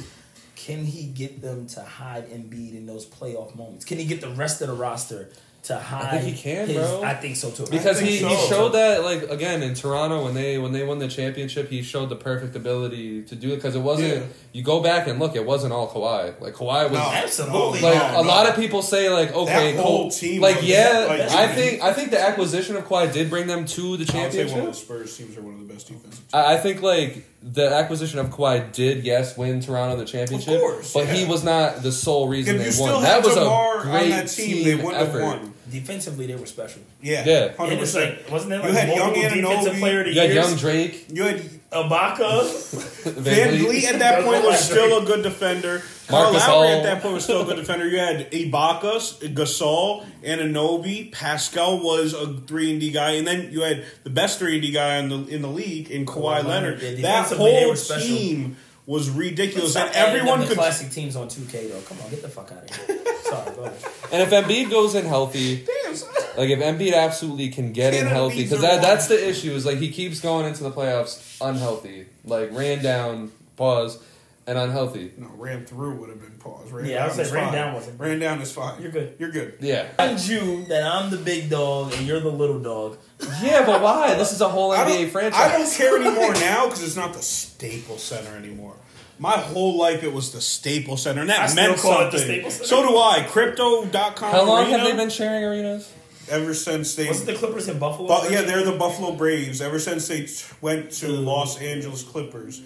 Can 0.54 0.84
he 0.84 1.06
get 1.06 1.40
them 1.40 1.66
to 1.68 1.80
hide 1.80 2.28
Embiid 2.28 2.76
in 2.76 2.84
those 2.84 3.06
playoff 3.06 3.56
moments? 3.56 3.86
Can 3.86 3.98
he 3.98 4.04
get 4.04 4.20
the 4.20 4.28
rest 4.28 4.60
of 4.60 4.68
the 4.68 4.74
roster 4.74 5.30
to 5.64 5.78
hide? 5.78 6.22
he 6.22 6.32
can, 6.32 6.66
his- 6.68 6.76
bro. 6.76 7.02
I 7.02 7.14
think 7.14 7.36
so 7.36 7.50
too. 7.50 7.66
Because 7.70 7.98
he, 8.00 8.18
so. 8.18 8.28
he 8.28 8.36
showed 8.48 8.70
that 8.70 9.02
like 9.02 9.22
again 9.30 9.62
in 9.62 9.74
Toronto 9.74 10.24
when 10.24 10.34
they 10.34 10.58
when 10.58 10.72
they 10.72 10.84
won 10.84 10.98
the 10.98 11.08
championship 11.08 11.68
he 11.70 11.82
showed 11.82 12.08
the 12.10 12.16
perfect 12.16 12.54
ability 12.54 13.22
to 13.24 13.34
do 13.34 13.52
it 13.52 13.56
because 13.56 13.74
it 13.74 13.80
wasn't 13.80 14.14
Yeah. 14.14 14.22
you 14.52 14.62
go 14.62 14.80
back 14.82 15.06
and 15.08 15.18
look 15.18 15.34
it 15.36 15.44
wasn't 15.46 15.72
all 15.72 15.88
Kawhi 15.88 16.40
like 16.40 16.54
Kawhi 16.54 16.84
was 16.90 16.92
No. 16.98 17.10
Absolutely. 17.12 17.80
like 17.80 17.94
No, 17.94 18.20
a 18.20 18.22
no. 18.22 18.28
lot 18.28 18.48
of 18.48 18.56
people 18.56 18.82
say 18.82 19.08
like 19.08 19.34
okay 19.34 19.72
That 19.72 19.82
whole 19.82 20.10
Ka- 20.10 20.16
team 20.16 20.40
like 20.42 20.56
was- 20.56 20.64
yeah 20.66 21.06
like, 21.08 21.20
I 21.30 21.48
think 21.54 21.82
I 21.82 21.92
think 21.92 22.10
the 22.10 22.20
acquisition 22.20 22.76
of 22.76 22.84
Kawhi 22.86 23.12
did 23.12 23.30
bring 23.30 23.46
them 23.46 23.64
to 23.66 23.96
the 23.96 24.04
I 24.18 24.24
would 24.24 24.32
say 24.32 24.44
one 24.44 24.46
of 24.46 24.50
championship 24.50 24.66
the 24.66 24.74
Spurs 24.74 25.16
teams 25.16 25.38
are 25.38 25.42
one 25.42 25.54
of 25.54 25.66
the 25.66 25.72
best 25.72 25.88
defensive 25.88 26.10
teams. 26.10 26.34
I 26.34 26.54
I 26.54 26.56
think 26.58 26.82
like 26.82 27.24
the 27.42 27.68
acquisition 27.74 28.18
of 28.18 28.30
Kawhi 28.30 28.72
did 28.72 29.04
yes 29.04 29.36
win 29.36 29.60
Toronto 29.60 29.96
the 29.96 30.04
championship, 30.04 30.60
course, 30.60 30.92
but 30.94 31.06
he 31.08 31.24
was 31.26 31.44
not 31.44 31.82
the 31.82 31.92
sole 31.92 32.28
reason 32.28 32.56
If 32.56 32.62
they 32.62 32.70
you 32.70 32.80
won. 32.82 32.90
still 32.90 33.00
That 33.02 33.22
was 33.24 33.34
Jamar 33.34 33.80
a 33.80 33.82
great 33.82 34.02
on 34.04 34.10
that 34.10 34.28
team, 34.28 34.64
they 34.64 34.74
wouldn't 34.76 34.94
effort. 34.94 35.20
have 35.20 35.40
won. 35.40 35.53
Defensively, 35.74 36.26
they 36.26 36.34
were 36.36 36.46
special. 36.46 36.80
Yeah, 37.02 37.24
Yeah. 37.26 37.52
hundred 37.56 37.72
And 37.74 37.82
it's 37.82 37.92
percent. 37.92 38.16
like, 38.22 38.30
wasn't 38.30 38.50
there 38.50 38.60
You 38.60 38.68
like 38.68 38.78
had 38.78 38.88
multiple 38.88 39.22
young 39.22 39.34
defensive 39.34 39.72
Anunoby. 39.74 39.80
player 39.80 40.00
of 40.00 40.06
the 40.06 40.12
You 40.14 40.20
had 40.20 40.30
years? 40.30 40.48
young 40.48 40.56
Drake, 40.58 41.06
You 41.12 41.22
had 41.24 41.40
Ibaka. 41.72 42.28
VanVleet 43.04 43.84
at 43.84 43.98
that 43.98 44.24
point 44.24 44.44
was 44.44 44.64
still 44.70 45.02
a 45.02 45.04
good 45.04 45.22
defender. 45.22 45.82
Kyle 46.06 46.24
Marcus 46.32 46.46
Lowry 46.48 46.68
at 46.68 46.82
that 46.84 47.02
point 47.02 47.14
was 47.14 47.24
still 47.24 47.42
a 47.42 47.44
good 47.44 47.56
defender. 47.56 47.88
You 47.88 47.98
had 47.98 48.30
Ibaka, 48.30 49.32
Gasol, 49.34 50.04
Anunoby. 50.24 51.10
Pascal 51.12 51.80
was 51.82 52.12
a 52.12 52.34
three 52.46 52.70
and 52.72 52.80
D 52.80 52.90
guy, 52.90 53.12
and 53.12 53.26
then 53.26 53.48
you 53.50 53.62
had 53.62 53.84
the 54.04 54.10
best 54.10 54.38
three 54.38 54.54
and 54.54 54.62
D 54.62 54.70
guy 54.70 54.96
in 54.98 55.08
the 55.08 55.26
in 55.26 55.42
the 55.42 55.48
league 55.48 55.90
in 55.90 56.04
Kawhi, 56.06 56.40
Kawhi 56.40 56.44
Leonard. 56.44 56.82
Leonard. 56.82 56.98
Yeah, 56.98 57.22
that 57.24 57.36
whole 57.36 57.68
were 57.70 57.76
special. 57.76 58.06
team 58.06 58.56
was 58.86 59.08
ridiculous, 59.10 59.72
Stop 59.72 59.86
and 59.88 59.96
adding 59.96 60.16
everyone 60.20 60.40
them 60.40 60.48
to 60.48 60.54
could. 60.54 60.58
classic 60.60 60.90
teams 60.90 61.16
on 61.16 61.28
2K 61.28 61.70
though. 61.70 61.80
Come 61.82 61.98
on, 62.04 62.10
get 62.10 62.22
the 62.22 62.28
fuck 62.28 62.52
out 62.52 62.68
of 62.70 62.76
here. 62.86 62.98
Sorry, 63.22 63.54
go 63.56 63.62
ahead. 63.64 63.84
and 64.12 64.22
if 64.22 64.30
Embiid 64.30 64.70
goes 64.70 64.94
in 64.94 65.06
healthy, 65.06 65.64
Damn, 65.84 65.94
son. 65.96 66.12
like 66.36 66.50
if 66.50 66.58
Embiid 66.58 66.94
absolutely 66.94 67.48
can 67.48 67.72
get 67.72 67.94
in 67.94 68.00
Can't 68.00 68.12
healthy, 68.12 68.40
Embiid's 68.44 68.50
because 68.50 68.62
that 68.62 68.72
one. 68.74 68.82
that's 68.82 69.06
the 69.08 69.28
issue 69.28 69.52
is 69.52 69.64
like 69.64 69.78
he 69.78 69.90
keeps 69.90 70.20
going 70.20 70.46
into 70.46 70.62
the 70.62 70.70
playoffs 70.70 71.38
unhealthy, 71.40 72.06
like 72.26 72.52
ran 72.52 72.82
down, 72.82 73.32
pause, 73.56 73.98
and 74.46 74.58
unhealthy. 74.58 75.12
No, 75.16 75.28
ran 75.36 75.64
through 75.64 75.96
would 75.96 76.10
have 76.10 76.20
been 76.20 76.38
pause. 76.38 76.70
Ran 76.70 76.86
Yeah, 76.86 76.96
I 77.04 77.08
down 77.08 77.16
would 77.16 77.20
is 77.20 77.28
say 77.28 77.34
ran 77.34 77.44
fine. 77.46 77.54
down 77.54 77.74
wasn't- 77.74 78.00
Ran 78.00 78.18
down 78.18 78.40
is 78.42 78.52
fine. 78.52 78.82
You're 78.82 78.90
good. 78.90 79.14
You're 79.18 79.30
good. 79.30 79.54
Yeah, 79.60 79.86
Remind 79.98 80.20
you 80.28 80.64
that 80.66 80.82
I'm 80.82 81.10
the 81.10 81.16
big 81.16 81.48
dog 81.48 81.92
and 81.94 82.06
you're 82.06 82.20
the 82.20 82.30
little 82.30 82.58
dog. 82.60 82.98
yeah, 83.42 83.64
but 83.64 83.80
why? 83.80 84.14
This 84.14 84.32
is 84.32 84.40
a 84.40 84.48
whole 84.48 84.72
NBA 84.72 85.02
don't, 85.02 85.10
franchise. 85.10 85.40
I 85.40 85.58
don't 85.58 85.72
care 85.72 85.96
anymore 85.96 86.34
now 86.34 86.64
because 86.66 86.82
it's 86.82 86.96
not 86.96 87.14
the 87.14 87.22
Staples 87.22 88.02
Center 88.02 88.36
anymore. 88.36 88.76
My 89.18 89.38
whole 89.38 89.78
life 89.78 90.02
it 90.02 90.12
was 90.12 90.32
the 90.32 90.40
Staples 90.40 91.02
Center, 91.02 91.20
and 91.20 91.30
that 91.30 91.40
I 91.40 91.46
still 91.46 91.68
meant 91.68 91.80
call 91.80 92.00
it 92.08 92.10
the 92.10 92.18
something. 92.18 92.50
Center. 92.50 92.64
So 92.66 92.86
do 92.88 92.96
I. 92.98 93.24
Crypto.com. 93.28 94.32
How 94.32 94.44
long 94.44 94.64
arena, 94.64 94.78
have 94.78 94.86
they 94.88 94.96
been 94.96 95.08
sharing 95.10 95.44
arenas? 95.44 95.90
Ever 96.28 96.52
since 96.52 96.94
they. 96.96 97.06
Wasn't 97.06 97.26
the 97.26 97.34
Clippers 97.34 97.68
in 97.68 97.78
Buffalo? 97.78 98.08
But 98.08 98.30
yeah, 98.30 98.42
they're 98.42 98.64
the 98.64 98.72
Buffalo 98.76 99.12
Braves. 99.14 99.60
Ever 99.60 99.78
since 99.78 100.08
they 100.08 100.22
t- 100.22 100.44
went 100.60 100.90
to 100.92 101.06
mm. 101.06 101.24
Los 101.24 101.60
Angeles 101.60 102.02
Clippers, 102.02 102.62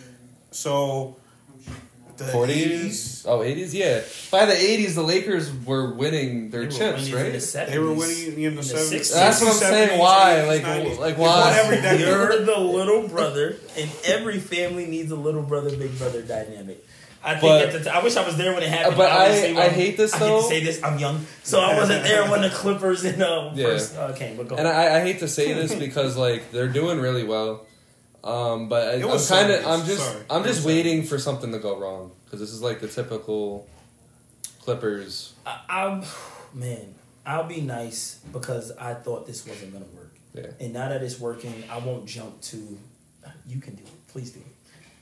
so 0.51 1.17
the 2.19 2.25
40s? 2.25 2.85
80s, 2.85 3.25
Oh, 3.27 3.39
80s? 3.41 3.73
Yeah. 3.75 4.01
By 4.31 4.45
the 4.47 4.55
80s, 4.55 4.95
the 4.95 5.03
Lakers 5.03 5.51
were 5.65 5.93
winning 5.95 6.51
their 6.51 6.63
They 6.63 6.67
were 6.67 6.73
chips, 6.73 7.11
winning 7.11 7.33
right? 7.33 7.41
the 7.41 7.67
they 7.71 7.79
were 7.79 7.93
winning 7.93 8.43
in 8.43 8.57
the 8.57 8.63
seventies. 8.63 9.13
That's 9.13 9.41
what 9.41 9.51
I'm 9.51 9.55
saying, 9.57 9.99
why? 9.99 10.43
Like, 10.45 10.99
like, 10.99 11.19
why? 11.19 11.59
Every 11.63 11.77
decade. 11.77 12.01
You're 12.01 12.45
the 12.45 12.59
little 12.59 13.09
brother, 13.09 13.57
and 13.77 13.91
every 14.05 14.39
family 14.41 14.87
needs 14.87 15.11
a 15.13 15.17
little 15.17 15.43
brother, 15.43 15.75
big 15.77 15.97
brother 15.99 16.23
dynamic. 16.23 16.85
I 17.23 17.33
think 17.33 17.43
But- 17.43 17.63
at 17.67 17.73
the 17.73 17.81
t- 17.81 17.89
I 17.91 18.03
wish 18.03 18.17
I 18.17 18.25
was 18.25 18.37
there 18.37 18.53
when 18.55 18.63
it 18.63 18.69
happened. 18.69 18.97
But 18.97 19.11
I- 19.11 19.27
I 19.27 19.53
when- 19.53 19.71
hate 19.71 19.97
this, 19.97 20.15
I 20.15 20.19
get 20.21 20.25
though. 20.27 20.41
to 20.43 20.47
say 20.49 20.63
this. 20.63 20.81
I'm 20.85 20.99
young, 21.01 21.27
so 21.43 21.59
I 21.61 21.77
wasn't 21.77 22.05
there 22.05 22.31
when 22.31 22.43
the 22.43 22.49
Clippers 22.51 23.05
and 23.05 23.21
uh, 23.21 23.51
Yeah. 23.55 23.67
first 23.67 23.97
uh, 23.97 24.13
came. 24.13 24.37
But 24.37 24.47
go. 24.49 24.55
And 24.57 24.69
I, 24.69 24.99
I 24.99 25.01
hate 25.01 25.19
to 25.19 25.29
say 25.29 25.53
this 25.53 25.75
because 25.75 26.17
like 26.17 26.53
they're 26.53 26.69
doing 26.69 27.01
really 27.01 27.25
well, 27.25 27.67
um, 28.25 28.69
but 28.69 28.89
I, 28.89 28.93
It 28.95 29.03
I'm 29.05 29.09
was 29.11 29.29
kind 29.29 29.51
of 29.51 29.67
I'm 29.67 29.87
just 29.87 30.05
Sorry. 30.05 30.25
I'm 30.31 30.45
just 30.45 30.67
waiting 30.67 31.03
for 31.05 31.19
something 31.19 31.53
to 31.53 31.59
go 31.59 31.79
wrong 31.79 32.13
because 32.25 32.41
this 32.41 32.51
is 32.51 32.63
like 32.63 32.81
the 32.81 32.89
typical 32.89 33.69
Clippers. 34.61 35.35
I, 35.47 35.61
I'm 35.69 36.03
man. 36.53 36.95
I'll 37.25 37.45
be 37.45 37.61
nice 37.61 38.21
because 38.33 38.73
I 38.73 38.95
thought 38.95 39.27
this 39.27 39.47
wasn't 39.47 39.73
gonna 39.73 39.85
work. 39.95 40.15
Yeah. 40.35 40.47
And 40.61 40.73
now 40.73 40.89
that 40.89 41.03
it's 41.03 41.19
working, 41.21 41.65
I 41.71 41.79
won't 41.79 42.07
jump 42.07 42.41
to. 42.43 42.79
You 43.47 43.61
can 43.61 43.75
do 43.75 43.83
it. 43.83 44.09
Please 44.09 44.31
do 44.31 44.41
it. 44.41 44.47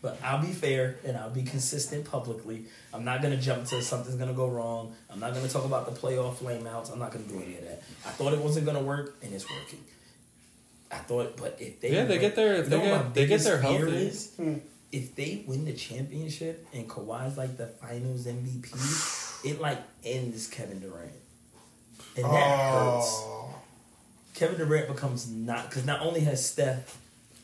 But 0.02 0.18
I'll 0.22 0.40
be 0.40 0.52
fair 0.52 0.96
and 1.04 1.16
I'll 1.16 1.30
be 1.30 1.42
consistent 1.42 2.04
publicly. 2.04 2.66
I'm 2.92 3.04
not 3.04 3.22
gonna 3.22 3.36
jump 3.36 3.64
to 3.66 3.82
something's 3.82 4.16
gonna 4.16 4.34
go 4.34 4.48
wrong. 4.48 4.94
I'm 5.10 5.18
not 5.18 5.34
gonna 5.34 5.48
talk 5.48 5.64
about 5.64 5.86
the 5.86 5.98
playoff 6.00 6.36
flameouts. 6.36 6.92
I'm 6.92 6.98
not 6.98 7.12
gonna 7.12 7.24
do 7.24 7.42
any 7.42 7.56
of 7.56 7.64
that. 7.64 7.82
I 8.04 8.10
thought 8.10 8.32
it 8.32 8.38
wasn't 8.40 8.66
gonna 8.66 8.82
work 8.82 9.16
and 9.22 9.32
it's 9.32 9.46
working. 9.50 9.82
I 10.96 10.98
thought, 11.00 11.36
but 11.36 11.56
if 11.60 11.80
they 11.80 11.92
Yeah, 11.92 12.04
they 12.04 12.18
get 12.18 12.34
their- 12.36 12.54
if 12.54 12.68
they 12.68 12.78
get- 12.80 13.14
they 13.14 13.26
get 13.26 13.40
their 13.42 13.60
fear 13.60 13.76
healthy. 13.86 14.06
is? 14.06 14.30
Hmm. 14.36 14.54
If 14.92 15.14
they 15.14 15.44
win 15.46 15.64
the 15.64 15.72
championship 15.74 16.66
and 16.72 16.88
Kawhi's 16.88 17.36
like 17.36 17.56
the 17.56 17.66
Finals 17.66 18.26
MVP, 18.26 18.70
it 19.48 19.60
like 19.60 19.78
ends 20.04 20.46
Kevin 20.46 20.80
Durant, 20.80 21.12
and 22.16 22.24
that 22.24 22.30
hurts. 22.70 23.06
Oh, 23.10 23.54
Kevin 24.34 24.56
Durant 24.58 24.88
becomes 24.88 25.28
not 25.28 25.68
because 25.68 25.84
not 25.84 26.00
only 26.00 26.20
has 26.20 26.44
Steph 26.48 26.98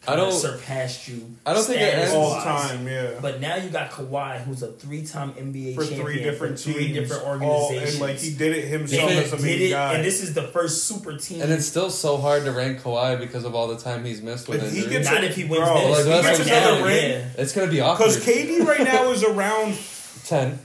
I 0.07 0.16
don't- 0.16 0.32
surpassed 0.32 1.07
you. 1.07 1.30
I 1.46 1.53
don't 1.55 1.64
think 1.64 1.80
it 1.80 1.94
ends- 1.94 2.12
all 2.12 2.34
time, 2.42 2.88
yeah. 2.88 3.11
But 3.20 3.40
now 3.40 3.55
you 3.57 3.68
got 3.70 3.92
Kawhi, 3.92 4.42
who's 4.44 4.62
a 4.62 4.72
three-time 4.72 5.32
NBA 5.38 5.74
for 5.76 5.82
champion 5.82 6.03
three 6.03 6.22
different 6.22 6.59
for 6.59 6.72
three 6.72 6.88
teams, 6.88 7.09
different 7.09 7.22
all- 7.24 7.30
organizations. 7.34 7.92
and 7.92 8.00
like 8.00 8.18
he 8.18 8.30
did 8.30 8.57
it 8.57 8.64
himself 8.66 9.09
They 9.11 9.18
as 9.18 9.32
a 9.32 9.36
did 9.36 9.44
main 9.44 9.62
it, 9.62 9.70
guy. 9.70 9.94
and 9.94 10.05
this 10.05 10.20
is 10.22 10.34
the 10.34 10.42
first 10.48 10.84
super 10.88 11.16
team. 11.16 11.40
And 11.42 11.53
it's 11.53 11.66
still 11.66 11.88
so 11.90 12.16
hard 12.16 12.44
to 12.46 12.50
rank 12.53 12.82
Kawhi 12.82 13.18
because 13.20 13.44
of 13.44 13.55
all 13.55 13.68
the 13.68 13.76
time 13.78 14.05
he's 14.05 14.20
missed 14.22 14.48
with 14.48 14.62
If 14.64 14.72
he 14.72 14.78
injuries. 14.78 14.90
gets 14.98 15.11
not 15.11 15.22
if 15.22 15.36
he 15.36 15.44
wins 15.44 15.64
Bro, 15.68 15.74
this. 15.74 15.90
like, 15.98 16.05
that's 16.22 16.38
Right 16.40 16.48
what 16.80 16.90
I'm 16.90 16.90
yeah. 16.90 17.24
It's 17.38 17.53
gonna 17.53 17.70
be 17.70 17.80
awkward. 17.80 18.07
Because 18.07 18.24
KD 18.24 18.66
right 18.66 18.82
now 18.84 19.11
is 19.12 19.22
around. 19.22 19.76
10, 20.26 20.59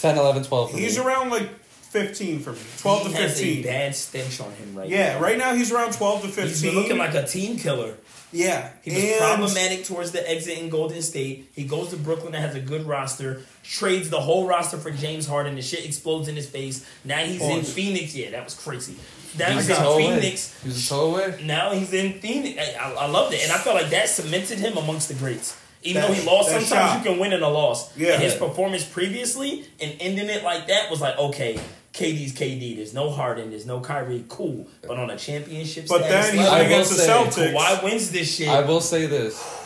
10, 0.00 0.18
11, 0.18 0.44
12 0.44 0.70
for 0.70 0.76
He's 0.78 0.98
me. 0.98 1.04
around 1.04 1.28
like 1.30 1.48
fifteen 1.90 2.40
for 2.40 2.52
me, 2.52 2.58
twelve 2.78 3.06
he 3.06 3.12
to 3.12 3.20
has 3.20 3.32
a 3.32 3.34
fifteen. 3.44 3.62
bad 3.64 3.94
stench 3.94 4.40
on 4.40 4.50
him 4.52 4.74
right 4.74 4.88
Yeah, 4.88 5.12
now. 5.14 5.20
right 5.20 5.36
now 5.36 5.54
he's 5.54 5.70
around 5.70 5.92
twelve 5.92 6.22
to 6.22 6.28
fifteen. 6.28 6.70
He's 6.70 6.74
looking 6.74 6.96
like 6.96 7.12
a 7.14 7.26
team 7.26 7.58
killer. 7.58 7.92
Yeah. 8.32 8.70
He 8.82 8.90
was 8.94 9.04
and 9.04 9.18
problematic 9.18 9.84
towards 9.84 10.10
the 10.12 10.28
exit 10.28 10.58
in 10.58 10.68
Golden 10.68 11.02
State. 11.02 11.50
He 11.54 11.64
goes 11.64 11.90
to 11.90 11.96
Brooklyn 11.96 12.32
that 12.32 12.40
has 12.40 12.54
a 12.54 12.60
good 12.60 12.86
roster, 12.86 13.42
trades 13.62 14.10
the 14.10 14.20
whole 14.20 14.46
roster 14.46 14.78
for 14.78 14.90
James 14.90 15.26
Harden. 15.26 15.54
The 15.54 15.62
shit 15.62 15.84
explodes 15.84 16.28
in 16.28 16.36
his 16.36 16.48
face. 16.48 16.86
Now 17.04 17.18
he's 17.18 17.40
in 17.42 17.62
Phoenix. 17.62 18.14
Yeah, 18.16 18.30
that 18.30 18.44
was 18.44 18.54
crazy. 18.54 18.96
Now 19.38 19.46
he's 19.50 19.68
was 19.68 19.78
in. 19.78 19.96
Phoenix. 20.20 20.62
He 20.62 20.68
was 20.68 20.90
a 20.90 20.94
away. 20.94 21.40
Now 21.44 21.72
he's 21.72 21.92
in 21.92 22.14
Phoenix. 22.20 22.58
I, 22.58 22.80
I, 22.82 22.92
I 22.92 23.06
loved 23.06 23.32
it, 23.34 23.42
and 23.42 23.52
I 23.52 23.56
felt 23.58 23.76
like 23.76 23.90
that 23.90 24.08
cemented 24.08 24.58
him 24.58 24.76
amongst 24.76 25.08
the 25.08 25.14
greats. 25.14 25.58
Even 25.84 26.02
That- 26.02 26.08
though 26.08 26.14
he 26.14 26.26
lost, 26.26 26.48
sometimes 26.50 26.68
shot. 26.68 26.98
you 27.04 27.10
can 27.10 27.18
win 27.18 27.32
in 27.32 27.42
a 27.42 27.48
loss. 27.48 27.96
Yeah. 27.96 28.14
And 28.14 28.22
his 28.22 28.34
performance 28.34 28.84
previously 28.84 29.64
and 29.80 29.96
ending 30.00 30.28
it 30.28 30.44
like 30.44 30.68
that 30.68 30.90
was 30.90 31.00
like, 31.00 31.18
okay, 31.18 31.58
KD's 31.92 32.32
KD. 32.32 32.76
There's 32.76 32.94
no 32.94 33.10
Harden. 33.10 33.50
There's 33.50 33.66
no 33.66 33.80
Kyrie. 33.80 34.24
Cool. 34.28 34.66
But 34.86 34.98
on 34.98 35.10
a 35.10 35.16
championship 35.18 35.86
But 35.88 36.02
then 36.02 36.36
he's 36.36 36.46
level, 36.48 36.66
against 36.66 36.96
the 36.96 37.02
Celtics. 37.02 37.52
Kawhi 37.54 37.84
wins 37.84 38.10
this 38.10 38.36
shit. 38.36 38.48
I 38.48 38.62
will 38.62 38.80
say 38.80 39.06
this. 39.06 39.58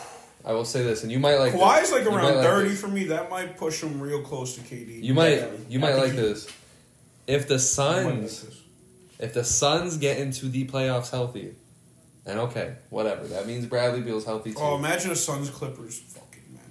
I 0.43 0.53
will 0.53 0.65
say 0.65 0.81
this, 0.83 1.03
and 1.03 1.11
you 1.11 1.19
might 1.19 1.35
like. 1.35 1.53
Kawhi's 1.53 1.89
this. 1.89 1.91
like 1.91 2.05
around 2.05 2.35
like 2.35 2.45
thirty 2.45 2.69
this. 2.69 2.81
for 2.81 2.87
me. 2.87 3.05
That 3.05 3.29
might 3.29 3.57
push 3.57 3.81
him 3.81 3.99
real 3.99 4.21
close 4.21 4.55
to 4.55 4.61
KD. 4.61 5.03
You 5.03 5.13
might. 5.13 5.35
Definitely. 5.35 5.65
You 5.69 5.79
I 5.79 5.81
might 5.81 5.95
like 5.95 6.11
he- 6.11 6.17
this. 6.17 6.47
If 7.27 7.47
the 7.47 7.55
I 7.55 7.57
like 7.57 7.61
Suns. 8.29 8.61
If 9.19 9.33
the 9.33 9.43
Suns 9.43 9.97
get 9.97 10.19
into 10.19 10.47
the 10.47 10.67
playoffs 10.67 11.09
healthy, 11.11 11.55
and 12.25 12.39
okay, 12.39 12.75
whatever. 12.89 13.25
That 13.27 13.47
means 13.47 13.65
Bradley 13.65 14.01
Beal's 14.01 14.25
healthy 14.25 14.53
too. 14.53 14.59
Oh, 14.61 14.75
imagine 14.77 15.11
a 15.11 15.15
Suns 15.15 15.49
Clippers 15.49 15.99
fucking 15.99 16.13
match. 16.15 16.16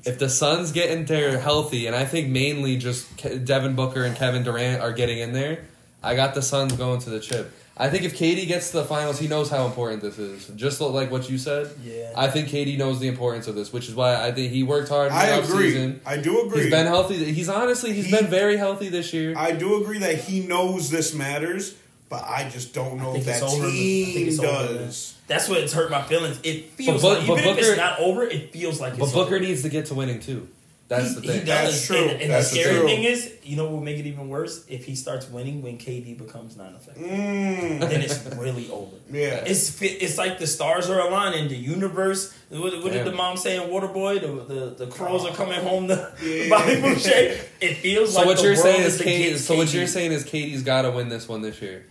If 0.07 0.19
the 0.19 0.29
Suns 0.29 0.71
get 0.73 0.91
in 0.91 1.05
there 1.07 1.39
healthy, 1.39 1.87
and 1.87 1.97
I 1.97 2.05
think 2.05 2.29
mainly 2.29 2.77
just 2.79 3.17
Ke- 3.19 3.45
Devin 3.45 3.75
Booker 3.75 4.05
and 4.05 4.15
Kevin 4.17 4.45
Durant 4.45 4.81
are 4.81 4.93
getting 4.93 5.19
in 5.19 5.33
there, 5.33 5.65
I 6.03 6.15
got 6.15 6.35
the 6.35 6.43
Suns 6.43 6.73
going 6.75 7.01
to 7.01 7.11
the 7.11 7.19
chip. 7.21 7.53
I 7.79 7.91
think 7.91 8.05
if 8.05 8.17
KD 8.17 8.47
gets 8.47 8.71
to 8.71 8.79
the 8.79 8.85
finals, 8.85 9.19
he 9.19 9.29
knows 9.29 9.51
how 9.51 9.67
important 9.67 10.01
this 10.01 10.19
is. 10.19 10.47
Just 10.57 10.81
like 10.81 11.11
what 11.11 11.29
you 11.29 11.37
said. 11.37 11.69
Yeah. 11.85 12.11
I 12.17 12.29
think 12.29 12.49
KD 12.49 12.79
knows 12.79 13.01
the 13.01 13.09
importance 13.09 13.49
of 13.49 13.55
this, 13.55 13.71
which 13.71 13.89
is 13.89 13.95
why 13.95 14.15
I 14.15 14.33
think 14.33 14.51
he 14.53 14.63
worked 14.63 14.89
hard. 14.89 15.09
In 15.09 15.13
the 15.13 15.19
I 15.21 15.27
agree. 15.27 15.75
offseason. 15.75 15.99
I 16.07 16.17
do 16.17 16.47
agree. 16.47 16.63
He's 16.63 16.71
been 16.71 16.87
healthy. 16.87 17.33
He's 17.33 17.49
honestly, 17.51 17.93
he's 17.93 18.07
He- 18.07 18.13
been 18.13 18.29
very 18.29 18.57
healthy 18.57 18.89
this 18.89 19.13
year. 19.13 19.35
I 19.37 19.53
do 19.53 19.83
agree 19.83 19.99
that 19.99 20.15
he 20.21 20.41
knows 20.41 20.89
this 20.89 21.13
matters, 21.13 21.75
but 22.09 22.25
I 22.25 22.49
just 22.49 22.73
don't 22.73 22.97
know 22.97 23.09
if 23.15 23.25
think 23.25 23.27
that 23.27 23.43
it's 23.43 23.53
over. 23.53 23.67
I 23.67 23.71
think 23.71 24.15
team 24.15 24.29
it's 24.29 24.39
does. 24.39 25.15
That's 25.27 25.49
what 25.49 25.59
it's 25.59 25.73
hurt 25.73 25.91
my 25.91 26.03
feelings. 26.03 26.39
It 26.45 26.71
feels 26.71 27.03
But- 27.03 27.19
like 27.21 27.27
but 27.29 27.39
even 27.41 27.51
if 27.51 27.59
it's 27.59 27.77
not 27.77 27.99
over, 28.01 28.23
it 28.25 28.53
feels 28.53 28.81
like 28.81 28.97
but 28.99 29.05
it's 29.07 29.13
Booker 29.13 29.37
over. 29.37 29.41
needs 29.41 29.63
to 29.63 29.69
get 29.69 29.87
to 29.87 29.95
winning 29.95 30.21
too. 30.21 30.49
That's 30.89 31.17
the 31.17 31.21
thing. 31.21 31.41
He 31.41 31.45
does. 31.45 31.47
That's 31.47 31.87
true. 31.89 31.97
And, 31.97 32.23
and 32.23 32.31
That's 32.31 32.51
the 32.53 32.61
scary 32.61 32.79
true. 32.79 32.87
thing 32.87 33.03
is, 33.03 33.33
you 33.43 33.57
know 33.57 33.65
what 33.65 33.73
will 33.73 33.81
make 33.81 33.99
it 33.99 34.07
even 34.07 34.29
worse? 34.29 34.65
If 34.69 34.85
he 34.85 34.95
starts 34.95 35.29
winning 35.29 35.61
when 35.61 35.79
KD 35.79 36.17
becomes 36.17 36.57
non 36.57 36.77
effective. 36.77 37.03
Mm, 37.05 37.81
then 37.81 38.03
it's 38.03 38.25
really 38.37 38.71
over. 38.71 38.95
yeah. 39.11 39.43
It's 39.45 39.83
it's 39.83 40.17
like 40.17 40.39
the 40.39 40.47
stars 40.47 40.89
are 40.89 41.01
aligning. 41.01 41.49
The 41.49 41.57
universe. 41.57 42.33
What, 42.51 42.85
what 42.85 42.93
did 42.93 43.05
the 43.05 43.11
mom 43.11 43.37
say 43.37 43.57
in 43.57 43.69
Waterboy? 43.69 44.21
The 44.21 44.55
the, 44.55 44.85
the 44.85 44.87
crows 44.87 45.25
are 45.27 45.35
coming 45.35 45.59
home 45.61 45.89
to 45.89 46.13
Yeah. 46.23 46.51
Bobby 46.51 46.81
Boucher. 46.81 47.37
It 47.61 47.75
feels 47.79 48.13
so 48.13 48.19
like 48.21 48.27
what 48.29 48.37
the 48.37 48.45
you're 48.45 48.55
saying 48.55 48.83
is 48.83 49.01
against 49.01 49.21
KD. 49.35 49.39
So 49.39 49.57
what 49.57 49.75
you're 49.75 49.89
saying 49.89 50.13
is 50.13 50.23
KD's 50.25 50.63
got 50.63 50.83
to 50.83 50.93
win 50.93 51.09
this 51.09 51.27
one 51.29 51.43
this 51.43 51.61
year. 51.61 51.85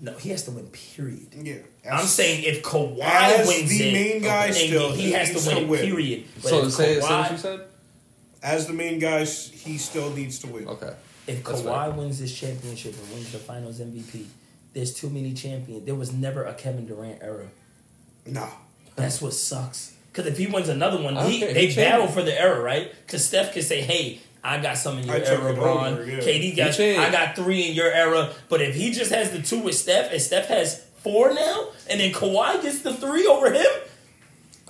No, 0.00 0.12
he 0.14 0.28
has 0.30 0.44
to 0.44 0.52
win. 0.52 0.66
Period. 0.68 1.26
yeah. 1.42 1.56
I'm 1.92 2.06
saying 2.06 2.44
if 2.44 2.62
Kawhi 2.62 3.00
As 3.02 3.48
wins 3.48 3.68
the 3.70 3.88
it, 3.88 3.92
main 3.92 4.22
guy 4.22 4.46
then 4.52 4.54
still, 4.54 4.92
he 4.92 5.02
he 5.02 5.12
has 5.12 5.30
to 5.44 5.48
win. 5.54 5.64
to 5.64 5.70
win. 5.70 5.80
Period. 5.80 6.24
But 6.36 6.48
So 6.50 6.64
if 6.66 6.72
say, 6.72 7.00
say 7.00 7.06
Kawhi, 7.06 7.20
what 7.22 7.30
you 7.32 7.36
said. 7.38 7.60
as 8.42 8.66
the 8.68 8.72
main 8.74 8.98
guy, 9.00 9.24
he 9.24 9.76
still 9.78 10.10
needs 10.10 10.38
to 10.40 10.46
win. 10.46 10.68
Okay. 10.68 10.92
If 11.26 11.42
That's 11.44 11.62
Kawhi 11.62 11.84
fair. 11.86 11.90
wins 11.98 12.18
this 12.20 12.32
championship 12.38 12.94
and 12.96 13.12
wins 13.14 13.32
the 13.32 13.38
Finals 13.38 13.80
MVP, 13.80 14.26
there's 14.72 14.94
too 14.94 15.10
many 15.10 15.32
champions. 15.34 15.84
There 15.84 15.94
was 15.96 16.12
never 16.12 16.44
a 16.44 16.54
Kevin 16.54 16.86
Durant 16.86 17.20
era. 17.20 17.46
No. 18.26 18.48
That's 18.94 19.20
what 19.20 19.32
sucks. 19.32 19.94
Because 20.12 20.26
if 20.30 20.38
he 20.38 20.46
wins 20.46 20.68
another 20.68 21.02
one, 21.02 21.16
he, 21.28 21.40
they 21.44 21.66
He 21.68 21.76
battle 21.76 22.06
for 22.08 22.22
the 22.22 22.38
era, 22.40 22.60
right? 22.60 22.90
Because 23.04 23.24
Steph 23.24 23.52
can 23.52 23.62
say, 23.62 23.80
"Hey, 23.82 24.20
I 24.42 24.60
got 24.60 24.78
some 24.78 24.98
in 24.98 25.06
your 25.06 25.16
I 25.16 25.20
era, 25.20 25.52
it 25.52 25.58
Ron. 25.58 25.92
over, 25.94 26.04
yeah. 26.04 26.18
KD 26.20 26.56
got, 26.56 26.72
changed. 26.74 27.00
I 27.00 27.10
got 27.10 27.36
three 27.36 27.68
in 27.68 27.74
your 27.74 27.90
era." 27.90 28.30
But 28.48 28.62
if 28.62 28.74
he 28.74 28.92
just 28.92 29.12
has 29.12 29.30
the 29.32 29.42
two 29.42 29.60
with 29.60 29.74
Steph, 29.74 30.12
and 30.12 30.20
Steph 30.20 30.46
has 30.48 30.84
four 30.98 31.32
now, 31.34 31.68
and 31.90 32.00
then 32.00 32.12
Kawhi 32.12 32.62
gets 32.62 32.82
the 32.82 32.92
three 32.94 33.26
over 33.26 33.52
him, 33.52 33.66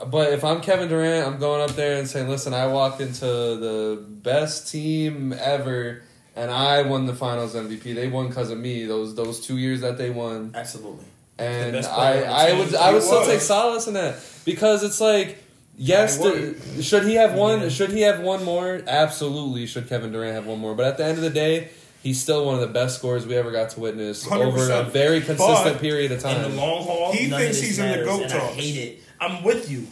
But 0.06 0.32
if 0.32 0.44
I'm 0.44 0.60
Kevin 0.60 0.88
Durant, 0.88 1.26
I'm 1.26 1.38
going 1.40 1.60
up 1.68 1.74
there 1.76 1.98
and 1.98 2.08
saying, 2.08 2.28
"Listen, 2.28 2.54
I 2.54 2.66
walked 2.68 3.00
into 3.00 3.24
the 3.26 4.04
best 4.08 4.70
team 4.70 5.32
ever, 5.32 6.02
and 6.36 6.50
I 6.50 6.82
won 6.82 7.06
the 7.06 7.14
Finals 7.14 7.54
MVP. 7.54 7.94
They 7.94 8.06
won 8.08 8.28
because 8.28 8.50
of 8.50 8.58
me. 8.58 8.84
Those 8.84 9.14
those 9.16 9.40
two 9.44 9.58
years 9.58 9.80
that 9.80 9.98
they 9.98 10.10
won, 10.10 10.52
absolutely. 10.54 11.04
and 11.38 11.72
best 11.72 11.90
I 11.90 11.94
player 11.94 12.14
on 12.14 12.28
the 12.28 12.34
I 12.34 12.52
would 12.58 12.74
I 12.76 12.92
would 12.92 13.02
still 13.02 13.26
take 13.26 13.40
solace 13.40 13.86
in 13.88 13.94
that 13.94 14.16
because 14.44 14.82
it's 14.84 15.00
like." 15.00 15.44
Yes, 15.80 16.20
I 16.20 16.30
the, 16.30 16.82
should 16.82 17.04
he 17.04 17.14
have 17.14 17.34
one? 17.34 17.60
Yeah. 17.62 17.68
Should 17.68 17.90
he 17.92 18.00
have 18.02 18.20
one 18.20 18.44
more? 18.44 18.82
Absolutely, 18.86 19.66
should 19.66 19.88
Kevin 19.88 20.10
Durant 20.10 20.34
have 20.34 20.44
one 20.46 20.58
more? 20.58 20.74
But 20.74 20.86
at 20.86 20.96
the 20.98 21.04
end 21.04 21.18
of 21.18 21.22
the 21.22 21.30
day, 21.30 21.68
he's 22.02 22.20
still 22.20 22.44
one 22.44 22.56
of 22.56 22.60
the 22.60 22.66
best 22.66 22.98
scorers 22.98 23.26
we 23.26 23.36
ever 23.36 23.52
got 23.52 23.70
to 23.70 23.80
witness 23.80 24.26
over 24.30 24.72
a 24.72 24.82
very 24.84 25.20
consistent 25.20 25.74
But 25.74 25.80
period 25.80 26.10
of 26.10 26.20
time. 26.20 26.36
In 26.36 26.42
the 26.42 26.48
time. 26.48 26.56
long 26.56 26.84
haul, 26.84 27.12
He 27.12 27.28
none 27.28 27.38
thinks 27.40 27.58
of 27.58 27.62
this 27.62 27.70
he's 27.70 27.78
in 27.78 27.98
the 27.98 28.04
GOAT 28.04 28.22
and 28.24 28.32
I 28.32 28.38
hate 28.38 28.76
it. 28.76 29.02
I'm 29.20 29.42
with 29.44 29.70
you, 29.70 29.86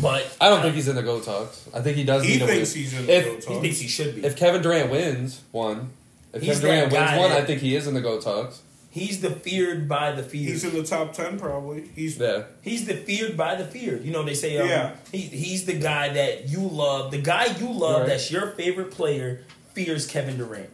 but 0.00 0.32
I 0.40 0.48
don't 0.48 0.62
think 0.62 0.76
he's 0.76 0.86
in 0.88 0.94
the 0.96 1.02
goat 1.02 1.24
talks. 1.24 1.68
I 1.74 1.80
think 1.80 1.96
he 1.96 2.04
does 2.04 2.22
He 2.24 2.34
need 2.34 2.38
to 2.40 2.46
thinks 2.46 2.72
win. 2.74 2.82
he's 2.84 2.94
in 2.98 3.06
the 3.06 3.12
If- 3.16 3.24
GOAT 3.46 3.54
he 3.54 3.60
thinks 3.62 3.78
he 3.80 3.88
should 3.88 4.14
be. 4.14 4.24
If 4.24 4.36
Kevin 4.36 4.62
Durant 4.62 4.90
wins 4.92 5.40
one, 5.50 5.90
if 6.32 6.42
He's 6.42 6.60
Kevin 6.60 6.88
Durant 6.90 6.92
wins 6.92 7.18
one, 7.20 7.30
that- 7.30 7.42
I 7.42 7.44
think 7.44 7.60
he 7.62 7.74
is 7.74 7.86
in 7.88 7.94
the 7.94 8.00
goat 8.00 8.22
talks. 8.22 8.60
He's 8.96 9.20
the 9.20 9.28
feared 9.30 9.88
by 9.90 10.12
the 10.12 10.22
feared. 10.22 10.48
He's 10.52 10.64
in 10.64 10.72
the 10.72 10.82
top 10.82 11.12
ten 11.12 11.38
probably. 11.38 11.86
He's 11.94 12.16
Yeah, 12.18 12.44
He's 12.62 12.86
the 12.86 12.94
feared 12.94 13.36
by 13.36 13.54
the 13.54 13.64
feared. 13.66 14.02
You 14.04 14.10
know, 14.10 14.22
they 14.22 14.32
say 14.32 14.56
um, 14.56 14.66
Yeah. 14.68 14.96
he, 15.12 15.18
he's 15.18 15.66
the 15.66 15.74
guy 15.78 16.08
that 16.14 16.48
you 16.48 16.60
love. 16.60 17.10
The 17.10 17.20
guy 17.20 17.44
you 17.60 17.70
love 17.70 18.00
Right. 18.00 18.08
that's 18.08 18.30
your 18.30 18.46
favorite 18.52 18.90
player 18.90 19.44
fears 19.74 20.06
Kevin 20.06 20.38
Durant. 20.38 20.70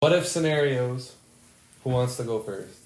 what 0.00 0.12
if 0.12 0.26
scenarios? 0.26 1.14
Who 1.84 1.90
wants 1.90 2.16
to 2.18 2.24
go 2.24 2.38
first? 2.40 2.78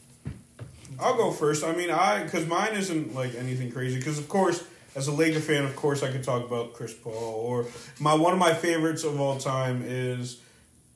I'll 1.01 1.17
go 1.17 1.33
first. 1.33 1.65
I 1.65 1.73
mean, 1.75 1.91
I 1.91 2.23
because 2.23 2.47
mine 2.47 2.75
isn't 2.75 3.15
like 3.15 3.35
anything 3.35 3.73
crazy. 3.73 3.99
Because 3.99 4.19
of 4.19 4.29
course, 4.29 4.63
as 4.95 5.09
a 5.09 5.13
Laker 5.13 5.41
fan, 5.41 5.65
of 5.65 5.75
course, 5.77 6.03
I 6.05 6.11
could 6.13 6.23
talk 6.25 6.45
about 6.45 6.73
Chris 6.75 6.95
Paul 6.95 7.13
or 7.15 7.67
my 7.99 8.15
one 8.15 8.33
of 8.33 8.39
my 8.39 8.55
favorites 8.55 9.03
of 9.05 9.21
all 9.21 9.39
time 9.39 9.83
is 9.85 10.41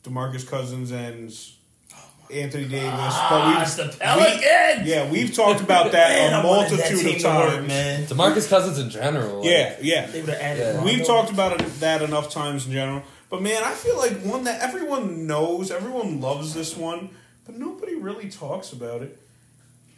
Demarcus 0.04 0.48
Cousins 0.48 0.90
and 0.90 1.32
oh 1.94 2.32
Anthony 2.34 2.66
Davis. 2.68 2.90
Gosh, 2.90 3.74
the 3.74 3.84
we- 3.84 3.90
Pelicans! 3.98 4.88
yeah, 4.88 5.10
we've 5.10 5.34
talked 5.34 5.60
about 5.60 5.92
that 5.92 6.10
Man, 6.30 6.32
a 6.32 6.36
I 6.38 6.44
wanted 6.46 6.70
that 6.78 6.90
multitude 6.92 7.16
of 7.16 7.22
to 7.22 7.28
work, 7.28 7.50
times. 7.54 7.68
man. 7.68 8.06
Demarcus 8.06 8.48
Cousins 8.48 8.78
in 8.78 8.90
general. 8.90 9.36
like, 9.40 9.44
Yeah, 9.50 9.76
yeah. 9.80 10.06
They 10.06 10.20
would 10.20 10.30
have 10.30 10.40
added. 10.40 10.74
Yeah. 10.76 10.84
We've 10.84 11.06
talked 11.06 11.30
about 11.30 11.60
it, 11.60 11.66
that 11.80 12.02
enough 12.02 12.30
times 12.30 12.66
in 12.66 12.72
general. 12.72 13.02
But 13.30 13.42
man, 13.42 13.62
I 13.62 13.70
feel 13.72 13.96
like 13.96 14.20
one 14.22 14.44
that 14.44 14.60
everyone 14.60 15.26
knows, 15.26 15.70
everyone 15.70 16.20
loves 16.20 16.52
this 16.52 16.76
one, 16.76 17.10
but 17.46 17.56
nobody 17.56 17.94
really 17.94 18.28
talks 18.28 18.72
about 18.72 19.02
it 19.02 19.18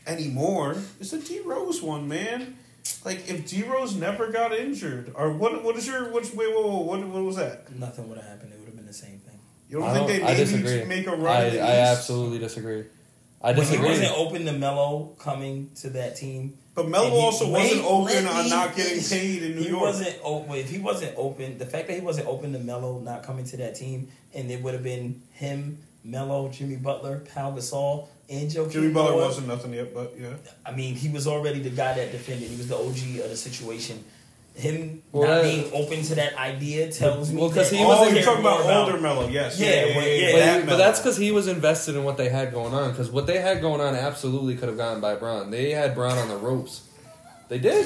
anymore. 0.06 0.76
Is 1.00 1.10
the 1.10 1.18
D 1.18 1.40
Rose 1.40 1.82
one, 1.82 2.06
man? 2.08 2.58
Like 3.04 3.28
if 3.28 3.48
D 3.48 3.62
Rose 3.64 3.94
never 3.96 4.30
got 4.30 4.52
injured, 4.52 5.12
or 5.14 5.32
what? 5.32 5.64
What 5.64 5.76
is 5.76 5.86
your? 5.86 6.10
Which 6.12 6.32
wait, 6.34 6.48
wait, 6.54 6.56
wait, 6.64 6.84
what? 6.84 7.00
What 7.06 7.22
was 7.24 7.36
that? 7.36 7.74
Nothing 7.74 8.08
would 8.08 8.18
have 8.18 8.26
happened. 8.26 8.52
It 8.52 8.58
would 8.60 8.66
have 8.66 8.76
been 8.76 8.86
the 8.86 8.92
same 8.92 9.18
thing. 9.20 9.38
You 9.74 9.80
don't 9.80 9.88
I, 9.90 9.94
don't, 9.94 10.06
they 10.06 10.22
I 10.22 10.26
maybe 10.26 10.36
disagree. 10.36 10.84
make 10.84 11.06
a 11.08 11.16
run? 11.16 11.26
I, 11.26 11.56
I 11.58 11.70
absolutely 11.90 12.38
disagree. 12.38 12.84
I 13.42 13.48
When 13.48 13.56
he 13.56 13.60
disagree. 13.62 13.88
wasn't 13.88 14.12
open 14.16 14.44
to 14.44 14.52
Melo 14.52 15.16
coming 15.18 15.70
to 15.80 15.90
that 15.90 16.14
team. 16.16 16.54
But 16.76 16.88
Melo 16.88 17.10
he- 17.10 17.16
also 17.16 17.50
wait, 17.50 17.76
wasn't 17.82 17.84
open 17.84 18.24
let 18.24 18.26
on 18.44 18.48
not 18.50 18.76
getting 18.76 19.02
paid 19.02 19.42
in 19.42 19.56
New 19.56 19.62
he 19.62 19.68
York. 19.70 19.82
wasn't 19.82 20.16
open. 20.22 20.54
If 20.54 20.70
he 20.70 20.78
wasn't 20.78 21.14
open, 21.16 21.58
the 21.58 21.66
fact 21.66 21.88
that 21.88 21.94
he 21.94 22.00
wasn't 22.02 22.28
open 22.28 22.52
to 22.52 22.60
Melo 22.60 23.00
not 23.00 23.24
coming 23.24 23.44
to 23.46 23.56
that 23.56 23.74
team, 23.74 24.06
and 24.32 24.48
it 24.48 24.62
would 24.62 24.74
have 24.74 24.84
been 24.84 25.20
him, 25.32 25.78
Melo, 26.04 26.48
Jimmy 26.50 26.76
Butler, 26.76 27.24
Pau 27.34 27.50
Gasol, 27.50 28.06
and 28.30 28.48
Joe. 28.48 28.68
Jimmy 28.68 28.92
Butler 28.92 29.16
wasn't 29.16 29.48
nothing 29.48 29.74
yet, 29.74 29.92
but 29.92 30.14
yeah. 30.16 30.34
I 30.64 30.70
mean, 30.70 30.94
he 30.94 31.08
was 31.08 31.26
already 31.26 31.58
the 31.58 31.70
guy 31.70 31.94
that 31.94 32.12
defended. 32.12 32.48
He 32.48 32.56
was 32.56 32.68
the 32.68 32.76
OG 32.76 33.24
of 33.24 33.30
the 33.30 33.36
situation. 33.36 34.04
Him 34.54 35.02
Well, 35.10 35.28
not 35.28 35.42
being 35.42 35.68
open 35.72 36.02
to 36.02 36.14
that 36.14 36.38
idea 36.38 36.90
tells 36.90 37.32
me. 37.32 37.40
Well, 37.40 37.50
'cause 37.50 37.70
that 37.70 37.76
he 37.76 37.82
oh, 37.82 37.88
wasn't 37.88 38.12
you're 38.14 38.22
talking 38.22 38.40
about, 38.40 38.62
more 38.62 38.72
older 38.72 39.00
Melo, 39.00 39.28
yes. 39.28 39.58
Yeah, 39.58 39.96
well, 39.96 40.06
yeah. 40.06 40.30
But, 40.32 40.38
that 40.38 40.66
but 40.66 40.76
that's 40.76 41.00
because 41.00 41.16
he 41.16 41.32
was 41.32 41.48
invested 41.48 41.96
in 41.96 42.04
what 42.04 42.16
they 42.16 42.28
had 42.28 42.52
going 42.52 42.72
on. 42.72 42.90
Because 42.90 43.10
what 43.10 43.26
they 43.26 43.40
had 43.40 43.60
going 43.60 43.80
on 43.80 43.96
absolutely 43.96 44.54
could 44.56 44.68
have 44.68 44.78
gotten 44.78 45.00
by 45.00 45.16
Bron. 45.16 45.50
They 45.50 45.70
had 45.72 45.94
Bron 45.96 46.16
on 46.18 46.28
the 46.28 46.36
ropes. 46.36 46.82
They 47.48 47.58
did. 47.58 47.84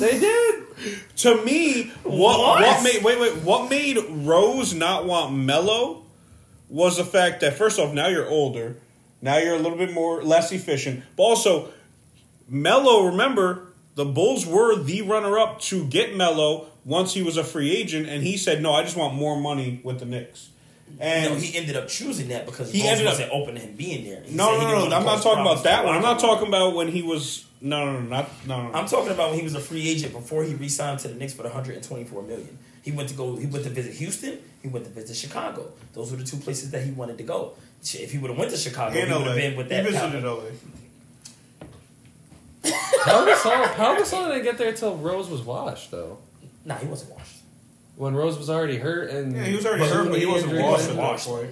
They 0.00 0.18
did. 0.20 0.64
To 1.16 1.44
me, 1.44 1.88
what 2.04 2.38
What? 2.38 2.62
what, 2.62 2.82
made 2.82 3.02
wait 3.02 3.20
wait 3.20 3.36
what 3.42 3.68
made 3.68 3.98
Rose 4.08 4.72
not 4.72 5.04
want 5.06 5.34
Melo 5.34 6.04
was 6.68 6.96
the 6.96 7.04
fact 7.04 7.40
that 7.40 7.54
first 7.54 7.78
off, 7.78 7.92
now 7.92 8.06
you're 8.06 8.28
older, 8.28 8.76
now 9.20 9.36
you're 9.38 9.56
a 9.56 9.58
little 9.58 9.76
bit 9.76 9.92
more 9.92 10.22
less 10.22 10.52
efficient, 10.52 11.02
but 11.16 11.24
also 11.24 11.68
Melo. 12.48 13.06
Remember, 13.08 13.69
the 14.00 14.06
Bulls 14.06 14.46
were 14.46 14.76
the 14.76 15.02
runner 15.02 15.38
up 15.38 15.60
to 15.60 15.84
get 15.84 16.16
Melo 16.16 16.66
once 16.86 17.12
he 17.12 17.22
was 17.22 17.36
a 17.36 17.44
free 17.44 17.76
agent, 17.76 18.08
and 18.08 18.22
he 18.22 18.38
said, 18.38 18.62
"No, 18.62 18.72
I 18.72 18.82
just 18.82 18.96
want 18.96 19.12
more 19.14 19.38
money 19.38 19.78
with 19.84 19.98
the 19.98 20.06
Knicks." 20.06 20.48
And 20.98 21.34
no, 21.34 21.38
he 21.38 21.54
ended 21.54 21.76
up 21.76 21.86
choosing 21.86 22.28
that 22.28 22.46
because 22.46 22.72
He 22.72 22.80
he 22.80 22.88
ended 22.88 23.06
up- 23.06 23.12
wasn't 23.12 23.30
open 23.30 23.56
to 23.56 23.60
him 23.60 23.74
being 23.76 24.04
there. 24.04 24.22
He 24.24 24.34
no, 24.34 24.46
said 24.52 24.60
he 24.60 24.72
no, 24.72 24.88
no, 24.88 24.96
I'm 24.96 25.04
not 25.04 25.22
talking 25.22 25.42
about 25.42 25.64
that 25.64 25.84
one. 25.84 25.94
I'm 25.94 26.02
not 26.02 26.18
talking 26.18 26.48
about 26.48 26.74
when 26.74 26.88
he 26.88 27.02
was 27.02 27.44
no, 27.60 27.84
no, 27.84 28.00
no, 28.00 28.08
not 28.08 28.30
no, 28.46 28.62
no. 28.68 28.72
I'm 28.72 28.86
talking 28.86 29.12
about 29.12 29.28
when 29.30 29.38
he 29.38 29.44
was 29.44 29.54
a 29.54 29.60
free 29.60 29.86
agent 29.86 30.14
before 30.14 30.44
he 30.44 30.54
re-signed 30.54 31.00
to 31.00 31.08
the 31.08 31.14
Knicks 31.14 31.34
for 31.34 31.42
the 31.42 31.50
124 31.50 32.22
million. 32.22 32.58
He 32.82 32.90
went 32.92 33.10
to 33.10 33.14
go. 33.14 33.36
He 33.36 33.44
went 33.46 33.64
to 33.64 33.70
visit 33.70 33.92
Houston. 33.96 34.38
He 34.62 34.68
went 34.68 34.86
to 34.86 34.90
visit 34.90 35.14
Chicago. 35.14 35.70
Those 35.92 36.10
were 36.10 36.16
the 36.16 36.24
two 36.24 36.38
places 36.38 36.70
that 36.70 36.82
he 36.84 36.90
wanted 36.90 37.18
to 37.18 37.24
go. 37.24 37.52
If 37.82 38.12
he 38.12 38.16
would 38.18 38.30
have 38.30 38.38
went 38.38 38.50
to 38.52 38.56
Chicago, 38.56 38.98
in 38.98 39.08
he 39.08 39.12
would 39.12 39.26
have 39.26 39.36
been 39.36 39.56
with 39.56 39.68
that. 39.68 39.84
he 39.84 39.90
visited 39.92 40.22
power. 40.22 40.36
LA. 40.36 40.79
Pau 42.62 43.24
Gasol, 43.26 43.74
Pau 43.74 43.96
Gasol 43.96 44.28
didn't 44.28 44.44
get 44.44 44.58
there 44.58 44.72
till 44.72 44.96
Rose 44.96 45.28
was 45.28 45.40
washed, 45.42 45.90
though. 45.90 46.18
Nah, 46.64 46.76
he 46.76 46.86
wasn't 46.86 47.12
washed. 47.12 47.36
When 47.96 48.14
Rose 48.14 48.38
was 48.38 48.48
already 48.50 48.76
hurt 48.78 49.10
and 49.10 49.34
Yeah, 49.34 49.44
he 49.44 49.56
was 49.56 49.66
already 49.66 49.84
hurt, 49.86 50.08
but 50.10 50.18
he 50.18 50.26
wasn't 50.26 50.54
washed 50.60 50.88
at 50.88 50.96
that 50.96 51.02
washed. 51.02 51.26
point. 51.26 51.50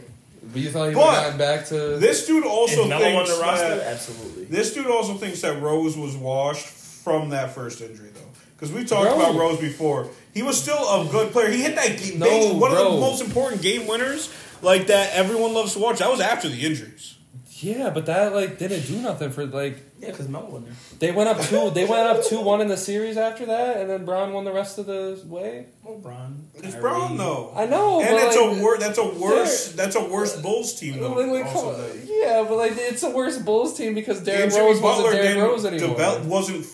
But 0.52 0.62
you 0.62 0.70
thought 0.70 0.88
he 0.88 0.94
But- 0.94 1.00
would 1.06 1.14
have 1.14 1.22
gotten 1.24 1.38
back 1.38 1.66
to 1.68 1.74
This 1.98 2.26
dude 2.26 2.44
also 2.46 2.82
Is 2.82 2.88
Melo 2.88 3.04
on 3.06 3.12
thinks 3.26 3.36
the 3.36 3.42
roster? 3.42 3.68
that 3.76 3.86
Absolutely. 3.86 4.44
this 4.44 4.72
dude 4.72 4.86
also 4.86 5.14
thinks 5.14 5.40
that 5.42 5.60
Rose 5.60 5.96
was 5.96 6.14
washed 6.14 6.66
from 6.66 7.30
that 7.30 7.54
first 7.54 7.80
injury, 7.80 8.08
though. 8.14 8.20
Because 8.56 8.72
we 8.72 8.84
talked 8.84 9.10
Bro. 9.14 9.20
about 9.20 9.34
Rose 9.34 9.58
before. 9.60 10.08
He 10.34 10.42
was 10.42 10.60
still 10.60 10.76
a 10.78 11.06
good 11.10 11.32
player. 11.32 11.50
He 11.50 11.62
hit 11.62 11.74
that 11.76 11.98
game, 11.98 12.18
No, 12.18 12.26
big, 12.26 12.56
one 12.60 12.70
of 12.72 12.78
the 12.78 12.84
most 12.84 13.20
important 13.22 13.60
game 13.62 13.86
winners, 13.86 14.30
like 14.62 14.86
that 14.88 15.12
everyone 15.14 15.52
loves 15.54 15.72
to 15.74 15.78
watch. 15.80 15.98
That 15.98 16.10
was 16.10 16.20
after 16.20 16.48
the 16.48 16.64
injuries. 16.64 17.14
Yeah, 17.60 17.90
but 17.90 18.06
that 18.06 18.34
like 18.34 18.58
didn't 18.58 18.86
do 18.86 19.00
nothing 19.00 19.30
for 19.30 19.44
like 19.46 19.78
Yeah, 19.98 20.10
because 20.10 20.28
Melo 20.28 20.46
wasn't 20.46 20.66
there. 20.66 21.10
they 21.10 21.16
went 21.16 21.28
up 21.28 21.40
two 21.40 21.70
they 21.70 21.84
went 21.84 22.06
up 22.06 22.22
two 22.24 22.40
one 22.40 22.60
in 22.60 22.68
the 22.68 22.76
series 22.76 23.16
after 23.16 23.46
that, 23.46 23.78
and 23.78 23.90
then 23.90 24.04
Bron 24.04 24.32
won 24.32 24.44
the 24.44 24.52
rest 24.52 24.78
of 24.78 24.86
the 24.86 25.20
way. 25.26 25.66
Well, 25.82 25.98
Bron. 25.98 26.44
It's 26.54 26.68
Kyrie. 26.74 26.80
Bron 26.80 27.16
though. 27.16 27.52
I 27.56 27.66
know, 27.66 28.00
and 28.00 28.10
but, 28.10 28.22
it's 28.24 28.36
like, 28.36 28.58
a 28.58 28.62
wor- 28.62 28.78
that's 28.78 28.98
a 28.98 29.08
worse 29.08 29.72
that's 29.72 29.96
a 29.96 30.04
worse 30.04 30.40
Bulls 30.40 30.78
team 30.78 31.00
though. 31.00 31.14
Like, 31.14 31.26
like, 31.44 31.46
also 31.46 31.74
come 31.76 32.00
yeah, 32.06 32.44
but 32.48 32.56
like 32.56 32.72
it's 32.76 33.02
a 33.02 33.10
worse 33.10 33.38
Bulls 33.38 33.76
team 33.76 33.94
because 33.94 34.20
Derrick 34.22 34.44
And 34.44 34.52
Jimmy 34.52 34.64
Rose 34.66 34.80
wasn't 34.80 35.06
Butler 35.06 35.22
Derrick 35.22 35.42
Rose 35.42 35.64
anymore. 35.64 35.88
develop- 35.88 36.24
wasn't 36.24 36.66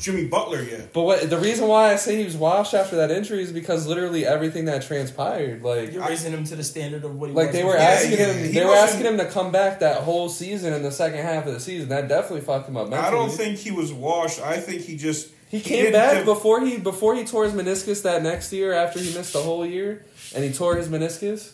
Jimmy 0.00 0.24
Butler 0.26 0.62
yet. 0.62 0.92
But 0.92 1.02
what 1.02 1.28
the 1.30 1.38
reason 1.38 1.68
why 1.68 1.92
I 1.92 1.96
say 1.96 2.16
he 2.16 2.24
was 2.24 2.36
washed 2.36 2.74
after 2.74 2.96
that 2.96 3.10
injury 3.10 3.42
is 3.42 3.52
because 3.52 3.86
literally 3.86 4.26
everything 4.26 4.64
that 4.64 4.82
transpired, 4.82 5.62
like 5.62 5.92
You're 5.92 6.06
raising 6.06 6.32
him 6.32 6.44
to 6.44 6.56
the 6.56 6.64
standard 6.64 7.04
of 7.04 7.14
what 7.14 7.28
he 7.30 7.34
was. 7.34 7.44
like 7.44 7.52
was 7.52 7.56
they 7.56 7.64
were 7.64 7.76
asking 7.76 8.12
yeah, 8.18 8.32
him, 8.32 8.46
he 8.46 8.52
they 8.52 8.64
were 8.64 8.72
asking 8.74 9.04
him 9.06 9.18
to 9.18 9.26
come 9.26 9.52
back 9.52 9.80
that 9.80 9.98
whole 10.02 10.28
season 10.28 10.72
in 10.72 10.82
the 10.82 10.90
second 10.90 11.20
half 11.20 11.46
of 11.46 11.52
the 11.54 11.60
season. 11.60 11.88
That 11.90 12.08
definitely 12.08 12.40
fucked 12.40 12.68
him 12.68 12.76
up. 12.76 12.88
Mentally. 12.88 13.06
I 13.06 13.10
don't 13.10 13.30
think 13.30 13.58
he 13.58 13.70
was 13.70 13.92
washed. 13.92 14.40
I 14.40 14.58
think 14.58 14.82
he 14.82 14.96
just 14.96 15.30
he 15.50 15.60
came 15.60 15.92
back 15.92 16.14
have- 16.16 16.24
before 16.24 16.64
he 16.64 16.78
before 16.78 17.14
he 17.14 17.24
tore 17.24 17.44
his 17.44 17.52
meniscus 17.52 18.02
that 18.02 18.22
next 18.22 18.52
year 18.52 18.72
after 18.72 18.98
he 18.98 19.14
missed 19.14 19.34
the 19.34 19.42
whole 19.42 19.64
year 19.66 20.04
and 20.34 20.42
he 20.42 20.52
tore 20.52 20.76
his 20.76 20.88
meniscus 20.88 21.52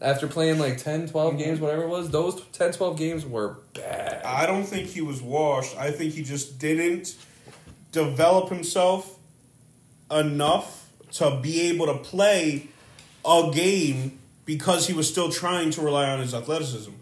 after 0.00 0.26
playing 0.26 0.58
like 0.58 0.78
10 0.78 1.08
12 1.08 1.32
Mm-hmm. 1.34 1.38
games 1.42 1.60
whatever 1.60 1.82
it 1.84 1.88
was 1.88 2.10
those 2.10 2.42
10 2.52 2.72
12 2.72 2.98
games 2.98 3.24
were 3.26 3.58
bad 3.74 4.22
I 4.24 4.44
don't 4.46 4.64
think 4.64 4.88
he 4.88 5.00
was 5.02 5.22
washed. 5.22 5.76
I 5.76 5.90
think 5.90 6.14
he 6.14 6.22
just 6.22 6.58
didn't 6.58 7.14
develop 7.96 8.50
himself 8.50 9.18
enough 10.10 10.90
to 11.12 11.40
be 11.42 11.62
able 11.62 11.86
to 11.86 11.94
play 11.94 12.68
a 13.24 13.50
game 13.52 14.18
because 14.44 14.86
he 14.86 14.92
was 14.92 15.08
still 15.08 15.32
trying 15.32 15.70
to 15.70 15.80
rely 15.80 16.08
on 16.10 16.20
his 16.20 16.34
athleticism. 16.34 16.92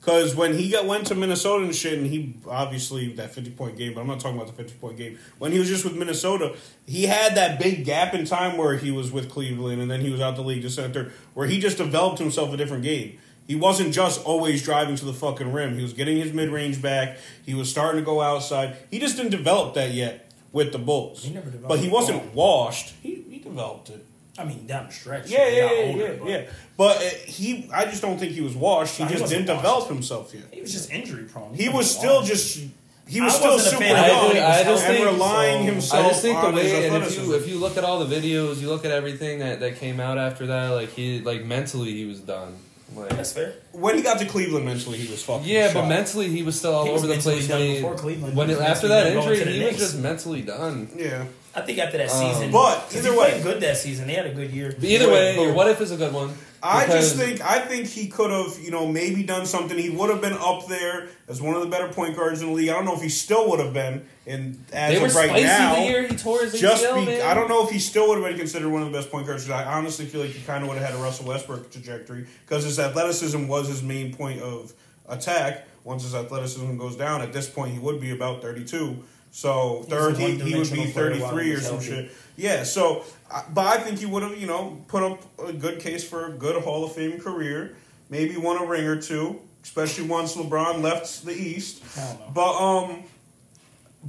Because 0.00 0.36
when 0.36 0.56
he 0.56 0.70
got 0.70 0.86
went 0.86 1.06
to 1.06 1.14
Minnesota 1.14 1.64
and 1.64 1.74
shit, 1.74 1.98
and 1.98 2.06
he 2.06 2.34
obviously 2.46 3.14
that 3.14 3.34
fifty 3.34 3.50
point 3.50 3.78
game, 3.78 3.94
but 3.94 4.02
I'm 4.02 4.06
not 4.06 4.20
talking 4.20 4.36
about 4.36 4.54
the 4.54 4.62
fifty 4.62 4.78
point 4.78 4.96
game. 4.98 5.18
When 5.38 5.50
he 5.50 5.58
was 5.58 5.66
just 5.66 5.82
with 5.82 5.96
Minnesota, 5.96 6.54
he 6.86 7.04
had 7.04 7.34
that 7.36 7.58
big 7.58 7.84
gap 7.84 8.12
in 8.14 8.26
time 8.26 8.58
where 8.58 8.76
he 8.76 8.90
was 8.90 9.10
with 9.10 9.30
Cleveland, 9.30 9.80
and 9.80 9.90
then 9.90 10.02
he 10.02 10.10
was 10.10 10.20
out 10.20 10.36
the 10.36 10.42
league 10.42 10.62
to 10.62 10.70
center, 10.70 11.10
where 11.32 11.46
he 11.46 11.58
just 11.58 11.78
developed 11.78 12.18
himself 12.18 12.52
a 12.52 12.56
different 12.56 12.82
game. 12.82 13.18
He 13.46 13.54
wasn't 13.54 13.94
just 13.94 14.22
always 14.24 14.62
driving 14.62 14.96
to 14.96 15.04
the 15.04 15.12
fucking 15.12 15.52
rim. 15.52 15.76
He 15.76 15.82
was 15.82 15.94
getting 15.94 16.18
his 16.18 16.32
mid 16.34 16.50
range 16.50 16.80
back. 16.80 17.16
He 17.44 17.54
was 17.54 17.70
starting 17.70 18.00
to 18.00 18.04
go 18.04 18.20
outside. 18.20 18.76
He 18.90 18.98
just 18.98 19.16
didn't 19.16 19.32
develop 19.32 19.74
that 19.74 19.92
yet 19.92 20.23
with 20.54 20.72
the 20.72 20.78
Bulls. 20.78 21.22
He 21.22 21.34
never 21.34 21.50
developed 21.50 21.68
but 21.68 21.78
he 21.80 21.88
wasn't 21.90 22.32
washed. 22.34 22.94
He 23.02 23.22
he 23.30 23.38
developed 23.40 23.90
it. 23.90 24.02
I 24.38 24.44
mean, 24.44 24.66
down 24.66 24.86
the 24.86 24.92
stretch. 24.92 25.28
Yeah, 25.28 25.46
yeah, 25.48 25.72
yeah, 25.72 25.86
older, 25.92 26.06
yeah, 26.06 26.16
but 26.18 26.28
yeah. 26.28 26.42
But 26.76 26.96
uh, 26.96 27.00
he, 27.26 27.70
I 27.72 27.84
just 27.84 28.02
don't 28.02 28.18
think 28.18 28.32
he 28.32 28.40
was 28.40 28.56
washed. 28.56 28.96
He 28.96 29.04
No, 29.04 29.10
just 29.10 29.22
wasn't 29.22 29.46
didn't 29.46 29.56
washed. 29.56 29.64
develop 29.68 29.88
himself 29.88 30.34
yet. 30.34 30.44
He 30.52 30.60
was 30.60 30.72
just 30.72 30.90
injury 30.90 31.24
prone. 31.24 31.54
He 31.54 31.68
wasn't 31.68 31.76
was 31.76 31.96
still 31.98 32.16
washed. 32.16 32.28
just, 32.32 32.58
he 33.06 33.20
was 33.20 33.32
I 33.34 33.36
still 33.38 33.50
wasn't 33.52 33.74
a 33.74 33.76
super 33.76 33.84
fan 33.84 34.10
of 34.10 34.16
young 34.16 34.36
him. 34.36 34.44
I 34.44 34.62
just 34.64 34.84
and 34.86 34.96
think- 34.96 35.06
relying 35.12 35.58
so- 35.66 35.72
himself 35.72 36.04
I 36.04 36.08
just 36.08 36.22
think 36.22 36.40
the 36.40 36.50
way, 36.50 36.88
and 36.88 37.04
if 37.04 37.16
you 37.18 37.34
if 37.34 37.48
you 37.48 37.58
look 37.58 37.76
at 37.76 37.84
all 37.84 38.04
the 38.04 38.12
videos, 38.16 38.60
you 38.60 38.68
look 38.68 38.84
at 38.84 38.90
everything 38.90 39.38
that, 39.38 39.60
that 39.60 39.76
came 39.76 40.00
out 40.00 40.18
after 40.18 40.46
that, 40.46 40.68
like 40.70 40.90
he 40.90 41.20
like 41.20 41.44
mentally 41.44 41.92
he 41.94 42.04
was 42.06 42.18
done. 42.20 42.56
Like 42.94 43.08
That's 43.10 43.32
fair. 43.32 43.54
when 43.72 43.96
he 43.96 44.02
got 44.02 44.18
to 44.18 44.26
Cleveland, 44.26 44.66
mentally 44.66 44.98
he 44.98 45.10
was 45.10 45.22
fucking. 45.24 45.48
yeah, 45.48 45.72
but 45.72 45.86
mentally 45.88 46.28
he 46.28 46.42
was 46.42 46.58
still 46.58 46.74
all 46.74 46.84
He 46.84 46.92
was 46.92 47.00
over 47.02 47.08
the 47.08 47.14
mentally 47.14 47.34
place 47.36 47.48
done 47.48 47.58
when 47.60 47.68
he, 47.68 47.74
before 47.76 47.94
Cleveland. 47.96 48.36
when 48.36 48.48
He 48.48 48.54
it, 48.54 48.58
was 48.58 48.66
after 48.66 48.88
mentally 48.88 49.10
that 49.10 49.14
done 49.14 49.24
going 49.24 49.28
injury 49.32 49.38
to 49.38 49.44
the 49.44 49.50
he 49.58 49.64
was 49.64 49.72
Knicks. 49.72 49.82
just 49.92 49.98
mentally 50.02 50.42
done. 50.42 50.88
yeah. 50.96 51.24
I 51.56 51.60
think 51.62 51.78
after 51.78 51.98
that 51.98 52.10
Um, 52.10 52.32
season, 52.34 52.50
But 52.52 52.74
'cause 52.80 52.96
either 52.96 53.12
he 53.12 53.18
way- 53.18 53.30
played 53.30 53.42
good 53.44 53.60
that 53.62 53.76
season. 53.78 54.06
They 54.08 54.14
had 54.14 54.26
a 54.26 54.32
good 54.34 54.50
year. 54.50 54.74
But 54.78 54.88
either 54.88 55.08
way, 55.10 55.34
But- 55.36 55.42
your 55.42 55.52
what 55.54 55.68
if 55.68 55.80
is 55.80 55.92
a 55.92 55.96
good 55.96 56.12
one. 56.12 56.34
I 56.62 56.86
just 56.86 57.16
because- 57.16 57.28
think 57.38 57.40
I 57.42 57.60
think 57.60 57.86
he 57.88 58.08
could 58.08 58.30
have, 58.30 58.58
you 58.62 58.70
know, 58.70 58.86
maybe 58.86 59.22
done 59.22 59.46
something. 59.46 59.76
He 59.78 59.90
would 59.90 60.10
have 60.10 60.20
been 60.20 60.32
up 60.32 60.66
there 60.68 61.08
as 61.28 61.40
one 61.40 61.54
of 61.54 61.62
the 61.62 61.68
better 61.68 61.88
point 61.88 62.16
guards 62.16 62.40
in 62.42 62.48
the 62.48 62.52
league. 62.54 62.68
I 62.70 62.72
don't 62.74 62.84
know 62.86 62.94
if 62.96 63.02
he 63.02 63.08
still 63.08 63.48
would 63.50 63.60
have 63.60 63.72
been. 63.72 64.02
And 64.26 64.64
as 64.72 64.94
they 64.94 65.00
were 65.00 65.06
of 65.06 65.14
right 65.14 65.28
spicy 65.28 65.44
now, 65.44 65.74
the 65.74 65.82
year 65.82 66.08
he 66.08 66.16
tore 66.16 66.40
his 66.40 66.58
just 66.58 66.82
be, 66.94 67.04
man. 67.04 67.20
I 67.22 67.34
don't 67.34 67.48
know 67.48 67.64
if 67.66 67.70
he 67.70 67.78
still 67.78 68.08
would 68.08 68.18
have 68.18 68.26
been 68.26 68.38
considered 68.38 68.70
one 68.70 68.82
of 68.82 68.90
the 68.90 68.96
best 68.96 69.10
point 69.10 69.26
guards. 69.26 69.48
I 69.50 69.64
honestly 69.64 70.06
feel 70.06 70.22
like 70.22 70.30
he 70.30 70.42
kind 70.42 70.62
of 70.62 70.68
would 70.68 70.78
have 70.78 70.90
had 70.90 70.98
a 70.98 71.02
Russell 71.02 71.26
Westbrook 71.26 71.70
trajectory 71.70 72.26
because 72.46 72.64
his 72.64 72.78
athleticism 72.78 73.46
was 73.46 73.68
his 73.68 73.82
main 73.82 74.14
point 74.14 74.40
of 74.40 74.72
attack. 75.08 75.66
Once 75.84 76.02
his 76.04 76.14
athleticism 76.14 76.78
goes 76.78 76.96
down, 76.96 77.20
at 77.20 77.34
this 77.34 77.50
point 77.50 77.72
he 77.74 77.78
would 77.78 78.00
be 78.00 78.12
about 78.12 78.40
thirty-two. 78.40 79.04
So 79.30 79.80
He's 79.80 79.88
third, 79.88 80.16
he, 80.16 80.24
he 80.24 80.32
would 80.32 80.38
be 80.44 80.54
one-dimensional 80.54 80.92
player 80.92 81.20
while 81.20 81.30
thirty-three 81.30 81.52
or 81.52 81.60
some 81.60 81.72
healthy. 81.74 81.86
shit. 81.86 82.12
Yeah. 82.36 82.62
So, 82.62 83.04
but 83.52 83.66
I 83.66 83.76
think 83.78 83.98
he 83.98 84.06
would 84.06 84.22
have, 84.22 84.38
you 84.38 84.46
know, 84.46 84.82
put 84.88 85.02
up 85.02 85.20
a 85.46 85.52
good 85.52 85.80
case 85.80 86.02
for 86.02 86.26
a 86.26 86.30
good 86.30 86.62
Hall 86.62 86.84
of 86.84 86.92
Fame 86.92 87.20
career. 87.20 87.76
Maybe 88.08 88.36
won 88.36 88.62
a 88.62 88.64
ring 88.64 88.86
or 88.86 89.00
two, 89.00 89.40
especially 89.62 90.06
once 90.06 90.36
LeBron 90.36 90.82
left 90.82 91.26
the 91.26 91.34
East. 91.34 91.82
Hell 91.94 92.16
no. 92.20 92.32
But 92.32 92.58
um, 92.58 93.02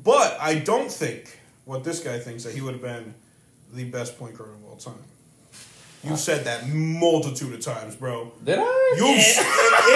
but 0.04 0.38
I 0.40 0.56
don't 0.60 0.92
think 0.92 1.40
what 1.66 1.84
this 1.84 2.00
guy 2.00 2.20
thinks 2.20 2.44
that 2.44 2.54
he 2.54 2.62
would 2.62 2.74
have 2.74 2.82
been 2.82 3.14
the 3.74 3.86
best 3.86 4.18
point 4.20 4.38
guard 4.38 4.52
of 4.52 4.64
all 4.66 4.76
time. 4.76 4.94
You've 6.04 6.20
said 6.20 6.44
that 6.46 6.68
multitude 6.70 7.52
of 7.56 7.62
times, 7.62 7.96
bro. 7.96 8.32
Did 8.44 8.60
I? 8.62 8.94
You've 8.96 9.08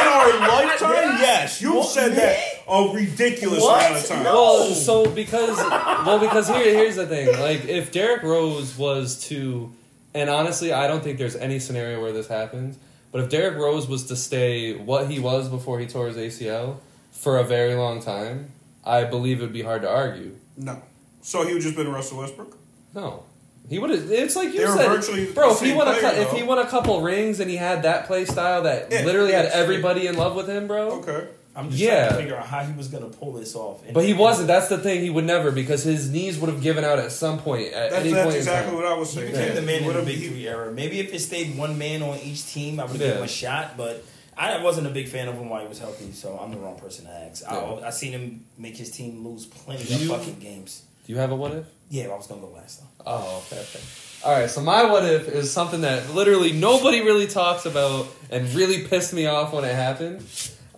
in 0.01 0.07
our 0.07 0.39
lifetime, 0.65 1.19
yes, 1.19 1.61
you've 1.61 1.85
said 1.85 2.13
that 2.15 2.39
a 2.67 2.91
ridiculous 2.95 3.61
What? 3.61 3.85
amount 3.85 4.03
of 4.03 4.07
times. 4.09 4.23
No. 4.23 4.33
Well, 4.33 4.73
so 4.73 5.07
because 5.11 5.55
well 5.57 6.19
because 6.19 6.47
here 6.47 6.63
here's 6.63 6.95
the 6.95 7.05
thing. 7.05 7.27
Like 7.39 7.65
if 7.65 7.91
Derrick 7.91 8.23
Rose 8.23 8.75
was 8.75 9.23
to 9.27 9.71
and 10.15 10.31
honestly 10.31 10.73
I 10.73 10.87
don't 10.87 11.03
think 11.03 11.19
there's 11.19 11.35
any 11.35 11.59
scenario 11.59 12.01
where 12.01 12.11
this 12.11 12.27
happens, 12.27 12.79
but 13.11 13.21
if 13.21 13.29
Derrick 13.29 13.57
Rose 13.59 13.87
was 13.87 14.05
to 14.05 14.15
stay 14.15 14.73
what 14.75 15.11
he 15.11 15.19
was 15.19 15.47
before 15.47 15.79
he 15.79 15.85
tore 15.85 16.07
his 16.07 16.17
ACL 16.17 16.77
for 17.11 17.37
a 17.37 17.43
very 17.43 17.75
long 17.75 18.01
time, 18.01 18.51
I 18.83 19.03
believe 19.03 19.39
it 19.39 19.43
would 19.43 19.53
be 19.53 19.61
hard 19.61 19.81
to 19.83 19.89
argue. 19.89 20.35
No, 20.57 20.81
so 21.21 21.45
he 21.45 21.53
would 21.53 21.61
just 21.61 21.75
been 21.75 21.91
Russell 21.91 22.19
Westbrook. 22.19 22.57
No. 22.95 23.23
He 23.69 23.77
would 23.77 23.91
have. 23.91 24.09
It's 24.11 24.35
like 24.35 24.47
you 24.53 24.61
They 24.61 24.65
were 24.65 25.01
said, 25.01 25.35
bro. 25.35 25.51
If 25.51 25.59
he 25.59 25.67
same 25.67 25.77
won 25.77 25.87
a, 25.87 25.93
player, 25.93 26.21
if 26.21 26.31
he 26.31 26.41
won 26.41 26.57
a 26.57 26.65
couple 26.65 27.01
rings 27.01 27.39
and 27.39 27.47
he 27.51 27.55
had 27.55 27.83
that 27.83 28.07
play 28.07 28.25
style 28.25 28.63
that 28.63 28.91
Yeah, 28.91 29.03
literally 29.05 29.31
had 29.31 29.45
yeah, 29.45 29.51
everybody 29.53 30.07
in 30.07 30.17
love 30.17 30.35
with 30.35 30.47
him, 30.49 30.65
bro. 30.65 31.01
Okay, 31.03 31.27
I'm 31.55 31.69
just 31.69 31.79
Yeah. 31.79 32.07
trying 32.07 32.09
to 32.09 32.17
figure 32.23 32.35
out 32.37 32.47
how 32.47 32.63
he 32.63 32.75
was 32.75 32.87
going 32.87 33.03
to 33.03 33.15
pull 33.15 33.33
this 33.33 33.55
off. 33.55 33.85
And- 33.85 33.93
But 33.93 34.05
he 34.05 34.13
wasn't. 34.13 34.47
That's 34.47 34.69
the 34.69 34.79
thing. 34.79 35.01
He 35.01 35.11
would 35.11 35.25
never 35.25 35.51
because 35.51 35.83
his 35.83 36.09
knees 36.09 36.39
would 36.39 36.49
have 36.49 36.63
given 36.63 36.83
out 36.83 36.97
at 36.97 37.11
some 37.11 37.37
point. 37.37 37.67
At 37.71 37.91
that's, 37.91 38.03
any 38.05 38.11
that's 38.13 38.23
point 38.25 38.37
exactly 38.37 38.71
in 38.71 38.75
what 38.77 38.83
time. 38.89 38.93
I 38.93 38.97
was 38.99 39.09
He 39.13 39.19
saying. 39.19 39.31
became 39.33 39.47
Yeah, 39.49 39.53
the 39.53 39.61
man 39.61 39.67
he 39.67 39.75
in 39.75 39.81
the 39.83 39.87
would've- 39.99 40.05
big 40.07 40.27
three 40.31 40.47
era. 40.47 40.71
Maybe 40.71 40.99
if 40.99 41.13
it 41.13 41.19
stayed 41.19 41.55
one 41.55 41.77
man 41.77 42.01
on 42.01 42.17
each 42.23 42.51
team, 42.51 42.79
I 42.79 42.83
would 42.85 42.93
have 42.93 43.01
Yeah. 43.01 43.07
given 43.07 43.17
him 43.19 43.25
a 43.25 43.27
shot. 43.27 43.77
But 43.77 44.03
I 44.39 44.63
wasn't 44.63 44.87
a 44.87 44.89
big 44.89 45.07
fan 45.09 45.27
of 45.27 45.35
him 45.35 45.49
while 45.49 45.61
he 45.61 45.67
was 45.67 45.79
healthy, 45.79 46.11
so 46.13 46.39
I'm 46.41 46.51
the 46.51 46.57
wrong 46.57 46.79
person 46.79 47.05
to 47.05 47.11
ask. 47.11 47.43
I, 47.47 47.55
Yeah. 47.55 47.87
I 47.87 47.89
seen 47.89 48.13
him 48.13 48.45
make 48.57 48.77
his 48.77 48.89
team 48.89 49.27
lose 49.27 49.45
plenty 49.45 49.83
Do 49.83 49.93
of 49.95 50.01
you- 50.01 50.07
fucking 50.09 50.39
games. 50.39 50.83
Do 51.05 51.13
you 51.13 51.19
have 51.19 51.31
a 51.31 51.35
what 51.35 51.51
if? 51.53 51.65
Yeah, 51.89 52.05
I 52.05 52.15
was 52.15 52.27
gonna 52.27 52.41
go 52.41 52.47
last 52.55 52.79
though. 52.81 53.03
Oh, 53.05 53.43
okay, 53.51 53.59
okay. 53.61 53.79
All 54.23 54.31
right. 54.39 54.49
So 54.49 54.61
my 54.61 54.83
what 54.91 55.03
if 55.05 55.27
is 55.27 55.51
something 55.51 55.81
that 55.81 56.13
literally 56.13 56.51
nobody 56.51 57.01
really 57.01 57.25
talks 57.27 57.65
about 57.65 58.07
and 58.29 58.47
really 58.53 58.83
pissed 58.87 59.11
me 59.13 59.25
off 59.25 59.51
when 59.53 59.63
it 59.65 59.73
happened. 59.75 60.23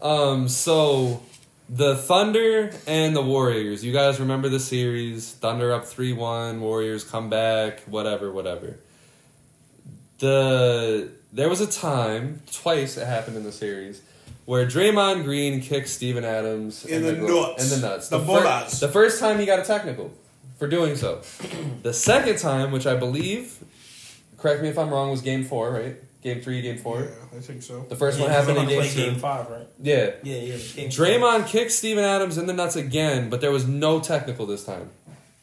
Um. 0.01 0.47
So 0.47 1.22
the 1.70 1.95
Thunder 1.97 2.72
and 2.88 3.16
the 3.16 3.22
Warriors. 3.22 3.84
You 3.84 3.91
guys 3.93 4.20
remember 4.22 4.47
the 4.49 4.59
series? 4.59 5.32
Thunder 5.34 5.74
up 5.74 5.86
three 5.86 6.14
one. 6.14 6.62
Warriors 6.62 7.03
come 7.03 7.30
back. 7.30 7.82
Whatever. 7.82 8.32
Whatever. 8.32 8.80
The 10.22 11.09
there 11.34 11.49
was 11.49 11.61
a 11.61 11.67
time 11.67 12.41
twice 12.51 12.95
it 12.95 13.07
happened 13.07 13.38
in 13.38 13.43
the 13.43 13.51
series. 13.51 14.01
Where 14.45 14.65
Draymond 14.65 15.24
Green 15.24 15.61
kicked 15.61 15.88
Steven 15.89 16.24
Adams 16.26 16.86
In 16.86 17.03
the 17.03 17.13
glo- 17.13 17.51
nuts. 17.51 17.63
In 17.74 17.80
the 17.82 17.88
nuts. 17.88 18.09
The 18.09 18.19
fir- 18.19 18.65
the 18.86 18.91
first 18.91 19.19
time 19.19 19.39
he 19.39 19.45
got 19.45 19.59
a 19.59 19.63
technical 19.63 20.11
for 20.59 20.67
doing 20.67 20.95
so. 20.95 21.22
The 21.84 21.93
second 21.93 22.38
time, 22.38 22.72
which 22.72 22.86
I 22.86 22.95
believe, 22.95 23.57
correct 24.38 24.61
me 24.61 24.69
if 24.69 24.78
I'm 24.78 24.89
wrong, 24.89 25.09
was 25.11 25.22
game 25.22 25.43
four, 25.43 25.72
right? 25.72 25.95
Game 26.22 26.41
three, 26.41 26.61
game 26.61 26.78
four. 26.78 26.99
Yeah, 27.01 27.38
I 27.38 27.41
think 27.41 27.63
so. 27.63 27.86
The 27.89 27.95
first 27.95 28.17
Yeah, 28.19 28.26
one 28.26 28.32
happened 28.34 28.57
in 28.59 28.67
game 28.67 28.80
play 28.82 28.89
two. 28.89 29.05
game 29.11 29.15
five, 29.15 29.49
right? 29.49 29.67
Yeah. 29.82 30.11
Yeah, 30.22 30.36
yeah. 30.36 30.57
Game 30.76 30.89
Draymond 30.89 31.47
kicked 31.47 31.72
Steven 31.72 32.03
Adams 32.03 32.38
in 32.38 32.45
the 32.45 32.53
nuts 32.53 32.76
again, 32.76 33.30
but 33.32 33.41
there 33.41 33.51
was 33.51 33.67
no 33.67 33.99
technical 33.99 34.45
this 34.45 34.63
time. 34.63 34.89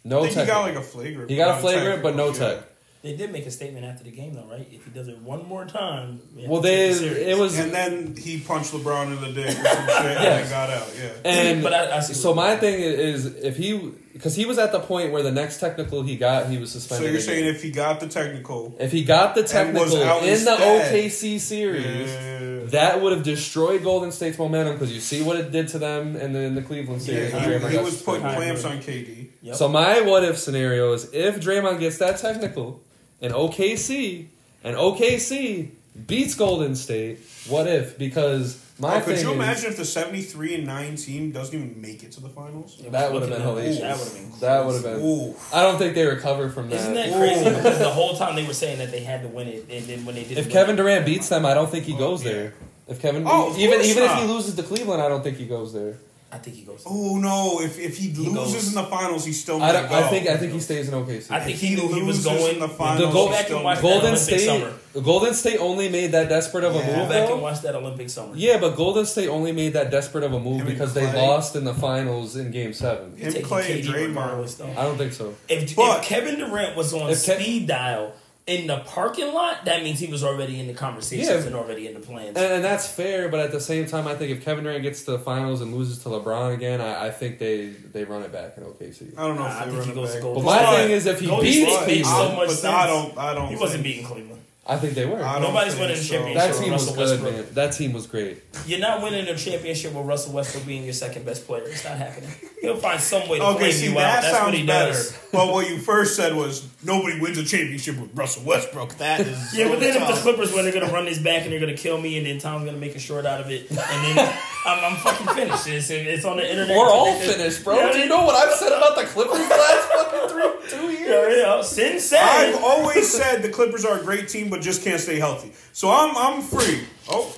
No 0.05 0.20
I 0.24 0.29
think 0.29 0.41
he 0.41 0.47
got 0.47 0.61
like 0.62 0.76
a 0.76 0.83
flagrant. 0.83 1.31
He 1.31 1.37
got 1.37 1.59
a 1.59 1.61
flagrant, 1.61 2.03
but 2.03 2.14
no 2.14 2.31
technical, 2.33 2.57
tech. 2.62 2.68
They 3.01 3.15
did 3.17 3.31
make 3.31 3.47
a 3.47 3.51
statement 3.53 3.85
after 3.87 4.03
the 4.03 4.11
game, 4.11 4.35
though, 4.35 4.47
right? 4.51 4.67
If 4.73 4.85
he 4.85 4.91
does 4.91 5.07
it 5.07 5.19
one 5.19 5.47
more 5.47 5.65
time, 5.65 6.21
we 6.35 6.43
have 6.43 6.51
Well, 6.51 6.61
to 6.63 6.67
they 6.67 6.89
it 6.89 7.03
it 7.29 7.39
was. 7.39 7.57
And 7.57 7.73
then 7.73 8.17
he 8.17 8.41
punched 8.41 8.73
LeBron 8.73 9.17
in 9.17 9.21
the 9.21 9.33
dick 9.41 9.51
or 9.51 9.53
some 9.53 9.87
shit 9.87 10.17
and 10.17 10.25
then 10.25 10.51
got 10.51 10.71
out. 10.71 10.89
Yeah. 11.01 11.11
and 11.31 11.63
But 11.63 11.75
I- 11.75 11.97
I 11.99 12.01
see 12.01 12.15
so 12.15 12.35
my 12.35 12.51
you're 12.53 12.59
thing 12.61 12.81
is 12.81 13.27
if 13.27 13.57
he 13.57 13.93
because 14.13 14.35
he 14.35 14.47
was 14.47 14.59
at 14.59 14.73
the 14.73 14.81
point 14.81 15.13
where 15.13 15.23
the 15.23 15.31
next 15.31 15.61
technical 15.61 16.03
he 16.03 16.17
got 16.17 16.49
he 16.51 16.59
was 16.59 16.73
suspended. 16.73 17.07
So 17.07 17.13
you're 17.13 17.21
saying 17.21 17.45
if 17.47 17.63
he 17.63 17.71
got 17.71 18.01
the 18.01 18.09
technical, 18.09 18.75
if 18.81 18.91
he 18.91 19.05
got 19.05 19.37
the 19.37 19.45
technical 19.45 20.03
out 20.03 20.25
in 20.25 20.45
the. 20.45 20.51
OKC 20.51 21.39
series. 21.39 22.11
yeah, 22.11 22.65
That 22.71 23.01
would 23.01 23.13
have 23.13 23.23
destroyed 23.23 23.85
Golden 23.85 24.11
State's 24.11 24.39
momentum 24.39 24.75
because 24.75 24.93
you 24.93 25.01
see 25.01 25.23
what 25.23 25.37
it 25.37 25.53
did 25.53 25.69
to 25.69 25.79
them 25.79 26.17
in 26.17 26.33
the, 26.33 26.41
in 26.41 26.55
the 26.57 26.63
Cleveland 26.63 27.01
series. 27.03 27.33
yeah, 27.33 27.59
he, 27.61 27.69
he 27.69 27.79
was 27.79 27.93
suspended. 27.93 28.23
putting 28.25 28.37
clamps 28.37 28.65
on 28.65 28.79
KD. 28.79 29.29
Yep. 29.43 29.55
So 29.55 29.69
my 29.69 30.01
what 30.01 30.25
if 30.25 30.37
scenario 30.37 30.93
is 30.95 31.09
if 31.13 31.39
Draymond 31.39 31.79
gets 31.79 31.99
that 31.99 32.19
technical 32.19 32.83
in 33.21 33.33
OKC 33.33 34.27
and 34.64 34.77
OKC 34.77 35.71
beats 36.07 36.35
Golden 36.35 36.75
State, 36.77 37.19
what 37.49 37.66
if? 37.66 37.99
Because 37.99 38.64
My 38.81 38.99
Oh, 38.99 39.01
could 39.01 39.16
thing 39.16 39.25
you 39.25 39.31
is- 39.33 39.35
imagine 39.37 39.71
if 39.73 39.77
the 39.77 39.85
73 39.85 40.55
and 40.55 40.64
9 40.64 40.95
team 40.95 41.33
doesn't 41.33 41.53
even 41.53 41.81
make 41.83 42.05
it 42.05 42.12
to 42.12 42.21
the 42.21 42.29
finals? 42.29 42.77
That 42.91 43.12
would 43.12 43.23
have 43.23 43.31
been 43.33 43.45
Looking 43.45 43.73
at- 43.73 43.77
hellacious. 43.77 43.81
That 43.81 43.99
would 43.99 44.05
have 44.05 44.14
been. 44.14 44.41
That 44.41 44.66
would 44.66 44.75
have 44.75 44.83
been. 44.85 45.01
Ooh. 45.05 45.35
I 45.53 45.62
don't 45.62 45.79
think 45.79 45.95
they 45.97 46.05
recover 46.07 46.49
from 46.49 46.71
that. 46.71 46.77
Isn't 46.77 46.95
that 46.95 47.12
crazy? 47.12 47.45
Because 47.45 47.79
the 47.81 47.91
whole 47.91 48.16
time 48.16 48.37
they 48.37 48.47
were 48.47 48.55
saying 48.55 48.79
that 48.79 48.93
they 48.93 49.01
had 49.01 49.23
to 49.23 49.29
win 49.29 49.49
it, 49.49 49.66
and 49.69 49.85
then 49.87 50.05
when 50.05 50.14
they 50.14 50.23
didn't, 50.23 50.39
If 50.39 50.45
win 50.47 50.53
Kevin 50.53 50.75
it- 50.75 50.77
Durant 50.77 51.07
beats 51.07 51.29
them, 51.29 51.45
I 51.45 51.55
don't 51.55 51.69
think 51.69 51.87
he 51.87 51.95
goes 51.97 52.25
yeah. 52.25 52.31
there. 52.33 52.55
If 52.87 53.03
Kevin, 53.03 53.25
Oh, 53.27 53.51
of 53.51 53.59
even 53.59 53.79
course 53.79 53.89
even 53.91 54.03
if 54.05 54.12
he 54.14 54.25
loses 54.29 54.55
to 54.55 54.62
Cleveland, 54.62 55.03
I 55.03 55.09
don't 55.09 55.25
think 55.25 55.39
he 55.39 55.47
goes 55.47 55.73
there. 55.73 55.97
I 56.31 56.37
think 56.37 56.57
he 56.57 56.62
goes. 56.62 56.83
Oh 56.87 57.16
no! 57.16 57.61
If 57.62 57.79
if 57.79 57.97
he, 57.97 58.12
loses 58.12 58.35
goes. 58.35 58.68
in 58.68 58.74
the 58.74 58.85
finals, 58.85 59.24
he 59.24 59.33
still 59.33 59.62
I 59.62 59.72
might 59.72 59.89
go. 59.89 59.95
I 59.97 60.03
think 60.09 60.29
I 60.29 60.37
think 60.37 60.53
he 60.53 60.61
stays 60.61 60.87
in 60.87 60.93
OKC. 60.95 61.31
I 61.31 61.41
think 61.41 61.55
If 61.55 61.61
he 61.62 61.68
he 61.68 61.74
knew 61.76 61.89
he 61.95 62.03
was 62.03 62.26
loses 62.26 62.43
going. 62.43 62.55
in 62.57 62.61
the 62.61 62.68
finals. 62.68 62.99
The 63.01 63.11
go 63.18 63.29
back 63.31 63.47
still 63.47 63.57
and 63.57 63.64
watch 63.64 63.76
that 63.76 63.83
Golden 63.83 64.01
Olympic 64.11 64.20
State. 64.20 64.41
summer. 64.47 64.72
Golden 65.03 65.33
State 65.35 65.59
only 65.59 65.89
made 65.89 66.12
that 66.12 66.29
desperate 66.29 66.64
of 66.64 66.74
a 66.74 66.79
Yeah. 66.81 66.87
move. 66.87 66.97
Go 66.97 67.09
back 67.09 67.31
and 67.31 67.41
watch 67.41 67.61
that 67.62 67.74
Olympic 67.74 68.11
summer. 68.11 68.33
Yeah, 68.37 68.59
but 68.59 68.76
Golden 68.76 69.07
State 69.07 69.29
only 69.29 69.53
made 69.53 69.72
that 69.72 69.91
desperate 69.91 70.22
of 70.22 70.35
a 70.35 70.39
move 70.41 70.61
Him 70.61 70.66
because 70.66 70.93
they 70.93 71.11
lost 71.11 71.57
in 71.57 71.64
the 71.64 71.72
finals 71.74 72.37
in 72.37 72.51
Game 72.51 72.74
Seven. 72.74 73.16
Him, 73.16 73.33
take 73.33 73.45
Clay, 73.45 73.72
and 73.72 73.85
KD 73.85 74.12
Draymond. 74.12 74.57
though. 74.59 74.66
I 74.76 74.83
don't 74.85 74.99
think 74.99 75.14
so. 75.14 75.35
If, 75.49 75.74
But- 75.76 76.01
if 76.01 76.05
Kevin 76.05 76.39
Durant 76.39 76.76
was 76.76 76.93
on 76.93 77.09
If 77.09 77.20
Ke- 77.24 77.41
speed 77.41 77.68
dial 77.68 78.12
in 78.49 78.67
the 78.67 78.79
parking 78.79 79.33
lot, 79.35 79.65
that 79.67 79.83
means 79.85 80.01
he 80.01 80.07
was 80.11 80.25
already 80.25 80.59
in 80.59 80.67
the 80.67 80.73
conversations 80.75 81.29
Yeah. 81.29 81.47
and 81.47 81.55
already 81.55 81.87
in 81.87 81.95
the 81.95 82.01
plans. 82.01 82.37
And, 82.37 82.53
and 82.55 82.65
that's 82.65 82.89
fair, 82.89 83.29
but 83.29 83.41
at 83.41 83.53
the 83.53 83.61
same 83.61 83.87
time, 83.87 84.09
I 84.09 84.15
think 84.15 84.33
if 84.33 84.43
Kevin 84.45 84.65
Durant 84.65 84.83
gets 84.83 85.05
to 85.05 85.13
the 85.13 85.19
finals 85.19 85.61
and 85.61 85.75
loses 85.75 86.03
to 86.05 86.09
LeBron 86.09 86.55
again, 86.55 86.81
I, 86.81 87.07
I 87.07 87.11
think 87.11 87.39
they 87.39 87.67
they 87.69 88.05
run 88.05 88.23
it 88.23 88.33
back 88.33 88.57
in 88.57 88.65
OKC. 88.65 89.13
I 89.19 89.27
don't 89.27 89.37
know 89.37 89.43
Nah, 89.43 89.49
if 89.51 89.59
they 89.59 89.65
think 89.67 89.77
run 89.77 89.85
he 89.87 89.93
it 89.93 89.95
goes 89.95 90.13
back. 90.15 90.23
Golden 90.23 90.45
But 90.45 90.51
my 90.51 90.63
But- 90.65 90.77
thing 90.77 90.91
is, 90.91 91.07
if 91.07 91.21
he 91.21 91.27
Golden 91.27 91.45
beats 91.45 91.73
State 91.77 91.87
makes 91.87 92.09
so 92.09 92.15
Cleveland, 92.15 92.37
much 92.39 92.47
but 92.49 92.55
sense. 92.57 92.75
I 92.75 92.87
don't. 92.87 93.19
I 93.19 93.35
don't. 93.35 93.49
he 93.49 93.57
wasn't 93.57 93.83
beating 93.85 94.05
Cleveland. 94.05 94.43
I 94.71 94.77
think 94.77 94.93
they 94.95 95.07
were. 95.07 95.23
I 95.23 95.35
don't 95.39 95.43
Nobody's 95.45 95.75
think 95.75 95.81
winning 95.89 95.97
the 95.97 96.03
so. 96.03 96.14
championship. 96.14 96.53
That 96.53 96.62
team 96.62 96.73
was 96.73 96.83
Russell 96.87 96.95
good, 96.95 97.11
Westbrook. 97.23 97.33
man. 97.47 97.55
That 97.55 97.73
team 97.73 97.93
was 97.95 98.07
great. 98.07 98.43
You're 98.66 98.81
not 98.81 99.03
winning 99.03 99.27
a 99.27 99.35
championship 99.35 99.95
with 99.95 100.05
Russell 100.05 100.35
Westbrook 100.35 100.66
being 100.66 100.85
your 100.85 100.93
second 100.93 101.25
best 101.25 101.47
player. 101.47 101.62
It's 101.64 101.85
not 101.85 101.97
happening. 101.97 102.29
He'll 102.61 102.77
find 102.77 103.01
some 103.01 103.27
way 103.31 103.39
to 103.39 103.45
Okay, 103.47 103.59
flame 103.59 103.73
see 103.73 103.85
you 103.87 103.93
out. 103.93 103.95
that 103.95 104.21
That's 104.23 104.33
what 104.35 104.43
sounds 104.43 104.57
he 104.59 104.66
better. 104.66 104.93
does. 104.93 105.19
But 105.33 105.53
what 105.53 105.71
you 105.71 105.79
first 105.79 106.16
said 106.16 106.35
was 106.35 106.69
nobody 106.85 107.19
wins 107.19 107.39
a 107.39 107.45
championship 107.45 107.99
with 107.99 108.11
Russell 108.14 108.43
Westbrook. 108.45 108.95
That 108.99 109.21
is 109.21 109.55
Yeah, 109.57 109.69
but 109.69 109.81
then 109.81 109.97
if 110.03 110.07
the. 110.07 110.19
Clippers 110.19 110.53
win, 110.53 110.64
they're 110.64 110.75
gonna 110.79 110.93
run 110.93 111.07
this 111.07 111.19
back 111.19 111.45
and 111.45 111.53
they're 111.53 111.61
gonna 111.61 111.77
kill 111.77 111.99
me, 111.99 112.19
and 112.19 112.27
then 112.27 112.39
Tom's 112.39 112.64
gonna 112.66 112.77
make 112.77 112.95
a 112.95 112.99
short 112.99 113.25
out 113.25 113.41
of 113.41 113.51
it, 113.51 113.71
and 113.71 113.79
then 113.79 114.19
I'm, 114.66 114.85
I'm 114.93 114.97
fucking 114.97 115.29
finished. 115.35 115.66
It's, 115.69 115.89
it's 115.91 116.25
on 116.27 116.37
the 116.37 116.51
internet. 116.51 116.77
We're 116.77 116.91
all 116.91 117.14
finished, 117.21 117.64
bro. 117.64 117.77
Yeah, 117.77 117.93
Do 117.93 117.99
you 118.01 118.07
know 118.07 118.25
what 118.27 118.35
I've 118.35 118.55
said 118.55 118.73
about 118.73 118.97
the 118.97 119.05
Clippers 119.05 119.39
the 119.39 119.55
last 119.55 119.89
fucking 119.89 120.29
three, 120.29 120.71
two 120.79 120.93
Yeah, 120.93 121.09
years? 121.29 121.39
yeah. 121.39 121.62
Syn 121.62 122.01
said. 122.01 122.21
I've 122.23 122.62
always 122.62 123.11
said 123.11 123.43
the 123.43 123.49
Clippers 123.49 123.85
are 123.87 123.99
a 124.01 124.03
great 124.03 124.29
team, 124.29 124.51
but 124.51 124.58
just 124.61 124.83
can't 124.83 125.01
stay 125.01 125.19
healthy. 125.19 125.53
So 125.73 125.91
I'm 125.91 126.17
I'm 126.17 126.43
free. 126.43 126.81
Oh, 127.09 127.35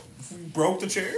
broke 0.52 0.80
the 0.80 0.86
chair. 0.86 1.12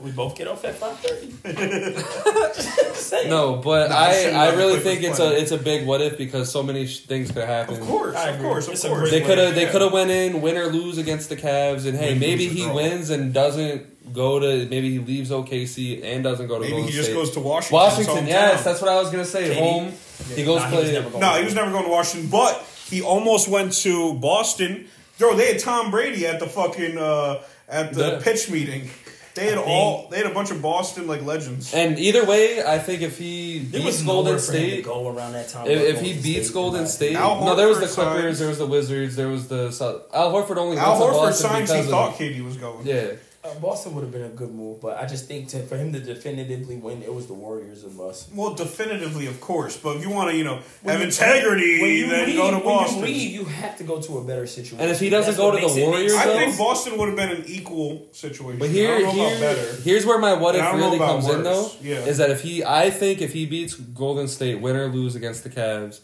We 0.00 0.10
both 0.10 0.36
get 0.36 0.48
off 0.48 0.64
at 0.64 0.74
five 0.74 0.98
thirty. 0.98 1.32
No, 3.28 3.56
but 3.56 3.90
Nah, 3.90 3.96
I 3.96 4.08
I, 4.08 4.12
shouldn't 4.14 4.36
I 4.36 4.44
let 4.46 4.50
the 4.52 4.56
really 4.58 4.80
think 4.80 5.02
it's 5.02 5.18
play. 5.18 5.36
a 5.36 5.38
it's 5.38 5.50
a 5.52 5.58
big 5.58 5.86
what 5.86 6.00
if 6.00 6.18
because 6.18 6.50
so 6.50 6.62
many 6.62 6.86
sh- 6.86 7.00
things 7.04 7.30
could 7.30 7.44
happen. 7.44 7.74
Of 7.80 7.86
course, 7.86 8.16
I 8.16 8.30
of 8.30 8.40
course, 8.40 8.66
of 8.66 8.72
It's 8.74 8.84
course. 8.84 9.10
They 9.10 9.20
could 9.20 9.38
have 9.38 9.54
they 9.54 9.66
could 9.66 9.80
have 9.82 9.92
went 9.92 10.10
in 10.10 10.40
win 10.40 10.56
or 10.56 10.66
lose 10.66 10.98
against 10.98 11.28
the 11.28 11.36
Cavs 11.36 11.86
and 11.86 11.96
hey 11.96 12.10
Win, 12.12 12.20
maybe 12.20 12.48
lose, 12.48 12.60
or 12.64 12.68
he 12.70 12.74
wins 12.74 13.10
and 13.10 13.32
doesn't 13.34 14.12
go 14.12 14.40
to 14.40 14.66
maybe 14.68 14.90
he 14.90 14.98
leaves 14.98 15.30
OKC 15.30 16.02
and 16.02 16.24
doesn't 16.24 16.48
go 16.48 16.54
to 16.54 16.60
Maybe 16.60 16.70
Golden 16.72 16.88
he 16.88 16.92
just 16.92 17.04
State. 17.10 17.14
goes 17.14 17.30
to 17.32 17.40
Washington. 17.40 17.76
Washington, 17.76 18.26
yes, 18.26 18.64
that's 18.64 18.80
what 18.80 18.90
I 18.90 18.96
was 19.00 19.10
gonna 19.10 19.24
say. 19.24 19.50
KD? 19.54 19.58
Home, 19.58 19.92
he 20.34 20.44
goes 20.44 20.60
Nah, 20.62 20.66
he 20.68 20.74
play. 20.74 20.82
was 20.84 20.92
never 20.92 21.10
going. 21.10 21.20
No, 21.20 21.34
he 21.38 21.44
was 21.44 21.54
never 21.54 21.70
going 21.70 21.84
to 21.84 21.90
Washington, 21.90 22.30
but 22.30 22.64
he 22.92 23.02
almost 23.02 23.48
went 23.48 23.72
to 23.86 24.14
Boston. 24.14 24.86
Bro, 25.18 25.36
they 25.36 25.52
had 25.52 25.58
Tom 25.60 25.90
Brady 25.90 26.26
at 26.26 26.38
the 26.40 26.46
fucking 26.46 26.96
uh, 26.98 27.42
at 27.68 27.92
the 27.94 28.06
Yeah. 28.12 28.20
pitch 28.22 28.50
meeting. 28.50 28.88
They 29.34 29.46
had 29.46 29.56
all 29.56 30.08
they 30.10 30.18
had 30.18 30.26
a 30.26 30.34
bunch 30.34 30.50
of 30.50 30.60
Boston 30.60 31.06
like 31.06 31.22
legends. 31.22 31.72
And 31.72 31.98
either 31.98 32.24
way, 32.26 32.62
I 32.62 32.78
think 32.78 33.00
if 33.00 33.16
he 33.18 33.60
There 33.60 33.80
beats 33.80 33.86
was 33.86 34.02
Golden 34.02 34.24
nowhere 34.32 34.38
for 34.38 34.52
him 34.52 34.60
to 34.60 34.70
State, 34.72 34.84
go 34.84 35.08
around 35.08 35.32
that 35.32 35.48
time. 35.48 35.66
if, 35.68 35.80
if 35.80 36.00
he 36.02 36.12
Golden 36.12 36.22
beats 36.22 36.46
State, 36.48 36.54
Golden. 36.54 36.86
State, 36.86 37.16
Al 37.16 37.44
no, 37.44 37.54
there 37.56 37.68
was 37.68 37.80
the 37.80 37.86
Clippers, 37.86 38.22
signs- 38.24 38.38
there 38.40 38.48
was 38.48 38.58
the 38.58 38.66
Wizards, 38.66 39.16
there 39.16 39.28
was 39.28 39.48
the 39.48 39.64
Al 40.12 40.32
Horford 40.34 40.58
only 40.58 40.76
Al 40.76 40.90
went 41.00 41.00
to 41.00 41.06
Horford 41.06 41.12
Boston 41.22 41.48
signs 41.50 41.70
he 41.70 41.76
because 41.76 41.90
thought 41.90 42.10
of 42.12 42.18
KD 42.18 42.44
was 42.44 42.56
going. 42.58 42.86
yeah. 42.86 43.12
Uh, 43.44 43.52
Boston 43.58 43.92
would 43.96 44.02
have 44.02 44.12
been 44.12 44.22
a 44.22 44.28
good 44.28 44.54
move, 44.54 44.80
but 44.80 44.98
I 44.98 45.04
just 45.04 45.26
think 45.26 45.48
to, 45.48 45.64
for 45.66 45.76
him 45.76 45.92
to 45.94 45.98
definitively 45.98 46.76
win, 46.76 47.02
it 47.02 47.12
was 47.12 47.26
the 47.26 47.34
Warriors 47.34 47.82
of 47.82 48.00
us. 48.00 48.28
Well, 48.32 48.54
definitively, 48.54 49.26
of 49.26 49.40
course. 49.40 49.76
But 49.76 49.96
if 49.96 50.02
you 50.04 50.10
want 50.10 50.30
to, 50.30 50.36
you 50.36 50.44
know, 50.44 50.60
When 50.82 50.92
have 50.92 51.00
you- 51.00 51.06
integrity, 51.06 51.82
When 51.82 51.90
you 51.90 52.06
then 52.08 52.26
leave, 52.26 52.36
go 52.36 52.50
to 52.52 52.58
Boston. 52.58 52.66
when 52.66 52.74
Boston. 52.76 52.98
you 53.00 53.04
leave, 53.06 53.30
you 53.32 53.44
have 53.46 53.76
to 53.78 53.84
go 53.84 54.00
to 54.00 54.18
a 54.18 54.24
better 54.24 54.46
situation. 54.46 54.78
And 54.78 54.92
if 54.92 55.00
he 55.00 55.10
doesn't 55.10 55.26
That's 55.34 55.38
go 55.38 55.50
to 55.50 55.56
the 55.56 55.62
makes 55.62 55.74
it 55.76 55.80
make 55.80 55.88
Warriors, 55.88 56.14
I 56.14 56.24
think 56.38 56.56
Boston 56.56 56.98
would 56.98 57.08
have 57.08 57.16
been 57.16 57.30
an 57.30 57.44
equal 57.48 58.06
situation. 58.12 58.60
But 58.60 58.68
here, 58.68 58.94
I 58.94 59.00
don't 59.00 59.16
know 59.16 59.28
here 59.28 59.36
about 59.38 59.56
better. 59.56 59.82
here's 59.82 60.06
where 60.06 60.18
my 60.20 60.34
what 60.34 60.54
if 60.54 60.72
really 60.74 60.96
about 60.98 61.08
comes 61.22 61.28
in 61.28 61.42
though. 61.42 61.68
Yeah. 61.80 61.96
Is 62.04 62.18
that 62.18 62.30
if 62.30 62.42
he, 62.42 62.62
I 62.64 62.90
think 62.90 63.20
if 63.20 63.32
he 63.32 63.46
beats 63.46 63.74
Golden 63.74 64.28
State, 64.28 64.60
win 64.60 64.76
or 64.76 64.86
lose 64.86 65.16
against 65.16 65.42
the 65.42 65.50
Cavs, 65.50 65.98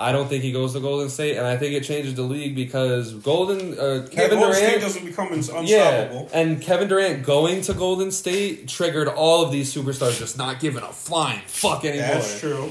I 0.00 0.12
don't 0.12 0.28
think 0.28 0.44
he 0.44 0.52
goes 0.52 0.74
to 0.74 0.80
Golden 0.80 1.08
State, 1.10 1.36
and 1.38 1.44
I 1.44 1.56
think 1.56 1.74
it 1.74 1.82
changes 1.82 2.14
the 2.14 2.22
league 2.22 2.54
because 2.54 3.14
Golden 3.14 3.76
uh, 3.78 3.84
Yeah, 4.04 4.08
Kevin 4.10 4.38
Golden 4.38 4.54
State 4.54 4.66
Durant. 4.66 4.82
doesn't 4.82 5.04
become 5.04 5.32
uns- 5.32 5.50
Yeah, 5.64 6.26
and 6.32 6.62
Kevin 6.62 6.86
Durant 6.88 7.24
going 7.24 7.62
to 7.62 7.74
Golden 7.74 8.12
State 8.12 8.68
triggered 8.68 9.08
all 9.08 9.44
of 9.44 9.50
these 9.50 9.74
superstars 9.74 10.16
just 10.18 10.38
not 10.38 10.60
giving 10.60 10.84
a 10.84 10.92
flying 10.92 11.40
fuck 11.46 11.84
anymore. 11.84 12.06
That's 12.14 12.38
true. 12.38 12.70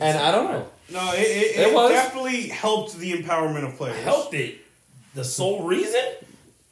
And 0.00 0.18
I 0.18 0.32
don't 0.32 0.50
know. 0.50 0.66
No, 0.90 1.12
it, 1.12 1.20
it, 1.20 1.56
It 1.60 1.68
it 1.68 1.74
was. 1.74 1.92
definitely 1.92 2.48
helped 2.48 2.96
the 2.98 3.12
empowerment 3.12 3.64
of 3.68 3.76
players. 3.76 4.02
helped 4.02 4.34
it. 4.34 4.58
The 5.14 5.22
sole 5.24 5.62
reason? 5.64 6.00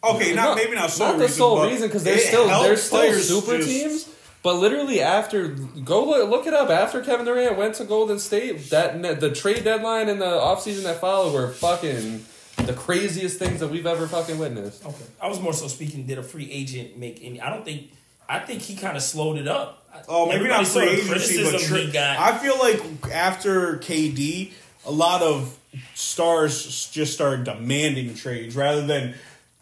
Okay, 0.02 0.34
not 0.34 0.56
maybe 0.56 0.74
not 0.74 0.90
sole 0.90 1.08
not 1.08 1.12
the 1.18 1.22
reason, 1.22 1.36
sole 1.36 1.64
reason 1.64 1.88
because 1.88 2.02
they're 2.04 2.18
still 2.18 2.46
they're 2.62 2.76
still 2.76 3.12
super 3.12 3.56
just- 3.58 3.68
teams. 3.68 4.08
But 4.46 4.60
literally 4.60 5.00
after 5.00 5.48
go 5.48 6.04
look, 6.04 6.30
look 6.30 6.46
it 6.46 6.54
up 6.54 6.70
after 6.70 7.02
Kevin 7.02 7.26
Durant 7.26 7.56
went 7.56 7.74
to 7.74 7.84
Golden 7.84 8.20
State 8.20 8.70
that 8.70 9.02
the 9.18 9.32
trade 9.32 9.64
deadline 9.64 10.08
and 10.08 10.20
the 10.20 10.24
offseason 10.24 10.84
that 10.84 11.00
followed 11.00 11.34
were 11.34 11.48
fucking 11.50 12.24
the 12.58 12.72
craziest 12.72 13.40
things 13.40 13.58
that 13.58 13.66
we've 13.66 13.86
ever 13.86 14.06
fucking 14.06 14.38
witnessed. 14.38 14.86
Okay. 14.86 15.04
I 15.20 15.26
was 15.26 15.40
more 15.40 15.52
so 15.52 15.66
speaking, 15.66 16.06
did 16.06 16.18
a 16.18 16.22
free 16.22 16.48
agent 16.48 16.96
make 16.96 17.24
any? 17.24 17.40
I 17.40 17.50
don't 17.50 17.64
think. 17.64 17.90
I 18.28 18.38
think 18.38 18.62
he 18.62 18.76
kind 18.76 18.96
of 18.96 19.02
slowed 19.02 19.36
it 19.36 19.48
up. 19.48 19.84
Oh, 20.08 20.26
maybe 20.26 20.36
Everybody 20.36 20.62
not 20.62 20.72
free 20.72 20.82
agency, 20.90 21.42
but 21.42 21.50
criticism 21.50 21.90
tri- 21.90 22.16
I 22.16 22.38
feel 22.38 22.56
like 22.56 23.12
after 23.12 23.78
KD, 23.78 24.52
a 24.84 24.92
lot 24.92 25.22
of 25.22 25.58
stars 25.94 26.88
just 26.90 27.14
started 27.14 27.42
demanding 27.42 28.14
trades 28.14 28.54
rather 28.54 28.86
than 28.86 29.16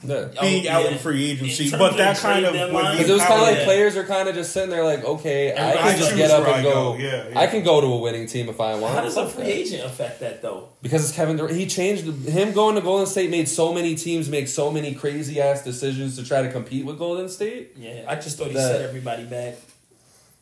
Yeah. 0.07 0.29
being 0.41 0.67
Oh, 0.69 0.71
out 0.71 0.85
yeah. 0.85 0.91
in 0.91 0.99
free 0.99 1.31
agency. 1.31 1.73
In 1.73 1.79
but 1.79 1.97
that 1.97 2.17
kind 2.19 2.45
of 2.45 2.53
deadline- 2.53 2.97
Because 2.97 3.11
it 3.11 3.13
was 3.15 3.23
kind 3.23 3.35
of 3.41 3.47
like 3.49 3.59
Yeah. 3.59 3.65
players 3.65 3.97
are 3.97 4.05
kind 4.05 4.29
of 4.29 4.35
just 4.35 4.53
sitting 4.53 4.71
there 4.71 4.85
like, 4.85 5.05
okay, 5.05 5.53
I 5.53 5.55
Everybody 5.71 5.91
can 5.91 5.99
just 5.99 6.17
get 6.17 6.31
up 6.31 6.47
and 6.47 6.55
I 6.57 6.63
go. 6.63 6.93
go. 6.93 6.99
Yeah, 6.99 7.25
yeah. 7.31 7.39
I 7.41 7.47
can 7.47 7.63
go 7.63 7.81
to 7.81 7.87
a 7.87 7.99
winning 7.99 8.27
team 8.27 8.49
if 8.49 8.61
I 8.61 8.75
want. 8.77 8.95
How 8.95 9.01
does 9.03 9.17
a 9.17 9.27
free 9.29 9.45
that. 9.45 9.53
agent 9.53 9.85
affect 9.85 10.21
that 10.21 10.43
though? 10.43 10.69
Because 10.83 11.05
it's 11.05 11.15
Kevin 11.17 11.37
Durant. 11.37 11.57
He 11.57 11.67
changed 11.67 12.05
him 12.27 12.53
going 12.53 12.75
to 12.75 12.81
Golden 12.81 13.07
State 13.07 13.31
made 13.31 13.49
so 13.49 13.73
many 13.73 13.95
teams 13.95 14.29
make 14.29 14.49
so 14.49 14.71
many 14.71 14.95
crazy 14.95 15.41
ass 15.41 15.63
decisions 15.63 16.17
to 16.17 16.25
try 16.25 16.43
to 16.43 16.51
compete 16.51 16.85
with 16.85 16.99
Golden 16.99 17.29
State. 17.29 17.73
Yeah, 17.79 18.03
I 18.07 18.17
just 18.17 18.37
thought 18.39 18.49
he 18.49 18.55
That- 18.55 18.73
set 18.73 18.83
everybody 18.83 19.25
back. 19.25 19.57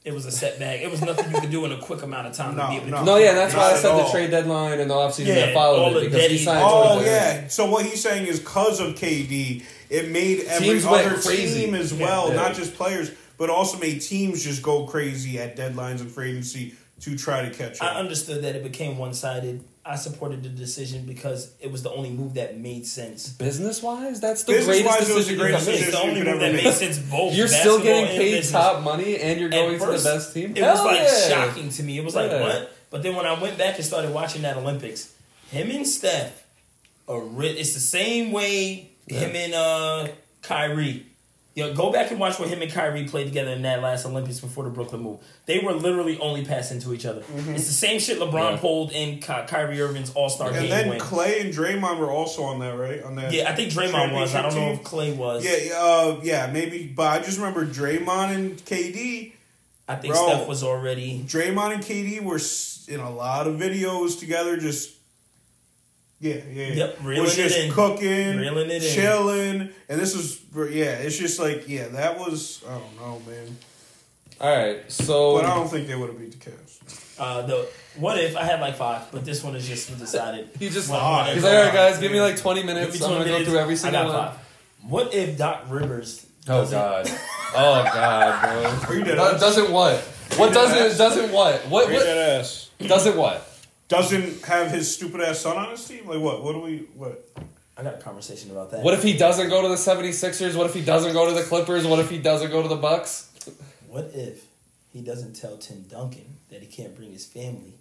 It 0.04 0.12
was 0.12 0.26
a 0.26 0.32
setback. 0.32 0.80
It 0.80 0.90
was 0.90 1.00
nothing 1.00 1.32
you 1.32 1.40
could 1.40 1.50
do 1.52 1.64
in 1.64 1.70
a 1.72 1.78
quick 1.78 2.02
amount 2.02 2.26
of 2.26 2.32
time 2.34 2.56
No, 2.56 2.64
to 2.64 2.68
be 2.70 2.76
able 2.78 2.84
to. 2.86 2.90
no. 2.90 3.04
No, 3.04 3.16
yeah, 3.18 3.34
that's 3.34 3.54
Not 3.54 3.60
why 3.60 3.72
I 3.72 3.76
said 3.76 4.04
the 4.04 4.10
trade 4.10 4.30
deadline 4.32 4.80
and 4.80 4.90
the 4.90 4.94
offseason 4.94 5.26
Yeah, 5.26 5.34
that 5.46 5.54
followed 5.54 5.78
all 5.80 5.96
it 5.96 6.00
the 6.00 6.10
because 6.10 6.30
he 6.30 6.38
signed. 6.38 6.64
Oh 6.66 6.94
Jordan. 6.94 7.04
yeah. 7.06 7.46
So 7.48 7.66
what 7.70 7.86
he's 7.86 8.02
saying 8.02 8.26
is 8.26 8.40
because 8.40 8.80
of 8.80 8.94
KD, 8.96 9.62
it 9.90 10.10
made 10.10 10.40
every 10.46 10.66
Teams 10.68 10.84
other 10.86 11.10
crazy. 11.20 11.66
team 11.66 11.74
as 11.76 11.94
well, 11.94 12.30
yeah. 12.30 12.34
not 12.34 12.54
just 12.54 12.74
players, 12.74 13.12
but 13.38 13.48
also 13.48 13.78
made 13.78 14.00
teams 14.00 14.42
just 14.42 14.60
go 14.62 14.86
crazy 14.86 15.38
at 15.38 15.56
deadlines 15.56 16.00
and 16.00 16.10
free 16.10 16.30
agency 16.30 16.74
to 17.00 17.16
try 17.16 17.48
to 17.48 17.50
catch 17.54 17.80
I 17.80 17.94
understood 17.94 18.42
that 18.42 18.54
it 18.56 18.62
became 18.64 18.98
one 18.98 19.14
sided. 19.14 19.62
I 19.84 19.96
supported 19.96 20.44
the 20.44 20.48
decision 20.48 21.06
because 21.06 21.52
it 21.60 21.72
was 21.72 21.82
the 21.82 21.90
only 21.90 22.10
move 22.10 22.34
that 22.34 22.56
made 22.56 22.86
sense. 22.86 23.30
Business 23.30 23.82
wise, 23.82 24.20
that's 24.20 24.44
the 24.44 24.52
Business-wise, 24.52 24.82
greatest 24.84 25.10
it 25.10 25.14
was 25.14 25.26
the 25.26 25.32
decision 25.32 25.34
you 25.34 25.40
greatest 25.40 25.64
can 25.66 25.74
It's 25.74 25.90
the 25.90 25.98
only 25.98 26.14
move 26.14 26.24
that 26.24 26.42
ever 26.42 26.62
made 26.62 26.72
sense 26.72 26.98
both. 26.98 27.34
You're 27.34 27.48
still 27.48 27.82
getting 27.82 28.06
paid 28.06 28.32
business. 28.36 28.52
top 28.52 28.82
money 28.84 29.18
and 29.18 29.40
you're 29.40 29.48
At 29.48 29.54
going 29.54 29.78
to 29.80 29.86
the 29.86 29.92
best 29.92 30.34
team. 30.34 30.56
It 30.56 30.62
was 30.62 30.84
like 30.84 31.00
yeah. 31.00 31.28
shocking 31.28 31.68
to 31.70 31.82
me. 31.82 31.98
It 31.98 32.04
was 32.04 32.14
like 32.14 32.30
what? 32.30 32.72
But 32.90 33.02
then 33.02 33.16
when 33.16 33.26
I 33.26 33.40
went 33.40 33.58
back 33.58 33.76
and 33.76 33.84
started 33.84 34.12
watching 34.14 34.42
that 34.42 34.56
Olympics, 34.56 35.14
him 35.50 35.70
and 35.70 35.86
Steph 35.86 36.44
are 37.08 37.20
ri- 37.20 37.48
it's 37.48 37.74
the 37.74 37.80
same 37.80 38.30
way 38.30 38.90
him 39.08 39.34
and 39.34 39.54
uh 39.54 40.08
Kyrie. 40.42 41.06
You 41.54 41.64
know, 41.64 41.74
go 41.74 41.92
back 41.92 42.10
and 42.10 42.18
watch 42.18 42.38
what 42.38 42.48
him 42.48 42.62
and 42.62 42.72
Kyrie 42.72 43.04
played 43.04 43.24
together 43.26 43.50
in 43.50 43.60
that 43.62 43.82
last 43.82 44.06
Olympics 44.06 44.40
before 44.40 44.64
the 44.64 44.70
Brooklyn 44.70 45.02
move. 45.02 45.20
They 45.44 45.58
were 45.58 45.72
literally 45.74 46.18
only 46.18 46.46
passing 46.46 46.80
to 46.80 46.94
each 46.94 47.04
other. 47.04 47.22
It's 47.48 47.66
the 47.66 47.72
same 47.74 48.00
shit 48.00 48.18
LeBron 48.18 48.52
Yeah. 48.52 48.56
pulled 48.56 48.92
in 48.92 49.16
Ky- 49.20 49.44
Kyrie 49.46 49.80
Irving's 49.82 50.12
All 50.14 50.30
Star 50.30 50.50
game. 50.50 50.62
and 50.62 50.72
then 50.72 50.88
win. 50.88 50.98
Clay 50.98 51.40
and 51.40 51.52
Draymond 51.52 51.98
were 51.98 52.10
also 52.10 52.42
on 52.44 52.58
that, 52.60 52.70
right? 52.78 53.02
On 53.02 53.16
that. 53.16 53.32
yeah, 53.34 53.50
I 53.50 53.54
think 53.54 53.70
Draymond 53.70 54.14
was. 54.14 54.34
I 54.34 54.40
don't 54.40 54.54
know 54.54 54.72
if 54.72 54.82
Clay 54.82 55.12
was. 55.12 55.44
Yeah, 55.44 55.56
yeah, 55.62 55.74
uh, 55.74 56.20
yeah, 56.22 56.50
maybe. 56.50 56.84
But 56.86 57.20
I 57.20 57.22
just 57.22 57.36
remember 57.38 57.66
Draymond 57.66 58.34
and 58.34 58.56
KD. 58.64 59.32
I 59.88 59.96
think 59.96 60.14
Bro. 60.14 60.26
Steph 60.28 60.48
was 60.48 60.62
already. 60.62 61.22
Draymond 61.26 61.74
and 61.74 61.82
KD 61.84 62.20
were 62.22 62.40
in 62.88 63.00
a 63.00 63.10
lot 63.14 63.46
of 63.46 63.56
videos 63.56 64.18
together, 64.18 64.56
just 64.56 64.90
Yeah, 66.22 66.34
yeah. 66.34 66.66
yeah. 66.66 66.72
Yep, 66.74 66.98
reeling 67.02 67.22
was 67.24 67.36
it 67.38 67.42
just 67.42 67.58
in. 67.58 67.72
cooking, 67.72 68.36
Reeling 68.38 68.70
it 68.70 68.82
in. 68.84 68.94
chilling, 68.94 69.60
and 69.88 70.00
this 70.00 70.16
was 70.16 70.40
yeah. 70.72 70.92
It's 71.04 71.18
just 71.18 71.38
like 71.40 71.68
yeah, 71.68 71.88
that 71.88 72.18
was 72.18 72.62
I 72.66 72.78
don't 72.78 72.96
know, 72.96 73.20
man. 73.30 73.56
All 74.40 74.56
right, 74.56 74.90
so 74.90 75.36
But 75.36 75.44
I 75.46 75.54
don't 75.54 75.68
think 75.68 75.86
they 75.88 75.94
would 75.96 76.08
have 76.10 76.18
beat 76.18 76.32
the 76.32 76.50
Cavs. 76.50 77.18
Uh, 77.18 77.42
the 77.42 77.68
what 77.96 78.18
if 78.18 78.36
I 78.36 78.44
had 78.44 78.60
like 78.60 78.76
five, 78.76 79.10
but 79.12 79.24
this 79.24 79.42
one 79.44 79.54
is 79.56 79.66
just 79.68 79.96
decided. 79.98 80.48
he 80.58 80.68
just 80.70 80.88
What- 80.90 81.00
Five. 81.00 81.34
he's 81.34 81.42
like, 81.44 81.54
all 81.54 81.62
right, 81.64 81.72
guys, 81.74 81.98
give 81.98 82.10
me 82.12 82.20
like 82.20 82.36
twenty 82.38 82.62
minutes. 82.62 82.98
20 82.98 83.04
I'm 83.04 83.18
gonna 83.20 83.24
minutes. 83.30 83.44
go 83.46 83.50
through 83.50 83.60
every 83.60 83.74
I 83.74 83.76
single 83.76 84.02
got 84.04 84.14
one. 84.14 84.28
five. 84.28 84.38
What 84.88 85.14
if 85.14 85.36
Doc 85.38 85.64
Rivers? 85.68 86.26
Oh 86.48 86.68
god, 86.70 87.08
oh 87.54 87.84
god, 87.84 88.42
bro. 88.42 88.88
Are 88.88 88.98
you 88.98 89.04
dead 89.04 89.14
Do- 89.16 89.20
ass? 89.22 89.40
Doesn't 89.40 89.70
what? 89.72 89.98
What 90.36 90.52
doesn't 90.54 90.98
doesn't 90.98 91.32
what? 91.32 91.60
What 91.68 91.90
what 91.90 92.60
doesn't 92.88 93.16
what? 93.16 93.48
Doesn't 93.92 94.42
have 94.46 94.70
his 94.70 94.92
stupid 94.92 95.20
ass 95.20 95.38
son 95.40 95.56
on 95.56 95.70
his 95.70 95.84
team? 95.86 96.06
Like 96.08 96.20
what? 96.20 96.42
What 96.42 96.52
do 96.52 96.60
we? 96.60 96.78
What? 96.94 97.28
I 97.76 97.82
got 97.82 97.94
a 97.94 97.98
conversation 97.98 98.50
about 98.50 98.70
that. 98.72 98.82
What 98.82 98.94
if 98.94 99.02
he 99.02 99.16
doesn't 99.16 99.48
go 99.48 99.62
to 99.62 99.68
the 99.68 99.74
76ers? 99.76 100.56
What 100.56 100.66
if 100.66 100.74
he 100.74 100.82
doesn't 100.82 101.12
go 101.12 101.26
to 101.28 101.32
the 101.34 101.42
Clippers? 101.42 101.86
What 101.86 101.98
if 102.00 102.10
he 102.10 102.18
doesn't 102.18 102.50
go 102.50 102.62
to 102.62 102.68
the 102.68 102.76
Bucks? 102.76 103.30
What 103.88 104.10
if 104.14 104.44
he 104.92 105.00
doesn't 105.02 105.34
tell 105.34 105.56
Tim 105.58 105.82
Duncan 105.82 106.24
that 106.50 106.60
he 106.62 106.66
can't 106.66 106.94
bring 106.96 107.12
his 107.12 107.24
family? 107.26 107.74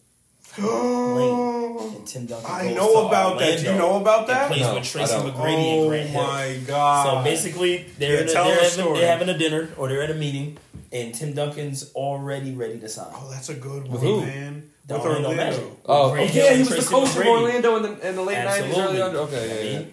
oh 0.59 1.93
And 1.97 2.05
Tim 2.07 2.25
Duncan. 2.25 2.49
I 2.51 2.73
know 2.73 3.01
to 3.03 3.07
about 3.07 3.39
that. 3.39 3.59
Do 3.59 3.65
you 3.71 3.77
know 3.77 3.99
about 4.01 4.27
that? 4.27 4.47
Plays 4.49 4.61
No, 4.61 4.73
with 4.75 4.83
I 4.83 4.87
Tracy 4.87 5.13
don't. 5.13 5.33
McGrady 5.33 5.79
and 5.79 5.87
Grant 5.89 6.09
oh 6.09 6.11
Hill. 6.11 6.23
my 6.23 6.59
god! 6.67 7.05
So 7.05 7.23
basically, 7.23 7.85
they're, 7.97 8.15
Yeah, 8.15 8.21
in 8.21 8.27
a- 8.29 8.31
they're, 8.33 8.43
the 8.45 8.53
having, 8.53 8.69
story. 8.69 8.99
they're 8.99 9.11
having 9.11 9.29
a 9.29 9.37
dinner 9.37 9.69
or 9.77 9.87
they're 9.87 10.01
at 10.03 10.11
a 10.11 10.15
meeting, 10.15 10.57
and 10.91 11.13
Tim 11.15 11.33
Duncan's 11.33 11.91
already 11.93 12.53
ready 12.53 12.79
to 12.79 12.89
sign. 12.89 13.07
oh, 13.13 13.29
that's 13.31 13.49
a 13.49 13.53
good 13.53 13.83
one, 13.83 13.91
With 13.91 14.01
who? 14.01 14.21
man. 14.21 14.70
The 14.87 14.93
With 14.95 15.03
Orlando 15.05 15.29
Orlando. 15.29 15.43
Magic. 15.59 15.63
Oh, 15.85 16.11
Grant 16.11 16.31
oh, 16.31 16.33
yeah, 16.33 16.53
he 16.53 16.59
was 16.59 16.69
the 16.69 16.81
coach 16.91 17.09
of 17.15 17.25
Orlando 17.25 17.75
in 17.77 17.83
the 17.83 18.09
in 18.09 18.15
the 18.15 18.21
late 18.21 18.37
90s, 18.37 18.59
early 18.59 18.67
Absolutely. 18.69 19.01
under. 19.01 19.17
Okay, 19.19 19.47
yeah, 19.47 19.53
I 19.53 19.71
yeah. 19.73 19.79
mean, 19.79 19.91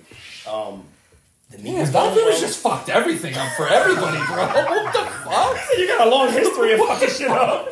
um, 0.74 0.85
the 1.51 1.56
Yeah, 1.59 1.62
meeting's 1.65 1.93
Doc 1.93 2.02
going 2.05 2.16
Rivers 2.16 2.32
well. 2.32 2.40
just 2.40 2.59
fucked 2.60 2.89
everything 2.89 3.35
up 3.36 3.52
for 3.56 3.69
everybody, 3.69 4.19
bro. 4.27 4.47
What 4.48 4.93
the 4.93 5.05
fuck? 5.05 5.59
You 5.78 5.86
got 5.86 6.06
a 6.06 6.10
long 6.10 6.32
history 6.32 6.73
of 6.74 6.81
fucking 6.81 7.09
shit 7.10 7.28
up. 7.31 7.69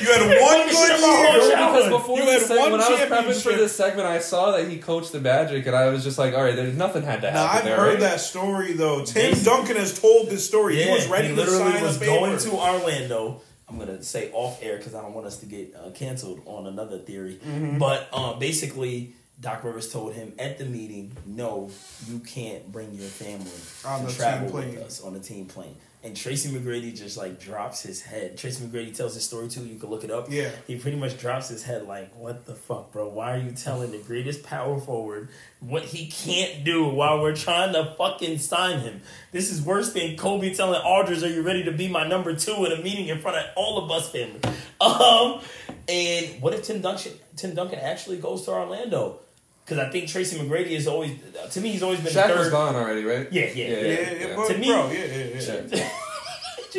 You 0.00 0.12
had 0.12 0.40
one 0.40 0.68
good 0.68 0.98
about 0.98 1.42
year. 1.42 1.56
Because 1.56 1.88
before 1.90 2.18
You 2.18 2.24
this 2.26 2.46
segment, 2.46 2.60
one 2.70 2.72
when 2.72 2.80
I 2.82 2.90
was 2.90 3.00
prepping 3.00 3.42
for 3.42 3.52
this 3.52 3.74
segment, 3.76 4.06
I 4.08 4.18
saw 4.18 4.50
that 4.52 4.68
he 4.68 4.78
coached 4.78 5.12
the 5.12 5.20
Magic, 5.20 5.64
and 5.66 5.74
I 5.76 5.88
was 5.90 6.02
just 6.04 6.18
like, 6.18 6.34
all 6.34 6.42
right, 6.42 6.56
there's 6.56 6.76
nothing 6.76 7.02
had 7.02 7.20
to 7.22 7.30
Now 7.30 7.46
happen 7.46 7.58
I've 7.58 7.64
there. 7.64 7.76
heard 7.76 7.88
right? 7.90 8.00
that 8.00 8.20
story 8.20 8.72
though. 8.72 9.04
Tim 9.04 9.34
Duncan 9.42 9.76
has 9.76 9.98
told 9.98 10.28
this 10.28 10.44
story. 10.46 10.82
he 10.82 10.90
was 10.90 11.06
ready 11.08 11.28
he 11.28 11.34
to 11.34 11.40
literally 11.40 11.72
sign 11.72 11.82
was 11.82 11.96
a 11.96 12.00
paper. 12.00 12.12
going 12.12 12.38
to 12.38 12.50
Orlando. 12.52 13.40
I'm 13.68 13.78
gonna 13.78 14.02
say 14.02 14.30
off 14.32 14.62
air 14.62 14.76
because 14.76 14.94
I 14.94 15.02
don't 15.02 15.14
want 15.14 15.26
us 15.26 15.38
to 15.38 15.46
get 15.46 15.74
uh, 15.74 15.90
canceled 15.90 16.42
on 16.46 16.66
another 16.66 16.98
theory. 16.98 17.40
Mm-hmm. 17.44 17.78
But 17.78 18.08
uh, 18.12 18.34
basically, 18.34 19.14
Doc 19.40 19.64
Rivers 19.64 19.92
told 19.92 20.14
him 20.14 20.32
at 20.38 20.58
the 20.58 20.64
meeting, 20.64 21.16
"No, 21.26 21.70
you 22.06 22.18
can't 22.20 22.70
bring 22.70 22.92
your 22.92 23.08
family 23.08 23.50
On 23.86 24.06
to 24.06 24.14
travel 24.14 24.48
team 24.48 24.74
with 24.74 24.82
us 24.82 25.00
on 25.00 25.14
the 25.14 25.20
team 25.20 25.46
plane." 25.46 25.76
And 26.04 26.14
Tracy 26.14 26.50
McGrady 26.50 26.94
just 26.94 27.16
like 27.16 27.40
drops 27.40 27.80
his 27.82 28.02
head. 28.02 28.36
Tracy 28.36 28.62
McGrady 28.62 28.94
tells 28.94 29.14
his 29.14 29.24
story 29.24 29.48
too. 29.48 29.64
You 29.64 29.78
can 29.78 29.88
look 29.88 30.04
it 30.04 30.10
up. 30.10 30.30
Yeah. 30.30 30.50
He 30.66 30.76
pretty 30.76 30.98
much 30.98 31.18
drops 31.18 31.48
his 31.48 31.62
head 31.62 31.86
like, 31.86 32.14
"What 32.14 32.44
the 32.44 32.54
fuck, 32.54 32.92
bro? 32.92 33.08
Why 33.08 33.34
are 33.34 33.38
you 33.38 33.52
telling 33.52 33.90
the 33.90 33.98
greatest 33.98 34.42
power 34.42 34.78
forward 34.78 35.30
what 35.60 35.82
he 35.82 36.06
can't 36.08 36.62
do 36.62 36.86
while 36.86 37.22
we're 37.22 37.34
trying 37.34 37.72
to 37.72 37.94
fucking 37.96 38.36
sign 38.36 38.80
him? 38.80 39.00
This 39.32 39.50
is 39.50 39.62
worse 39.62 39.94
than 39.94 40.16
Kobe 40.18 40.52
telling 40.52 40.82
Aldridge, 40.82 41.22
"Are 41.22 41.28
you 41.28 41.40
ready 41.40 41.64
to 41.64 41.72
be 41.72 41.88
my 41.88 42.06
number 42.06 42.34
two 42.36 42.66
in 42.66 42.72
a 42.72 42.82
meeting 42.82 43.08
in 43.08 43.20
front 43.20 43.38
of 43.38 43.44
all 43.56 43.78
of 43.82 43.90
us 43.90 44.10
family?" 44.10 44.40
Um, 44.80 45.40
and 45.88 46.42
what 46.42 46.52
if 46.52 46.64
Tim 46.64 46.82
Duncan 46.82 47.12
Tim 47.36 47.54
Duncan 47.54 47.78
actually 47.78 48.18
goes 48.18 48.42
to 48.44 48.50
Orlando? 48.50 49.20
Because 49.64 49.78
I 49.78 49.90
think 49.90 50.08
Tracy 50.08 50.36
McGrady 50.38 50.72
is 50.72 50.86
always 50.86 51.12
to 51.52 51.60
me 51.60 51.70
he's 51.70 51.82
always 51.82 52.00
been 52.00 52.12
Shaq 52.12 52.28
the 52.28 52.34
was 52.34 52.42
third. 52.48 52.52
gone 52.52 52.74
already, 52.76 53.02
right? 53.04 53.26
Yeah, 53.32 53.44
yeah, 53.46 53.50
Yeah, 53.54 53.66
Yeah, 53.66 53.76
yeah. 53.80 54.12
yeah, 54.12 54.36
yeah. 54.36 54.44
To 54.48 54.58
me- 54.58 54.66
bro, 54.66 54.90
yeah, 54.90 55.04
yeah, 55.04 55.62
yeah. 55.72 55.90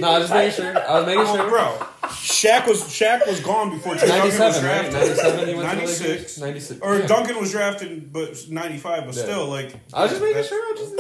No, 0.02 0.10
I 0.10 0.20
was 0.20 0.30
just 0.30 0.34
making 0.34 0.74
sure. 0.74 0.90
I 0.90 0.98
was 1.00 1.06
making 1.06 1.22
Oh, 1.22 1.36
sure. 1.36 1.50
bro, 1.50 1.88
Shaq 2.10 2.68
was 2.68 2.82
Shaq 2.84 3.26
was 3.28 3.40
gone 3.40 3.70
before 3.72 3.96
Tim 3.96 4.08
Duncan 4.10 4.26
was 4.26 4.40
97, 4.40 4.66
right? 4.70 4.92
drafted. 4.92 5.18
97 5.18 5.48
he 5.48 5.56
went 5.56 5.70
to 5.70 5.76
the 5.76 5.82
96. 5.82 6.10
Lakers? 6.10 6.38
96. 6.40 6.82
Or 6.82 6.96
yeah. 7.00 7.08
Duncan 7.08 7.40
was 7.40 7.52
drafted, 7.52 8.14
but 8.14 8.46
ninety 8.50 8.78
five. 8.78 9.06
But 9.06 9.16
Yeah. 9.16 9.24
still, 9.24 9.46
like 9.48 9.74
I 9.94 10.04
was 10.04 10.12
just 10.12 10.22
making 10.22 10.36
that's- 10.42 10.50
sure. 10.50 10.62
I 10.64 10.74
just, 10.78 10.98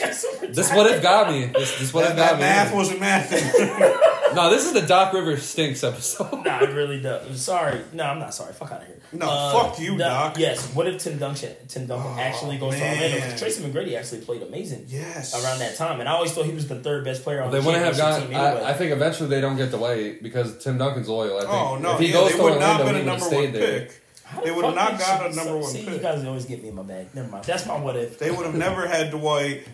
that's 0.00 0.22
just- 0.22 0.54
this 0.54 0.72
what 0.72 0.90
if 0.90 1.02
got 1.02 1.30
me. 1.30 1.46
This, 1.46 1.78
this 1.78 1.92
what 1.94 2.02
that, 2.04 2.10
if 2.12 2.16
that 2.16 2.30
got 2.32 2.40
math 2.40 2.70
me. 2.70 2.76
wasn't 2.76 3.00
mathing. 3.00 4.00
No, 4.34 4.50
this 4.50 4.66
is 4.66 4.72
the 4.72 4.82
Doc 4.82 5.12
Rivers 5.12 5.44
stinks 5.44 5.84
episode. 5.84 6.44
Nah, 6.44 6.58
it 6.60 6.70
really 6.70 7.00
does. 7.00 7.24
I'm 7.24 7.36
sorry. 7.36 7.82
No, 7.92 8.02
I'm 8.02 8.18
not 8.18 8.34
sorry. 8.34 8.52
Fuck 8.52 8.72
out 8.72 8.80
of 8.80 8.88
here. 8.88 9.00
No, 9.12 9.28
uh, 9.30 9.52
fuck 9.52 9.78
you, 9.78 9.96
Doc. 9.96 10.36
Yes. 10.38 10.74
What 10.74 10.88
if 10.88 11.00
Tim 11.04 11.18
Duncan 11.18 11.54
Tim 11.68 11.86
Duncan 11.86 12.14
Oh, 12.16 12.20
actually 12.20 12.58
goes 12.58 12.74
to. 12.74 12.80
Orlando? 12.80 13.14
Because 13.14 13.38
Tracy 13.38 13.62
McGrady 13.62 13.96
actually 13.96 14.22
played 14.22 14.42
amazing 14.42 14.86
yes, 14.88 15.40
around 15.40 15.60
that 15.60 15.76
time, 15.76 16.00
and 16.00 16.08
I 16.08 16.12
always 16.14 16.32
thought 16.32 16.46
he 16.46 16.52
was 16.52 16.66
the 16.66 16.80
third 16.80 17.04
best 17.04 17.22
player 17.22 17.42
on 17.44 17.52
They 17.52 17.60
the 17.60 17.66
wouldn't 17.66 17.84
have 17.84 17.96
championship 18.12 18.30
gotten. 18.30 18.30
team 18.30 18.36
anyway. 18.56 18.64
I, 18.64 18.70
I 18.70 18.72
think 18.74 18.92
eventually 18.92 19.28
they 19.28 19.40
don't 19.40 19.56
get 19.56 19.70
Dwight 19.70 20.22
because 20.22 20.62
Tim 20.62 20.78
Duncan's 20.78 21.08
loyal. 21.08 21.36
I 21.36 21.40
think. 21.40 21.52
Oh 21.52 21.78
no, 21.78 21.94
if 21.94 22.00
he 22.00 22.06
yeah, 22.06 22.12
goes 22.12 22.30
they 22.32 22.36
to 22.38 22.42
would 22.42 22.60
not 22.60 22.80
Orlando, 22.80 22.84
been 22.84 22.94
he 22.94 23.00
a 23.00 23.04
would 23.04 23.06
number 23.06 23.24
one 23.24 23.30
stayed 23.30 23.52
there. 23.52 23.80
pick. 23.80 24.00
How 24.24 24.40
they 24.40 24.48
the 24.50 24.54
would've 24.56 24.74
not 24.74 24.90
did 24.92 24.98
got 25.00 25.20
she- 25.20 25.26
a 25.32 25.36
number 25.44 25.56
one 25.58 25.70
See, 25.70 25.84
pick. 25.84 25.94
you 25.94 25.98
guys 26.00 26.24
always 26.24 26.44
get 26.46 26.62
me 26.62 26.68
in 26.70 26.74
my 26.74 26.82
bag. 26.82 27.14
Never 27.14 27.28
mind. 27.28 27.44
That's 27.44 27.66
my 27.66 27.78
what 27.78 27.96
if. 27.96 28.18
They 28.18 28.30
would 28.30 28.46
have 28.46 28.54
never 28.54 28.86
had 28.88 29.10
Dwight. 29.10 29.66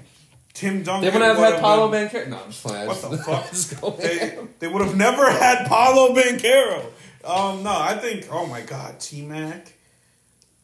Tim 0.53 0.83
Duncan. 0.83 1.03
They 1.03 1.17
wouldn't 1.17 1.39
have 1.39 1.53
had 1.53 1.61
Paolo 1.61 1.89
been- 1.91 2.09
Banchero. 2.09 2.29
No, 2.29 2.39
I'm 2.43 2.51
just 2.51 2.63
playing. 2.65 2.87
What 2.89 3.01
the 3.01 3.17
fuck? 3.25 3.49
just 3.51 3.81
go 3.81 3.91
They, 3.91 4.37
they 4.59 4.67
would 4.69 4.83
have 4.85 4.97
never 4.97 5.31
had 5.31 5.67
Paolo 5.69 6.13
Banchero. 6.15 6.85
Um, 7.25 7.63
no, 7.63 7.71
I 7.73 7.97
think. 7.99 8.27
Oh 8.31 8.47
my 8.47 8.61
God, 8.63 8.99
T 8.99 9.23
Mac. 9.23 9.73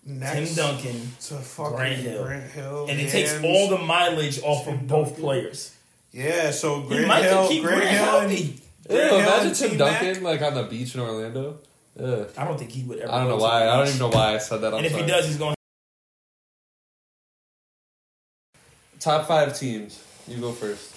Tim 0.07 0.55
Duncan, 0.55 1.01
to 1.21 1.35
fucking 1.35 1.77
Grant 1.77 1.97
Hill. 1.97 2.25
Grant 2.25 2.51
Hill, 2.51 2.87
and 2.89 3.01
it 3.01 3.11
takes 3.11 3.41
all 3.43 3.69
the 3.69 3.79
mileage 3.79 4.41
off 4.43 4.65
Tim 4.65 4.75
of 4.75 4.87
both 4.87 5.07
Duncan. 5.09 5.23
players. 5.23 5.76
Yeah, 6.13 6.51
so 6.51 6.81
He 6.83 6.89
Grant 6.89 7.09
might 7.09 7.23
Hill, 7.25 7.49
keep 7.49 7.63
Grant 7.63 7.81
Grant 7.83 7.97
Hill, 7.97 8.19
and 8.21 8.31
healthy. 8.31 8.45
Ew, 8.45 8.61
Grant 8.89 9.11
Hill 9.11 9.19
imagine 9.21 9.47
and 9.49 9.57
Tim 9.57 9.71
T-Mac. 9.73 10.01
Duncan 10.03 10.23
like 10.25 10.43
on 10.43 10.55
the 10.55 10.63
beach 10.65 10.95
in 10.95 11.01
Orlando. 11.01 11.59
Ugh. 12.01 12.29
I 12.39 12.45
don't 12.45 12.59
think 12.59 12.71
he 12.73 12.83
would 12.85 12.99
ever. 12.99 13.13
I 13.13 13.19
don't 13.19 13.25
go 13.27 13.31
know 13.33 13.37
to 13.39 13.43
why. 13.43 13.61
the 13.65 13.71
I 13.71 13.77
don't 13.77 13.85
beach. 13.87 13.95
even 13.97 14.11
know 14.11 14.17
why 14.17 14.35
I 14.35 14.39
said 14.39 14.61
that. 14.61 14.69
I'm 14.73 14.75
And 14.79 14.87
if 14.87 14.93
sorry. 14.93 15.05
he 15.05 15.09
does, 15.11 15.27
he's 15.27 15.37
going. 15.37 15.55
top 19.01 19.27
five 19.27 19.59
teams. 19.59 20.03
You 20.27 20.39
go 20.39 20.53
first. 20.53 20.93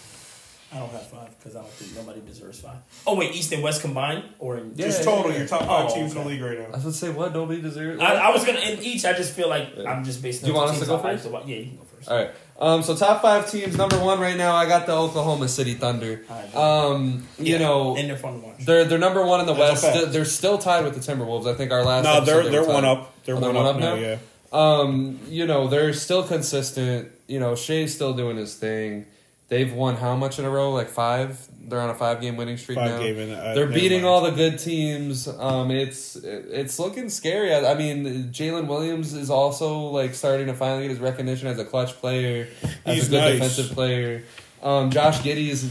I 0.71 0.77
don't 0.77 0.91
have 0.91 1.07
five 1.09 1.35
because 1.39 1.55
I 1.55 1.61
don't 1.61 1.71
think 1.71 1.95
nobody 1.95 2.21
deserves 2.25 2.61
five. 2.61 2.77
Oh 3.07 3.15
wait, 3.15 3.33
East 3.33 3.51
and 3.53 3.63
West 3.63 3.81
combined, 3.81 4.23
or 4.37 4.57
in, 4.57 4.73
Yeah, 4.75 4.85
Just 4.87 5.03
total, 5.03 5.31
yeah. 5.31 5.39
your 5.39 5.47
top 5.47 5.61
five 5.61 5.89
Oh, 5.89 5.95
teams 5.95 6.11
in 6.11 6.17
okay. 6.19 6.27
the 6.29 6.35
league 6.35 6.41
right 6.43 6.59
now. 6.59 6.65
I 6.65 6.67
now. 6.67 6.73
was 6.75 6.83
gonna 6.83 6.93
say 6.93 7.09
what 7.09 7.33
nobody 7.33 7.59
deserves. 7.61 7.99
I, 7.99 8.13
I 8.15 8.29
was 8.31 8.45
gonna 8.45 8.59
in 8.59 8.79
each. 8.83 9.03
I 9.03 9.13
just 9.13 9.33
feel 9.33 9.49
like 9.49 9.69
Yeah. 9.75 9.89
I'm 9.91 10.03
just 10.03 10.21
basing. 10.21 10.45
Do 10.45 10.51
you 10.51 10.57
want 10.57 10.69
us 10.71 10.79
to 10.79 10.85
go 10.85 10.99
first? 10.99 11.23
to. 11.23 11.29
Yeah, 11.31 11.55
you 11.55 11.65
can 11.65 11.77
go 11.77 11.83
first. 11.85 12.07
All 12.09 12.17
right. 12.17 12.31
Um, 12.59 12.83
so 12.83 12.93
top 12.95 13.21
five 13.21 13.49
teams. 13.49 13.77
Number 13.77 13.97
one 13.97 14.19
right 14.19 14.35
now, 14.35 14.53
I 14.53 14.65
got 14.67 14.85
the 14.85 14.91
Oklahoma 14.93 15.47
City 15.47 15.75
Thunder. 15.75 16.25
Um, 16.53 17.25
you 17.37 17.53
Yeah, 17.53 17.59
know, 17.59 17.95
and 17.95 18.09
they're 18.09 18.17
fun 18.17 18.41
to 18.41 18.47
watch. 18.47 18.65
they're 18.65 18.83
they're 18.85 18.97
number 18.99 19.25
one 19.25 19.39
in 19.39 19.45
the 19.45 19.53
That's 19.53 19.81
West. 19.81 20.11
They're 20.11 20.25
still 20.25 20.57
tied 20.57 20.83
with 20.83 20.93
the 20.93 20.99
Timberwolves. 20.99 21.47
I 21.47 21.55
think 21.55 21.71
our 21.71 21.85
last. 21.85 22.03
No, 22.03 22.19
they're 22.19 22.43
they 22.43 22.49
they're 22.49 22.61
were 22.67 22.73
one 22.73 22.85
up. 22.85 23.13
They're 23.23 23.35
Oh, 23.37 23.39
one, 23.39 23.55
up, 23.55 23.77
now. 23.79 23.93
Yeah. 23.95 24.17
Um, 24.51 25.19
you 25.29 25.45
know, 25.47 25.67
they're 25.67 25.93
still 25.93 26.23
consistent. 26.23 27.09
You 27.27 27.39
know, 27.39 27.55
Shai's 27.55 27.95
still 27.95 28.13
doing 28.13 28.35
his 28.35 28.55
thing. 28.55 29.05
They've 29.47 29.71
won 29.71 29.95
how 29.95 30.15
much 30.15 30.37
in 30.39 30.45
a 30.45 30.49
row? 30.49 30.71
Like 30.71 30.89
five. 30.89 31.39
They're 31.67 31.81
on 31.81 31.89
a 31.89 31.95
five 31.95 32.19
game 32.21 32.35
winning 32.35 32.57
streak 32.57 32.77
Five 32.77 32.91
now. 32.91 32.99
game. 32.99 33.31
Uh, 33.31 33.53
They're 33.53 33.67
beating 33.67 34.01
mind. 34.01 34.05
all 34.05 34.21
the 34.21 34.31
good 34.31 34.57
teams. 34.59 35.27
Um, 35.27 35.69
it's 35.71 36.15
it's 36.15 36.79
looking 36.79 37.09
scary. 37.09 37.53
I, 37.53 37.73
I 37.73 37.75
mean, 37.75 38.29
Jalen 38.31 38.67
Williams 38.67 39.13
is 39.13 39.29
also 39.29 39.79
like 39.89 40.15
starting 40.15 40.47
to 40.47 40.53
finally 40.53 40.83
get 40.83 40.89
his 40.91 40.99
recognition 40.99 41.47
as 41.47 41.59
a 41.59 41.65
clutch 41.65 41.93
player, 41.93 42.47
as 42.85 42.95
He's 42.95 43.07
a 43.07 43.11
good 43.11 43.17
nice. 43.21 43.33
defensive 43.33 43.75
player. 43.75 44.23
Um, 44.63 44.89
Josh 44.89 45.23
is, 45.25 45.63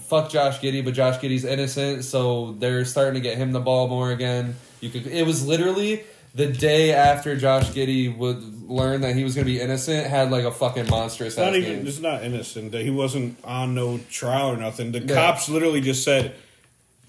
fuck 0.00 0.28
Josh 0.30 0.60
Giddey, 0.60 0.84
but 0.84 0.94
Josh 0.94 1.18
Giddey's 1.18 1.44
innocent, 1.44 2.04
so 2.04 2.52
they're 2.52 2.84
starting 2.84 3.14
to 3.14 3.20
get 3.20 3.36
him 3.38 3.52
the 3.52 3.60
ball 3.60 3.88
more 3.88 4.10
again. 4.12 4.54
You 4.80 4.90
could. 4.90 5.06
It 5.06 5.26
was 5.26 5.46
literally 5.46 6.04
the 6.34 6.46
day 6.46 6.92
after 6.92 7.36
Josh 7.36 7.70
Giddey 7.70 8.16
would 8.16 8.68
learn 8.70 9.00
that 9.00 9.14
he 9.16 9.24
was 9.24 9.34
going 9.34 9.46
to 9.46 9.52
be 9.52 9.60
innocent, 9.60 10.06
had 10.06 10.30
like 10.30 10.44
a 10.44 10.52
fucking 10.52 10.88
monstrous 10.88 11.36
not 11.36 11.54
even. 11.56 11.78
game. 11.78 11.86
It's 11.86 12.00
not 12.00 12.22
innocent. 12.22 12.74
He 12.74 12.90
wasn't 12.90 13.38
on 13.44 13.74
no 13.74 13.98
trial 14.10 14.48
or 14.50 14.56
nothing. 14.56 14.92
The 14.92 15.00
Yeah. 15.00 15.14
cops 15.14 15.48
literally 15.48 15.80
just 15.80 16.04
said 16.04 16.34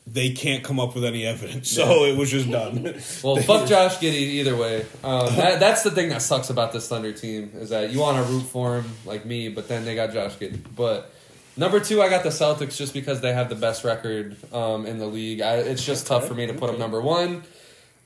they 0.08 0.32
can't 0.32 0.64
come 0.64 0.80
up 0.80 0.96
with 0.96 1.04
any 1.06 1.26
evidence, 1.26 1.70
so 1.76 2.06
it 2.06 2.18
was 2.18 2.32
just 2.32 2.50
done. 2.50 2.84
Well, 3.24 3.36
fuck 3.44 3.68
Josh 3.68 3.98
Giddey 3.98 4.40
either 4.40 4.56
way. 4.56 4.86
Um, 5.04 5.36
that, 5.36 5.60
that's 5.60 5.84
the 5.84 5.92
thing 5.92 6.10
that 6.10 6.22
sucks 6.24 6.50
about 6.50 6.72
this 6.74 6.88
Thunder 6.88 7.12
team 7.12 7.52
is 7.56 7.70
that 7.70 7.92
you 7.92 8.00
want 8.00 8.26
to 8.26 8.32
root 8.34 8.44
for 8.44 8.82
him 8.82 8.90
like 9.06 9.26
me, 9.26 9.50
but 9.50 9.68
then 9.68 9.86
they 9.86 9.94
got 9.96 10.12
Josh 10.14 10.36
Giddey. 10.38 10.60
But 10.76 11.12
number 11.58 11.80
two, 11.80 12.02
I 12.02 12.10
got 12.10 12.24
the 12.24 12.30
Celtics 12.30 12.76
just 12.78 12.94
because 12.94 13.22
they 13.22 13.34
have 13.34 13.50
the 13.50 13.56
best 13.56 13.84
record 13.84 14.36
um, 14.52 14.86
in 14.88 14.98
the 14.98 15.06
league. 15.06 15.42
I, 15.42 15.58
it's 15.58 15.86
just 15.86 16.08
tough 16.08 16.28
for 16.28 16.34
me 16.34 16.48
to 16.48 16.54
put 16.54 16.72
them 16.72 16.80
number 16.80 17.02
one. 17.02 17.44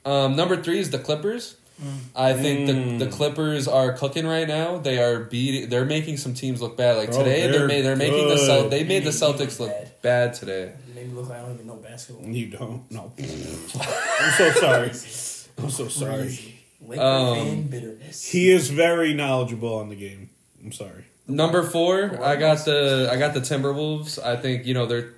Um, 0.06 0.36
number 0.36 0.62
three 0.62 0.80
is 0.80 0.90
the 0.92 1.00
Clippers. 1.00 1.56
I 2.16 2.34
think 2.34 2.70
Mm. 2.70 3.00
the 3.00 3.06
the 3.06 3.12
Clippers 3.12 3.68
are 3.68 3.94
cooking 3.94 4.26
right 4.26 4.48
now. 4.48 4.78
They 4.78 5.00
are 5.02 5.20
beating. 5.20 5.70
They're 5.70 5.86
making 5.86 6.18
some 6.18 6.34
teams 6.34 6.62
look 6.62 6.78
bad. 6.78 6.98
Like 6.98 7.10
Bro, 7.12 7.20
today, 7.24 7.42
they're 7.48 7.68
they're 7.68 7.68
ma- 7.68 7.84
they're 7.84 7.96
making 7.96 8.28
the 8.30 8.36
good. 8.36 8.46
Cel- 8.46 8.70
they 8.70 8.84
made 8.84 9.04
the 9.04 9.10
Celtics 9.10 9.60
look 9.60 9.70
bad. 9.72 9.92
bad 10.02 10.34
today. 10.36 10.72
It 10.88 10.96
made 10.96 11.08
me 11.10 11.14
look 11.16 11.30
like 11.30 11.40
I 11.40 11.42
don't 11.42 11.54
even 11.56 11.68
know 11.68 11.76
basketball. 11.76 12.26
you 12.28 12.48
don't. 12.48 12.90
No. 12.92 13.12
I'm 13.20 14.32
so 14.38 14.52
sorry. 14.52 14.92
I'm 15.58 15.70
so 15.70 15.88
sorry. 15.90 16.60
Um. 16.98 17.70
He 18.32 18.52
is 18.52 18.70
very 18.70 19.14
knowledgeable 19.14 19.76
on 19.76 19.90
the 19.90 19.96
game. 19.96 20.30
I'm 20.64 20.72
sorry. 20.72 21.06
Number 21.28 21.64
four, 21.64 22.20
I 22.24 22.36
got 22.36 22.64
the 22.66 23.10
I 23.12 23.18
got 23.18 23.34
the 23.34 23.42
Timberwolves. 23.42 24.24
I 24.24 24.36
think 24.38 24.66
you 24.66 24.74
know 24.74 24.86
they're 24.86 25.14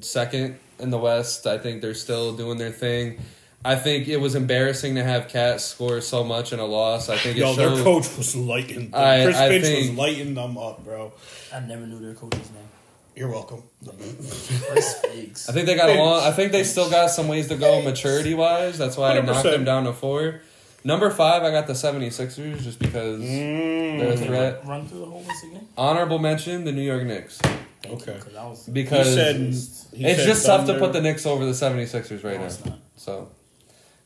second 0.00 0.58
in 0.78 0.90
the 0.90 0.98
West. 0.98 1.46
I 1.46 1.58
think 1.58 1.82
they're 1.82 1.94
still 1.94 2.32
doing 2.36 2.56
their 2.58 2.72
thing. 2.72 3.20
I 3.64 3.76
think 3.76 4.08
it 4.08 4.18
was 4.18 4.34
embarrassing 4.34 4.96
to 4.96 5.02
have 5.04 5.28
KAT 5.28 5.60
score 5.60 6.00
so 6.02 6.22
much 6.22 6.52
in 6.52 6.58
a 6.60 6.64
loss. 6.66 7.08
I 7.08 7.16
think 7.16 7.36
it 7.36 7.40
Yo, 7.40 7.54
their 7.54 7.68
coach 7.82 8.14
was 8.18 8.36
lighting. 8.36 8.90
I- 8.94 9.24
Chris 9.24 9.36
I 9.36 9.48
Finch 9.48 9.64
think- 9.64 9.88
was 9.90 9.98
lighting 9.98 10.34
them 10.34 10.58
up, 10.58 10.84
bro. 10.84 11.12
I 11.52 11.60
never 11.60 11.86
knew 11.86 11.98
their 11.98 12.14
coach's 12.14 12.40
name. 12.50 12.68
You're 13.16 13.30
welcome. 13.30 13.62
Chris 13.86 14.94
Figs. 15.00 15.48
I 15.48 15.52
think 15.52 15.66
they 15.66 15.76
got 15.76 15.88
a 15.88 15.94
long. 15.94 16.22
I 16.24 16.32
think 16.32 16.50
they 16.52 16.64
still 16.64 16.90
got 16.90 17.10
some 17.10 17.28
ways 17.28 17.46
to 17.48 17.56
go 17.56 17.80
maturity 17.80 18.34
wise. 18.34 18.76
That's 18.76 18.96
why 18.96 19.10
I 19.12 19.20
knocked 19.20 19.28
100%. 19.46 19.50
them 19.52 19.64
down 19.64 19.84
to 19.84 19.92
four. 19.92 20.40
Number 20.82 21.10
five, 21.10 21.42
I 21.44 21.50
got 21.50 21.66
the 21.66 21.72
76ers 21.74 22.62
just 22.62 22.78
because 22.78 23.20
they're 23.20 24.12
a 24.12 24.16
Mm. 24.16 24.26
threat. 24.26 24.66
Run 24.66 24.86
through 24.86 24.98
the 25.00 25.06
whole 25.06 25.22
list 25.26 25.44
again. 25.44 25.66
Honorable 25.78 26.18
mention: 26.18 26.64
the 26.64 26.72
New 26.72 26.82
York 26.82 27.04
Knicks. 27.04 27.38
Thank 27.38 28.02
Okay. 28.02 28.14
You, 28.16 28.20
'cause 28.20 28.34
I 28.36 28.44
was, 28.46 28.66
He 28.66 28.72
Because 28.72 29.14
said 29.14 29.36
it's 29.36 29.88
said 29.92 30.26
just 30.26 30.44
tough 30.44 30.66
to 30.66 30.74
put 30.78 30.92
the 30.92 31.00
Knicks 31.00 31.24
over 31.24 31.46
the 31.46 31.54
76ers 31.54 32.22
right 32.24 32.34
No, 32.34 32.40
now. 32.40 32.46
it's 32.46 32.64
not. 32.64 32.78
So 32.96 33.28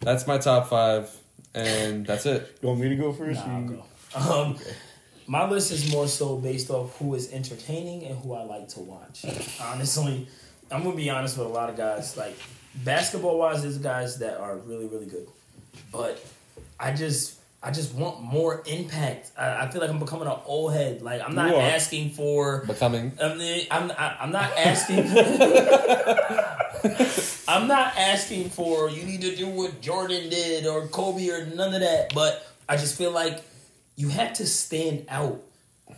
that's 0.00 0.26
my 0.26 0.38
top 0.38 0.68
five, 0.68 1.14
and 1.54 2.06
that's 2.06 2.26
it. 2.26 2.58
You 2.62 2.68
want 2.68 2.80
me 2.80 2.88
to 2.88 2.96
go 2.96 3.12
first? 3.12 3.44
Nah, 3.46 3.56
I'll 3.56 3.64
go. 3.64 3.84
Um, 4.14 4.58
my 5.26 5.48
list 5.48 5.70
is 5.70 5.92
more 5.92 6.08
so 6.08 6.36
based 6.36 6.70
off 6.70 6.96
who 6.98 7.14
is 7.14 7.32
entertaining 7.32 8.04
and 8.04 8.18
who 8.18 8.32
I 8.34 8.42
like 8.44 8.68
to 8.70 8.80
watch. 8.80 9.24
Honestly, 9.60 10.26
I'm 10.70 10.82
gonna 10.82 10.96
be 10.96 11.10
honest 11.10 11.36
with 11.36 11.46
a 11.46 11.50
lot 11.50 11.68
of 11.68 11.76
guys. 11.76 12.16
Like 12.16 12.36
basketball 12.74 13.38
wise, 13.38 13.62
there's 13.62 13.78
guys 13.78 14.18
that 14.20 14.38
are 14.38 14.56
really 14.56 14.86
really 14.86 15.06
good, 15.06 15.28
but 15.92 16.24
I 16.80 16.92
just 16.92 17.37
I 17.60 17.72
just 17.72 17.92
want 17.94 18.22
more 18.22 18.62
impact. 18.66 19.32
I, 19.36 19.64
I 19.64 19.70
feel 19.70 19.80
like 19.80 19.90
I'm 19.90 19.98
becoming 19.98 20.28
an 20.28 20.36
old 20.46 20.72
head. 20.72 21.02
Like 21.02 21.20
I'm 21.22 21.34
not 21.34 21.50
asking 21.74 22.10
for 22.10 22.64
Becoming. 22.66 23.12
I 23.20 23.34
mean, 23.34 23.66
I'm 23.70 23.90
I- 23.90 24.16
I'm 24.20 24.30
not 24.30 24.52
asking. 24.56 25.08
I'm 27.48 27.66
not 27.66 27.96
asking 27.96 28.50
for 28.50 28.90
you 28.90 29.02
need 29.04 29.22
to 29.22 29.34
do 29.34 29.48
what 29.48 29.80
Jordan 29.80 30.28
did 30.28 30.66
or 30.66 30.86
Kobe 30.88 31.28
or 31.30 31.46
none 31.46 31.74
of 31.74 31.80
that. 31.80 32.12
But 32.14 32.46
I 32.68 32.76
just 32.76 32.96
feel 32.96 33.10
like 33.10 33.42
you 33.96 34.08
have 34.08 34.34
to 34.34 34.46
stand 34.46 35.06
out. 35.08 35.42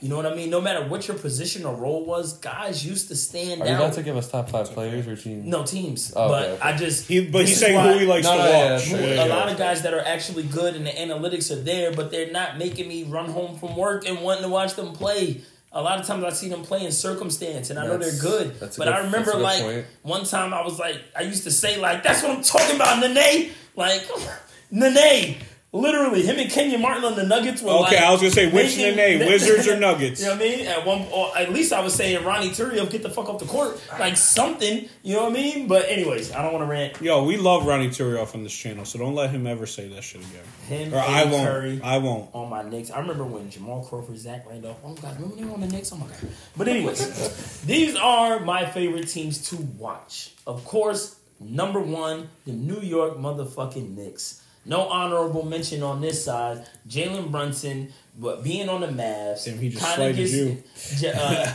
You 0.00 0.08
know 0.08 0.16
what 0.16 0.24
I 0.26 0.34
mean? 0.34 0.48
No 0.48 0.60
matter 0.62 0.82
what 0.88 1.06
your 1.06 1.18
position 1.18 1.66
or 1.66 1.74
role 1.74 2.06
was, 2.06 2.38
guys 2.38 2.84
used 2.86 3.08
to 3.08 3.16
stand 3.16 3.60
Are 3.60 3.66
you 3.66 3.72
out. 3.74 3.80
about 3.82 3.92
to 3.94 4.02
give 4.02 4.16
us 4.16 4.30
top 4.30 4.48
five 4.48 4.70
players 4.70 5.06
or 5.06 5.14
teams? 5.14 5.44
no 5.46 5.62
teams, 5.64 6.12
Oh, 6.16 6.28
but 6.28 6.42
okay, 6.44 6.52
okay. 6.54 6.62
I 6.62 6.76
just 6.76 7.06
He, 7.06 7.28
but 7.28 7.46
he's 7.46 7.60
saying 7.60 7.74
why- 7.74 7.92
who 7.92 7.98
he 7.98 8.06
likes 8.06 8.24
No, 8.24 8.32
to 8.32 8.38
no, 8.38 8.48
yeah, 8.48 8.72
watch. 8.72 8.88
yeah, 8.88 8.96
a 8.96 9.14
yeah. 9.14 9.24
lot 9.24 9.50
of 9.50 9.58
guys 9.58 9.82
that 9.82 9.92
are 9.92 10.00
actually 10.00 10.44
good 10.44 10.74
and 10.74 10.86
the 10.86 10.90
analytics 10.90 11.50
are 11.50 11.60
there, 11.60 11.92
but 11.92 12.10
they're 12.10 12.32
not 12.32 12.56
making 12.56 12.88
me 12.88 13.04
run 13.04 13.28
home 13.30 13.58
from 13.58 13.76
work 13.76 14.08
and 14.08 14.22
wanting 14.22 14.44
to 14.44 14.48
watch 14.48 14.74
them 14.74 14.92
play. 14.94 15.42
A 15.72 15.82
lot 15.82 16.00
of 16.00 16.06
times 16.06 16.24
I 16.24 16.30
see 16.30 16.48
them 16.48 16.62
play 16.62 16.84
in 16.84 16.90
circumstance, 16.92 17.68
and 17.70 17.78
I 17.78 17.86
know 17.86 17.98
they're 17.98 18.18
good. 18.20 18.58
But 18.58 18.74
good- 18.74 18.88
I 18.88 18.98
remember 19.04 19.18
that's 19.18 19.28
a 19.28 19.32
good 19.36 19.42
like 19.42 19.62
point. 19.62 19.86
one 20.02 20.24
time 20.24 20.54
I 20.54 20.64
was 20.64 20.78
like, 20.78 20.96
I 21.16 21.22
used 21.22 21.44
to 21.44 21.50
say 21.50 21.78
like, 21.78 22.02
"That's 22.02 22.22
what 22.22 22.32
I'm 22.32 22.42
talking 22.42 22.74
about, 22.76 22.98
Nene." 23.00 23.50
Like, 23.76 24.02
Nene, 24.70 25.36
literally, 25.72 26.22
him 26.22 26.38
and 26.38 26.50
Kenyon 26.50 26.80
Martin 26.82 27.04
on 27.04 27.14
the 27.16 27.22
Nuggets 27.24 27.62
were 27.62 27.70
Okay, 27.70 27.96
like, 27.96 27.98
I 27.98 28.10
was 28.10 28.20
gonna 28.20 28.32
say 28.32 28.50
which 28.50 28.76
making- 28.76 28.96
Nene, 28.96 29.18
Wizards 29.28 29.68
or 29.68 29.76
Nuggets? 29.80 30.20
You 30.20 30.26
know 30.26 30.32
what 30.34 30.42
I 30.42 30.44
mean? 30.44 30.66
At 30.66 30.84
one, 30.86 31.06
or 31.12 31.36
at 31.38 31.52
least 31.52 31.72
I 31.72 31.80
was 31.80 31.94
saying 31.94 32.24
Ronnie 32.24 32.50
Turiaf, 32.50 32.90
get 32.90 33.02
the 33.02 33.10
fuck 33.10 33.28
off 33.28 33.38
the 33.38 33.46
court, 33.46 33.80
like 33.98 34.16
something. 34.16 34.88
You 35.02 35.14
know 35.16 35.22
what 35.24 35.30
I 35.30 35.34
mean? 35.34 35.68
But 35.68 35.86
anyways, 35.88 36.32
I 36.32 36.42
don't 36.42 36.52
want 36.52 36.62
to 36.64 36.70
rant. 36.70 37.00
Yo, 37.00 37.24
we 37.24 37.36
love 37.36 37.66
Ronnie 37.66 37.88
Turiaf 37.88 38.34
on 38.34 38.42
this 38.42 38.52
channel, 38.56 38.84
so 38.84 38.98
don't 38.98 39.14
let 39.14 39.30
him 39.30 39.46
ever 39.46 39.66
say 39.66 39.88
that 39.88 40.02
shit 40.02 40.20
again. 40.22 40.44
Him, 40.68 40.94
Or 40.94 40.98
I 40.98 41.24
won't. 41.24 41.46
Curry, 41.48 41.80
I 41.82 41.98
won't. 41.98 42.30
on 42.34 42.48
my 42.50 42.62
Knicks. 42.62 42.90
I 42.90 42.98
remember 43.00 43.24
when 43.24 43.50
Jamal 43.50 43.84
Crawford, 43.84 44.18
Zach 44.18 44.44
Randolph. 44.48 44.78
Oh 44.84 44.88
my 44.88 44.94
god, 45.00 45.14
remember 45.16 45.36
they 45.36 45.44
were 45.44 45.52
on 45.54 45.60
the 45.60 45.66
Knicks? 45.68 45.92
Oh 45.92 45.96
my 45.96 46.06
god. 46.06 46.16
But 46.56 46.68
anyways, 46.68 47.60
these 47.66 47.96
are 47.96 48.40
my 48.40 48.66
favorite 48.66 49.08
teams 49.08 49.48
to 49.50 49.56
watch. 49.56 50.32
Of 50.46 50.64
course, 50.64 51.16
number 51.40 51.80
one, 51.80 52.28
the 52.44 52.52
New 52.52 52.80
York 52.80 53.16
motherfucking 53.18 53.96
Knicks. 53.96 54.42
No 54.66 54.82
honorable 54.88 55.44
mention 55.44 55.82
on 55.82 56.00
this 56.00 56.24
side. 56.24 56.66
Jalen 56.88 57.30
Brunson, 57.30 57.92
but 58.18 58.44
being 58.44 58.68
on 58.68 58.82
the 58.82 58.88
Mavs, 58.88 59.46
Damn, 59.46 59.58
he 59.58 59.70
just 59.70 59.82
kinda 59.84 59.96
slighted 59.96 60.16
gets- 60.16 61.00
J- 61.00 61.12
uh, 61.12 61.46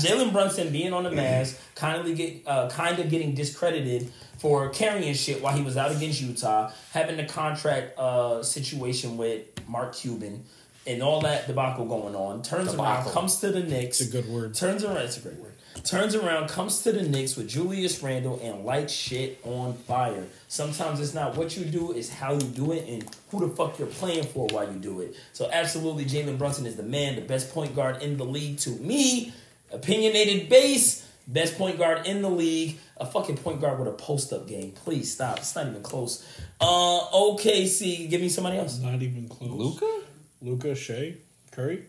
Jalen 0.00 0.32
Brunson 0.32 0.70
being 0.72 0.92
on 0.92 1.04
the 1.04 1.10
Mavs, 1.10 1.58
kindly 1.74 2.14
get 2.14 2.42
uh, 2.46 2.68
kind 2.70 2.98
of 2.98 3.10
getting 3.10 3.34
discredited 3.34 4.10
for 4.38 4.70
carrying 4.70 5.14
shit 5.14 5.42
while 5.42 5.54
he 5.56 5.62
was 5.62 5.76
out 5.76 5.92
against 5.94 6.20
Utah, 6.22 6.70
having 6.92 7.16
the 7.18 7.24
contract 7.24 7.98
uh, 7.98 8.42
situation 8.42 9.16
with 9.16 9.42
Mark 9.68 9.94
Cuban, 9.94 10.44
and 10.86 11.02
all 11.02 11.20
that 11.22 11.46
debacle 11.46 11.84
going 11.84 12.14
on. 12.14 12.42
Turns 12.42 12.68
around, 12.74 13.12
comes 13.12 13.40
to 13.40 13.50
the 13.50 13.60
Knicks. 13.60 14.00
It's 14.00 14.08
a 14.08 14.12
good 14.12 14.30
word. 14.30 14.54
Turns 14.54 14.82
around, 14.84 14.98
it's 14.98 15.16
a 15.18 15.20
great 15.20 15.36
word. 15.36 15.52
Turns 15.86 16.16
around, 16.16 16.48
comes 16.48 16.82
to 16.82 16.90
the 16.90 17.02
Knicks 17.02 17.36
with 17.36 17.48
Julius 17.48 18.02
Randle 18.02 18.40
and 18.42 18.64
lights 18.64 18.92
shit 18.92 19.38
on 19.44 19.74
fire. 19.74 20.26
Sometimes 20.48 20.98
it's 20.98 21.14
not 21.14 21.36
what 21.36 21.56
you 21.56 21.64
do, 21.64 21.92
it's 21.92 22.08
how 22.08 22.32
you 22.32 22.40
do 22.40 22.72
it 22.72 22.88
and 22.88 23.08
who 23.30 23.46
the 23.46 23.54
fuck 23.54 23.78
you're 23.78 23.86
playing 23.86 24.24
for 24.24 24.48
while 24.48 24.66
you 24.66 24.80
do 24.80 25.00
it. 25.00 25.14
So 25.32 25.48
absolutely, 25.52 26.04
Jalen 26.04 26.38
Brunson 26.38 26.66
is 26.66 26.74
the 26.74 26.82
man, 26.82 27.14
the 27.14 27.20
best 27.20 27.54
point 27.54 27.76
guard 27.76 28.02
in 28.02 28.16
the 28.16 28.24
league 28.24 28.58
to 28.60 28.70
me. 28.70 29.32
Opinionated 29.70 30.48
base, 30.48 31.08
best 31.28 31.56
point 31.56 31.78
guard 31.78 32.04
in 32.04 32.20
the 32.20 32.30
league. 32.30 32.78
A 32.96 33.06
fucking 33.06 33.36
point 33.36 33.60
guard 33.60 33.78
with 33.78 33.86
a 33.86 33.92
post 33.92 34.32
up 34.32 34.48
game. 34.48 34.72
Please 34.72 35.12
stop. 35.12 35.38
It's 35.38 35.54
not 35.54 35.68
even 35.68 35.82
close. 35.82 36.26
Uh, 36.60 37.00
OKC, 37.12 38.10
give 38.10 38.20
me 38.20 38.28
somebody 38.28 38.58
else. 38.58 38.80
Not 38.80 39.02
even 39.02 39.28
close. 39.28 39.50
Luka? 39.50 40.00
Luka, 40.42 40.74
Shai, 40.74 41.14
Curry. 41.52 41.84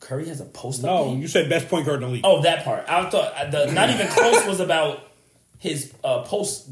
Curry 0.00 0.26
has 0.28 0.40
a 0.40 0.44
post 0.44 0.80
up 0.80 0.86
No, 0.86 1.04
game. 1.10 1.20
you 1.20 1.28
said 1.28 1.48
best 1.48 1.68
point 1.68 1.86
guard 1.86 2.02
in 2.02 2.08
the 2.08 2.14
league. 2.14 2.24
Oh, 2.24 2.42
that 2.42 2.64
part. 2.64 2.84
I 2.88 3.08
thought 3.10 3.50
the 3.50 3.72
not 3.72 3.90
even 3.90 4.06
close 4.08 4.46
was 4.46 4.60
about 4.60 5.00
his 5.58 5.92
uh, 6.04 6.22
post 6.22 6.68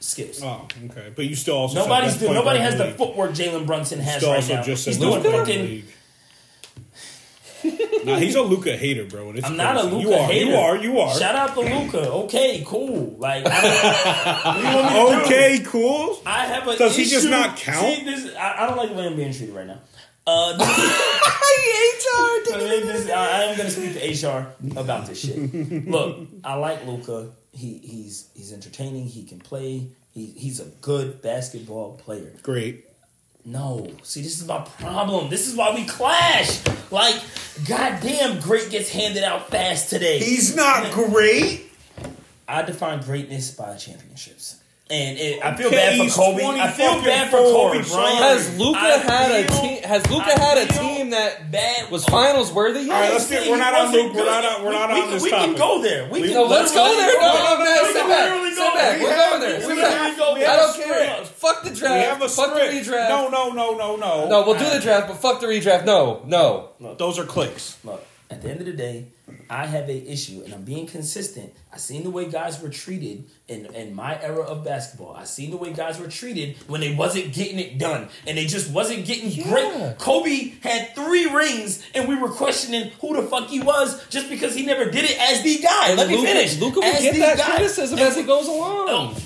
skills. 0.00 0.40
Oh, 0.42 0.66
okay. 0.86 1.12
But 1.14 1.26
you 1.26 1.34
still 1.34 1.56
also 1.56 1.74
said 1.74 1.82
Nobody's 1.88 2.16
doing. 2.18 2.34
Nobody 2.34 2.60
has 2.60 2.74
in 2.74 2.78
the 2.78 2.92
footwork 2.94 3.32
Jalen 3.32 3.66
Brunson 3.66 3.98
has 4.00 4.18
Still 4.18 4.30
right 4.30 4.36
also 4.36 4.54
now. 4.54 4.62
just 4.62 4.86
He's 4.86 4.98
doing 4.98 5.22
best 5.22 5.34
point 5.34 5.34
in 5.34 5.46
the 5.46 5.54
fucking. 5.54 5.70
league. 5.70 5.84
Nah, 8.04 8.16
he's 8.16 8.36
a 8.36 8.42
Luka 8.42 8.76
hater, 8.76 9.04
bro. 9.04 9.30
and 9.30 9.38
It's 9.38 9.46
I'm 9.46 9.56
not 9.56 9.76
a 9.76 9.80
crazy. 9.80 9.96
Luka 9.96 10.08
you 10.08 10.14
are, 10.14 10.26
hater. 10.28 10.50
You 10.50 10.56
are. 10.56 10.76
You 10.76 10.98
are. 11.00 11.14
Shout 11.18 11.34
out 11.34 11.54
to 11.54 11.60
Luka. 11.60 12.10
Okay, 12.12 12.62
cool. 12.64 13.16
Like, 13.18 13.44
what 13.44 13.52
do 14.54 14.60
you 14.60 14.76
want 14.76 14.94
me 14.94 15.16
to 15.16 15.18
do? 15.18 15.22
Okay, 15.26 15.62
cool. 15.66 16.22
I 16.24 16.46
have 16.46 16.66
a. 16.68 16.76
Does 16.78 16.96
he 16.96 17.04
just 17.04 17.28
not 17.28 17.56
count? 17.56 17.84
See, 17.96 18.04
this, 18.04 18.34
I, 18.36 18.62
I 18.62 18.66
don't 18.68 18.76
like 18.76 18.90
the 18.90 18.94
way 18.94 19.06
I'm 19.06 19.16
being 19.16 19.32
treated 19.32 19.54
right 19.54 19.66
now. 19.66 19.80
Uh, 20.30 20.52
this, 20.58 20.68
HR. 22.06 22.58
this- 22.58 23.10
I, 23.10 23.12
I 23.12 23.42
am 23.44 23.56
going 23.56 23.70
to 23.70 23.74
speak 23.74 23.94
to 24.20 24.28
HR 24.28 24.78
about 24.78 25.06
this 25.06 25.20
shit. 25.20 25.88
Look, 25.88 26.18
I 26.44 26.54
like 26.54 26.86
Luka. 26.86 27.30
He 27.52 27.78
he's 27.78 28.28
he's 28.34 28.52
entertaining. 28.52 29.06
He 29.06 29.24
can 29.24 29.38
play. 29.40 29.88
He, 30.12 30.26
he's 30.26 30.60
a 30.60 30.66
good 30.82 31.22
basketball 31.22 31.94
player. 31.94 32.32
Great. 32.42 32.84
No, 33.44 33.88
see, 34.02 34.20
this 34.20 34.38
is 34.38 34.46
my 34.46 34.58
problem. 34.58 35.30
This 35.30 35.48
is 35.48 35.56
why 35.56 35.74
we 35.74 35.86
clash. 35.86 36.60
Like, 36.90 37.16
goddamn, 37.66 38.40
great 38.40 38.68
gets 38.68 38.90
handed 38.90 39.24
out 39.24 39.48
fast 39.48 39.88
today. 39.88 40.18
He's 40.18 40.54
not 40.54 40.92
great. 40.92 41.70
I 42.46 42.62
define 42.62 43.00
greatness 43.00 43.50
by 43.52 43.76
championships. 43.76 44.57
And 44.90 45.18
it, 45.18 45.44
I 45.44 45.54
feel 45.54 45.66
Okay, 45.66 45.76
bad 45.76 45.96
for 45.98 46.02
he's 46.02 46.14
Kobe. 46.16 46.44
I 46.44 46.70
feel 46.72 47.02
bad 47.02 47.30
for 47.30 47.36
four, 47.44 47.72
Kobe. 47.72 47.84
Bryant. 47.90 48.18
Has 48.24 48.58
Luka 48.58 48.78
I 48.78 48.96
had 48.96 49.30
a 49.44 49.46
team? 49.60 49.82
Has 49.82 50.10
Luka 50.10 50.24
I 50.32 50.38
had 50.40 50.56
a 50.64 50.72
team 50.72 51.10
that 51.10 51.50
bad 51.52 51.90
was 51.90 52.06
finals 52.06 52.50
worthy? 52.54 52.88
All 52.88 52.96
right, 52.96 53.12
let's 53.12 53.28
He 53.28 53.36
get. 53.36 53.50
We're 53.50 53.58
not 53.58 53.74
on 53.74 53.92
wasn't 53.92 54.14
We're 54.14 54.24
not 54.24 54.44
on. 54.46 54.64
We're 54.64 54.72
not 54.72 54.88
we, 54.88 55.00
on 55.02 55.10
this 55.10 55.22
we 55.24 55.28
topic. 55.30 55.50
can 55.50 55.58
go 55.58 55.82
there. 55.82 56.08
We 56.08 56.22
We- 56.22 56.28
can 56.28 56.36
No, 56.38 56.44
let's 56.44 56.72
go 56.72 56.84
there. 56.96 57.20
No, 57.20 57.34
no, 57.34 57.58
no, 57.58 57.82
We 57.82 57.86
sit 57.92 57.96
can 58.00 58.08
back. 58.08 58.30
literally 58.30 58.54
Sit 58.54 58.74
back. 58.74 58.74
there. 58.74 59.02
We're 59.02 59.16
going 59.16 59.40
there. 59.42 59.56
We 59.58 59.60
Sit 59.60 59.68
can 59.68 59.76
back. 59.76 60.16
go 60.16 60.34
I 60.34 60.38
have 60.40 60.58
don't 60.60 60.80
a 60.80 60.84
care. 60.84 61.24
Fuck 61.26 61.62
the 61.64 61.70
We 61.70 61.76
draft. 61.76 62.08
have 62.08 62.22
a 62.22 62.28
fuck 62.30 62.54
the 62.54 62.60
redraft. 62.60 63.08
No, 63.10 63.28
no, 63.28 63.50
no, 63.52 63.76
no, 63.76 63.96
no. 63.96 64.28
No, 64.28 64.42
we'll 64.46 64.58
do 64.58 64.70
the 64.70 64.80
draft, 64.80 65.08
but 65.08 65.18
fuck 65.18 65.40
the 65.42 65.46
redraft. 65.48 65.84
No, 65.84 66.22
no. 66.24 66.70
Those 66.96 67.18
are 67.18 67.24
clicks. 67.24 67.76
Look, 67.84 68.02
at 68.30 68.40
the 68.40 68.48
end 68.50 68.60
of 68.60 68.66
the 68.66 68.72
day, 68.72 69.04
I 69.50 69.66
have 69.66 69.88
a 69.88 70.10
issue, 70.12 70.42
and 70.44 70.52
I'm 70.52 70.62
being 70.62 70.86
consistent. 70.86 71.54
I 71.72 71.78
seen 71.78 72.02
the 72.04 72.10
way 72.10 72.28
guys 72.30 72.60
were 72.60 72.68
treated 72.68 73.24
in, 73.48 73.66
in 73.74 73.94
my 73.94 74.20
era 74.22 74.42
of 74.42 74.64
basketball. 74.64 75.14
I 75.14 75.24
seen 75.24 75.50
the 75.50 75.56
way 75.56 75.72
guys 75.72 75.98
were 75.98 76.08
treated 76.08 76.56
when 76.66 76.80
they 76.80 76.94
wasn't 76.94 77.32
getting 77.32 77.58
it 77.58 77.78
done, 77.78 78.08
and 78.26 78.36
they 78.36 78.44
just 78.46 78.70
wasn't 78.70 79.06
getting 79.06 79.30
Yeah. 79.30 79.48
great. 79.48 79.98
Kobe 79.98 80.52
had 80.62 80.94
three 80.94 81.26
rings, 81.26 81.82
and 81.94 82.06
we 82.08 82.14
were 82.16 82.28
questioning 82.28 82.90
who 83.00 83.16
the 83.16 83.22
fuck 83.28 83.48
he 83.48 83.60
was 83.60 84.04
just 84.08 84.28
because 84.28 84.54
he 84.54 84.66
never 84.66 84.84
did 84.90 85.04
it 85.04 85.18
as 85.18 85.42
the 85.42 85.58
guy. 85.58 85.94
Let 85.94 86.08
me 86.08 86.16
Luka, 86.16 86.28
finish. 86.28 86.58
Luka 86.58 86.80
will 86.80 86.84
As 86.86 87.00
get 87.02 87.14
the 87.14 87.20
that 87.20 87.38
guy. 87.38 87.56
criticism 87.56 87.98
as 87.98 88.16
it 88.16 88.26
goes 88.26 88.46
along. 88.48 88.86
Oh. 88.88 89.16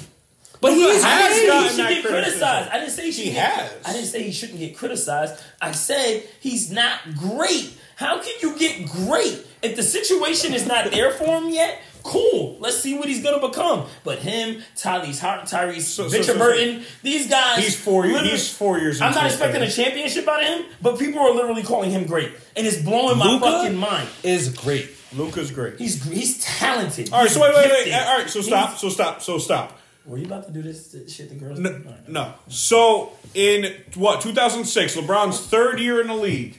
But 0.61 0.75
he 0.75 0.83
has 0.83 1.03
has 1.03 1.35
he 1.35 1.41
should 1.77 1.79
that 1.85 1.89
get 1.91 2.05
criticized. 2.05 2.71
I 2.71 2.79
didn't 2.79 2.93
say 2.93 3.11
he. 3.11 3.25
He 3.25 3.31
has. 3.33 3.73
I 3.85 3.93
didn't 3.93 4.07
say 4.07 4.23
he 4.23 4.31
shouldn't 4.31 4.61
get 4.61 4.77
criticized. 4.77 5.43
I 5.61 5.73
said 5.73 6.23
he's 6.39 6.71
not 6.71 7.01
great. 7.17 7.77
How 7.97 8.21
can 8.23 8.33
you 8.41 8.57
get 8.57 8.87
great 8.87 9.45
if 9.63 9.77
the 9.77 9.83
situation 9.83 10.55
is 10.55 10.67
not 10.67 10.91
there 10.91 11.11
for 11.13 11.25
him 11.41 11.51
yet? 11.51 11.81
Cool. 12.03 12.57
Let's 12.59 12.81
see 12.81 12.99
what 12.99 13.07
he's 13.09 13.23
gonna 13.23 13.39
become. 13.47 13.85
But 14.03 14.19
him, 14.19 14.61
Tyrese, 14.77 15.21
Hart, 15.21 15.43
Tyrese, 15.45 15.83
So- 15.83 16.09
so- 16.09 16.19
Richard 16.19 16.25
so- 16.33 16.39
Burton, 16.39 16.85
these 17.05 17.29
guys. 17.29 17.63
He's 17.63 17.77
four. 17.77 18.05
literally- 18.07 18.31
He's 18.31 18.49
four 18.51 18.79
years. 18.79 19.01
I'm 19.01 19.15
not 19.15 19.27
expecting 19.27 19.61
career. 19.61 19.71
a 19.71 19.73
championship 19.73 20.27
out 20.27 20.43
of 20.43 20.49
him, 20.49 20.65
but 20.81 20.99
people 20.99 21.21
are 21.21 21.33
literally 21.33 21.63
calling 21.63 21.93
him 21.93 22.05
great, 22.07 22.33
and 22.57 22.67
it's 22.67 22.79
blowing 22.79 23.19
my 23.19 23.27
Luka? 23.27 23.45
fucking 23.45 23.77
mind. 23.77 24.09
Is 24.25 24.49
great. 24.49 24.89
Luka's 25.15 25.51
great. 25.53 25.79
He's 25.79 26.03
he's 26.03 26.43
talented. 26.43 27.11
All 27.13 27.19
right, 27.21 27.29
He's 27.29 27.35
so 27.35 27.41
wait, 27.43 27.55
wait, 27.55 27.71
wait. 27.71 27.85
gifted. 27.85 27.93
All 27.95 28.19
right, 28.19 28.29
so 28.31 28.41
stop, 28.41 28.69
He's- 28.71 28.81
so 28.81 28.89
stop, 28.89 29.23
so 29.23 29.39
stop. 29.39 29.79
Were 30.05 30.19
you 30.19 30.25
about 30.27 30.47
to 30.47 30.53
do 30.53 30.63
this 30.63 30.97
shit 31.09 31.29
the 31.29 31.37
girls? 31.37 31.61
No, 31.61 31.71
do? 31.71 31.85
All 31.87 31.93
right. 31.93 32.09
no. 32.09 32.35
So 32.49 33.13
in 33.35 33.73
what 33.95 34.21
2006, 34.23 34.97
LeBron's 34.97 35.39
third 35.39 35.79
year 35.79 36.01
in 36.01 36.09
the 36.09 36.17
league. 36.17 36.59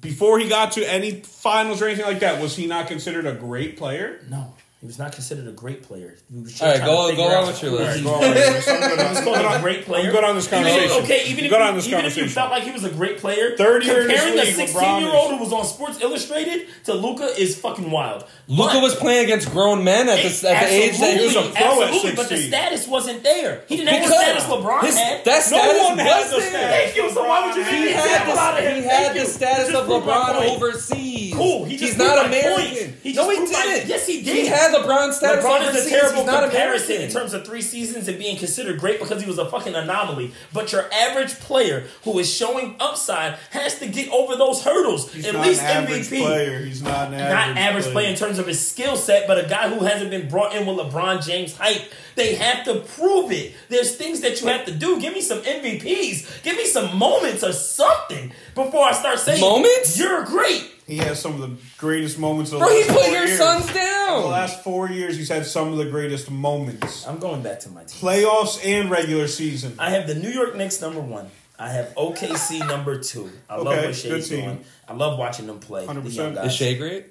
Before 0.00 0.38
he 0.38 0.48
got 0.48 0.72
to 0.72 0.90
any 0.90 1.20
finals 1.20 1.82
or 1.82 1.86
anything 1.86 2.06
like 2.06 2.20
that, 2.20 2.40
was 2.40 2.56
he 2.56 2.66
not 2.66 2.86
considered 2.86 3.26
a 3.26 3.34
great 3.34 3.76
player? 3.76 4.20
No, 4.30 4.54
he 4.80 4.86
was 4.86 4.98
not 4.98 5.12
considered 5.12 5.46
a 5.46 5.52
great 5.52 5.82
player. 5.82 6.16
We 6.30 6.40
were 6.40 6.46
just 6.48 6.62
All 6.62 6.68
right, 6.70 6.80
go- 6.80 7.14
go 7.14 7.24
on 7.24 7.46
with 7.48 7.62
your 7.62 7.72
list. 7.72 7.98
he 7.98 8.02
Go 8.04 8.12
was. 8.18 8.22
on, 8.68 8.82
I'm 8.82 9.24
good 9.24 9.28
on- 9.28 9.42
called 9.44 9.56
a 9.56 9.60
great 9.60 9.84
player. 9.84 10.06
I'm 10.06 10.12
good 10.12 10.24
on 10.24 10.34
this 10.36 10.46
Even 10.48 10.62
conversation. 10.64 11.02
okay, 11.04 11.22
even 11.26 11.44
if 11.44 11.50
you, 11.50 11.56
on 11.58 11.74
this 11.74 11.86
even 11.88 12.04
if 12.06 12.16
you 12.16 12.28
felt 12.30 12.50
like 12.50 12.62
he 12.62 12.70
was 12.70 12.84
a 12.84 12.90
great 12.90 13.18
player, 13.18 13.56
Third 13.58 13.84
year 13.84 14.06
comparing 14.08 14.38
a 14.38 14.46
16 14.46 15.00
year 15.02 15.12
old 15.14 15.32
who 15.32 15.36
was 15.36 15.52
on 15.52 15.66
Sports 15.66 16.00
Illustrated 16.00 16.66
to 16.84 16.94
Luka 16.94 17.24
is 17.38 17.58
fucking 17.58 17.90
wild. 17.90 18.24
Luka 18.48 18.78
was 18.80 18.94
playing 18.96 19.24
against 19.26 19.50
grown 19.50 19.84
men 19.84 20.08
at 20.08 20.16
the, 20.22 20.48
at 20.50 20.68
the 20.68 20.74
age 20.74 20.98
that 20.98 21.18
he 21.20 21.26
was 21.26 21.36
a 21.36 21.42
pro 21.42 21.82
at 21.82 21.88
absolutely, 21.88 22.14
but 22.16 22.28
the 22.30 22.36
status 22.38 22.88
wasn't 22.88 23.22
there. 23.22 23.62
He 23.68 23.76
didn't 23.76 23.90
have 23.90 24.02
the 24.02 24.08
Because 24.08 24.22
status 24.24 24.44
LeBron 24.44 24.80
his, 24.82 24.96
had. 24.96 25.24
that 25.26 25.48
No 25.50 25.88
one 25.88 25.98
had 25.98 26.20
was 26.22 26.30
the 26.30 26.36
there. 26.38 26.50
status. 26.50 26.94
Thank 26.94 26.96
you. 26.96 27.10
So 27.14 27.24
why 27.28 27.46
would 27.46 27.54
you 27.56 27.62
make 27.62 27.70
He 27.74 27.88
an 27.88 27.98
had 27.98 28.28
out 28.30 28.58
of 28.58 28.64
the, 28.64 28.70
him? 28.70 28.82
he 28.82 28.88
had 28.88 29.14
the 29.14 29.24
status 29.26 29.74
of 29.74 29.86
LeBron 29.88 30.34
overseas. 30.56 31.09
Cool, 31.40 31.64
he 31.64 31.76
just 31.76 31.92
He's 31.94 31.98
not 31.98 32.16
my 32.16 32.24
American. 32.36 32.96
He 33.02 33.12
no, 33.14 33.28
he 33.30 33.36
didn't. 33.36 33.88
yes, 33.88 34.06
he 34.06 34.22
did. 34.22 34.36
He 34.36 34.46
had 34.46 34.72
LeBron 34.74 35.12
status 35.12 35.44
LeBron 35.44 35.60
overseas. 35.62 35.86
is 35.86 35.86
a 35.86 35.90
terrible 35.90 36.22
He's 36.22 36.30
comparison 36.30 36.96
American. 36.96 37.02
in 37.02 37.10
terms 37.12 37.34
of 37.34 37.46
three 37.46 37.62
seasons 37.62 38.08
and 38.08 38.18
being 38.18 38.36
considered 38.36 38.78
great 38.78 39.00
because 39.00 39.20
he 39.22 39.26
was 39.28 39.38
a 39.38 39.46
fucking 39.50 39.74
anomaly. 39.74 40.32
But 40.52 40.72
your 40.72 40.84
average 40.92 41.34
player 41.40 41.86
who 42.04 42.18
is 42.18 42.32
showing 42.32 42.76
upside 42.80 43.34
has 43.50 43.78
to 43.78 43.88
get 43.88 44.08
over 44.10 44.36
those 44.36 44.62
hurdles. 44.62 45.12
He's 45.12 45.26
At 45.26 45.34
not 45.34 45.46
least 45.46 45.62
an 45.62 45.86
MVP. 45.86 46.20
player. 46.20 46.60
He's 46.64 46.82
not 46.82 47.08
an 47.08 47.14
average. 47.14 47.54
Not 47.54 47.56
average 47.56 47.84
player 47.92 48.08
in 48.08 48.16
terms 48.16 48.38
of 48.38 48.46
his 48.46 48.66
skill 48.66 48.96
set, 48.96 49.26
but 49.26 49.42
a 49.44 49.48
guy 49.48 49.68
who 49.68 49.84
hasn't 49.84 50.10
been 50.10 50.28
brought 50.28 50.54
in 50.54 50.66
with 50.66 50.76
LeBron 50.76 51.24
James 51.24 51.56
hype. 51.56 51.82
They 52.16 52.34
have 52.36 52.64
to 52.64 52.80
prove 52.80 53.30
it. 53.32 53.54
There's 53.68 53.96
things 53.96 54.20
that 54.20 54.40
you 54.40 54.48
have 54.48 54.66
to 54.66 54.72
do. 54.72 55.00
Give 55.00 55.12
me 55.14 55.20
some 55.20 55.38
MVPs. 55.42 56.42
Give 56.42 56.56
me 56.56 56.66
some 56.66 56.96
moments 56.96 57.42
or 57.44 57.52
something 57.52 58.32
before 58.54 58.84
I 58.84 58.92
start 58.92 59.18
saying 59.18 59.40
Moments? 59.40 59.98
You're 59.98 60.24
great. 60.24 60.70
He 60.86 60.96
has 60.98 61.20
some 61.20 61.40
of 61.40 61.48
the 61.48 61.56
greatest 61.78 62.18
moments 62.18 62.50
of 62.52 62.58
the 62.58 62.64
Bro, 62.66 62.74
he 62.74 62.80
last 62.82 62.88
put 62.88 63.04
four 63.04 63.12
your 63.14 63.24
years. 63.26 63.38
sons 63.38 63.72
down. 63.72 64.22
The 64.22 64.28
last 64.28 64.64
four 64.64 64.88
years, 64.90 65.16
he's 65.16 65.28
had 65.28 65.46
some 65.46 65.68
of 65.70 65.78
the 65.78 65.84
greatest 65.88 66.30
moments. 66.30 67.06
I'm 67.06 67.18
going 67.18 67.42
back 67.42 67.60
to 67.60 67.68
my 67.70 67.84
team. 67.84 68.00
Playoffs 68.00 68.58
and 68.66 68.90
regular 68.90 69.28
season. 69.28 69.76
I 69.78 69.90
have 69.90 70.08
the 70.08 70.16
New 70.16 70.30
York 70.30 70.56
Knicks 70.56 70.80
number 70.80 71.00
one. 71.00 71.30
I 71.60 71.68
have 71.68 71.94
OKC 71.94 72.66
number 72.66 72.98
two. 73.00 73.30
I 73.48 73.56
love 73.56 73.66
Okay, 73.68 73.86
what 73.86 73.94
Shai's 73.94 74.28
doing. 74.30 74.64
I 74.88 74.94
love 74.94 75.16
watching 75.18 75.46
them 75.46 75.60
play. 75.60 75.86
the 75.86 75.92
100%. 75.92 76.14
young 76.16 76.34
guys. 76.34 76.46
Is 76.46 76.54
Shai 76.56 76.74
great? 76.74 77.06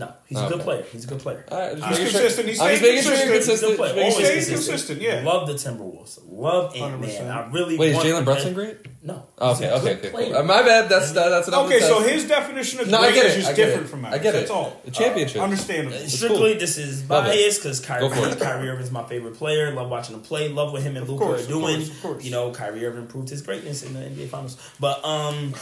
No, 0.00 0.10
he's 0.26 0.38
a 0.38 0.42
good 0.48 0.52
Okay. 0.54 0.62
player. 0.64 0.84
He's 0.92 1.04
a 1.04 1.08
good 1.08 1.18
player. 1.18 1.44
All 1.50 1.58
right, 1.58 1.76
just 1.76 1.88
He's 1.88 1.98
making 1.98 2.12
sure- 2.12 2.20
consistent. 2.20 2.48
He 2.48 2.52
I'm 2.52 2.56
just 2.56 2.80
stays 2.80 2.82
making 2.82 3.02
sure 3.02 3.12
you're 3.12 3.34
consistent. 3.34 3.36
consistent. 3.36 3.50
He's 3.50 3.62
a 3.62 3.66
good 3.66 3.70
Just 3.70 3.78
player. 3.78 3.94
making 3.94 4.10
sure- 4.10 4.20
Always 4.30 4.46
Stays 4.46 4.48
consistent. 4.48 4.98
consistent, 4.98 5.24
yeah. 5.24 5.30
Love 5.30 5.46
the 5.46 5.54
Timberwolves. 5.54 6.18
Love 6.30 6.64
Ant 6.74 7.00
100%. 7.02 7.26
Man. 7.28 7.36
I 7.36 7.50
really 7.52 7.76
Wait, 7.76 7.88
is 7.90 7.96
want- 7.96 8.08
Jalen 8.08 8.24
Brunson 8.24 8.54
great? 8.54 8.76
No. 9.02 9.22
Oh, 9.38 9.48
he's 9.54 9.56
okay, 9.62 9.66
a 9.68 9.74
okay, 9.76 9.84
good 9.84 9.98
okay. 9.98 10.08
player. 10.10 10.26
Cool. 10.32 10.36
Uh, 10.36 10.42
my 10.42 10.62
bad. 10.62 10.88
That's 10.88 11.12
that, 11.12 11.28
that's 11.28 11.46
what 11.48 11.56
I'm 11.58 11.66
Okay, 11.66 11.80
so 11.80 12.00
his 12.00 12.24
definition 12.26 12.80
of 12.80 12.88
No, 12.88 12.98
I 12.98 13.02
great 13.10 13.14
get 13.14 13.26
is 13.26 13.32
it, 13.32 13.36
just 13.36 13.48
I 13.50 13.52
get 13.52 13.64
different 13.66 13.86
it. 13.86 13.90
from 13.90 14.04
ours. 14.06 14.14
I 14.14 14.18
get 14.18 14.32
That's 14.32 14.50
it. 14.50 14.54
all. 14.54 14.80
The 14.86 14.90
championship. 14.90 15.42
Understandable. 15.42 15.96
Strictly, 16.08 16.54
this 16.54 16.78
is 16.78 17.08
Love 17.10 17.26
it. 17.26 17.28
bias 17.30 17.58
because 17.58 17.80
Kyrie, 17.80 18.00
Go 18.08 18.14
for 18.14 18.28
it. 18.28 18.38
Kyrie 18.40 18.68
Irving's 18.68 18.90
my 18.90 19.04
favorite 19.06 19.34
player. 19.36 19.70
Love 19.74 19.90
watching 19.90 20.14
him 20.14 20.22
play. 20.22 20.48
Love 20.48 20.72
what 20.72 20.82
him 20.82 20.96
and 20.96 21.06
Luka 21.08 21.24
course, 21.24 21.40
are 21.40 21.42
of 21.44 21.48
doing. 21.48 21.76
course, 21.76 21.88
of 21.90 22.02
course. 22.02 22.24
You 22.24 22.30
know, 22.30 22.50
Kyrie 22.52 22.86
Irving 22.86 23.06
proved 23.06 23.28
his 23.28 23.42
greatness 23.42 23.82
in 23.82 23.92
the 23.94 24.00
NBA 24.00 24.28
Finals. 24.28 24.56
But 24.80 25.04
um, 25.04 25.54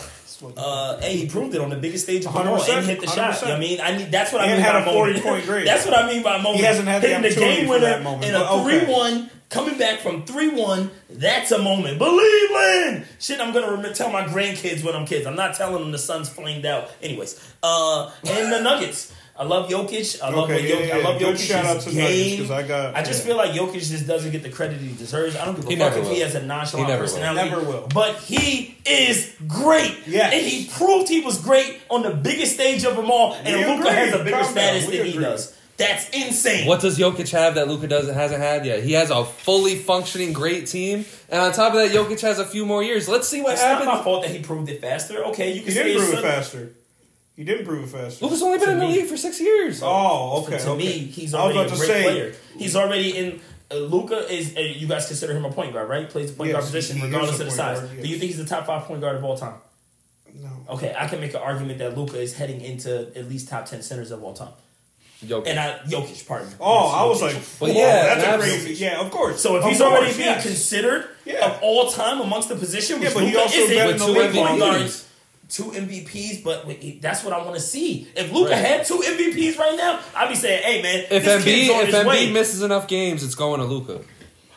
uh, 0.56 1.01
hey, 1.01 1.16
he 1.16 1.27
proved 1.27 1.55
it 1.55 1.60
on 1.60 1.70
the 1.70 1.77
biggest 1.77 2.05
stage 2.05 2.24
of 2.24 2.36
all 2.36 2.43
100%, 2.44 2.78
and 2.78 2.86
hit 2.86 3.01
the 3.01 3.06
shot. 3.06 3.40
You 3.40 3.48
know 3.48 3.52
what 3.55 3.56
I 3.56 3.60
mean, 3.60 3.81
I 3.81 3.97
need 3.97 4.10
that's 4.10 4.32
what 4.32 4.43
I 4.43 4.47
And 4.47 4.55
mean 4.55 4.60
had 4.62 4.85
by 4.85 4.90
a 4.90 4.94
moment. 4.94 5.16
40-point 5.16 5.44
grade. 5.47 5.66
That's 5.66 5.85
what 5.85 5.97
I 5.97 6.06
mean 6.06 6.23
by 6.23 6.36
moment. 6.39 6.56
He 6.56 6.62
hasn't 6.62 6.89
had 6.89 7.02
Hitting 7.02 7.23
the 7.23 7.35
game 7.35 7.69
winner 7.69 8.01
moment, 8.01 8.24
in 8.24 8.35
a 8.35 8.44
okay. 8.44 8.85
three-one. 8.85 9.31
Coming 9.51 9.78
back 9.78 10.01
from 10.01 10.27
3 10.27 10.51
1, 10.51 10.90
that's 11.09 11.52
a 11.52 11.59
moment. 11.59 11.98
Believe 11.98 12.51
in! 12.51 13.06
Shit, 13.19 13.40
I'm 13.40 13.55
gonna 13.55 13.81
rem- 13.81 13.94
tell 13.94 14.10
my 14.12 14.24
grandkids 14.24 14.85
when 14.85 14.94
I'm 14.94 15.06
kids. 15.06 15.27
I'm 15.27 15.36
not 15.36 15.55
telling 15.55 15.81
them 15.81 15.90
the 15.90 15.97
sun's 15.97 16.28
flamed 16.28 16.66
out. 16.66 16.90
Anyways, 17.02 17.55
uh, 17.62 18.10
and 18.28 18.52
the 18.52 18.60
Nuggets. 18.60 19.15
I 19.40 19.44
love 19.44 19.70
Jokic. 19.70 20.20
I 20.20 20.31
love 20.31 20.51
Okay, 20.51 20.55
what 20.55 20.62
yeah, 20.65 20.74
Jokic. 20.74 20.89
yeah, 20.89 20.97
I 20.97 21.02
love 21.02 21.19
Good 21.20 21.36
Jokic's 21.36 21.44
shout 21.44 21.65
out 21.65 21.81
to 21.82 21.90
game. 21.90 21.98
Nuggets, 22.02 22.40
'cause 22.40 22.51
I 22.51 22.62
got- 22.66 22.97
I 22.97 23.02
just 23.05 23.20
yeah. 23.20 23.27
feel 23.28 23.36
like 23.36 23.51
Jokic 23.52 23.89
just 23.89 24.06
doesn't 24.06 24.32
get 24.32 24.43
the 24.43 24.48
credit 24.48 24.81
he 24.81 24.89
deserves. 24.94 25.36
I 25.36 25.44
don't 25.44 25.55
give 25.55 25.66
a 25.66 25.70
He 25.70 25.77
fuck 25.77 25.94
never 25.94 26.06
if 26.06 26.12
he 26.12 26.20
has 26.23 26.35
a 26.35 26.43
nonchalant 26.43 26.86
He 26.89 26.93
never 26.93 27.05
will. 27.05 27.09
personality. 27.10 27.48
Never 27.51 27.62
will. 27.62 27.89
But 27.94 28.16
he 28.16 28.77
is 28.85 29.31
great. 29.47 29.94
Yes. 30.09 30.32
And 30.35 30.44
he 30.44 30.69
proved 30.77 31.09
he 31.09 31.20
was 31.20 31.39
great 31.39 31.78
on 31.89 32.02
the 32.02 32.10
biggest 32.10 32.55
stage 32.55 32.82
of 32.85 32.97
them 32.97 33.10
all. 33.12 33.35
And 33.44 33.60
Luka 33.78 33.93
has 33.93 34.12
a 34.12 34.19
bigger 34.24 34.39
Calm 34.39 34.51
status 34.51 34.86
We 34.89 34.97
than 34.98 35.06
he 35.06 35.19
does. 35.19 35.52
That's 35.77 36.09
insane. 36.10 36.66
What 36.66 36.81
does 36.81 36.98
Jokic 36.98 37.31
have 37.31 37.55
that 37.55 37.69
Luka 37.69 37.86
doesn't 37.86 38.12
hasn't 38.12 38.40
had 38.43 38.66
yet? 38.66 38.82
He 38.82 38.94
has 38.94 39.10
a 39.12 39.24
fully 39.24 39.77
functioning 39.77 40.32
great 40.32 40.66
team, 40.66 41.05
and 41.28 41.40
on 41.40 41.52
top 41.52 41.73
of 41.73 41.78
that, 41.78 41.93
Jokic 41.97 42.20
has 42.23 42.40
a 42.40 42.44
few 42.44 42.66
more 42.66 42.82
years. 42.82 43.09
Let's 43.09 43.28
see 43.28 43.40
what 43.40 43.52
It's 43.52 43.62
not 43.62 43.85
my 43.85 44.02
fault 44.02 44.23
that 44.23 44.32
he 44.32 44.40
proved 44.40 44.69
it 44.69 44.81
faster. 44.81 45.24
Okay, 45.27 45.52
you 45.52 45.60
can 45.60 45.69
He 45.69 45.74
say 45.78 45.85
didn't 45.85 46.02
prove 46.02 46.15
it 46.19 46.23
faster. 46.23 46.73
He 47.39 47.44
didn't 47.44 47.65
prove 47.66 47.85
it 47.85 47.97
faster. 47.97 48.24
Luka's 48.24 48.43
only 48.43 48.59
been 48.59 48.66
To 48.66 48.73
in 48.73 48.78
the 48.81 48.86
me. 48.86 48.93
league 48.97 49.06
for 49.06 49.16
six 49.16 49.40
years. 49.40 49.81
Oh, 49.81 50.43
okay. 50.43 50.59
to 50.59 50.70
okay. 50.70 50.77
me, 50.78 50.90
he's 50.90 51.32
I 51.35 51.47
was 51.47 51.55
already 51.56 51.73
a 51.73 51.77
great 51.77 51.86
to 51.86 51.86
say, 51.86 52.02
player. 52.02 52.35
He's 52.59 52.74
already 52.74 53.16
in. 53.16 53.40
Uh, 53.70 53.77
Luka 53.77 54.16
is. 54.28 54.56
Uh, 54.56 54.60
you 54.60 54.89
guys 54.89 55.06
consider 55.06 55.35
him 55.36 55.44
a 55.44 55.52
point 55.52 55.73
guard, 55.73 55.89
right? 55.89 56.10
Plays 56.10 56.32
the 56.32 56.36
point 56.36 56.48
Yes, 56.51 56.55
guard 56.56 56.65
position 56.65 57.01
regardless 57.01 57.39
of 57.39 57.47
the 57.47 57.52
size. 57.52 57.78
guard, 57.78 58.02
Do 58.02 58.09
you 58.09 58.19
think 58.19 58.32
he's 58.32 58.39
the 58.39 58.44
top 58.44 58.66
five 58.66 58.82
point 58.86 59.01
guard 59.01 59.15
of 59.15 59.23
all 59.24 59.36
time? 59.39 59.55
No. 60.35 60.48
Okay, 60.70 60.93
I 60.98 61.06
can 61.06 61.20
make 61.20 61.31
an 61.32 61.40
argument 61.40 61.78
that 61.78 61.97
Luca 61.97 62.19
is 62.20 62.35
heading 62.35 62.60
into 62.60 63.16
at 63.16 63.28
least 63.28 63.48
top 63.48 63.66
ten 63.66 63.82
centers 63.82 64.10
of 64.10 64.24
all 64.24 64.35
time. 64.35 64.52
Jokic. 65.24 65.47
And 65.47 65.60
I 65.60 65.78
Jokic, 65.86 66.27
pardon. 66.27 66.48
Oh, 66.60 66.86
Yes, 66.86 66.94
I 66.94 67.05
was 67.05 67.23
like, 67.23 67.36
Well, 67.60 67.73
yeah, 67.78 68.02
that's 68.15 68.24
a 68.24 68.27
absolutely. 68.31 68.65
crazy. 68.66 68.85
Yeah, 68.85 69.01
of 69.01 69.10
course. 69.12 69.40
So 69.40 69.56
if 69.56 69.62
Of 69.65 69.70
he's 69.70 69.81
already 69.81 70.06
course, 70.06 70.16
being 70.16 70.40
considered 70.40 71.09
Yeah. 71.24 71.44
of 71.47 71.62
all 71.62 71.89
time 71.90 72.20
amongst 72.20 72.48
the 72.48 72.56
position, 72.56 72.98
which 73.01 73.09
Yeah, 73.10 73.15
but 73.15 73.23
he 73.24 73.36
also 73.36 73.56
isn't, 73.59 73.77
been 73.77 73.90
in 73.90 73.97
the 73.98 74.06
league 74.09 74.32
point 74.35 74.59
guards, 74.60 75.07
two 75.49 75.65
MVPs, 75.65 76.43
but 76.45 76.66
that's 77.01 77.25
what 77.25 77.33
I 77.33 77.39
want 77.43 77.55
to 77.55 77.61
see. 77.61 78.07
If 78.15 78.33
Luka 78.33 78.51
Right. 78.51 78.59
had 78.65 78.85
two 78.87 78.99
MVPs 79.03 79.59
right 79.59 79.77
now, 79.77 80.01
I'd 80.15 80.29
be 80.29 80.35
saying, 80.35 80.62
"Hey 80.62 80.83
man, 80.83 81.05
if 81.11 81.25
on 81.70 81.81
if 81.89 81.95
his 81.95 82.05
way." 82.07 82.27
Embiid 82.27 82.33
misses 82.33 82.62
enough 82.62 82.87
games, 82.87 83.23
it's 83.25 83.35
going 83.35 83.61
to 83.61 83.66
Luka. 83.66 84.01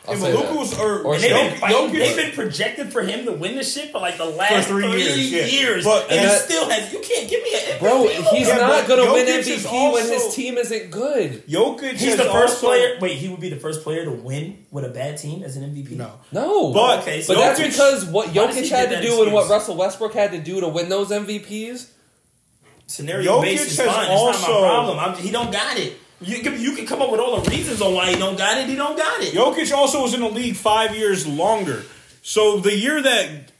I'll 0.08 0.14
Yeah, 0.14 0.20
say 0.20 0.32
but 0.32 0.40
Luka 0.40 0.52
that. 0.52 0.58
was, 0.58 0.78
or, 0.80 1.02
Or 1.02 1.14
And 1.14 1.22
they've 1.22 1.30
been, 1.50 1.60
fighting, 1.60 1.76
Jokic- 1.76 1.92
they've 1.92 2.16
been 2.16 2.32
projected 2.32 2.92
for 2.92 3.02
him 3.02 3.24
to 3.24 3.32
win 3.32 3.54
the 3.54 3.62
shit 3.62 3.92
for 3.92 4.00
like 4.00 4.16
the 4.18 4.24
last 4.24 4.66
three 4.66 4.82
three, 4.82 5.00
years, 5.00 5.30
yeah. 5.32 5.44
years, 5.44 5.84
But- 5.84 6.10
and 6.10 6.20
he 6.20 6.26
that- 6.26 6.42
still 6.44 6.68
has. 6.68 6.92
You 6.92 6.98
can't 6.98 7.30
give 7.30 7.40
me 7.44 7.54
an 7.54 7.60
MVP. 7.60 7.78
Bro, 7.78 8.06
he's 8.36 8.48
Yeah, 8.48 8.56
not 8.56 8.88
going 8.88 9.06
to 9.06 9.12
win 9.12 9.26
Jokic 9.26 9.38
is 9.46 9.64
MVP 9.64 9.92
when 9.92 10.08
his 10.08 10.34
team 10.34 10.58
isn't 10.58 10.90
good. 10.90 11.46
Jokic 11.46 11.92
He's 11.98 12.16
the 12.16 12.24
first 12.24 12.54
also- 12.54 12.66
player. 12.66 12.98
Wait, 13.00 13.16
he 13.18 13.28
would 13.28 13.38
be 13.38 13.48
the 13.48 13.60
first 13.60 13.84
player 13.84 14.04
to 14.04 14.10
win 14.10 14.66
with 14.72 14.84
a 14.84 14.88
bad 14.88 15.18
team 15.18 15.44
as 15.44 15.56
an 15.56 15.62
MVP. 15.62 15.94
No. 15.94 16.10
No, 16.32 16.72
But- 16.72 16.98
oh, 16.98 17.00
Okay, 17.02 17.18
but 17.18 17.24
so 17.24 17.34
that's 17.40 17.60
because 17.60 18.04
what 18.04 18.26
Why 18.28 18.32
Jokic 18.34 18.68
had 18.70 18.88
to 18.88 18.96
that 18.96 19.02
do 19.02 19.22
and 19.22 19.32
what? 19.32 19.48
Russell 19.48 19.76
Westbrook 19.76 20.14
had 20.14 20.32
to 20.32 20.38
do 20.38 20.60
to 20.60 20.66
win 20.68 20.88
those 20.88 21.10
MVPs. 21.12 21.86
Scenario 22.88 23.38
Jokic 23.38 23.42
based 23.42 23.66
is 23.70 23.78
has 23.78 23.86
fine. 23.86 24.10
It's 24.10 24.20
not 24.20 24.40
my 24.40 24.58
problem. 24.68 24.98
I'm, 24.98 25.14
he 25.16 25.30
don't 25.30 25.52
got 25.52 25.78
it. 25.78 25.96
You, 26.24 26.40
can- 26.40 26.60
you 26.60 26.74
can 26.74 26.86
come 26.86 27.00
up 27.02 27.10
with 27.10 27.20
all 27.20 27.40
the 27.40 27.50
reasons 27.50 27.80
on 27.80 27.94
why 27.94 28.10
he 28.10 28.16
don't 28.18 28.36
got 28.38 28.58
it. 28.58 28.66
He 28.68 28.74
don't 28.76 28.96
got 28.96 29.22
it. 29.22 29.34
Jokic 29.34 29.72
also 29.72 30.02
was 30.02 30.14
in 30.14 30.20
the 30.20 30.28
league 30.28 30.56
five 30.56 30.94
years 30.96 31.26
longer. 31.26 31.84
So 32.22 32.58
the 32.58 32.76
year 32.76 33.00
that 33.02 33.51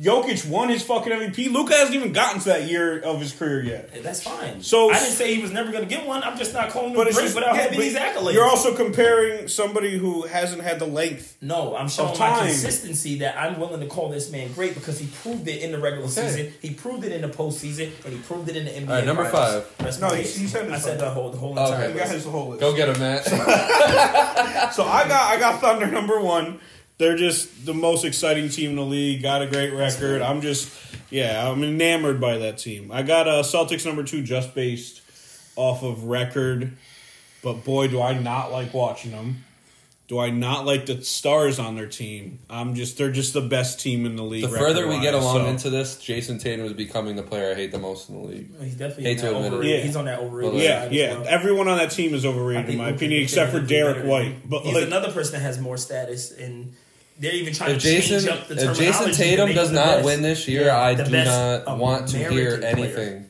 Jokic 0.00 0.48
won 0.48 0.68
his 0.68 0.82
fucking 0.84 1.12
MVP, 1.12 1.50
Luka 1.52 1.74
hasn't 1.74 1.96
even 1.96 2.12
gotten 2.12 2.38
to 2.40 2.48
that 2.50 2.68
year 2.68 3.00
of 3.00 3.20
his 3.20 3.32
career 3.32 3.62
yet. 3.64 4.02
That's 4.04 4.22
fine. 4.22 4.62
So- 4.62 4.90
I 4.90 4.98
didn't 5.00 5.14
say 5.14 5.34
he 5.34 5.42
was 5.42 5.50
never 5.50 5.72
going 5.72 5.82
to 5.82 5.88
get 5.88 6.06
one. 6.06 6.22
I'm 6.22 6.38
just 6.38 6.54
not 6.54 6.70
calling 6.70 6.90
him 6.90 6.96
But 6.96 7.08
it's 7.08 7.16
great 7.16 7.24
just 7.24 7.34
without 7.34 7.56
yeah, 7.56 7.62
having 7.62 7.80
these 7.80 7.96
accolades. 7.96 8.34
You're 8.34 8.48
also 8.48 8.74
comparing 8.76 9.48
somebody 9.48 9.98
who 9.98 10.22
hasn't 10.26 10.62
had 10.62 10.78
the 10.78 10.86
length. 10.86 11.36
no, 11.40 11.74
I'm 11.76 11.88
showing 11.88 12.12
of 12.12 12.18
my 12.20 12.38
consistency 12.46 13.18
that 13.20 13.36
I'm 13.36 13.58
willing 13.58 13.80
to 13.80 13.86
call 13.86 14.08
this 14.10 14.30
man 14.30 14.52
great 14.52 14.74
because 14.74 14.98
he 15.00 15.08
proved 15.22 15.48
it 15.48 15.62
in 15.62 15.72
the 15.72 15.78
regular 15.78 16.06
season, 16.08 16.52
he 16.62 16.74
proved 16.74 17.04
it 17.04 17.10
in 17.12 17.22
the 17.22 17.28
postseason, 17.28 17.90
and 18.04 18.12
he 18.14 18.20
proved 18.20 18.48
it 18.48 18.56
in 18.56 18.66
the 18.66 18.70
NBA. 18.70 18.88
All 18.88 18.94
right, 18.94 19.04
number 19.04 19.24
finals. 19.28 19.64
five. 19.64 19.84
Rest 19.86 20.00
No, 20.00 20.08
my 20.08 20.16
he- 20.16 20.22
case. 20.22 20.36
he 20.36 20.46
said 20.46 20.64
his 20.70 20.74
I 20.74 20.78
said 20.78 21.00
the 21.00 21.10
whole 21.10 21.30
the 21.30 21.38
whole 21.38 21.58
Okay. 21.58 21.72
entire 21.74 21.92
He 21.92 21.98
got 21.98 22.08
his 22.08 22.24
whole 22.24 22.48
list. 22.50 22.60
Go 22.60 22.76
get 22.76 22.88
him, 22.88 23.00
Matt. 23.00 23.24
So 24.72 24.84
I 24.84 25.08
got 25.08 25.32
I 25.34 25.38
got 25.38 25.60
Thunder 25.60 25.86
number 25.86 26.20
one. 26.20 26.60
They're 26.98 27.16
just 27.16 27.64
the 27.64 27.74
most 27.74 28.04
exciting 28.04 28.48
team 28.48 28.70
in 28.70 28.76
the 28.76 28.84
league. 28.84 29.22
Got 29.22 29.42
a 29.42 29.46
great 29.46 29.72
record. 29.72 30.20
I'm 30.20 30.40
just 30.40 30.70
yeah, 31.10 31.48
I'm 31.48 31.62
enamored 31.62 32.20
by 32.20 32.38
that 32.38 32.58
team. 32.58 32.90
I 32.92 33.02
got 33.02 33.28
uh, 33.28 33.42
Celtics 33.42 33.86
number 33.86 34.02
two 34.02 34.22
just 34.22 34.54
based 34.54 35.00
off 35.56 35.82
of 35.82 36.04
record, 36.04 36.76
but 37.42 37.64
boy, 37.64 37.88
do 37.88 38.02
I 38.02 38.18
not 38.18 38.50
like 38.50 38.74
watching 38.74 39.12
them. 39.12 39.44
Do 40.08 40.18
I 40.18 40.30
not 40.30 40.64
like 40.64 40.86
the 40.86 41.02
stars 41.02 41.58
on 41.58 41.76
their 41.76 41.86
team? 41.86 42.38
I'm 42.48 42.74
just 42.74 42.96
they're 42.96 43.12
just 43.12 43.34
the 43.34 43.42
best 43.42 43.78
team 43.78 44.06
in 44.06 44.16
the 44.16 44.22
league. 44.22 44.42
The 44.42 44.48
further 44.48 44.88
we 44.88 44.98
get 45.00 45.12
along 45.12 45.44
so- 45.44 45.46
into 45.46 45.70
this, 45.70 45.96
Jayson 46.02 46.38
Tatum 46.40 46.64
is 46.64 46.72
becoming 46.72 47.14
the 47.14 47.22
player 47.22 47.52
I 47.52 47.54
hate 47.54 47.72
the 47.72 47.78
most 47.78 48.08
in 48.08 48.14
the 48.20 48.26
league. 48.26 48.48
He's 48.58 48.74
definitely 48.74 49.04
Hate 49.04 49.18
to 49.18 49.26
that 49.26 49.34
admit 49.34 49.44
it. 49.44 49.54
overrated. 49.54 49.78
Yeah. 49.78 49.84
He's 49.84 49.96
on 49.96 50.04
that 50.06 50.18
overrated 50.20 50.60
yeah, 50.62 50.88
yeah. 50.90 51.14
well. 51.18 51.28
Everyone 51.28 51.68
on 51.68 51.76
that 51.76 51.90
team 51.90 52.14
is 52.14 52.24
overrated 52.24 52.70
in 52.70 52.78
my 52.78 52.88
opinion, 52.88 53.22
except 53.22 53.52
for 53.52 53.60
Derrick 53.60 54.04
White. 54.04 54.48
But 54.48 54.62
he's 54.62 54.74
like, 54.74 54.86
another 54.86 55.12
person 55.12 55.34
that 55.34 55.40
has 55.40 55.60
more 55.60 55.76
status, 55.76 56.32
and 56.32 56.74
they're 57.18 57.34
even 57.34 57.52
trying 57.54 57.76
If 57.76 57.82
to 57.82 57.88
change 57.88 58.08
Jayson 58.08 58.28
up 58.30 58.48
the 58.48 58.54
if. 58.70 58.78
Jayson 58.78 59.14
Tatum 59.14 59.52
does 59.52 59.72
not 59.72 59.84
best. 59.98 60.04
win 60.04 60.22
this 60.22 60.46
year, 60.48 60.70
I 60.70 60.94
do 60.94 61.10
not 61.10 61.78
want 61.78 62.08
to 62.08 62.18
hear 62.18 62.28
American 62.54 62.60
player. 62.60 62.86
anything. 62.86 63.24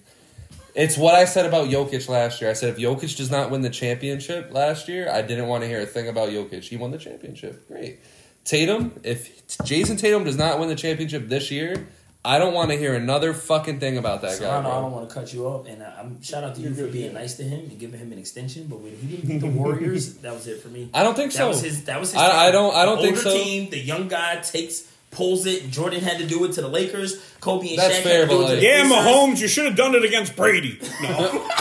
It's 0.74 0.96
what 0.96 1.14
I 1.14 1.24
said 1.24 1.44
about 1.46 1.68
Jokic 1.68 2.08
last 2.08 2.40
year. 2.40 2.50
I 2.50 2.52
said 2.52 2.68
if 2.70 2.76
Jokic 2.76 3.16
does 3.16 3.30
not 3.30 3.50
win 3.50 3.62
the 3.62 3.70
championship 3.70 4.52
last 4.52 4.86
year, 4.88 5.10
I 5.10 5.22
didn't 5.22 5.48
want 5.48 5.62
to 5.64 5.68
hear 5.68 5.80
a 5.80 5.86
thing 5.86 6.06
about 6.08 6.28
Jokic. 6.28 6.62
He 6.62 6.76
won 6.76 6.92
the 6.92 6.98
championship. 6.98 7.66
Great. 7.66 7.98
Tatum, 8.44 8.92
if 9.02 9.46
Jayson 9.64 9.96
Tatum 9.98 10.24
does 10.24 10.36
not 10.36 10.60
win 10.60 10.68
the 10.68 10.76
championship 10.76 11.28
this 11.28 11.50
year, 11.50 11.86
I 12.28 12.38
don't 12.38 12.52
want 12.52 12.70
to 12.70 12.76
hear 12.76 12.94
another 12.94 13.32
fucking 13.32 13.80
thing 13.80 13.96
about 13.96 14.20
that 14.22 14.32
guy. 14.32 14.36
Serrano, 14.46 14.68
I 14.68 14.80
don't 14.82 14.92
want 14.92 15.08
to 15.08 15.14
cut 15.14 15.32
you 15.32 15.46
off, 15.46 15.66
and 15.66 15.82
uh, 15.82 15.90
I'm 15.98 16.20
shout 16.22 16.44
out 16.44 16.54
to 16.56 16.60
you 16.60 16.74
for 16.74 16.86
being 16.88 17.14
nice 17.14 17.36
to 17.38 17.42
him 17.42 17.60
and 17.60 17.78
giving 17.78 17.98
him 17.98 18.12
an 18.12 18.18
extension. 18.18 18.66
But 18.68 18.80
when 18.80 18.94
he 18.96 19.06
didn't 19.16 19.28
beat 19.28 19.38
the 19.40 19.46
Warriors, 19.46 20.14
that 20.22 20.34
was 20.34 20.46
it 20.46 20.60
for 20.60 20.68
me. 20.68 20.90
I 20.92 21.02
don't 21.02 21.14
think 21.16 21.32
That 21.32 21.38
so. 21.38 21.48
was 21.48 21.62
his. 21.62 21.84
That 21.84 21.98
was 22.00 22.12
his. 22.12 22.20
I- 22.20 22.48
I 22.48 22.50
don't- 22.50 22.74
I 22.74 22.84
don't 22.84 22.98
The 22.98 23.02
think 23.04 23.16
so. 23.16 23.32
Team, 23.32 23.70
the 23.70 23.78
young 23.78 24.08
guy 24.08 24.36
takes, 24.40 24.82
pulls 25.10 25.46
it. 25.46 25.70
Jordan 25.70 26.00
had 26.02 26.18
to 26.18 26.26
do 26.26 26.44
it 26.44 26.52
to 26.52 26.60
the 26.60 26.68
Lakers. 26.68 27.18
Kobe 27.40 27.70
and 27.70 27.78
That's 27.78 27.96
Shaq 27.98 28.02
fair, 28.02 28.20
had 28.26 28.30
to 28.30 28.36
do 28.36 28.42
it 28.42 28.48
to 28.50 28.56
the 28.56 28.62
yeah, 28.62 28.82
Pacers. 28.82 28.92
Mahomes, 28.98 29.40
you 29.40 29.48
should 29.48 29.64
have 29.64 29.76
done 29.76 29.94
it 29.94 30.04
against 30.04 30.36
Brady. 30.36 30.78
No, 31.02 31.48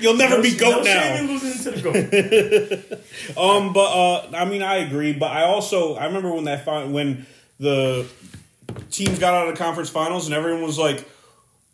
you'll 0.00 0.16
never 0.16 0.36
No 0.36 0.42
be 0.42 0.50
sh- 0.50 0.60
goat 0.60 0.84
no 0.84 0.86
now. 0.94 1.00
shame 1.16 1.24
in 1.24 1.30
losing 1.38 1.72
to 1.72 1.80
the 1.80 2.98
goat. 3.34 3.36
Um, 3.36 3.72
but 3.72 3.90
uh, 3.90 4.30
I 4.36 4.44
mean, 4.44 4.62
I 4.62 4.76
agree. 4.76 5.12
But 5.12 5.32
I 5.32 5.42
also 5.42 5.96
I 5.96 6.04
remember 6.06 6.30
when 6.32 6.44
that 6.44 6.64
fi- 6.64 6.84
when 6.84 7.26
the 7.58 8.06
teams 8.90 9.18
got 9.18 9.34
out 9.34 9.48
of 9.48 9.54
the 9.54 9.58
conference 9.62 9.90
finals 9.90 10.26
and 10.26 10.34
everyone 10.34 10.62
was 10.62 10.78
like, 10.78 10.98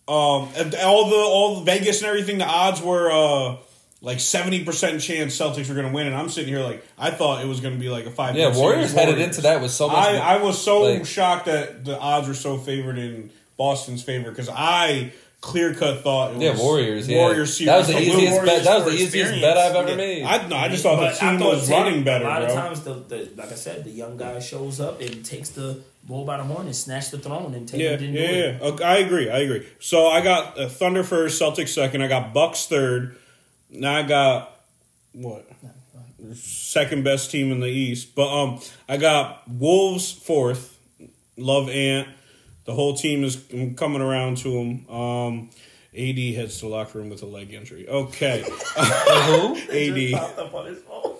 um, 0.08 0.48
all 0.82 1.10
the 1.10 1.16
all 1.16 1.56
the 1.60 1.64
Vegas 1.64 2.00
and 2.00 2.08
everything. 2.08 2.38
The 2.38 2.46
odds 2.46 2.80
were 2.80 3.10
uh 3.10 3.56
like 4.00 4.20
seventy 4.20 4.64
percent 4.64 5.02
chance 5.02 5.36
Celtics 5.38 5.68
were 5.68 5.74
going 5.74 5.86
to 5.88 5.92
win, 5.92 6.06
and 6.06 6.16
I'm 6.16 6.28
sitting 6.30 6.48
here 6.52 6.62
like 6.62 6.82
I 6.98 7.10
thought 7.10 7.44
it 7.44 7.48
was 7.48 7.60
going 7.60 7.74
to 7.74 7.80
be 7.80 7.90
like 7.90 8.06
a 8.06 8.10
five. 8.10 8.34
yeah, 8.36 8.50
game 8.50 8.58
Warriors 8.58 8.90
series. 8.92 9.06
headed 9.06 9.18
into 9.20 9.42
that 9.42 9.60
with 9.60 9.70
so 9.70 9.88
much. 9.88 9.96
I, 9.98 10.16
I 10.36 10.42
was 10.42 10.60
so 10.62 10.82
like- 10.82 11.04
shocked 11.04 11.46
that 11.46 11.84
the 11.84 11.98
odds 11.98 12.26
were 12.28 12.34
so 12.34 12.56
favored 12.56 12.96
in 12.96 13.30
Boston's 13.58 14.02
favor 14.02 14.30
because 14.30 14.48
I 14.48 15.12
clear 15.40 15.72
cut 15.74 16.02
thought 16.02 16.30
it 16.32 16.36
was 16.38 16.42
yeah, 16.42 16.56
Warriors. 16.58 17.08
Yeah. 17.08 17.18
Warriors 17.18 17.56
series. 17.56 17.66
that 17.66 17.76
was 17.78 17.86
the 17.88 17.98
easiest 18.00 18.32
Warriors 18.32 18.44
bet. 18.48 18.64
That 18.64 18.74
was 18.76 18.84
for 18.84 18.90
the 18.90 18.96
easiest 18.96 19.40
bet 19.40 19.56
I've 19.58 19.76
ever 19.76 19.90
Yeah. 19.90 19.96
made. 19.96 20.24
I, 20.24 20.48
no, 20.48 20.56
I 20.56 20.68
just 20.68 20.82
thought 20.82 20.96
But 20.96 21.12
the 21.14 21.20
team 21.20 21.38
thought 21.38 21.54
was 21.54 21.68
Tatum- 21.68 21.84
running 21.84 22.04
better, 22.04 22.24
A 22.24 22.28
lot 22.28 22.40
bro. 22.40 22.48
of 22.48 22.54
times, 22.54 22.80
the, 22.82 22.94
the 22.94 23.30
like 23.36 23.52
I 23.52 23.54
said, 23.56 23.84
the 23.84 23.90
young 23.90 24.16
guy 24.16 24.38
shows 24.40 24.80
up 24.80 25.00
and 25.00 25.24
takes 25.24 25.50
the 25.50 25.80
bull 26.08 26.24
by 26.24 26.38
the 26.38 26.42
horn 26.42 26.66
and 26.66 26.74
snatch 26.74 27.10
the 27.10 27.18
throne, 27.18 27.54
and 27.54 27.68
Tatum 27.68 27.80
Yeah, 27.84 27.96
didn't 27.96 28.14
yeah, 28.14 28.26
do 28.26 28.32
it. 28.34 28.56
yeah. 28.62 28.66
Okay, 28.68 28.84
I 28.84 28.96
agree. 28.98 29.30
I 29.30 29.38
agree. 29.38 29.68
So 29.78 30.08
I 30.08 30.20
got 30.22 30.58
uh, 30.58 30.68
Thunder 30.68 31.04
first, 31.04 31.40
Celtics 31.40 31.68
second. 31.68 32.02
I 32.02 32.08
got 32.08 32.32
Bucks 32.34 32.66
third. 32.66 33.16
Now 33.70 33.94
I 33.96 34.02
got 34.02 34.58
what 35.12 35.46
second 36.34 37.04
best 37.04 37.30
team 37.30 37.52
in 37.52 37.60
the 37.60 37.68
East. 37.68 38.14
But 38.14 38.28
um, 38.34 38.60
I 38.88 38.96
got 38.96 39.46
Wolves 39.48 40.10
fourth. 40.10 40.76
Love 41.36 41.68
Ant. 41.68 42.08
The 42.64 42.74
whole 42.74 42.94
team 42.96 43.22
is 43.24 43.42
coming 43.76 44.02
around 44.02 44.38
to 44.38 44.50
him. 44.58 44.88
Um, 44.90 45.50
AD 45.96 46.18
heads 46.18 46.56
to 46.56 46.66
the 46.66 46.68
locker 46.68 46.98
room 46.98 47.08
with 47.10 47.22
a 47.22 47.26
leg 47.26 47.52
injury. 47.54 47.88
Okay, 47.88 48.42
Who? 48.76 49.56
AD. 49.70 50.12
Popped 50.20 50.38
up 50.38 50.54
on 50.54 50.66
his 50.66 50.78
phone. 50.80 51.16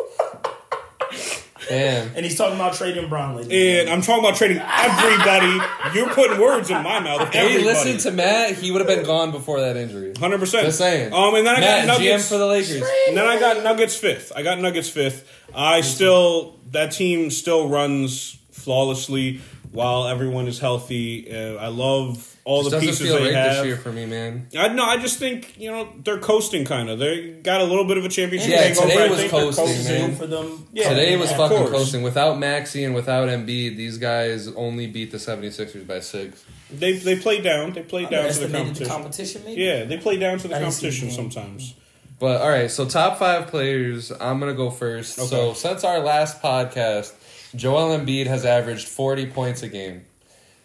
Damn. 1.69 2.15
And 2.17 2.25
he's 2.25 2.37
talking 2.37 2.57
about 2.57 2.75
trading 2.75 3.09
Brown. 3.09 3.37
ladies 3.37 3.51
and 3.53 3.89
And 3.89 3.91
I'm 3.91 4.03
talking 4.03 4.25
about 4.25 4.37
trading 4.37 4.59
everybody. 4.59 5.61
You're 5.97 6.09
putting 6.11 6.41
words 6.41 6.71
in 6.71 6.83
my 6.83 7.01
mouth. 7.01 7.23
If 7.23 7.35
Everybody. 7.35 7.65
listen 7.65 7.99
to 7.99 8.11
Matt. 8.11 8.55
He 8.57 8.71
would 8.71 8.81
have 8.81 8.89
been 8.89 9.05
gone 9.05 9.31
before 9.31 9.61
that 9.61 9.77
injury. 9.77 10.13
Hundred 10.19 10.39
percent. 10.41 10.67
Just 10.67 10.79
saying. 10.79 11.13
Um, 11.13 11.35
and 11.35 11.47
then 11.47 11.57
I 11.57 11.61
Matt, 11.61 11.87
got 11.87 11.99
GM 12.01 12.05
Nuggets 12.05 12.29
for 12.29 12.39
the 12.39 12.47
Lakers. 12.47 12.83
And 13.09 13.17
then 13.17 13.27
I 13.27 13.39
got 13.39 13.63
Nuggets 13.63 13.97
fifth. 13.97 14.33
I 14.35 14.43
got 14.43 14.59
Nuggets 14.61 14.89
fifth. 14.89 15.29
I 15.55 15.81
still 15.83 16.57
that 16.73 16.93
team 16.93 17.31
still 17.31 17.69
runs 17.69 18.39
flawlessly 18.51 19.41
while 19.73 20.07
everyone 20.09 20.49
is 20.49 20.59
healthy. 20.59 21.31
Uh, 21.31 21.57
I 21.57 21.69
love 21.69 22.37
all 22.45 22.63
Just 22.63 22.75
the 22.75 22.81
pieces 22.81 23.01
feel 23.07 23.17
they 23.19 23.25
right 23.27 23.35
have. 23.35 23.57
this 23.57 23.67
year 23.67 23.77
for 23.77 23.93
me, 23.93 24.07
man. 24.07 24.49
I 24.57 24.69
no, 24.69 24.83
I 24.85 24.97
just 24.97 25.19
think 25.19 25.59
you 25.59 25.71
know 25.71 25.89
they're 26.03 26.19
coasting 26.19 26.65
kind 26.65 26.89
of. 26.89 26.99
They 26.99 27.33
got 27.43 27.61
a 27.61 27.65
little 27.65 27.85
bit 27.85 27.99
of 27.99 28.05
a 28.05 28.09
championship. 28.09 28.51
Yeah, 28.51 28.63
hangover. 28.63 28.89
today 28.89 29.05
I 29.05 29.09
was 29.09 29.19
think 29.19 29.31
they're 29.33 29.41
coasting, 29.41 29.67
gentlemen. 29.67 30.01
man. 30.01 30.09
Room 30.09 30.17
for 30.19 30.27
them. 30.27 30.67
Yeah, 30.73 30.89
Today 30.89 31.17
was 31.17 31.31
of 31.31 31.37
fucking 31.37 31.57
course. 31.59 31.71
coasting. 31.71 32.03
Without 32.03 32.39
Maxey 32.39 32.85
and 32.85 32.95
without 32.95 33.29
Embiid, 33.29 33.77
these 33.77 33.99
guys 33.99 34.49
only 34.49 34.87
beat 34.87 35.11
the 35.11 35.19
76ers 35.19 35.87
by 35.87 36.01
six. 36.01 36.45
They 36.71 36.93
they 36.95 37.17
play 37.19 37.41
down. 37.41 37.73
They 37.73 37.83
play 37.83 38.07
down 38.07 38.31
to 38.33 38.39
the 38.41 38.49
competition. 38.49 38.85
the 38.85 38.91
competition, 38.91 39.43
maybe. 39.45 39.63
Yeah, 39.63 39.85
they 39.85 39.99
play 39.99 40.17
down 40.19 40.39
to 40.39 40.49
the 40.49 40.57
I 40.57 40.59
didn't 40.61 40.73
see 40.73 40.89
the 40.89 40.97
competition 40.97 41.33
sometimes. 41.33 41.75
But 42.21 42.41
all 42.41 42.49
right, 42.49 42.69
so 42.71 42.85
top 42.85 43.19
five 43.19 43.47
players. 43.47 44.11
I'm 44.11 44.41
gonna 44.41 44.53
go 44.55 44.71
first. 44.71 45.19
Okay. 45.19 45.29
So 45.29 45.53
since 45.53 45.85
our 45.85 46.01
last 46.01 46.43
podcast, 46.43 47.13
Joel 47.55 47.97
Embiid 47.99 48.27
has 48.27 48.45
averaged 48.45 48.89
40 48.89 49.27
points 49.27 49.63
a 49.63 49.69
game, 49.69 50.05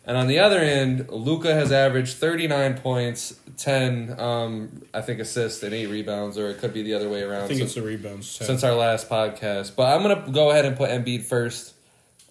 and 0.06 0.18
on 0.18 0.28
the 0.28 0.40
other 0.40 0.60
end, 0.60 1.10
Luka 1.10 1.54
has 1.54 1.72
averaged 1.72 2.18
39 2.18 2.78
points, 2.80 3.36
10, 3.58 4.20
um, 4.20 4.82
I 4.94 5.02
think 5.02 5.20
assists 5.20 5.64
and 5.64 5.74
eight 5.74 5.88
rebounds, 5.88 6.38
or 6.38 6.50
it 6.50 6.58
could 6.60 6.74
be 6.74 6.84
the 6.84 6.94
other 6.96 7.08
way 7.10 7.22
around. 7.24 7.44
I 7.44 7.48
think 7.48 7.60
So- 7.60 7.66
it's 7.66 7.76
the 7.76 7.82
rebounds. 7.84 8.28
since 8.30 8.64
our 8.64 8.74
last 8.76 9.10
podcast. 9.10 9.76
But 9.76 9.96
I'm 9.96 10.02
gonna 10.02 10.26
go 10.32 10.52
ahead 10.52 10.66
and 10.66 10.76
put 10.76 10.90
Embiid 10.90 11.24
first, 11.24 11.74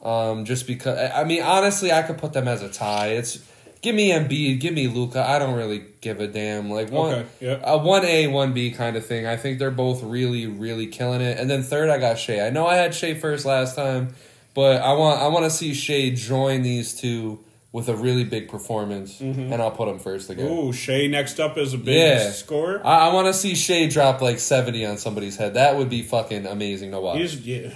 um, 0.05 0.45
just 0.45 0.66
because. 0.66 0.99
I 0.99 1.23
I 1.23 1.24
mean, 1.24 1.43
honestly, 1.43 1.93
I 1.93 2.03
could 2.03 2.19
put 2.19 2.33
them 2.35 2.47
as 2.49 2.61
a 2.62 2.69
tie. 2.69 3.09
It's 3.09 3.39
give 3.81 3.95
me 3.95 4.11
Embiid, 4.11 4.61
give 4.61 4.74
me 4.74 4.87
Luka. 4.89 5.24
I 5.27 5.39
don't 5.39 5.55
really 5.55 5.83
give 6.03 6.20
a 6.20 6.27
damn. 6.27 6.70
Like 6.70 6.91
one, 6.91 7.15
Okay, 7.15 7.27
yeah. 7.41 7.59
a 7.65 7.79
one 7.79 8.05
A, 8.05 8.27
one 8.27 8.53
B 8.53 8.70
kind 8.73 8.97
of 8.97 9.07
thing. 9.07 9.27
I 9.27 9.37
think 9.37 9.59
they're 9.59 9.70
both 9.70 10.03
really, 10.03 10.47
really 10.47 10.87
killing 10.89 11.20
it. 11.23 11.39
And 11.39 11.49
then 11.49 11.62
third, 11.62 11.89
I 11.89 11.99
got 11.99 12.19
Shai. 12.19 12.41
I 12.47 12.51
know 12.51 12.66
I 12.66 12.77
had 12.77 12.95
Shai 12.95 13.15
first 13.15 13.45
last 13.47 13.74
time, 13.77 14.15
but 14.55 14.83
I 14.83 14.93
want 14.95 15.20
I 15.20 15.29
want 15.29 15.45
to 15.45 15.51
see 15.51 15.74
Shai 15.74 16.11
join 16.15 16.62
these 16.62 16.95
two 16.95 17.41
with 17.73 17.89
a 17.89 17.97
really 17.97 18.24
big 18.24 18.49
performance, 18.49 19.19
and 19.20 19.55
I'll 19.55 19.70
put 19.70 19.89
him 19.89 19.99
first 19.99 20.29
again. 20.29 20.47
Mm-hmm. 20.47 20.69
Ooh, 20.69 20.73
Shai 20.74 21.07
next 21.07 21.41
up 21.41 21.57
is 21.57 21.73
a 21.73 21.79
big 21.79 21.97
Yeah. 21.97 22.31
scorer. 22.31 22.81
I, 22.87 23.09
I 23.09 23.15
want 23.15 23.29
to 23.29 23.35
see 23.35 23.55
Shai 23.55 23.89
drop 23.89 24.20
like 24.20 24.39
seventy 24.41 24.85
on 24.85 24.99
somebody's 24.99 25.37
head. 25.37 25.55
That 25.55 25.77
would 25.77 25.89
be 25.89 26.03
fucking 26.03 26.47
amazing 26.47 26.91
to 26.91 27.01
watch. 27.01 27.19
You 27.19 27.27
just, 27.29 27.43
yeah. 27.45 27.70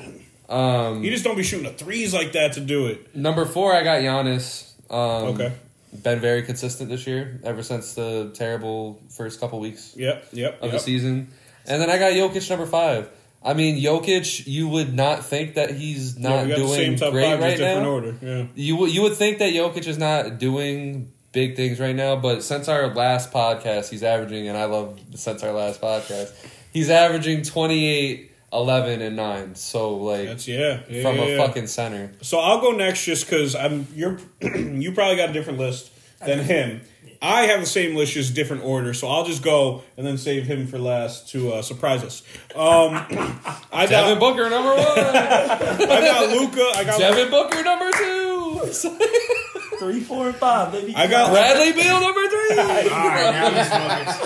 Um, 0.49 1.03
you 1.03 1.11
just 1.11 1.25
don't 1.25 1.37
be 1.37 1.43
shooting 1.43 1.67
the 1.67 1.73
threes 1.73 2.13
like 2.15 2.33
that 2.33 2.53
to 2.53 2.61
do 2.61 2.87
it. 2.87 3.17
Number 3.17 3.45
four, 3.47 3.75
I 3.75 3.83
got 3.83 4.01
Giannis. 4.01 4.71
Um, 4.91 5.35
Okay. 5.35 5.53
Been 6.03 6.21
very 6.21 6.43
consistent 6.43 6.91
this 6.91 7.07
year, 7.07 7.41
ever 7.43 7.63
since 7.63 7.95
the 7.95 8.31
terrible 8.35 9.01
first 9.09 9.41
couple 9.41 9.59
weeks 9.61 9.95
Yep, 9.97 10.27
yep, 10.33 10.59
of 10.59 10.65
yep. 10.65 10.73
the 10.73 10.79
season. 10.79 11.29
And 11.67 11.81
then 11.81 11.89
I 11.89 11.97
got 11.99 12.13
Jokic 12.13 12.49
number 12.51 12.67
five. 12.67 13.09
I 13.47 13.55
mean, 13.55 13.81
Jokic, 13.81 14.47
you 14.47 14.67
would 14.67 14.93
not 14.93 15.25
think 15.25 15.55
that 15.55 15.71
he's 15.71 16.19
not 16.19 16.43
we 16.43 16.49
got 16.51 16.59
the 16.59 16.65
doing 16.65 16.75
same 16.75 16.97
top 16.97 17.13
great 17.13 17.27
five, 17.31 17.39
right 17.41 17.51
just 17.51 17.59
different 17.63 17.83
now. 17.83 17.91
order. 17.91 18.15
Yeah. 18.21 18.47
You 18.57 18.77
would 18.77 18.93
you 18.93 19.03
would 19.03 19.15
think 19.15 19.39
that 19.39 19.53
Jokic 19.53 19.87
is 19.87 19.99
not 19.99 20.39
doing 20.39 21.13
big 21.31 21.55
things 21.55 21.79
right 21.79 21.95
now, 21.95 22.17
but 22.17 22.43
since 22.43 22.67
our 22.67 22.93
last 22.93 23.31
podcast, 23.31 23.91
he's 23.91 24.03
averaging, 24.03 24.49
and 24.49 24.59
I 24.59 24.65
love 24.65 24.99
since 25.15 25.45
our 25.45 25.53
last 25.53 25.81
podcast, 25.81 26.33
he's 26.73 26.91
averaging 26.91 27.43
28, 27.43 28.33
11, 28.53 29.03
and 29.03 29.15
nine. 29.17 29.55
So 29.55 29.97
like 29.97 30.27
That's 30.27 30.49
yeah, 30.49 30.81
yeah 30.89 31.03
from 31.03 31.17
yeah, 31.17 31.23
a 31.23 31.29
yeah. 31.37 31.47
fucking 31.47 31.69
center. 31.69 32.13
So 32.23 32.39
I'll 32.41 32.61
go 32.61 32.73
next 32.73 33.05
just 33.05 33.27
because 33.29 33.55
I'm 33.55 33.87
you're 33.95 34.19
you 34.41 34.93
probably 34.93 35.17
got 35.17 35.31
a 35.31 35.33
different 35.33 35.61
list 35.61 35.93
than 36.19 36.41
him. 36.41 36.81
I 37.23 37.43
have 37.43 37.61
the 37.61 37.67
same 37.67 37.97
list, 37.97 38.13
just 38.13 38.35
different 38.35 38.65
order. 38.65 38.95
So 38.95 39.09
I'll 39.09 39.25
just 39.25 39.43
go 39.43 39.83
and 39.97 40.07
then 40.07 40.19
save 40.19 40.45
him 40.45 40.67
for 40.67 40.79
last 40.79 41.29
to 41.31 41.53
uh, 41.53 41.63
surprise 41.63 42.03
us. 42.05 42.23
Um, 42.55 43.07
I 43.73 43.87
Devin 43.87 44.19
Booker 44.19 44.49
number 44.51 44.71
one. 44.71 44.79
I 44.79 46.01
got 46.05 46.31
Luka. 46.31 46.73
I 46.75 46.85
got 46.85 46.99
Devin 46.99 47.31
Booker 47.31 47.63
number 47.63 47.91
two. 47.93 48.61
Three, 49.79 50.01
four, 50.01 50.29
and 50.29 50.37
five, 50.37 50.73
baby. 50.73 50.95
I 50.97 51.07
got 51.07 51.31
Bradley 51.31 51.73
Beal 51.73 52.01
number 52.01 52.27
three. 52.29 52.59
All 52.59 52.67
right, 52.67 53.31
now 53.33 53.51
he's 53.51 53.69
focused. 53.69 54.23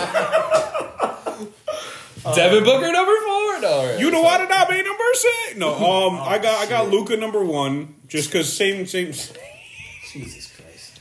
Devin 2.35 2.63
Booker 2.63 2.91
number 2.91 3.11
four. 3.25 3.59
No, 3.61 3.67
all 3.67 3.85
right. 3.85 3.99
you 3.99 4.11
know 4.11 4.21
what? 4.21 4.39
It 4.41 4.49
not 4.49 4.69
be 4.69 4.81
number 4.81 5.03
six. 5.13 5.57
No, 5.57 5.73
um, 5.73 6.19
I 6.21 6.37
got 6.37 6.65
I 6.65 6.69
got 6.69 6.89
Luka 6.89 7.17
number 7.17 7.43
one 7.43 7.95
just 8.07 8.29
because 8.29 8.51
same 8.51 8.85
same. 8.85 9.11
Jesus 10.11 10.55
Christ. 10.55 10.99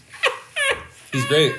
He's 1.13 1.27
great. 1.27 1.55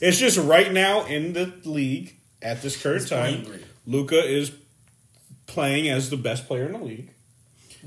It's 0.00 0.18
just 0.18 0.38
right 0.38 0.72
now 0.72 1.04
in 1.06 1.32
the 1.32 1.52
league 1.64 2.16
at 2.42 2.62
this 2.62 2.80
current 2.80 3.02
He's 3.02 3.10
time. 3.10 3.46
Luka 3.86 4.18
is 4.18 4.52
playing 5.46 5.88
as 5.88 6.10
the 6.10 6.16
best 6.16 6.46
player 6.46 6.66
in 6.66 6.72
the 6.72 6.78
league. 6.78 7.10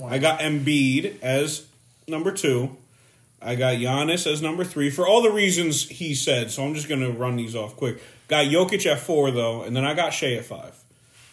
I 0.04 0.18
got 0.18 0.40
Embiid 0.40 1.22
as 1.22 1.68
number 2.08 2.32
two. 2.32 2.78
I 3.42 3.56
got 3.56 3.76
Giannis 3.76 4.32
as 4.32 4.42
number 4.42 4.64
three 4.64 4.90
for 4.90 5.08
all 5.08 5.22
the 5.22 5.32
reasons 5.32 5.88
he 5.88 6.16
said. 6.16 6.52
So 6.52 6.64
I'm 6.64 6.74
just 6.74 6.88
going 6.88 7.02
to 7.02 7.12
run 7.12 7.36
these 7.36 7.56
off 7.56 7.76
quick. 7.76 8.02
Got 8.28 8.46
Jokic 8.46 8.86
at 8.86 9.00
four 9.00 9.32
though, 9.32 9.64
and 9.64 9.76
then 9.76 9.86
I 9.86 9.94
got 9.94 10.14
Shai 10.14 10.34
at 10.34 10.46
five. 10.46 10.79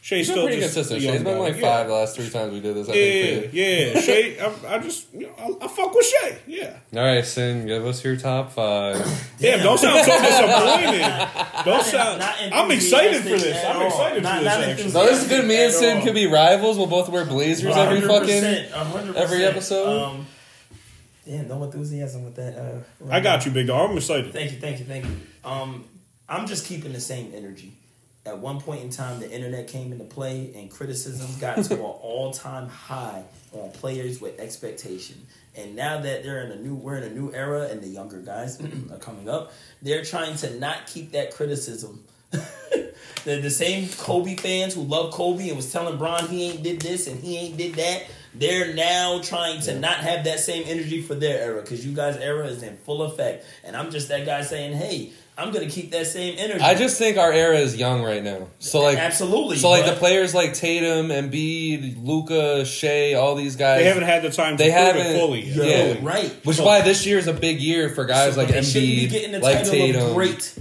Shai 0.07 0.19
He's 0.19 0.29
been 0.29 0.35
still 0.35 0.47
pretty 0.47 0.61
just 0.61 0.75
consistent. 0.75 1.01
a 1.01 1.05
young 1.05 1.15
Shai's 1.15 1.25
been 1.25 1.35
guy. 1.35 1.41
like 1.41 1.57
Yeah. 1.57 1.61
five 1.79 1.87
the 1.89 1.93
last 1.95 2.15
three 2.15 2.31
times 2.31 2.53
we 2.53 2.61
did 2.61 2.77
this. 2.77 2.89
I 2.89 2.93
Yeah, 2.93 3.41
think. 3.41 3.55
yeah, 3.55 3.67
yeah. 3.67 4.01
Shai, 4.01 4.69
I, 4.69 4.75
I 4.77 4.79
just, 4.79 5.13
you 5.13 5.21
know, 5.27 5.33
I, 5.61 5.65
I 5.65 5.69
fuck 5.69 5.93
with 5.93 6.07
Shai. 6.07 6.39
Yeah. 6.47 6.77
All 6.95 7.01
right, 7.03 7.25
Syn, 7.27 7.67
give 7.67 7.85
us 7.85 8.05
your 8.05 8.17
top 8.17 8.53
five. 8.53 8.95
Damn, 9.41 9.65
don't 9.65 9.77
sound 9.79 10.05
so 10.07 10.13
disappointed. 10.23 11.29
Don't 11.65 11.83
sound. 11.85 12.23
I'm 12.23 12.71
excited 12.71 13.23
for 13.25 13.31
this. 13.31 13.65
I'm 13.65 13.83
excited 13.85 14.23
Not- 14.23 14.39
for 14.39 14.45
this. 14.45 14.53
Actually. 14.69 14.91
So 14.91 15.07
this 15.07 15.23
is 15.25 15.29
good. 15.29 15.45
Me 15.45 15.65
and 15.65 15.73
Syn 15.75 16.05
could 16.05 16.15
be 16.15 16.29
rivals. 16.29 16.79
We'll 16.79 16.87
both 16.87 17.09
wear 17.09 17.25
blazers 17.25 17.75
every 17.77 18.01
fucking. 18.03 18.29
100%, 18.45 18.71
100%. 18.71 19.15
every 19.17 19.45
episode? 19.45 20.03
Um, 20.03 20.27
damn, 21.27 21.49
no 21.49 21.65
enthusiasm 21.65 22.25
with 22.25 22.37
that. 22.37 22.57
Uh, 22.57 23.11
I 23.11 23.19
got 23.19 23.45
you, 23.45 23.51
big 23.51 23.67
dog. 23.67 23.91
I'm 23.91 23.97
excited. 23.97 24.33
Thank 24.33 24.53
you, 24.53 24.59
thank 24.61 24.79
you, 24.79 24.85
thank 24.85 25.05
you. 25.05 25.17
Um, 25.45 25.85
I'm 26.29 26.47
just 26.47 26.65
keeping 26.67 26.93
the 26.93 27.01
same 27.01 27.33
energy. 27.35 27.73
At 28.27 28.39
one 28.39 28.61
point 28.61 28.83
in 28.83 28.91
time, 28.91 29.21
the 29.21 29.31
internet 29.31 29.69
came 29.69 29.93
into 29.93 30.05
play, 30.05 30.53
and 30.57 30.69
criticisms 30.71 31.37
got 31.37 31.63
to 31.65 31.75
an 31.75 31.81
all-time 31.81 32.69
high 32.69 33.23
on 33.53 33.71
players 33.71 34.21
with 34.21 34.41
expectation. 34.41 35.27
And 35.55 35.77
now 35.77 36.01
that 36.01 36.25
they're 36.25 36.43
in 36.43 36.51
a 36.51 36.57
new, 36.57 36.75
we're 36.75 36.97
in 36.97 37.05
a 37.05 37.15
new 37.15 37.33
era, 37.33 37.69
and 37.69 37.81
the 37.81 37.87
younger 37.87 38.21
guys 38.21 38.61
are 38.91 38.99
coming 38.99 39.29
up, 39.29 39.53
they're 39.81 40.05
trying 40.05 40.37
to 40.39 40.59
not 40.59 40.89
keep 40.89 41.13
that 41.13 41.33
criticism. 41.35 42.05
the, 42.31 43.41
the 43.41 43.51
same 43.51 43.89
Kobe 43.89 44.35
fans 44.35 44.75
who 44.75 44.83
love 44.83 45.13
Kobe 45.13 45.49
and 45.49 45.57
was 45.57 45.73
telling 45.73 45.97
Bron 45.97 46.27
he 46.29 46.51
ain't 46.51 46.63
did 46.63 46.81
this 46.81 47.07
and 47.07 47.21
he 47.21 47.37
ain't 47.37 47.57
did 47.57 47.75
that. 47.75 48.07
They're 48.35 48.75
now 48.75 49.21
trying 49.23 49.63
to 49.63 49.79
not 49.79 49.99
have 49.99 50.25
that 50.25 50.41
same 50.41 50.65
energy 50.67 51.01
for 51.01 51.15
their 51.15 51.41
era 51.41 51.63
because 51.63 51.87
you 51.87 51.95
guys' 51.95 52.17
era 52.17 52.47
is 52.47 52.63
in 52.63 52.77
full 52.79 53.03
effect. 53.03 53.47
And 53.65 53.75
I'm 53.75 53.91
just 53.91 54.09
that 54.09 54.27
guy 54.27 54.43
saying, 54.43 54.75
hey, 54.75 55.13
I'm 55.39 55.53
gonna 55.53 55.69
keep 55.69 55.91
that 55.91 56.07
same 56.07 56.37
energy. 56.39 56.61
I 56.61 56.75
just 56.75 56.97
think 56.99 57.19
our 57.19 57.31
era 57.31 57.59
is 57.59 57.77
young 57.77 58.03
right 58.03 58.23
now. 58.23 58.49
So 58.59 58.81
like, 58.81 58.97
absolutely. 58.97 59.59
so 59.59 59.69
like 59.69 59.85
the 59.85 59.93
players 59.93 60.35
like 60.35 60.55
Tatum, 60.55 61.09
Embiid, 61.09 62.03
Luka, 62.03 62.65
Shai, 62.65 63.13
all 63.15 63.35
these 63.35 63.55
guys. 63.57 63.81
They 63.81 63.85
haven't 63.85 64.05
had 64.05 64.23
the 64.23 64.31
time 64.31 64.57
They 64.57 64.71
prove 64.71 64.75
haven't- 64.75 65.07
it 65.09 65.19
fully. 65.19 65.43
You're 65.45 65.65
Yeah. 65.67 65.93
Fully. 65.95 66.07
right. 66.07 66.33
Which 66.45 66.59
is 66.59 66.63
why 66.65 66.81
this 66.81 67.05
year 67.05 67.19
is 67.19 67.27
a 67.27 67.35
big 67.35 67.61
year 67.61 67.91
for 67.91 68.07
guys 68.07 68.35
So, 68.35 68.41
like 68.41 68.49
they 68.49 68.63
shouldn't 68.63 68.87
be 68.91 69.09
getting 69.09 69.33
the 69.33 69.39
Embiid, 69.39 69.43
like 69.43 69.57
title 69.59 69.73
Tatum. 69.73 70.07
of 70.07 70.15
great. 70.15 70.53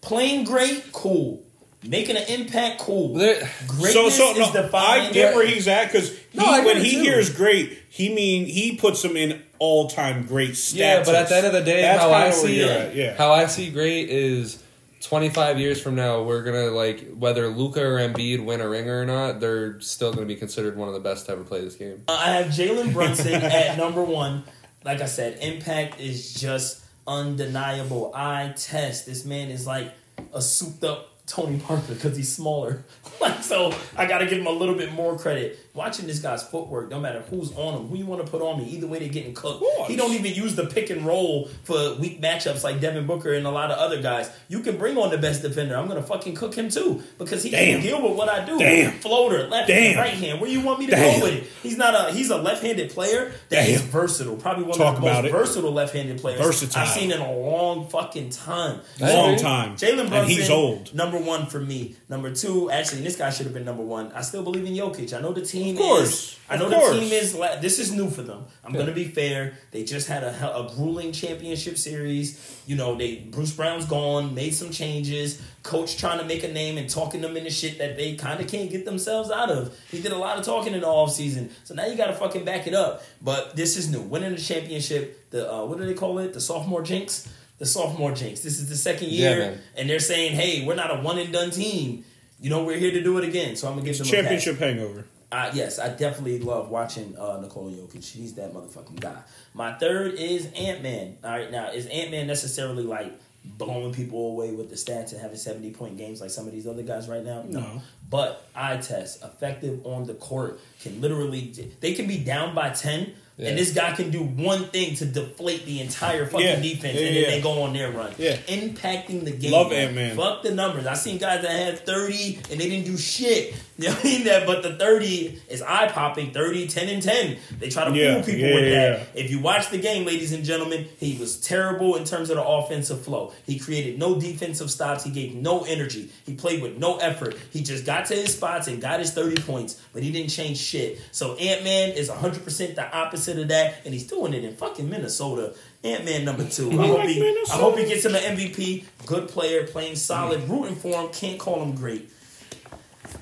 Playing 0.00 0.44
great, 0.44 0.92
cool. 0.92 1.42
Making 1.86 2.16
an 2.16 2.24
impact, 2.28 2.80
cool. 2.80 3.14
They're- 3.14 3.48
Greatness 3.66 3.92
So, 3.94 4.08
so 4.10 4.32
is 4.32 4.38
no, 4.38 4.62
defined. 4.62 5.06
I 5.08 5.12
get 5.12 5.34
where 5.34 5.46
he's 5.46 5.68
at 5.68 5.90
because 5.90 6.10
No, 6.34 6.62
when 6.64 6.78
he 6.82 6.92
too. 6.96 7.02
hears 7.02 7.30
great, 7.30 7.78
he 7.88 8.12
mean 8.12 8.46
he 8.46 8.76
puts 8.76 9.04
him 9.04 9.16
in 9.16 9.40
all 9.60 9.88
time 9.88 10.26
great 10.26 10.56
status. 10.56 10.74
Yeah, 10.74 11.04
but 11.04 11.14
at 11.14 11.28
the 11.28 11.36
end 11.36 11.46
of 11.46 11.52
the 11.52 11.62
day, 11.62 11.82
That's 11.82 12.02
how 12.02 12.10
I 12.10 12.30
see 12.30 12.60
it, 12.60 12.96
yeah. 12.96 13.16
how 13.16 13.30
I 13.30 13.46
see 13.46 13.70
great 13.70 14.08
is 14.08 14.60
25 15.02 15.60
years 15.60 15.80
from 15.80 15.94
now, 15.94 16.22
we're 16.22 16.42
gonna 16.42 16.66
like 16.66 17.14
whether 17.14 17.46
Luka 17.48 17.84
or 17.84 17.98
Embiid 17.98 18.44
win 18.44 18.60
a 18.60 18.68
ring 18.68 18.88
or 18.88 19.04
not, 19.04 19.38
they're 19.38 19.80
still 19.80 20.12
gonna 20.12 20.26
be 20.26 20.34
considered 20.34 20.76
one 20.76 20.88
of 20.88 20.94
the 20.94 21.00
best 21.00 21.26
to 21.26 21.32
ever 21.32 21.44
play 21.44 21.60
this 21.60 21.76
game. 21.76 22.02
Uh, 22.08 22.12
I 22.12 22.30
have 22.32 22.46
Jalen 22.46 22.92
Brunson 22.92 23.34
at 23.42 23.76
number 23.78 24.02
one. 24.02 24.44
Like 24.84 25.00
I 25.02 25.06
said, 25.06 25.38
impact 25.40 26.00
is 26.00 26.34
just 26.34 26.84
undeniable. 27.06 28.12
Eye 28.14 28.54
test. 28.56 29.06
This 29.06 29.24
man 29.24 29.50
is 29.50 29.66
like 29.66 29.92
a 30.32 30.40
souped 30.40 30.84
up 30.84 31.10
Tony 31.26 31.58
Parker 31.58 31.94
because 31.94 32.16
he's 32.16 32.34
smaller. 32.34 32.84
like 33.20 33.42
so, 33.42 33.74
I 33.96 34.06
got 34.06 34.18
to 34.18 34.26
give 34.26 34.38
him 34.38 34.46
a 34.46 34.52
little 34.52 34.74
bit 34.74 34.92
more 34.92 35.16
credit. 35.18 35.58
Watching 35.72 36.06
this 36.08 36.18
guy's 36.18 36.42
footwork, 36.42 36.90
no 36.90 36.98
matter 36.98 37.20
who's 37.30 37.52
on 37.56 37.74
him, 37.74 37.86
who 37.88 37.96
you 37.96 38.04
want 38.04 38.24
to 38.24 38.30
put 38.30 38.42
on 38.42 38.58
me, 38.58 38.68
either 38.70 38.88
way 38.88 38.98
they're 38.98 39.08
getting 39.08 39.34
cooked. 39.34 39.64
He 39.86 39.94
don't 39.94 40.12
even 40.14 40.34
use 40.34 40.56
the 40.56 40.66
pick 40.66 40.90
and 40.90 41.06
roll 41.06 41.46
for 41.62 41.94
weak 41.94 42.20
matchups 42.20 42.64
like 42.64 42.80
Devin 42.80 43.06
Booker 43.06 43.32
and 43.34 43.46
a 43.46 43.50
lot 43.50 43.70
of 43.70 43.78
other 43.78 44.02
guys. 44.02 44.28
You 44.48 44.60
can 44.60 44.76
bring 44.78 44.98
on 44.98 45.10
the 45.10 45.18
best 45.18 45.42
defender. 45.42 45.76
I'm 45.76 45.86
gonna 45.86 46.02
fucking 46.02 46.34
cook 46.34 46.54
him 46.56 46.70
too 46.70 47.02
because 47.18 47.44
he 47.44 47.50
Damn. 47.50 47.74
can 47.80 47.82
deal 47.82 48.02
with 48.02 48.16
what 48.18 48.28
I 48.28 48.44
do. 48.44 48.58
Damn. 48.58 48.92
Floater, 48.94 49.46
left 49.46 49.68
Damn. 49.68 49.82
hand, 49.94 49.98
right 49.98 50.14
hand. 50.14 50.40
Where 50.40 50.50
you 50.50 50.60
want 50.60 50.80
me 50.80 50.86
to 50.86 50.92
Damn. 50.92 51.20
go 51.20 51.26
with 51.26 51.34
it? 51.34 51.44
He's 51.62 51.76
not 51.76 51.94
a 51.94 52.12
he's 52.12 52.30
a 52.30 52.36
left-handed 52.36 52.90
player 52.90 53.32
that 53.50 53.68
is 53.68 53.80
Damn. 53.80 53.90
versatile. 53.90 54.36
Probably 54.36 54.64
one 54.64 54.76
Talk 54.76 54.96
of 54.96 55.02
the 55.04 55.08
most 55.08 55.24
it. 55.26 55.30
versatile 55.30 55.72
left-handed 55.72 56.20
players 56.20 56.40
Versatile. 56.40 56.82
I've 56.82 56.88
seen 56.88 57.12
in 57.12 57.20
a 57.20 57.32
long 57.32 57.88
fucking 57.88 58.30
time. 58.30 58.80
Long 59.00 59.36
time. 59.36 59.76
Jalen 59.76 60.08
Brunson, 60.08 60.14
and 60.18 60.28
he's 60.28 60.50
old. 60.50 60.92
Number 60.94 61.18
one 61.18 61.46
for 61.46 61.60
me. 61.60 61.94
Number 62.08 62.34
two, 62.34 62.70
actually, 62.72 63.02
this 63.02 63.14
guy 63.16 63.30
should 63.30 63.46
have 63.46 63.54
been 63.54 63.64
number 63.64 63.84
one. 63.84 64.10
I 64.12 64.22
still 64.22 64.42
believe 64.42 64.64
in 64.66 64.72
Jokic. 64.74 65.16
I 65.16 65.20
know 65.20 65.32
the 65.32 65.42
team 65.42 65.59
Of 65.70 65.76
course. 65.76 66.08
is. 66.32 66.36
I 66.52 66.56
know 66.56 66.64
Of 66.64 66.70
the 66.72 67.00
team 67.00 67.12
is. 67.12 67.38
This 67.60 67.78
is 67.78 67.92
new 67.92 68.10
for 68.10 68.22
them. 68.22 68.44
I'm 68.64 68.72
gonna 68.72 68.90
be 68.90 69.04
fair. 69.04 69.52
They 69.70 69.84
just 69.84 70.08
had 70.08 70.24
a, 70.24 70.56
a 70.56 70.68
grueling 70.74 71.12
championship 71.12 71.78
series. 71.78 72.60
You 72.66 72.74
know, 72.74 72.96
they 72.96 73.18
Bruce 73.30 73.52
Brown's 73.52 73.84
gone, 73.84 74.34
made 74.34 74.52
some 74.52 74.70
changes. 74.70 75.40
Coach 75.62 75.96
trying 75.96 76.18
to 76.18 76.24
make 76.24 76.42
a 76.42 76.48
name 76.52 76.76
and 76.76 76.90
talking 76.90 77.20
them 77.20 77.36
into 77.36 77.50
shit 77.50 77.78
that 77.78 77.96
they 77.96 78.16
kind 78.16 78.40
of 78.40 78.48
can't 78.48 78.68
get 78.68 78.84
themselves 78.84 79.30
out 79.30 79.48
of. 79.50 79.78
He 79.92 80.00
did 80.02 80.10
a 80.10 80.18
lot 80.18 80.38
of 80.38 80.44
talking 80.44 80.74
in 80.74 80.80
the 80.80 80.88
offseason. 80.88 81.50
So 81.62 81.74
now 81.74 81.86
you 81.86 81.96
got 81.96 82.06
to 82.08 82.14
fucking 82.14 82.44
back 82.44 82.66
it 82.66 82.74
up. 82.74 83.04
But 83.22 83.54
this 83.54 83.76
is 83.76 83.88
new. 83.88 84.00
Winning 84.00 84.34
the 84.34 84.40
championship. 84.40 85.30
The 85.30 85.52
uh, 85.52 85.64
what 85.66 85.78
do 85.78 85.86
they 85.86 85.94
call 85.94 86.18
it? 86.18 86.32
The 86.32 86.40
sophomore 86.40 86.82
jinx. 86.82 87.28
The 87.58 87.66
sophomore 87.66 88.10
jinx. 88.10 88.40
This 88.40 88.58
is 88.58 88.68
the 88.68 88.74
second 88.76 89.10
year, 89.10 89.38
man. 89.38 89.58
and 89.76 89.88
they're 89.88 90.00
saying, 90.00 90.32
"Hey, 90.32 90.64
we're 90.66 90.74
not 90.74 90.90
a 90.90 91.00
one 91.00 91.18
and 91.18 91.32
done 91.32 91.50
team. 91.50 92.04
You 92.40 92.50
know, 92.50 92.64
we're 92.64 92.78
here 92.78 92.90
to 92.90 93.02
do 93.02 93.18
it 93.18 93.24
again." 93.24 93.54
So 93.54 93.68
I'm 93.68 93.74
gonna 93.74 93.86
give 93.86 93.98
them 93.98 94.06
Championship 94.08 94.56
A 94.56 94.58
pass. 94.58 94.66
hangover. 94.70 95.04
Uh, 95.32 95.50
yes, 95.54 95.78
I 95.78 95.88
definitely 95.88 96.40
love 96.40 96.70
watching 96.70 97.16
uh, 97.16 97.38
Nikola 97.40 97.70
Jokic. 97.70 98.04
He's 98.04 98.34
that 98.34 98.52
motherfucking 98.52 98.98
guy. 98.98 99.16
My 99.54 99.72
third 99.74 100.14
is 100.14 100.48
Ant 100.56 100.82
Man. 100.82 101.18
All 101.22 101.30
right, 101.30 101.50
now 101.50 101.70
is 101.70 101.86
Ant 101.86 102.10
Man 102.10 102.26
necessarily 102.26 102.82
like 102.82 103.12
blowing 103.44 103.92
people 103.92 104.32
away 104.32 104.50
with 104.50 104.70
the 104.70 104.76
stats 104.76 105.12
and 105.12 105.20
having 105.20 105.36
seventy 105.36 105.70
point 105.70 105.96
games 105.96 106.20
like 106.20 106.30
some 106.30 106.46
of 106.46 106.52
these 106.52 106.66
other 106.66 106.82
guys 106.82 107.08
right 107.08 107.24
now? 107.24 107.44
No. 107.46 107.80
But 108.08 108.44
eye 108.56 108.78
test, 108.78 109.22
effective 109.22 109.86
on 109.86 110.04
the 110.04 110.14
court, 110.14 110.58
can 110.82 111.00
literally 111.00 111.52
they 111.80 111.94
can 111.94 112.08
be 112.08 112.18
down 112.18 112.54
by 112.54 112.70
ten. 112.70 113.14
Yeah. 113.40 113.48
And 113.48 113.58
this 113.58 113.72
guy 113.72 113.92
can 113.92 114.10
do 114.10 114.22
one 114.22 114.64
thing 114.66 114.94
to 114.96 115.06
deflate 115.06 115.64
the 115.64 115.80
entire 115.80 116.26
fucking 116.26 116.46
Yeah. 116.46 116.60
defense, 116.60 116.94
Yeah, 117.00 117.06
and 117.06 117.16
then 117.16 117.30
they 117.30 117.40
go 117.40 117.62
on 117.62 117.72
their 117.72 117.90
run. 117.90 118.12
Yeah. 118.18 118.36
Impacting 118.46 119.24
the 119.24 119.30
game. 119.32 119.52
Love 119.52 119.70
man. 119.70 119.86
Ant-Man. 119.88 120.16
Fuck 120.16 120.42
the 120.42 120.50
numbers. 120.54 120.86
I 120.86 120.94
seen 120.94 121.18
guys 121.18 121.42
that 121.42 121.50
had 121.50 121.86
30 121.86 122.38
and 122.50 122.60
they 122.60 122.68
didn't 122.68 122.86
do 122.86 122.96
shit. 122.96 123.54
You 123.80 123.88
know 123.88 123.94
what 123.94 124.04
I 124.04 124.08
mean? 124.08 124.24
That, 124.24 124.46
but 124.46 124.62
the 124.62 124.76
30 124.76 125.40
is 125.48 125.62
eye 125.62 125.88
popping 125.88 126.32
30, 126.32 126.68
10 126.68 126.88
and 126.90 127.02
10. 127.02 127.38
They 127.60 127.70
try 127.70 127.86
to 127.86 127.90
fool 127.90 128.22
people 128.22 128.54
with 128.54 128.70
that. 128.74 129.08
If 129.14 129.30
you 129.30 129.38
watch 129.40 129.70
the 129.70 129.78
game, 129.78 130.04
ladies 130.04 130.32
and 130.34 130.44
gentlemen, 130.44 130.84
he 130.98 131.16
was 131.16 131.40
terrible 131.40 131.96
in 131.96 132.04
terms 132.04 132.28
of 132.28 132.36
the 132.36 132.44
offensive 132.44 133.00
flow. 133.02 133.32
He 133.46 133.58
created 133.58 133.98
no 133.98 134.20
defensive 134.20 134.70
stops. 134.70 135.04
He 135.04 135.10
gave 135.10 135.34
no 135.34 135.62
energy. 135.64 136.10
He 136.26 136.34
played 136.34 136.60
with 136.60 136.76
no 136.76 136.98
effort. 136.98 137.36
He 137.54 137.62
just 137.62 137.86
got 137.86 138.04
to 138.08 138.14
his 138.14 138.34
spots 138.34 138.68
and 138.68 138.82
got 138.82 139.00
his 139.00 139.12
30 139.12 139.40
points, 139.44 139.80
but 139.94 140.02
he 140.02 140.12
didn't 140.12 140.28
change 140.28 140.58
shit. 140.58 141.00
So 141.10 141.36
Ant 141.36 141.64
Man 141.64 141.92
is 141.92 142.10
100% 142.10 142.74
the 142.74 142.94
opposite 142.94 143.29
of 143.38 143.48
that, 143.48 143.82
and 143.84 143.94
he's 143.94 144.06
doing 144.06 144.34
it 144.34 144.44
in 144.44 144.56
fucking 144.56 144.88
Minnesota. 144.88 145.54
Ant 145.84 146.04
Man 146.04 146.24
number 146.24 146.44
two. 146.48 146.70
I 146.80 146.86
hope, 146.86 147.02
he, 147.02 147.22
I 147.50 147.56
hope 147.56 147.78
he 147.78 147.86
gets 147.86 148.04
him 148.04 148.14
an 148.14 148.36
MVP. 148.36 148.84
Good 149.06 149.28
player, 149.28 149.66
playing 149.66 149.96
solid, 149.96 150.48
rooting 150.48 150.74
for 150.76 150.88
him. 151.02 151.10
Can't 151.12 151.38
call 151.38 151.62
him 151.62 151.74
great. 151.74 152.10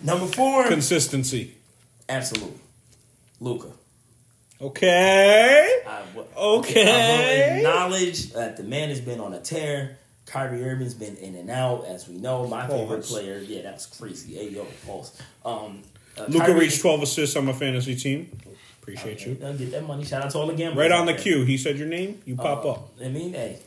Number 0.02 0.26
four, 0.26 0.66
Consistency. 0.68 1.54
absolutely, 2.08 2.58
Luka. 3.40 3.68
Okay. 4.60 5.82
I, 5.86 6.02
Okay. 6.36 6.82
I 6.82 7.58
will 7.58 7.58
acknowledge 7.58 8.32
that 8.32 8.56
the 8.56 8.64
man 8.64 8.88
has 8.88 9.00
been 9.00 9.20
on 9.20 9.32
a 9.34 9.40
tear. 9.40 9.98
Kyrie 10.26 10.62
Irving's 10.62 10.94
been 10.94 11.16
in 11.16 11.34
and 11.36 11.48
out, 11.48 11.84
as 11.86 12.08
we 12.08 12.16
know. 12.16 12.46
My 12.48 12.66
favorite 12.68 13.04
player, 13.04 13.38
yeah, 13.38 13.62
that's 13.62 13.86
crazy. 13.86 14.34
Hey, 14.34 14.50
yo, 14.50 14.66
pause. 14.86 15.18
Um, 15.44 15.82
uh, 16.18 16.26
Luka 16.28 16.52
reached 16.54 16.80
12 16.80 17.02
assists 17.02 17.36
on 17.36 17.46
my 17.46 17.52
fantasy 17.52 17.94
team. 17.96 18.28
Appreciate 18.94 19.26
you. 19.26 19.36
Uh, 19.44 19.52
Get 19.52 19.70
that 19.72 19.86
money. 19.86 20.04
Shout 20.04 20.24
out 20.24 20.30
to 20.30 20.38
all 20.38 20.46
the 20.46 20.54
gamblers. 20.54 20.78
Right 20.78 20.92
on 20.92 21.06
the 21.06 21.14
cue. 21.14 21.44
He 21.44 21.58
said 21.58 21.78
your 21.78 21.88
name. 21.88 22.20
You 22.24 22.36
pop 22.36 22.64
Uh, 22.64 22.70
up. 22.70 22.88
I 23.04 23.08
mean, 23.08 23.34
hey. 23.34 23.58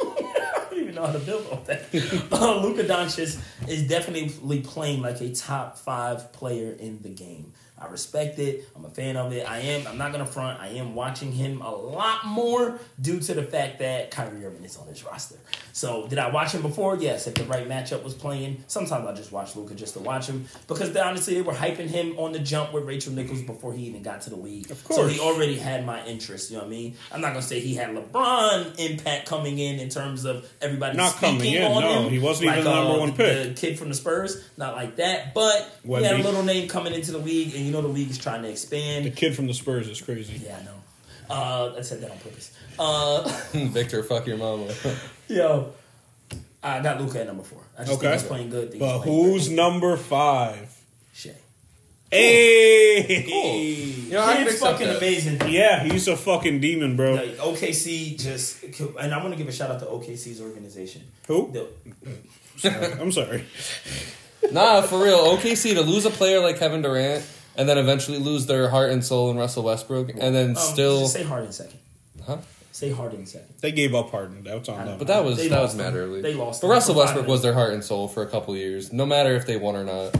I 0.00 0.66
don't 0.70 0.78
even 0.80 0.94
know 0.94 1.06
how 1.06 1.12
to 1.12 1.18
build 1.18 1.46
off 1.50 1.66
that. 1.66 1.82
uh, 2.32 2.60
Luka 2.62 2.84
Doncic 2.84 3.40
is 3.68 3.88
definitely 3.88 4.60
playing 4.60 5.02
like 5.02 5.20
a 5.20 5.32
top 5.34 5.76
five 5.78 6.32
player 6.32 6.72
in 6.72 7.02
the 7.02 7.08
game. 7.08 7.52
I 7.84 7.90
respect 7.90 8.38
it. 8.38 8.68
I'm 8.74 8.84
a 8.84 8.90
fan 8.90 9.16
of 9.16 9.32
it. 9.32 9.48
I 9.48 9.58
am. 9.58 9.86
I'm 9.86 9.98
not 9.98 10.12
gonna 10.12 10.26
front. 10.26 10.60
I 10.60 10.68
am 10.68 10.94
watching 10.94 11.32
him 11.32 11.60
a 11.60 11.70
lot 11.70 12.24
more 12.26 12.78
due 13.00 13.20
to 13.20 13.34
the 13.34 13.42
fact 13.42 13.80
that 13.80 14.10
Kyrie 14.10 14.44
Irving 14.44 14.64
is 14.64 14.76
on 14.76 14.86
his 14.86 15.04
roster. 15.04 15.36
So, 15.72 16.06
did 16.06 16.18
I 16.18 16.30
watch 16.30 16.52
him 16.52 16.62
before? 16.62 16.96
Yes. 16.96 17.26
If 17.26 17.34
the 17.34 17.44
right 17.44 17.68
matchup 17.68 18.02
was 18.02 18.14
playing, 18.14 18.64
sometimes 18.68 19.06
I 19.06 19.12
just 19.14 19.32
watch 19.32 19.56
Luka 19.56 19.74
just 19.74 19.94
to 19.94 20.00
watch 20.00 20.26
him 20.28 20.46
because 20.68 20.92
they, 20.92 21.00
honestly 21.00 21.34
they 21.34 21.42
were 21.42 21.52
hyping 21.52 21.88
him 21.88 22.18
on 22.18 22.32
the 22.32 22.38
jump 22.38 22.72
with 22.72 22.84
Rachel 22.84 23.12
Nichols 23.12 23.42
before 23.42 23.72
he 23.72 23.84
even 23.84 24.02
got 24.02 24.22
to 24.22 24.30
the 24.30 24.36
league. 24.36 24.70
Of 24.70 24.82
course. 24.84 25.00
So 25.00 25.06
he 25.06 25.20
already 25.20 25.56
had 25.56 25.84
my 25.84 26.04
interest. 26.06 26.50
You 26.50 26.56
know 26.56 26.62
what 26.62 26.68
I 26.68 26.70
mean? 26.70 26.96
I'm 27.12 27.20
not 27.20 27.28
gonna 27.30 27.42
say 27.42 27.60
he 27.60 27.74
had 27.74 27.90
LeBron 27.90 28.78
impact 28.78 29.26
coming 29.26 29.58
in 29.58 29.80
in 29.80 29.88
terms 29.88 30.24
of 30.24 30.48
everybody 30.60 30.96
Not 30.96 31.16
speaking 31.16 31.38
coming 31.38 31.54
in, 31.54 31.62
on 31.64 31.82
no. 31.82 32.02
him. 32.02 32.10
He 32.10 32.18
wasn't 32.18 32.50
even 32.50 32.64
the 32.64 32.70
number 32.70 32.94
uh, 32.94 32.98
one 32.98 33.10
the, 33.10 33.16
pick. 33.16 33.48
The 33.48 33.60
kid 33.60 33.78
from 33.78 33.88
the 33.88 33.94
Spurs, 33.94 34.42
not 34.56 34.74
like 34.74 34.96
that. 34.96 35.34
But 35.34 35.70
he 35.84 35.92
had 36.02 36.20
a 36.20 36.22
little 36.22 36.42
name 36.42 36.68
coming 36.68 36.94
into 36.94 37.12
the 37.12 37.18
league, 37.18 37.54
and 37.54 37.64
you 37.64 37.72
know 37.74 37.82
the 37.82 37.88
league 37.88 38.10
is 38.10 38.18
trying 38.18 38.42
to 38.42 38.48
expand. 38.48 39.04
The 39.04 39.10
kid 39.10 39.36
from 39.36 39.46
the 39.46 39.54
Spurs 39.54 39.88
is 39.88 40.00
crazy. 40.00 40.40
Yeah, 40.44 40.58
I 40.60 40.64
know. 40.64 40.80
Uh, 41.30 41.74
I 41.78 41.82
said 41.82 42.00
that 42.00 42.10
on 42.10 42.18
purpose. 42.18 42.50
Uh, 42.78 43.22
Victor, 43.52 44.02
fuck 44.02 44.26
your 44.26 44.36
mama. 44.38 44.72
yo, 45.28 45.72
I 46.62 46.80
got 46.82 47.00
Luka 47.00 47.20
at 47.20 47.26
number 47.26 47.42
four. 47.42 47.60
I 47.78 47.84
just 47.84 47.92
Okay. 47.98 48.08
think 48.08 48.20
he's 48.20 48.28
playing 48.28 48.50
good. 48.50 48.70
think 48.70 48.82
he's 48.82 48.92
But 48.92 49.02
playing 49.02 49.24
who's 49.32 49.46
great. 49.48 49.56
number 49.56 49.96
five? 49.96 50.70
Hey, 52.10 54.04
You 54.06 54.12
know, 54.12 54.22
I 54.22 54.34
can 54.34 54.44
Kid's 54.44 54.54
accept 54.54 54.72
fucking 54.72 54.86
that. 54.86 54.96
amazing. 54.98 55.40
yeah, 55.48 55.82
he's 55.82 56.06
a 56.06 56.16
fucking 56.16 56.60
demon, 56.60 56.96
bro. 56.96 57.14
Like, 57.14 57.36
OKC 57.38 58.16
just, 58.16 58.62
and 59.00 59.12
I 59.12 59.18
want 59.18 59.30
to 59.32 59.36
give 59.36 59.48
a 59.48 59.52
shout 59.52 59.70
out 59.72 59.80
to 59.80 59.86
OKC's 59.86 60.40
organization. 60.40 61.02
Who? 61.26 61.50
The- 61.52 63.00
I'm 63.00 63.10
sorry. 63.10 63.44
Nah, 64.52 64.82
for 64.82 65.02
real. 65.02 65.18
OKC 65.36 65.74
to 65.74 65.80
lose 65.80 66.04
a 66.04 66.10
player 66.10 66.38
like 66.38 66.58
Kevin 66.60 66.82
Durant 66.82 67.24
and 67.56 67.68
then 67.68 67.78
eventually 67.78 68.18
lose 68.18 68.46
their 68.46 68.68
heart 68.68 68.90
and 68.90 69.04
soul 69.04 69.30
in 69.30 69.36
Russell 69.36 69.62
Westbrook 69.64 70.10
and 70.10 70.34
then 70.34 70.50
um, 70.50 70.56
still. 70.56 71.00
just 71.00 71.12
say 71.14 71.22
Harden 71.22 71.52
second. 71.52 71.78
Huh? 72.26 72.38
Say 72.72 72.90
Harden 72.90 73.24
second. 73.26 73.54
They 73.60 73.70
gave 73.72 73.94
up 73.94 74.10
Harden. 74.10 74.42
That's 74.42 74.68
on 74.68 74.84
them. 74.86 74.98
But 74.98 75.06
that 75.06 75.24
was 75.24 75.36
They 75.36 75.48
that 75.48 75.60
was 75.60 75.76
lost 75.76 75.78
mad 75.78 75.94
early. 75.94 76.20
They 76.22 76.34
lost 76.34 76.60
But 76.62 76.68
Russell 76.68 76.96
Westbrook 76.96 77.26
minutes. 77.26 77.30
was 77.30 77.42
their 77.42 77.54
heart 77.54 77.72
and 77.72 77.84
soul 77.84 78.08
for 78.08 78.22
a 78.22 78.26
couple 78.26 78.56
years, 78.56 78.92
no 78.92 79.06
matter 79.06 79.34
if 79.36 79.46
they 79.46 79.56
won 79.56 79.76
or 79.76 79.84
not. 79.84 80.16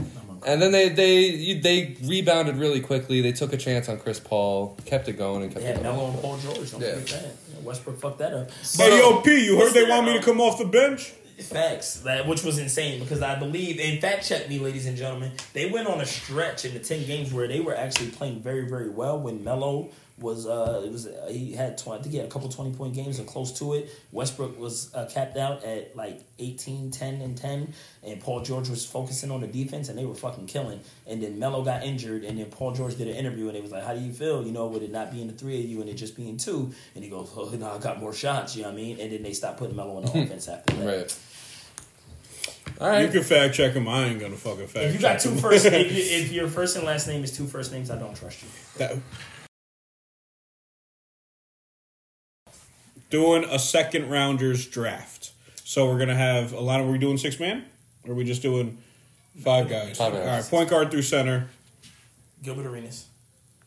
And 0.47 0.61
then 0.61 0.71
they 0.71 0.89
they 0.89 1.59
they 1.59 1.97
rebounded 2.03 2.57
really 2.57 2.79
quickly. 2.79 3.21
They 3.21 3.31
took 3.31 3.51
a 3.51 3.57
chance 3.57 3.89
on 3.89 3.97
Chris 3.99 4.19
Paul, 4.19 4.77
kept 4.85 5.07
it 5.09 5.13
going, 5.17 5.41
and 5.43 5.51
kept 5.51 5.65
had 5.65 5.77
it 5.77 5.83
going. 5.83 5.95
Melo 5.97 6.11
and 6.11 6.21
Paul 6.21 6.37
George. 6.37 6.71
Don't 6.71 6.81
Yeah. 6.81 6.95
forget 6.95 7.23
that. 7.23 7.63
Westbrook 7.63 7.99
fucked 7.99 8.19
that 8.19 8.33
up. 8.33 8.51
Hey, 8.77 8.99
yo, 8.99 9.21
P, 9.21 9.43
you 9.43 9.57
heard 9.57 9.73
they 9.73 9.89
want 9.89 10.05
me 10.05 10.13
to 10.13 10.19
um, 10.19 10.23
come 10.23 10.39
off 10.39 10.59
the 10.59 10.65
bench? 10.65 11.13
Facts, 11.39 11.99
that 12.01 12.27
which 12.27 12.43
was 12.43 12.57
insane 12.57 12.99
because 12.99 13.21
I 13.21 13.35
believe, 13.37 13.79
and 13.79 13.99
fact 13.99 14.25
check 14.25 14.47
me, 14.47 14.57
ladies 14.57 14.85
and 14.85 14.95
gentlemen, 14.97 15.33
they 15.53 15.69
went 15.69 15.87
on 15.87 15.99
a 15.99 16.05
stretch 16.05 16.63
in 16.63 16.73
the 16.73 16.79
ten 16.79 17.05
games 17.05 17.33
where 17.33 17.47
they 17.47 17.59
were 17.59 17.75
actually 17.75 18.09
playing 18.09 18.41
very, 18.41 18.67
very 18.69 18.89
well. 18.89 19.19
When 19.19 19.43
Melo 19.43 19.89
was, 20.17 20.45
uh, 20.47 20.81
it 20.85 20.91
was 20.91 21.07
uh, 21.07 21.27
he 21.29 21.51
had 21.53 21.77
tw- 21.77 21.89
I 21.89 21.97
think 21.97 22.11
he 22.11 22.17
had 22.17 22.25
a 22.25 22.29
couple 22.29 22.47
twenty 22.47 22.71
point 22.73 22.93
games 22.93 23.19
or 23.19 23.23
close 23.25 23.51
to 23.59 23.73
it. 23.73 23.89
Westbrook 24.13 24.57
was 24.57 24.93
uh, 24.95 25.05
capped 25.13 25.35
out 25.35 25.65
at 25.65 25.95
like 25.97 26.21
18, 26.39 26.91
10, 26.91 27.21
and 27.21 27.37
ten, 27.37 27.73
and 28.01 28.21
Paul 28.21 28.41
George 28.41 28.69
was 28.69 28.85
focusing 28.85 29.29
on 29.29 29.41
the 29.41 29.47
defense, 29.47 29.89
and 29.89 29.97
they 29.97 30.05
were 30.05 30.15
fucking 30.15 30.45
killing. 30.47 30.79
And 31.05 31.21
then 31.21 31.37
Melo 31.37 31.63
got 31.65 31.83
injured, 31.83 32.23
and 32.23 32.39
then 32.39 32.45
Paul 32.45 32.71
George 32.73 32.95
did 32.95 33.09
an 33.09 33.15
interview, 33.15 33.49
and 33.49 33.57
it 33.57 33.61
was 33.63 33.71
like, 33.73 33.83
"How 33.83 33.93
do 33.93 33.99
you 33.99 34.13
feel? 34.13 34.45
You 34.45 34.53
know, 34.53 34.67
with 34.67 34.83
it 34.83 34.91
not 34.91 35.11
being 35.11 35.27
the 35.27 35.33
three 35.33 35.59
of 35.59 35.65
you 35.69 35.81
and 35.81 35.89
it 35.89 35.95
just 35.95 36.15
being 36.15 36.37
two? 36.37 36.71
And 36.95 37.03
he 37.03 37.09
goes, 37.09 37.29
"Oh, 37.35 37.49
no, 37.49 37.71
I 37.71 37.77
got 37.79 37.99
more 37.99 38.13
shots." 38.13 38.55
You 38.55 38.63
know 38.63 38.69
what 38.69 38.75
I 38.75 38.81
mean? 38.81 38.99
And 39.01 39.11
then 39.11 39.21
they 39.21 39.33
stopped 39.33 39.57
putting 39.59 39.75
Melo 39.75 39.97
on 39.97 40.05
the 40.05 40.11
offense 40.23 40.47
after 40.47 40.75
that. 40.75 40.85
Right. 40.85 41.19
All 42.81 43.01
You 43.01 43.07
can 43.09 43.23
fact 43.23 43.55
check 43.55 43.73
him. 43.73 43.87
I 43.87 44.05
ain't 44.05 44.19
gonna 44.19 44.35
fucking 44.35 44.67
fact 44.67 44.85
If 44.85 44.93
you 44.95 44.99
got 44.99 45.13
check 45.13 45.21
two 45.21 45.29
him. 45.31 45.53
if, 45.53 45.63
you, 45.73 46.17
if 46.19 46.31
your 46.31 46.47
first 46.47 46.75
and 46.75 46.85
last 46.85 47.07
name 47.07 47.23
is 47.23 47.35
two 47.35 47.45
first 47.47 47.71
names, 47.71 47.89
I 47.91 47.97
don't 47.97 48.15
trust 48.15 48.41
you. 48.43 48.49
That- 48.77 48.97
doing 53.09 53.43
a 53.45 53.59
second 53.59 54.09
rounders 54.09 54.65
draft. 54.65 55.31
So 55.63 55.87
we're 55.89 55.99
gonna 55.99 56.15
have 56.15 56.53
a 56.53 56.59
lot 56.59 56.79
of. 56.79 56.87
Are 56.87 56.91
we 56.91 56.97
doing 56.97 57.17
six 57.17 57.39
man? 57.39 57.65
Or 58.05 58.11
are 58.11 58.15
we 58.15 58.23
just 58.23 58.41
doing 58.41 58.77
five 59.43 59.67
guys? 59.69 59.97
Five 59.97 60.13
All 60.13 60.19
guys. 60.23 60.43
right, 60.43 60.49
point 60.49 60.69
guard 60.69 60.91
through 60.91 61.01
center. 61.01 61.49
Gilbert 62.43 62.65
Arenas. 62.67 63.05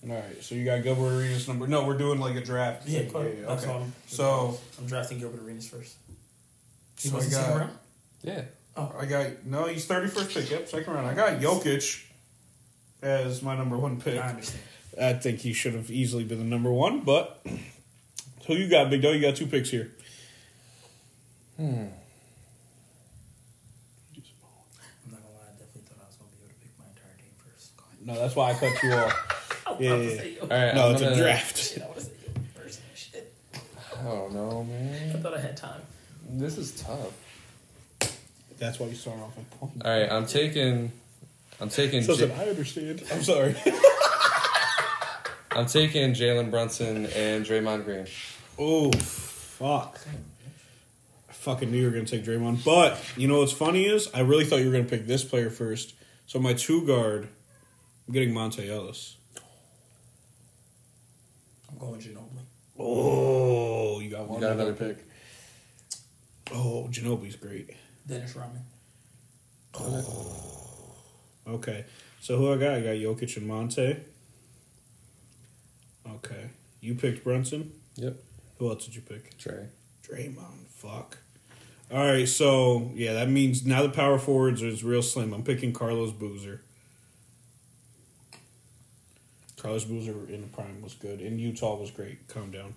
All 0.09 0.15
right, 0.15 0.43
so 0.44 0.55
you 0.55 0.65
got 0.65 0.85
Gilbert 0.85 1.09
Arenas 1.19 1.48
number. 1.48 1.66
No, 1.66 1.85
we're 1.85 1.98
doing 1.98 2.20
like 2.20 2.36
a 2.36 2.40
draft. 2.40 2.86
Yeah, 2.89 3.02
go 3.02 3.19
ahead. 3.19 3.44
That's 3.48 3.65
okay. 3.65 3.73
all. 3.73 3.81
I'm, 3.82 3.93
So 4.06 4.59
I'm 4.78 4.86
drafting 4.86 5.19
Gilbert 5.19 5.43
Arenas 5.43 5.69
first. 5.69 5.97
He 7.01 7.09
So 7.09 7.16
wasn't 7.16 7.32
got- 7.35 7.44
second 7.44 7.59
round. 7.60 7.73
Yeah. 8.23 8.43
Oh. 8.77 8.94
I 9.01 9.06
got 9.06 9.44
no. 9.44 9.65
He's 9.65 9.86
thirty 9.86 10.06
first 10.06 10.31
pick. 10.31 10.48
Yep, 10.51 10.69
second 10.69 10.93
round. 10.94 11.09
I 11.09 11.15
got 11.15 11.40
Jokic 11.40 12.05
as 13.02 13.43
my 13.43 13.56
number 13.56 13.77
one 13.77 14.01
pick. 14.01 14.20
I 14.23 14.28
understand. 14.28 14.62
I 15.02 15.12
think 15.15 15.40
he 15.40 15.52
should 15.52 15.74
have 15.74 15.90
easily 15.90 16.23
been 16.24 16.39
the 16.39 16.44
number 16.44 16.73
one, 16.73 17.01
but 17.01 17.44
who 18.48 18.54
you 18.54 18.68
got, 18.68 18.90
Big 18.90 19.00
Doe? 19.02 19.12
You 19.12 19.20
got 19.20 19.36
two 19.36 19.46
picks 19.46 19.70
here. 19.70 19.92
Hmm. 21.56 21.64
I'm 21.64 21.76
not 25.12 25.20
gonna 25.22 25.34
lie. 25.34 25.46
I 25.46 25.52
definitely 25.58 25.82
thought 25.82 26.02
I 26.02 26.06
was 26.06 26.16
gonna 26.16 26.30
be 26.32 26.44
able 26.44 26.54
to 26.54 26.60
pick 26.60 26.72
my 26.78 26.84
entire 26.86 27.16
team 27.16 27.32
first. 27.44 27.76
Go 27.76 27.84
ahead. 27.84 28.06
No, 28.06 28.14
that's 28.20 28.34
why 28.36 28.50
I 28.50 28.54
cut 28.54 28.82
you 28.82 28.92
off. 28.92 29.34
Yeah, 29.78 29.94
yeah, 29.96 30.40
All 30.40 30.48
right. 30.48 30.74
No, 30.74 30.86
I'm 30.88 30.92
it's 30.94 31.02
a 31.02 31.04
gonna- 31.04 31.16
draft. 31.16 31.56
Shit, 31.62 31.82
I 31.82 31.86
want 31.86 31.98
to 31.98 32.04
say 32.06 32.10
Gilbert 32.24 32.42
first. 32.56 32.80
Shit. 32.96 33.32
Oh 34.04 34.28
no, 34.32 34.64
man! 34.64 35.14
I 35.14 35.18
thought 35.20 35.34
I 35.34 35.40
had 35.40 35.56
time. 35.56 35.82
This 36.30 36.58
is 36.58 36.72
tough. 36.80 37.12
That's 38.58 38.80
why 38.80 38.86
you 38.88 38.94
start 38.96 39.20
off 39.20 39.36
with 39.36 39.48
point. 39.60 39.82
All 39.84 39.90
right. 40.00 40.10
I'm 40.10 40.26
taking. 40.26 40.90
I'm 41.60 41.68
taking. 41.68 42.02
So 42.02 42.16
J- 42.16 42.32
I 42.34 42.46
understand. 42.48 43.04
I'm 43.12 43.22
sorry. 43.22 43.54
I'm 45.52 45.66
taking 45.66 46.12
Jalen 46.14 46.50
Brunson 46.50 47.06
and 47.06 47.44
Draymond 47.46 47.84
Green. 47.84 48.06
Oh, 48.59 48.90
fuck. 48.93 50.01
I 51.28 51.32
fucking 51.32 51.70
knew 51.70 51.78
you 51.78 51.85
were 51.86 51.93
gonna 51.93 52.05
take 52.05 52.24
Draymond, 52.24 52.64
but 52.64 53.01
you 53.16 53.28
know 53.28 53.39
what's 53.39 53.52
funny 53.52 53.86
is 53.86 54.09
I 54.12 54.20
really 54.20 54.44
thought 54.44 54.60
you 54.60 54.66
were 54.66 54.72
gonna 54.72 54.85
pick 54.85 55.06
this 55.06 55.22
player 55.22 55.51
first. 55.51 55.94
So 56.26 56.39
my 56.39 56.55
two 56.55 56.85
guard, 56.86 57.28
I'm 58.06 58.14
getting 58.14 58.35
Monta 58.35 58.68
Ellis. 58.68 59.16
I'm 61.70 61.78
going 61.78 62.01
Ginobili. 62.01 62.43
Oh, 62.78 64.01
you 64.01 64.10
got 64.10 64.28
one. 64.28 64.40
You 64.40 64.47
got 64.47 64.55
another 64.55 64.72
pick. 64.72 65.05
Oh, 66.52 66.89
Ginobili's 66.90 67.36
great. 67.36 67.70
Dennis 68.06 68.35
Rodman. 68.35 68.62
Oh. 69.74 70.94
Okay. 71.47 71.85
So 72.20 72.36
who 72.36 72.52
I 72.52 72.56
got? 72.56 72.74
I 72.74 72.80
got 72.80 72.90
Jokic 72.90 73.36
and 73.36 73.48
Monta. 73.48 74.01
Okay. 76.09 76.51
You 76.80 76.94
picked 76.94 77.22
Brunson. 77.22 77.72
Yep. 77.97 78.16
Who 78.59 78.68
else 78.70 78.85
did 78.85 78.94
you 78.97 79.02
pick? 79.02 79.36
Trey. 79.39 79.66
Draymond. 80.06 80.66
Fuck. 80.70 81.18
All 81.93 82.05
right. 82.05 82.28
So 82.28 82.90
yeah, 82.94 83.14
that 83.14 83.28
means 83.28 83.64
now 83.64 83.82
the 83.82 83.89
power 83.89 84.18
forwards 84.18 84.62
is 84.62 84.82
real 84.85 85.02
slim. 85.02 85.32
I'm 85.32 85.43
picking 85.44 85.72
Carlos 85.72 86.12
Boozer. 86.12 86.62
Carlos 89.60 89.85
Boozer 89.85 90.12
in 90.32 90.43
the 90.43 90.47
prime 90.48 90.80
was 90.82 90.94
good. 90.94 91.20
In 91.20 91.39
Utah 91.39 91.74
was 91.76 91.90
great. 91.90 92.28
Calm 92.28 92.51
down. 92.52 92.74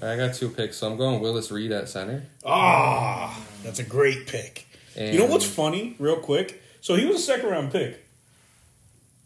I 0.00 0.16
got 0.16 0.34
two 0.34 0.48
picks, 0.48 0.76
so 0.78 0.88
I'm 0.90 0.96
going 0.96 1.20
Willis 1.20 1.50
Reed 1.50 1.72
at 1.72 1.88
center. 1.88 2.24
Ah, 2.46 3.40
that's 3.64 3.80
a 3.80 3.84
great 3.84 4.26
pick. 4.28 4.66
you 4.96 5.18
know 5.18 5.26
what's 5.26 5.44
funny, 5.44 5.96
real 5.98 6.16
quick? 6.16 6.62
So 6.80 6.94
he 6.94 7.06
was 7.06 7.16
a 7.16 7.20
second 7.20 7.48
round 7.48 7.72
pick, 7.72 8.04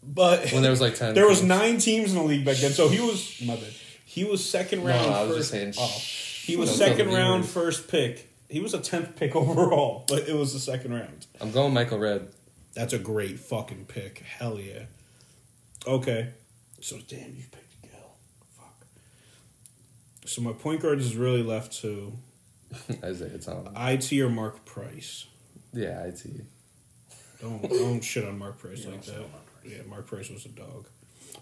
but 0.03 0.51
When 0.51 0.61
there 0.63 0.71
was 0.71 0.81
like 0.81 0.95
ten. 0.95 1.13
There 1.15 1.27
was 1.27 1.43
nine 1.43 1.77
teams 1.77 2.11
in 2.11 2.17
the 2.17 2.23
league 2.23 2.45
back 2.45 2.57
then, 2.57 2.71
so 2.71 2.89
he 2.89 2.99
was 2.99 3.41
my 3.45 3.55
bad. 3.55 3.73
He 4.17 4.23
was 4.23 4.43
second 4.43 4.83
round. 4.83 5.05
No, 5.05 5.09
round. 5.11 5.15
I 5.15 5.23
was 5.25 5.35
first, 5.35 5.37
just 5.37 5.51
saying, 5.51 5.73
Oh, 5.77 5.97
he 6.45 6.55
was 6.55 6.75
second 6.75 7.09
round, 7.13 7.43
viewers. 7.43 7.53
first 7.53 7.87
pick. 7.87 8.33
He 8.49 8.59
was 8.61 8.73
a 8.73 8.79
tenth 8.79 9.15
pick 9.15 9.35
overall, 9.41 10.05
but 10.07 10.27
it 10.27 10.33
was 10.35 10.53
the 10.53 10.59
second 10.59 10.91
round. 10.93 11.27
I'm 11.39 11.51
going 11.51 11.71
Michael 11.73 11.99
Redd. 11.99 12.29
That's 12.73 12.93
a 12.93 12.97
great 12.99 13.39
fucking 13.39 13.85
pick. 13.85 14.19
Hell 14.19 14.59
yeah. 14.59 14.85
Okay, 15.85 16.29
so 16.81 16.97
damn, 17.07 17.35
you 17.35 17.43
picked 17.51 17.81
Gil. 17.83 17.91
Fuck. 18.57 18.85
So 20.25 20.41
my 20.41 20.53
point 20.53 20.81
guard 20.81 20.97
is 20.99 21.15
really 21.15 21.43
left 21.43 21.73
to 21.81 22.13
Isaiah 23.03 23.37
Thomas. 23.37 23.71
it 23.75 24.19
or 24.19 24.29
Mark 24.29 24.65
Price. 24.65 25.27
Yeah, 25.73 26.01
IT. 26.05 26.25
Don't 27.39 27.61
don't 27.61 28.01
shit 28.01 28.25
on 28.25 28.39
Mark 28.39 28.57
Price 28.57 28.83
Yeah, 28.83 28.91
like 28.91 29.03
that. 29.03 29.19
Mark 29.19 29.45
Price. 29.61 29.73
Yeah, 29.75 29.83
Mark 29.87 30.07
Price 30.07 30.29
was 30.31 30.45
a 30.45 30.49
dog. 30.49 30.87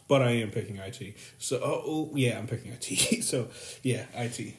But 0.07 0.21
I 0.21 0.31
am 0.31 0.51
picking 0.51 0.77
IT. 0.77 1.15
So 1.39 1.59
oh, 1.63 1.81
oh, 1.85 2.11
yeah, 2.15 2.37
I'm 2.37 2.47
picking 2.47 2.71
IT. 2.71 3.23
so 3.23 3.47
yeah, 3.81 4.05
IT. 4.13 4.55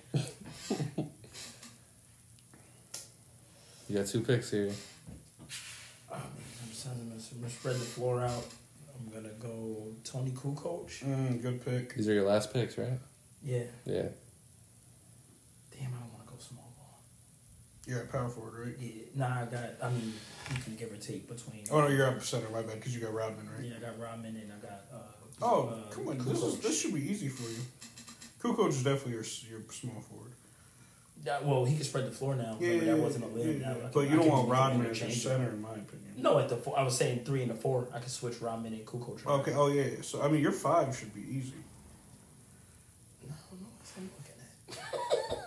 You 3.89 3.99
got 3.99 4.07
two 4.07 4.21
picks 4.21 4.51
here. 4.51 4.73
I'm 6.13 6.21
just 6.69 6.87
I'm 6.87 6.95
gonna, 7.09 7.21
I'm 7.33 7.41
gonna 7.41 7.51
spread 7.51 7.77
the 7.77 7.81
floor 7.81 8.21
out. 8.23 8.45
I'm 8.99 9.15
gonna 9.15 9.35
go 9.35 9.93
Toni 10.03 10.33
Kukoc. 10.33 11.05
Mm, 11.05 11.41
good 11.41 11.65
pick. 11.65 11.95
These 11.95 12.09
are 12.09 12.15
your 12.15 12.27
last 12.27 12.53
picks, 12.53 12.77
right? 12.79 12.99
Yeah. 13.45 13.63
Yeah. 13.85 14.09
Damn, 15.71 15.95
I 15.95 16.01
don't 16.01 16.13
want 16.13 16.27
to 16.27 16.33
go 16.33 16.39
small 16.41 16.73
ball. 16.77 17.01
You're 17.87 18.01
at 18.01 18.11
power 18.11 18.29
forward, 18.29 18.67
right? 18.67 18.77
Yeah. 18.81 19.03
Nah, 19.15 19.43
I 19.43 19.45
got. 19.45 19.71
I 19.81 19.91
mean, 19.91 20.15
you 20.51 20.63
can 20.65 20.75
give 20.75 20.91
or 20.91 20.97
take 20.97 21.29
between. 21.29 21.67
Oh 21.71 21.81
no, 21.81 21.87
you're 21.87 22.09
at 22.09 22.21
center. 22.25 22.51
My 22.51 22.63
bad, 22.63 22.75
because 22.75 22.93
you 22.93 23.01
got 23.01 23.15
Rodman, 23.15 23.49
right? 23.55 23.67
Yeah, 23.67 23.75
I 23.77 23.81
got 23.81 24.01
Rodman 24.01 24.35
and 24.35 24.53
I 24.53 24.67
got. 24.67 24.81
Uh, 24.93 25.16
Oh, 25.43 25.69
uh, 25.69 25.91
come 25.93 26.09
on, 26.09 26.19
this 26.19 26.43
is 26.43 26.59
this 26.61 26.81
should 26.81 26.95
be 26.95 27.11
easy 27.11 27.29
for 27.29 27.49
you. 27.49 27.59
Kukoc 28.41 28.69
is 28.71 28.83
definitely 28.83 29.13
your 29.13 29.25
your 29.51 29.61
small 29.71 30.01
forward. 30.01 30.33
Yeah, 31.25 31.41
well, 31.43 31.65
he 31.65 31.75
can 31.75 31.85
spread 31.85 32.07
the 32.07 32.11
floor 32.13 32.37
now. 32.37 32.57
Yeah, 32.61 32.69
Remember, 32.69 32.87
yeah, 32.87 32.95
that 32.95 33.03
wasn't 33.03 33.25
a 33.25 33.29
yeah, 33.29 33.35
limb. 33.45 33.61
yeah. 33.61 33.67
Now 33.67 33.73
I 33.73 33.81
can- 33.81 33.91
But 33.93 34.01
I 34.01 34.05
you 34.05 34.17
don't 34.17 34.29
want 34.29 34.49
Rodman 34.49 34.87
as 34.87 35.03
a 35.03 35.11
center, 35.11 35.49
in 35.51 35.61
my 35.61 35.71
opinion. 35.73 36.15
No, 36.19 36.39
at 36.39 36.49
the 36.49 36.57
four, 36.57 36.79
I 36.79 36.83
was 36.85 36.97
saying 36.97 37.25
three 37.25 37.43
and 37.43 37.51
the 37.51 37.55
four. 37.57 37.89
I 37.93 37.99
could 37.99 38.11
switch 38.11 38.41
Rodman 38.41 38.73
and 38.75 38.87
Kukoc. 38.87 39.27
Okay. 39.27 39.53
Oh 39.55 39.67
yeah. 39.69 39.83
yeah. 39.83 40.03
So 40.03 40.23
I 40.23 40.29
mean, 40.29 40.41
your 40.41 40.53
five 40.53 40.97
should 40.97 41.13
be 41.13 41.21
easy. 41.23 41.53
I 43.25 43.35
don't 43.51 43.61
know 43.61 43.69
what 43.77 43.93
I'm 43.97 44.11
looking 44.17 44.39
at. 44.39 45.39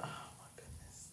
oh 0.00 0.26
my 0.38 0.48
goodness. 0.56 1.08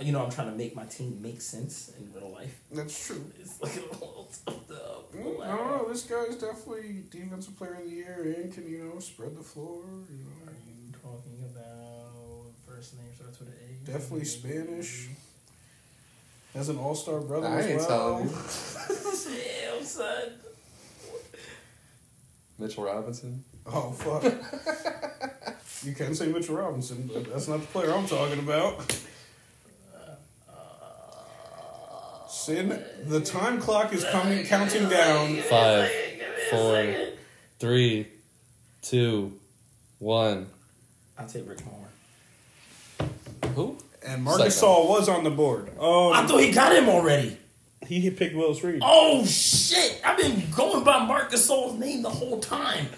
You 0.00 0.10
know, 0.12 0.24
I'm 0.24 0.30
trying 0.30 0.50
to 0.50 0.56
make 0.56 0.74
my 0.74 0.84
team 0.86 1.22
make 1.22 1.40
sense 1.40 1.92
in 1.96 2.12
real 2.12 2.32
life. 2.32 2.58
That's 2.72 3.06
true. 3.06 3.24
It's 3.40 3.62
like 3.62 3.76
a 3.76 3.92
little 3.94 4.28
tough 4.44 4.66
to 4.68 4.74
Mm, 5.16 5.40
I 5.46 5.56
don't 5.56 5.70
know. 5.70 5.88
This 5.88 6.02
guy's 6.02 6.34
definitely 6.36 7.04
defensive 7.08 7.56
player 7.56 7.74
of 7.74 7.84
the 7.84 7.90
year 7.90 8.34
and 8.36 8.52
can 8.52 8.68
you 8.68 8.78
know 8.84 8.98
spread 8.98 9.36
the 9.36 9.42
floor. 9.44 9.84
You 10.10 10.24
know. 10.24 10.50
Are 10.50 10.56
you 10.66 10.90
talking 10.92 11.44
about 11.48 12.50
first 12.66 12.96
name 12.96 13.06
starts 13.14 13.38
with 13.38 13.50
an 13.50 13.54
A? 13.54 13.86
Definitely 13.92 14.24
Spanish. 14.24 15.08
has 16.52 16.68
an 16.68 16.78
all 16.78 16.96
star 16.96 17.20
brother 17.20 17.46
I 17.46 17.60
as 17.60 17.66
ain't 17.66 17.78
well. 17.78 17.88
telling 17.88 18.28
you. 18.28 18.34
Damn, 19.70 19.84
son. 19.84 20.32
Mitchell 22.58 22.84
Robinson. 22.84 23.44
Oh 23.66 23.92
fuck. 23.92 24.24
you 25.84 25.92
can 25.94 26.14
say 26.16 26.26
Mitchell 26.26 26.56
Robinson, 26.56 27.08
but 27.12 27.30
that's 27.32 27.46
not 27.46 27.60
the 27.60 27.66
player 27.68 27.92
I'm 27.94 28.06
talking 28.08 28.40
about. 28.40 28.80
Syn, 32.44 32.78
the 33.06 33.20
time 33.22 33.58
clock 33.58 33.94
is 33.94 34.04
coming, 34.04 34.44
counting 34.44 34.86
down. 34.90 35.36
Five, 35.48 35.90
four, 36.50 36.94
three, 37.58 38.06
two, 38.82 39.32
one. 39.98 40.48
I'll 41.18 41.26
take 41.26 41.48
Rick 41.48 41.60
Mahorn. 41.60 43.08
Who? 43.54 43.78
And 44.06 44.22
Marcus 44.22 44.38
Second. 44.40 44.52
Saul 44.52 44.88
was 44.90 45.08
on 45.08 45.24
the 45.24 45.30
board. 45.30 45.70
Oh, 45.78 46.12
I 46.12 46.26
thought 46.26 46.40
he 46.42 46.52
got 46.52 46.74
him 46.76 46.90
already. 46.90 47.38
he 47.86 48.00
hit 48.00 48.18
pick 48.18 48.34
Willis 48.34 48.62
Reed. 48.62 48.80
Oh 48.84 49.24
shit! 49.24 50.02
I've 50.04 50.18
been 50.18 50.42
going 50.54 50.84
by 50.84 51.02
Marcus 51.06 51.46
Saul's 51.46 51.78
name 51.78 52.02
the 52.02 52.10
whole 52.10 52.40
time. 52.40 52.88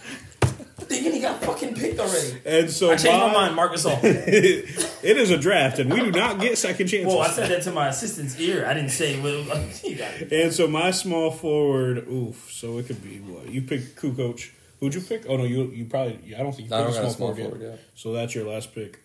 Thinking 0.88 1.12
he 1.12 1.20
got 1.20 1.42
fucking 1.42 1.74
picked 1.74 1.98
already. 1.98 2.40
And 2.44 2.70
so 2.70 2.90
I 2.90 2.96
changed 2.96 3.20
my 3.20 3.32
mind, 3.32 3.56
Marcus 3.56 3.82
Saul. 3.82 3.98
it 4.02 5.16
is 5.16 5.30
a 5.30 5.36
draft, 5.38 5.78
and 5.78 5.92
we 5.92 6.00
do 6.00 6.12
not 6.12 6.40
get 6.40 6.56
second 6.58 6.86
chances. 6.86 7.06
Well, 7.12 7.22
I 7.22 7.30
said 7.30 7.50
that 7.50 7.62
to 7.62 7.72
my 7.72 7.88
assistant's 7.88 8.38
ear. 8.38 8.64
I 8.66 8.74
didn't 8.74 8.90
say 8.90 9.20
well, 9.20 9.42
he 9.82 9.94
got 9.94 10.14
it. 10.14 10.32
and 10.32 10.52
so 10.52 10.68
my 10.68 10.90
small 10.92 11.30
forward, 11.30 12.06
oof. 12.08 12.48
So 12.52 12.78
it 12.78 12.86
could 12.86 13.02
be 13.02 13.18
what 13.18 13.48
you 13.48 13.62
picked. 13.62 14.00
Kukoc. 14.00 14.50
Who'd 14.80 14.94
you 14.94 15.00
pick? 15.00 15.26
Oh 15.28 15.36
no, 15.36 15.44
you 15.44 15.64
you 15.70 15.86
probably. 15.86 16.34
I 16.34 16.42
don't 16.42 16.54
think 16.54 16.70
you 16.70 16.76
I 16.76 16.84
picked 16.84 16.90
a 16.90 16.94
small, 16.94 17.06
a 17.06 17.10
small 17.10 17.28
forward, 17.34 17.42
forward 17.42 17.62
yet. 17.62 17.70
yet. 17.70 17.80
So 17.94 18.12
that's 18.12 18.34
your 18.34 18.46
last 18.48 18.74
pick. 18.74 19.00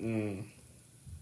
Mm. 0.00 0.44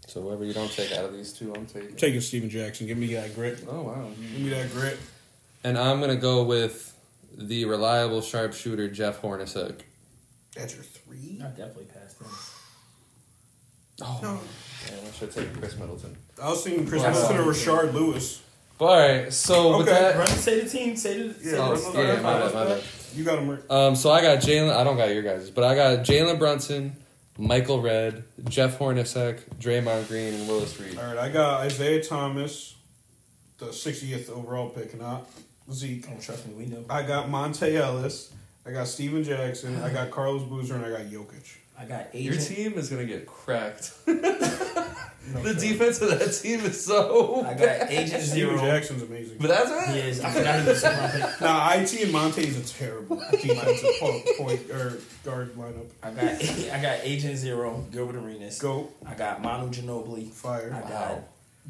So 0.07 0.23
whoever 0.23 0.45
you 0.45 0.53
don't 0.53 0.71
take 0.71 0.93
out 0.93 1.05
of 1.05 1.13
these 1.13 1.33
two, 1.33 1.53
I'm 1.55 1.67
taking. 1.67 1.97
Taking 1.97 2.21
Stephen 2.21 2.51
Jackson. 2.51 2.87
Give 2.87 2.99
me 2.99 3.15
that 3.15 3.35
grit. 3.35 3.65
Oh 3.69 3.83
wow. 3.83 4.09
Give 4.33 4.41
me 4.41 4.51
that 4.51 4.73
grit. 4.73 4.99
And 5.63 5.77
I'm 5.77 6.01
gonna 6.01 6.17
go 6.17 6.43
with 6.45 6.97
the 7.37 7.65
reliable 7.65 8.23
sharpshooter 8.23 8.89
Jeff 8.89 9.21
Hornacek. 9.21 9.83
That's 10.57 10.75
your 10.75 10.83
three. 10.85 11.41
I 11.43 11.49
definitely 11.49 11.85
passed 11.87 12.21
him. 12.21 12.27
Oh, 14.03 14.19
No. 14.23 14.29
man, 14.33 15.07
I 15.09 15.17
should 15.19 15.31
take 15.33 15.53
Khris 15.61 15.77
Middleton. 15.77 16.17
I 16.43 16.51
was 16.51 16.65
thinking 16.65 16.87
Khris 16.87 17.03
Wow. 17.03 17.11
Middleton 17.11 17.37
or 17.39 17.45
Rashard 17.53 17.93
Lewis. 17.93 18.41
But 18.79 18.85
all 18.87 18.99
right, 18.99 19.33
so 19.33 19.77
with 19.79 19.89
Okay. 19.89 20.01
that, 20.01 20.17
Run, 20.17 20.27
say 20.29 20.61
the 20.61 20.69
team. 20.69 20.97
Say 20.97 21.23
the. 21.29 21.35
Say 21.35 21.51
Yeah, 21.51 21.57
the 21.57 21.63
oh, 21.63 21.93
the- 21.93 22.03
yeah, 22.03 22.21
my 22.21 22.39
bad, 22.41 22.55
my 22.55 22.65
bad. 22.65 22.83
You 23.15 23.25
got 23.25 23.39
him. 23.41 23.49
Rick. 23.51 23.71
Um, 23.71 23.95
so 23.95 24.11
I 24.11 24.23
got 24.23 24.39
Jalen. 24.39 24.75
I 24.75 24.85
don't 24.85 24.97
got 24.97 25.11
your 25.13 25.23
guys, 25.23 25.51
but 25.51 25.65
I 25.65 25.75
got 25.75 25.99
Jalen 26.07 26.39
Brunson, 26.39 26.97
Michael 27.37 27.83
Redd, 27.83 28.25
Jeff 28.49 28.79
Hornacek, 28.79 29.41
Draymond 29.61 30.09
Green, 30.09 30.33
and 30.33 30.49
Willis 30.49 30.81
Reed. 30.81 30.97
All 30.97 31.05
right, 31.05 31.19
I 31.19 31.29
got 31.29 31.61
Isaiah 31.61 32.03
Thomas, 32.03 32.75
the 33.59 33.67
60th 33.67 34.31
overall 34.31 34.71
pick, 34.71 34.99
not 34.99 35.29
Zeke. 35.71 36.07
Oh, 36.11 36.19
trust 36.21 36.47
me, 36.47 36.55
we 36.55 36.65
know. 36.67 36.85
I 36.89 37.03
got 37.03 37.29
Monta 37.29 37.71
Ellis. 37.75 38.31
I 38.71 38.73
got 38.73 38.87
Stephen 38.89 39.25
Jackson. 39.25 39.83
I 39.83 39.93
got 39.93 40.11
Carlos 40.11 40.45
Boozer, 40.45 40.77
and 40.77 40.85
I 40.85 40.91
got 40.91 41.01
Jokic. 41.11 41.57
I 41.79 41.85
got 41.87 42.07
agent. 42.15 42.35
Your 42.35 42.37
team 42.71 42.79
is 42.79 42.89
gonna 42.89 43.05
get 43.05 43.27
cracked. 43.27 43.93
No, 45.35 45.43
the 45.43 45.53
sir. 45.53 45.61
defense 45.69 46.01
of 46.01 46.19
that 46.19 46.33
team 46.33 46.61
is 46.61 46.83
so. 46.83 47.45
I 47.45 47.53
got 47.53 47.91
agent 47.91 48.23
Stephen 48.23 48.57
zero. 48.57 48.59
Jackson's 48.59 49.03
amazing. 49.03 49.37
But 49.39 49.49
that's 49.49 49.87
He 49.93 49.99
it. 49.99 50.05
is. 50.07 50.21
I 50.25 50.31
forgot 50.31 50.61
he 50.63 50.69
was 50.69 50.81
second 50.81 50.99
round 50.99 51.13
pick. 51.13 51.41
Nah, 51.43 51.71
IT 51.75 52.03
and 52.03 52.15
Monta 52.15 52.39
is 52.39 52.57
a 52.57 52.75
terrible 52.79 53.17
defensive 53.31 53.91
point, 54.01 54.27
point 54.39 54.71
or 54.71 54.99
guard 55.23 55.55
lineup. 55.57 55.87
I 56.03 56.11
got. 56.11 56.25
I 56.75 56.81
got 56.83 56.99
agent 57.03 57.37
zero. 57.37 57.85
Gilbert 57.93 58.17
Arenas. 58.17 58.59
Go 58.59 58.89
I 59.07 59.13
got 59.15 59.43
Manu 59.43 59.71
Ginobili. 59.71 60.31
Fire. 60.31 60.73
I 60.75 60.81
fire. 60.81 60.89
got 60.91 61.11
Wow. 61.13 61.25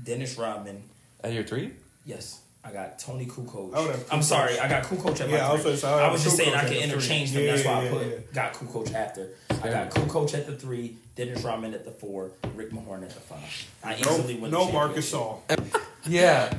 Dennis 0.04 0.38
Rodman. 0.38 0.82
At 1.24 1.32
your 1.32 1.42
three? 1.42 1.72
Yes. 2.06 2.40
I 2.62 2.72
got 2.72 2.98
Toni 2.98 3.24
Kukoc. 3.26 3.74
I 3.74 3.80
would 3.80 3.90
have 3.92 4.06
I'm 4.12 4.20
Kukoc. 4.20 4.24
sorry, 4.24 4.58
I 4.58 4.68
got 4.68 4.82
Kukoc 4.84 5.18
at 5.20 5.30
my 5.30 5.36
Yeah, 5.36 5.48
I 5.48 5.52
was 5.54 5.62
three. 5.62 5.76
gonna 5.80 5.94
I 5.96 6.00
oh, 6.02 6.08
I 6.08 6.12
was 6.12 6.22
just 6.24 6.36
saying 6.36 6.54
I 6.54 6.58
at 6.58 6.66
can 6.66 6.68
the 6.68 6.74
three. 6.80 6.82
interchange 6.92 7.32
them. 7.32 7.42
Yeah, 7.44 7.52
That's 7.54 7.64
why 7.66 7.72
I 7.72 7.84
yeah, 7.84 7.90
put 7.90 8.06
yeah. 8.06 8.14
got 8.34 8.52
Kukoc 8.54 8.94
after. 8.94 9.28
I 9.50 9.68
got 9.70 9.90
Kukoc 9.90 10.34
at 10.34 10.46
the 10.46 10.56
three, 10.56 10.96
Dennis 11.16 11.42
Rodman 11.42 11.72
at 11.74 11.84
the 11.84 11.90
four, 11.90 12.32
Rick 12.54 12.70
Mahorn 12.72 13.02
at 13.02 13.10
the 13.10 13.20
five. 13.20 13.68
I 13.82 13.96
easily 13.96 14.34
No, 14.36 14.40
win. 14.42 14.50
no 14.50 14.66
the 14.66 14.72
Marcus 14.72 15.10
championship. 15.10 15.70
Saul. 15.70 15.80
Yeah. 16.08 16.50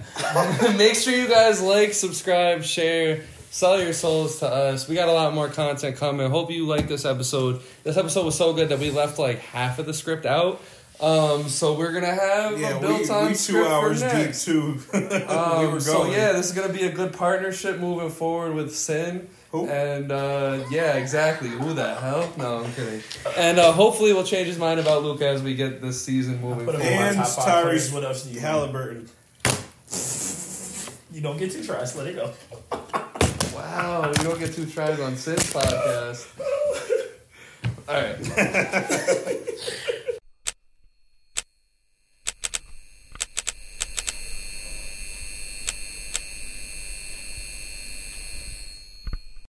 Make 0.78 0.94
sure 0.96 1.14
you 1.16 1.28
guys 1.28 1.62
like, 1.64 1.94
subscribe, 1.94 2.62
share, 2.64 3.24
sell 3.50 3.82
your 3.82 3.92
souls 3.94 4.38
to 4.40 4.48
us. 4.48 4.88
We 4.88 4.94
got 4.94 5.10
a 5.10 5.14
lot 5.14 5.34
more 5.34 5.48
content 5.50 5.98
coming. 5.98 6.30
Hope 6.30 6.52
you 6.52 6.68
like 6.68 6.88
this 6.88 7.06
episode. 7.06 7.62
This 7.84 7.98
episode 7.98 8.24
was 8.26 8.38
so 8.38 8.54
good 8.54 8.70
that 8.70 8.78
we 8.78 8.92
left 8.92 9.18
like 9.18 9.40
half 9.40 9.80
of 9.80 9.88
the 9.88 9.96
script 9.96 10.28
out. 10.28 10.62
Um, 11.02 11.50
so 11.50 11.74
we're 11.74 11.92
gonna 11.94 12.14
have 12.14 12.60
Yeah, 12.60 12.72
a 12.72 12.80
we, 12.80 12.88
built 12.88 13.10
on 13.10 13.28
we 13.30 13.36
two 13.36 13.66
hours 13.66 14.02
for 14.04 14.10
deep 14.10 14.18
next. 14.18 14.46
too. 14.46 14.78
we 14.94 15.00
Um, 15.00 15.72
were 15.72 15.80
so 15.80 16.06
yeah, 16.06 16.34
this 16.34 16.46
is 16.48 16.52
gonna 16.52 16.72
be 16.72 16.84
a 16.84 16.92
good 16.92 17.14
partnership 17.14 17.80
moving 17.80 18.10
forward 18.12 18.54
with 18.54 18.76
Syn. 18.76 19.28
Who? 19.52 19.68
And 19.68 20.12
uh, 20.12 20.64
yeah, 20.70 20.94
exactly. 20.98 21.50
Who 21.50 21.74
the 21.74 21.96
hell? 21.96 22.32
No, 22.38 22.60
I'm 22.64 22.72
kidding. 22.74 23.02
And 23.36 23.60
uh, 23.60 23.72
hopefully, 23.74 24.14
we'll 24.14 24.24
change 24.24 24.48
his 24.48 24.58
mind 24.60 24.80
about 24.80 25.04
Luke 25.04 25.22
as 25.22 25.42
we 25.44 25.56
get 25.56 25.82
this 25.82 26.02
season 26.06 26.40
moving 26.40 26.66
Put 26.66 26.76
him 26.76 26.82
forward. 26.82 26.96
on 26.98 27.02
my 27.02 27.08
And 27.08 27.18
top 27.18 27.28
five 27.46 27.64
players. 27.64 27.90
Tyrese 27.90 27.94
What 27.94 28.04
else 28.06 28.24
do? 28.24 28.40
Halliburton. 28.40 29.10
You 31.14 31.22
don't 31.22 31.38
get 31.38 31.52
too 31.52 31.64
trust. 31.64 31.98
Let 31.98 32.08
it 32.08 32.16
go. 32.16 32.32
Wow, 33.54 34.08
you 34.08 34.24
don't 34.24 34.40
get 34.40 34.54
two 34.54 34.66
tries 34.66 35.00
on 35.02 35.18
Syn's 35.18 35.52
podcast. 35.52 36.28
All 37.90 37.96
right. 38.02 38.18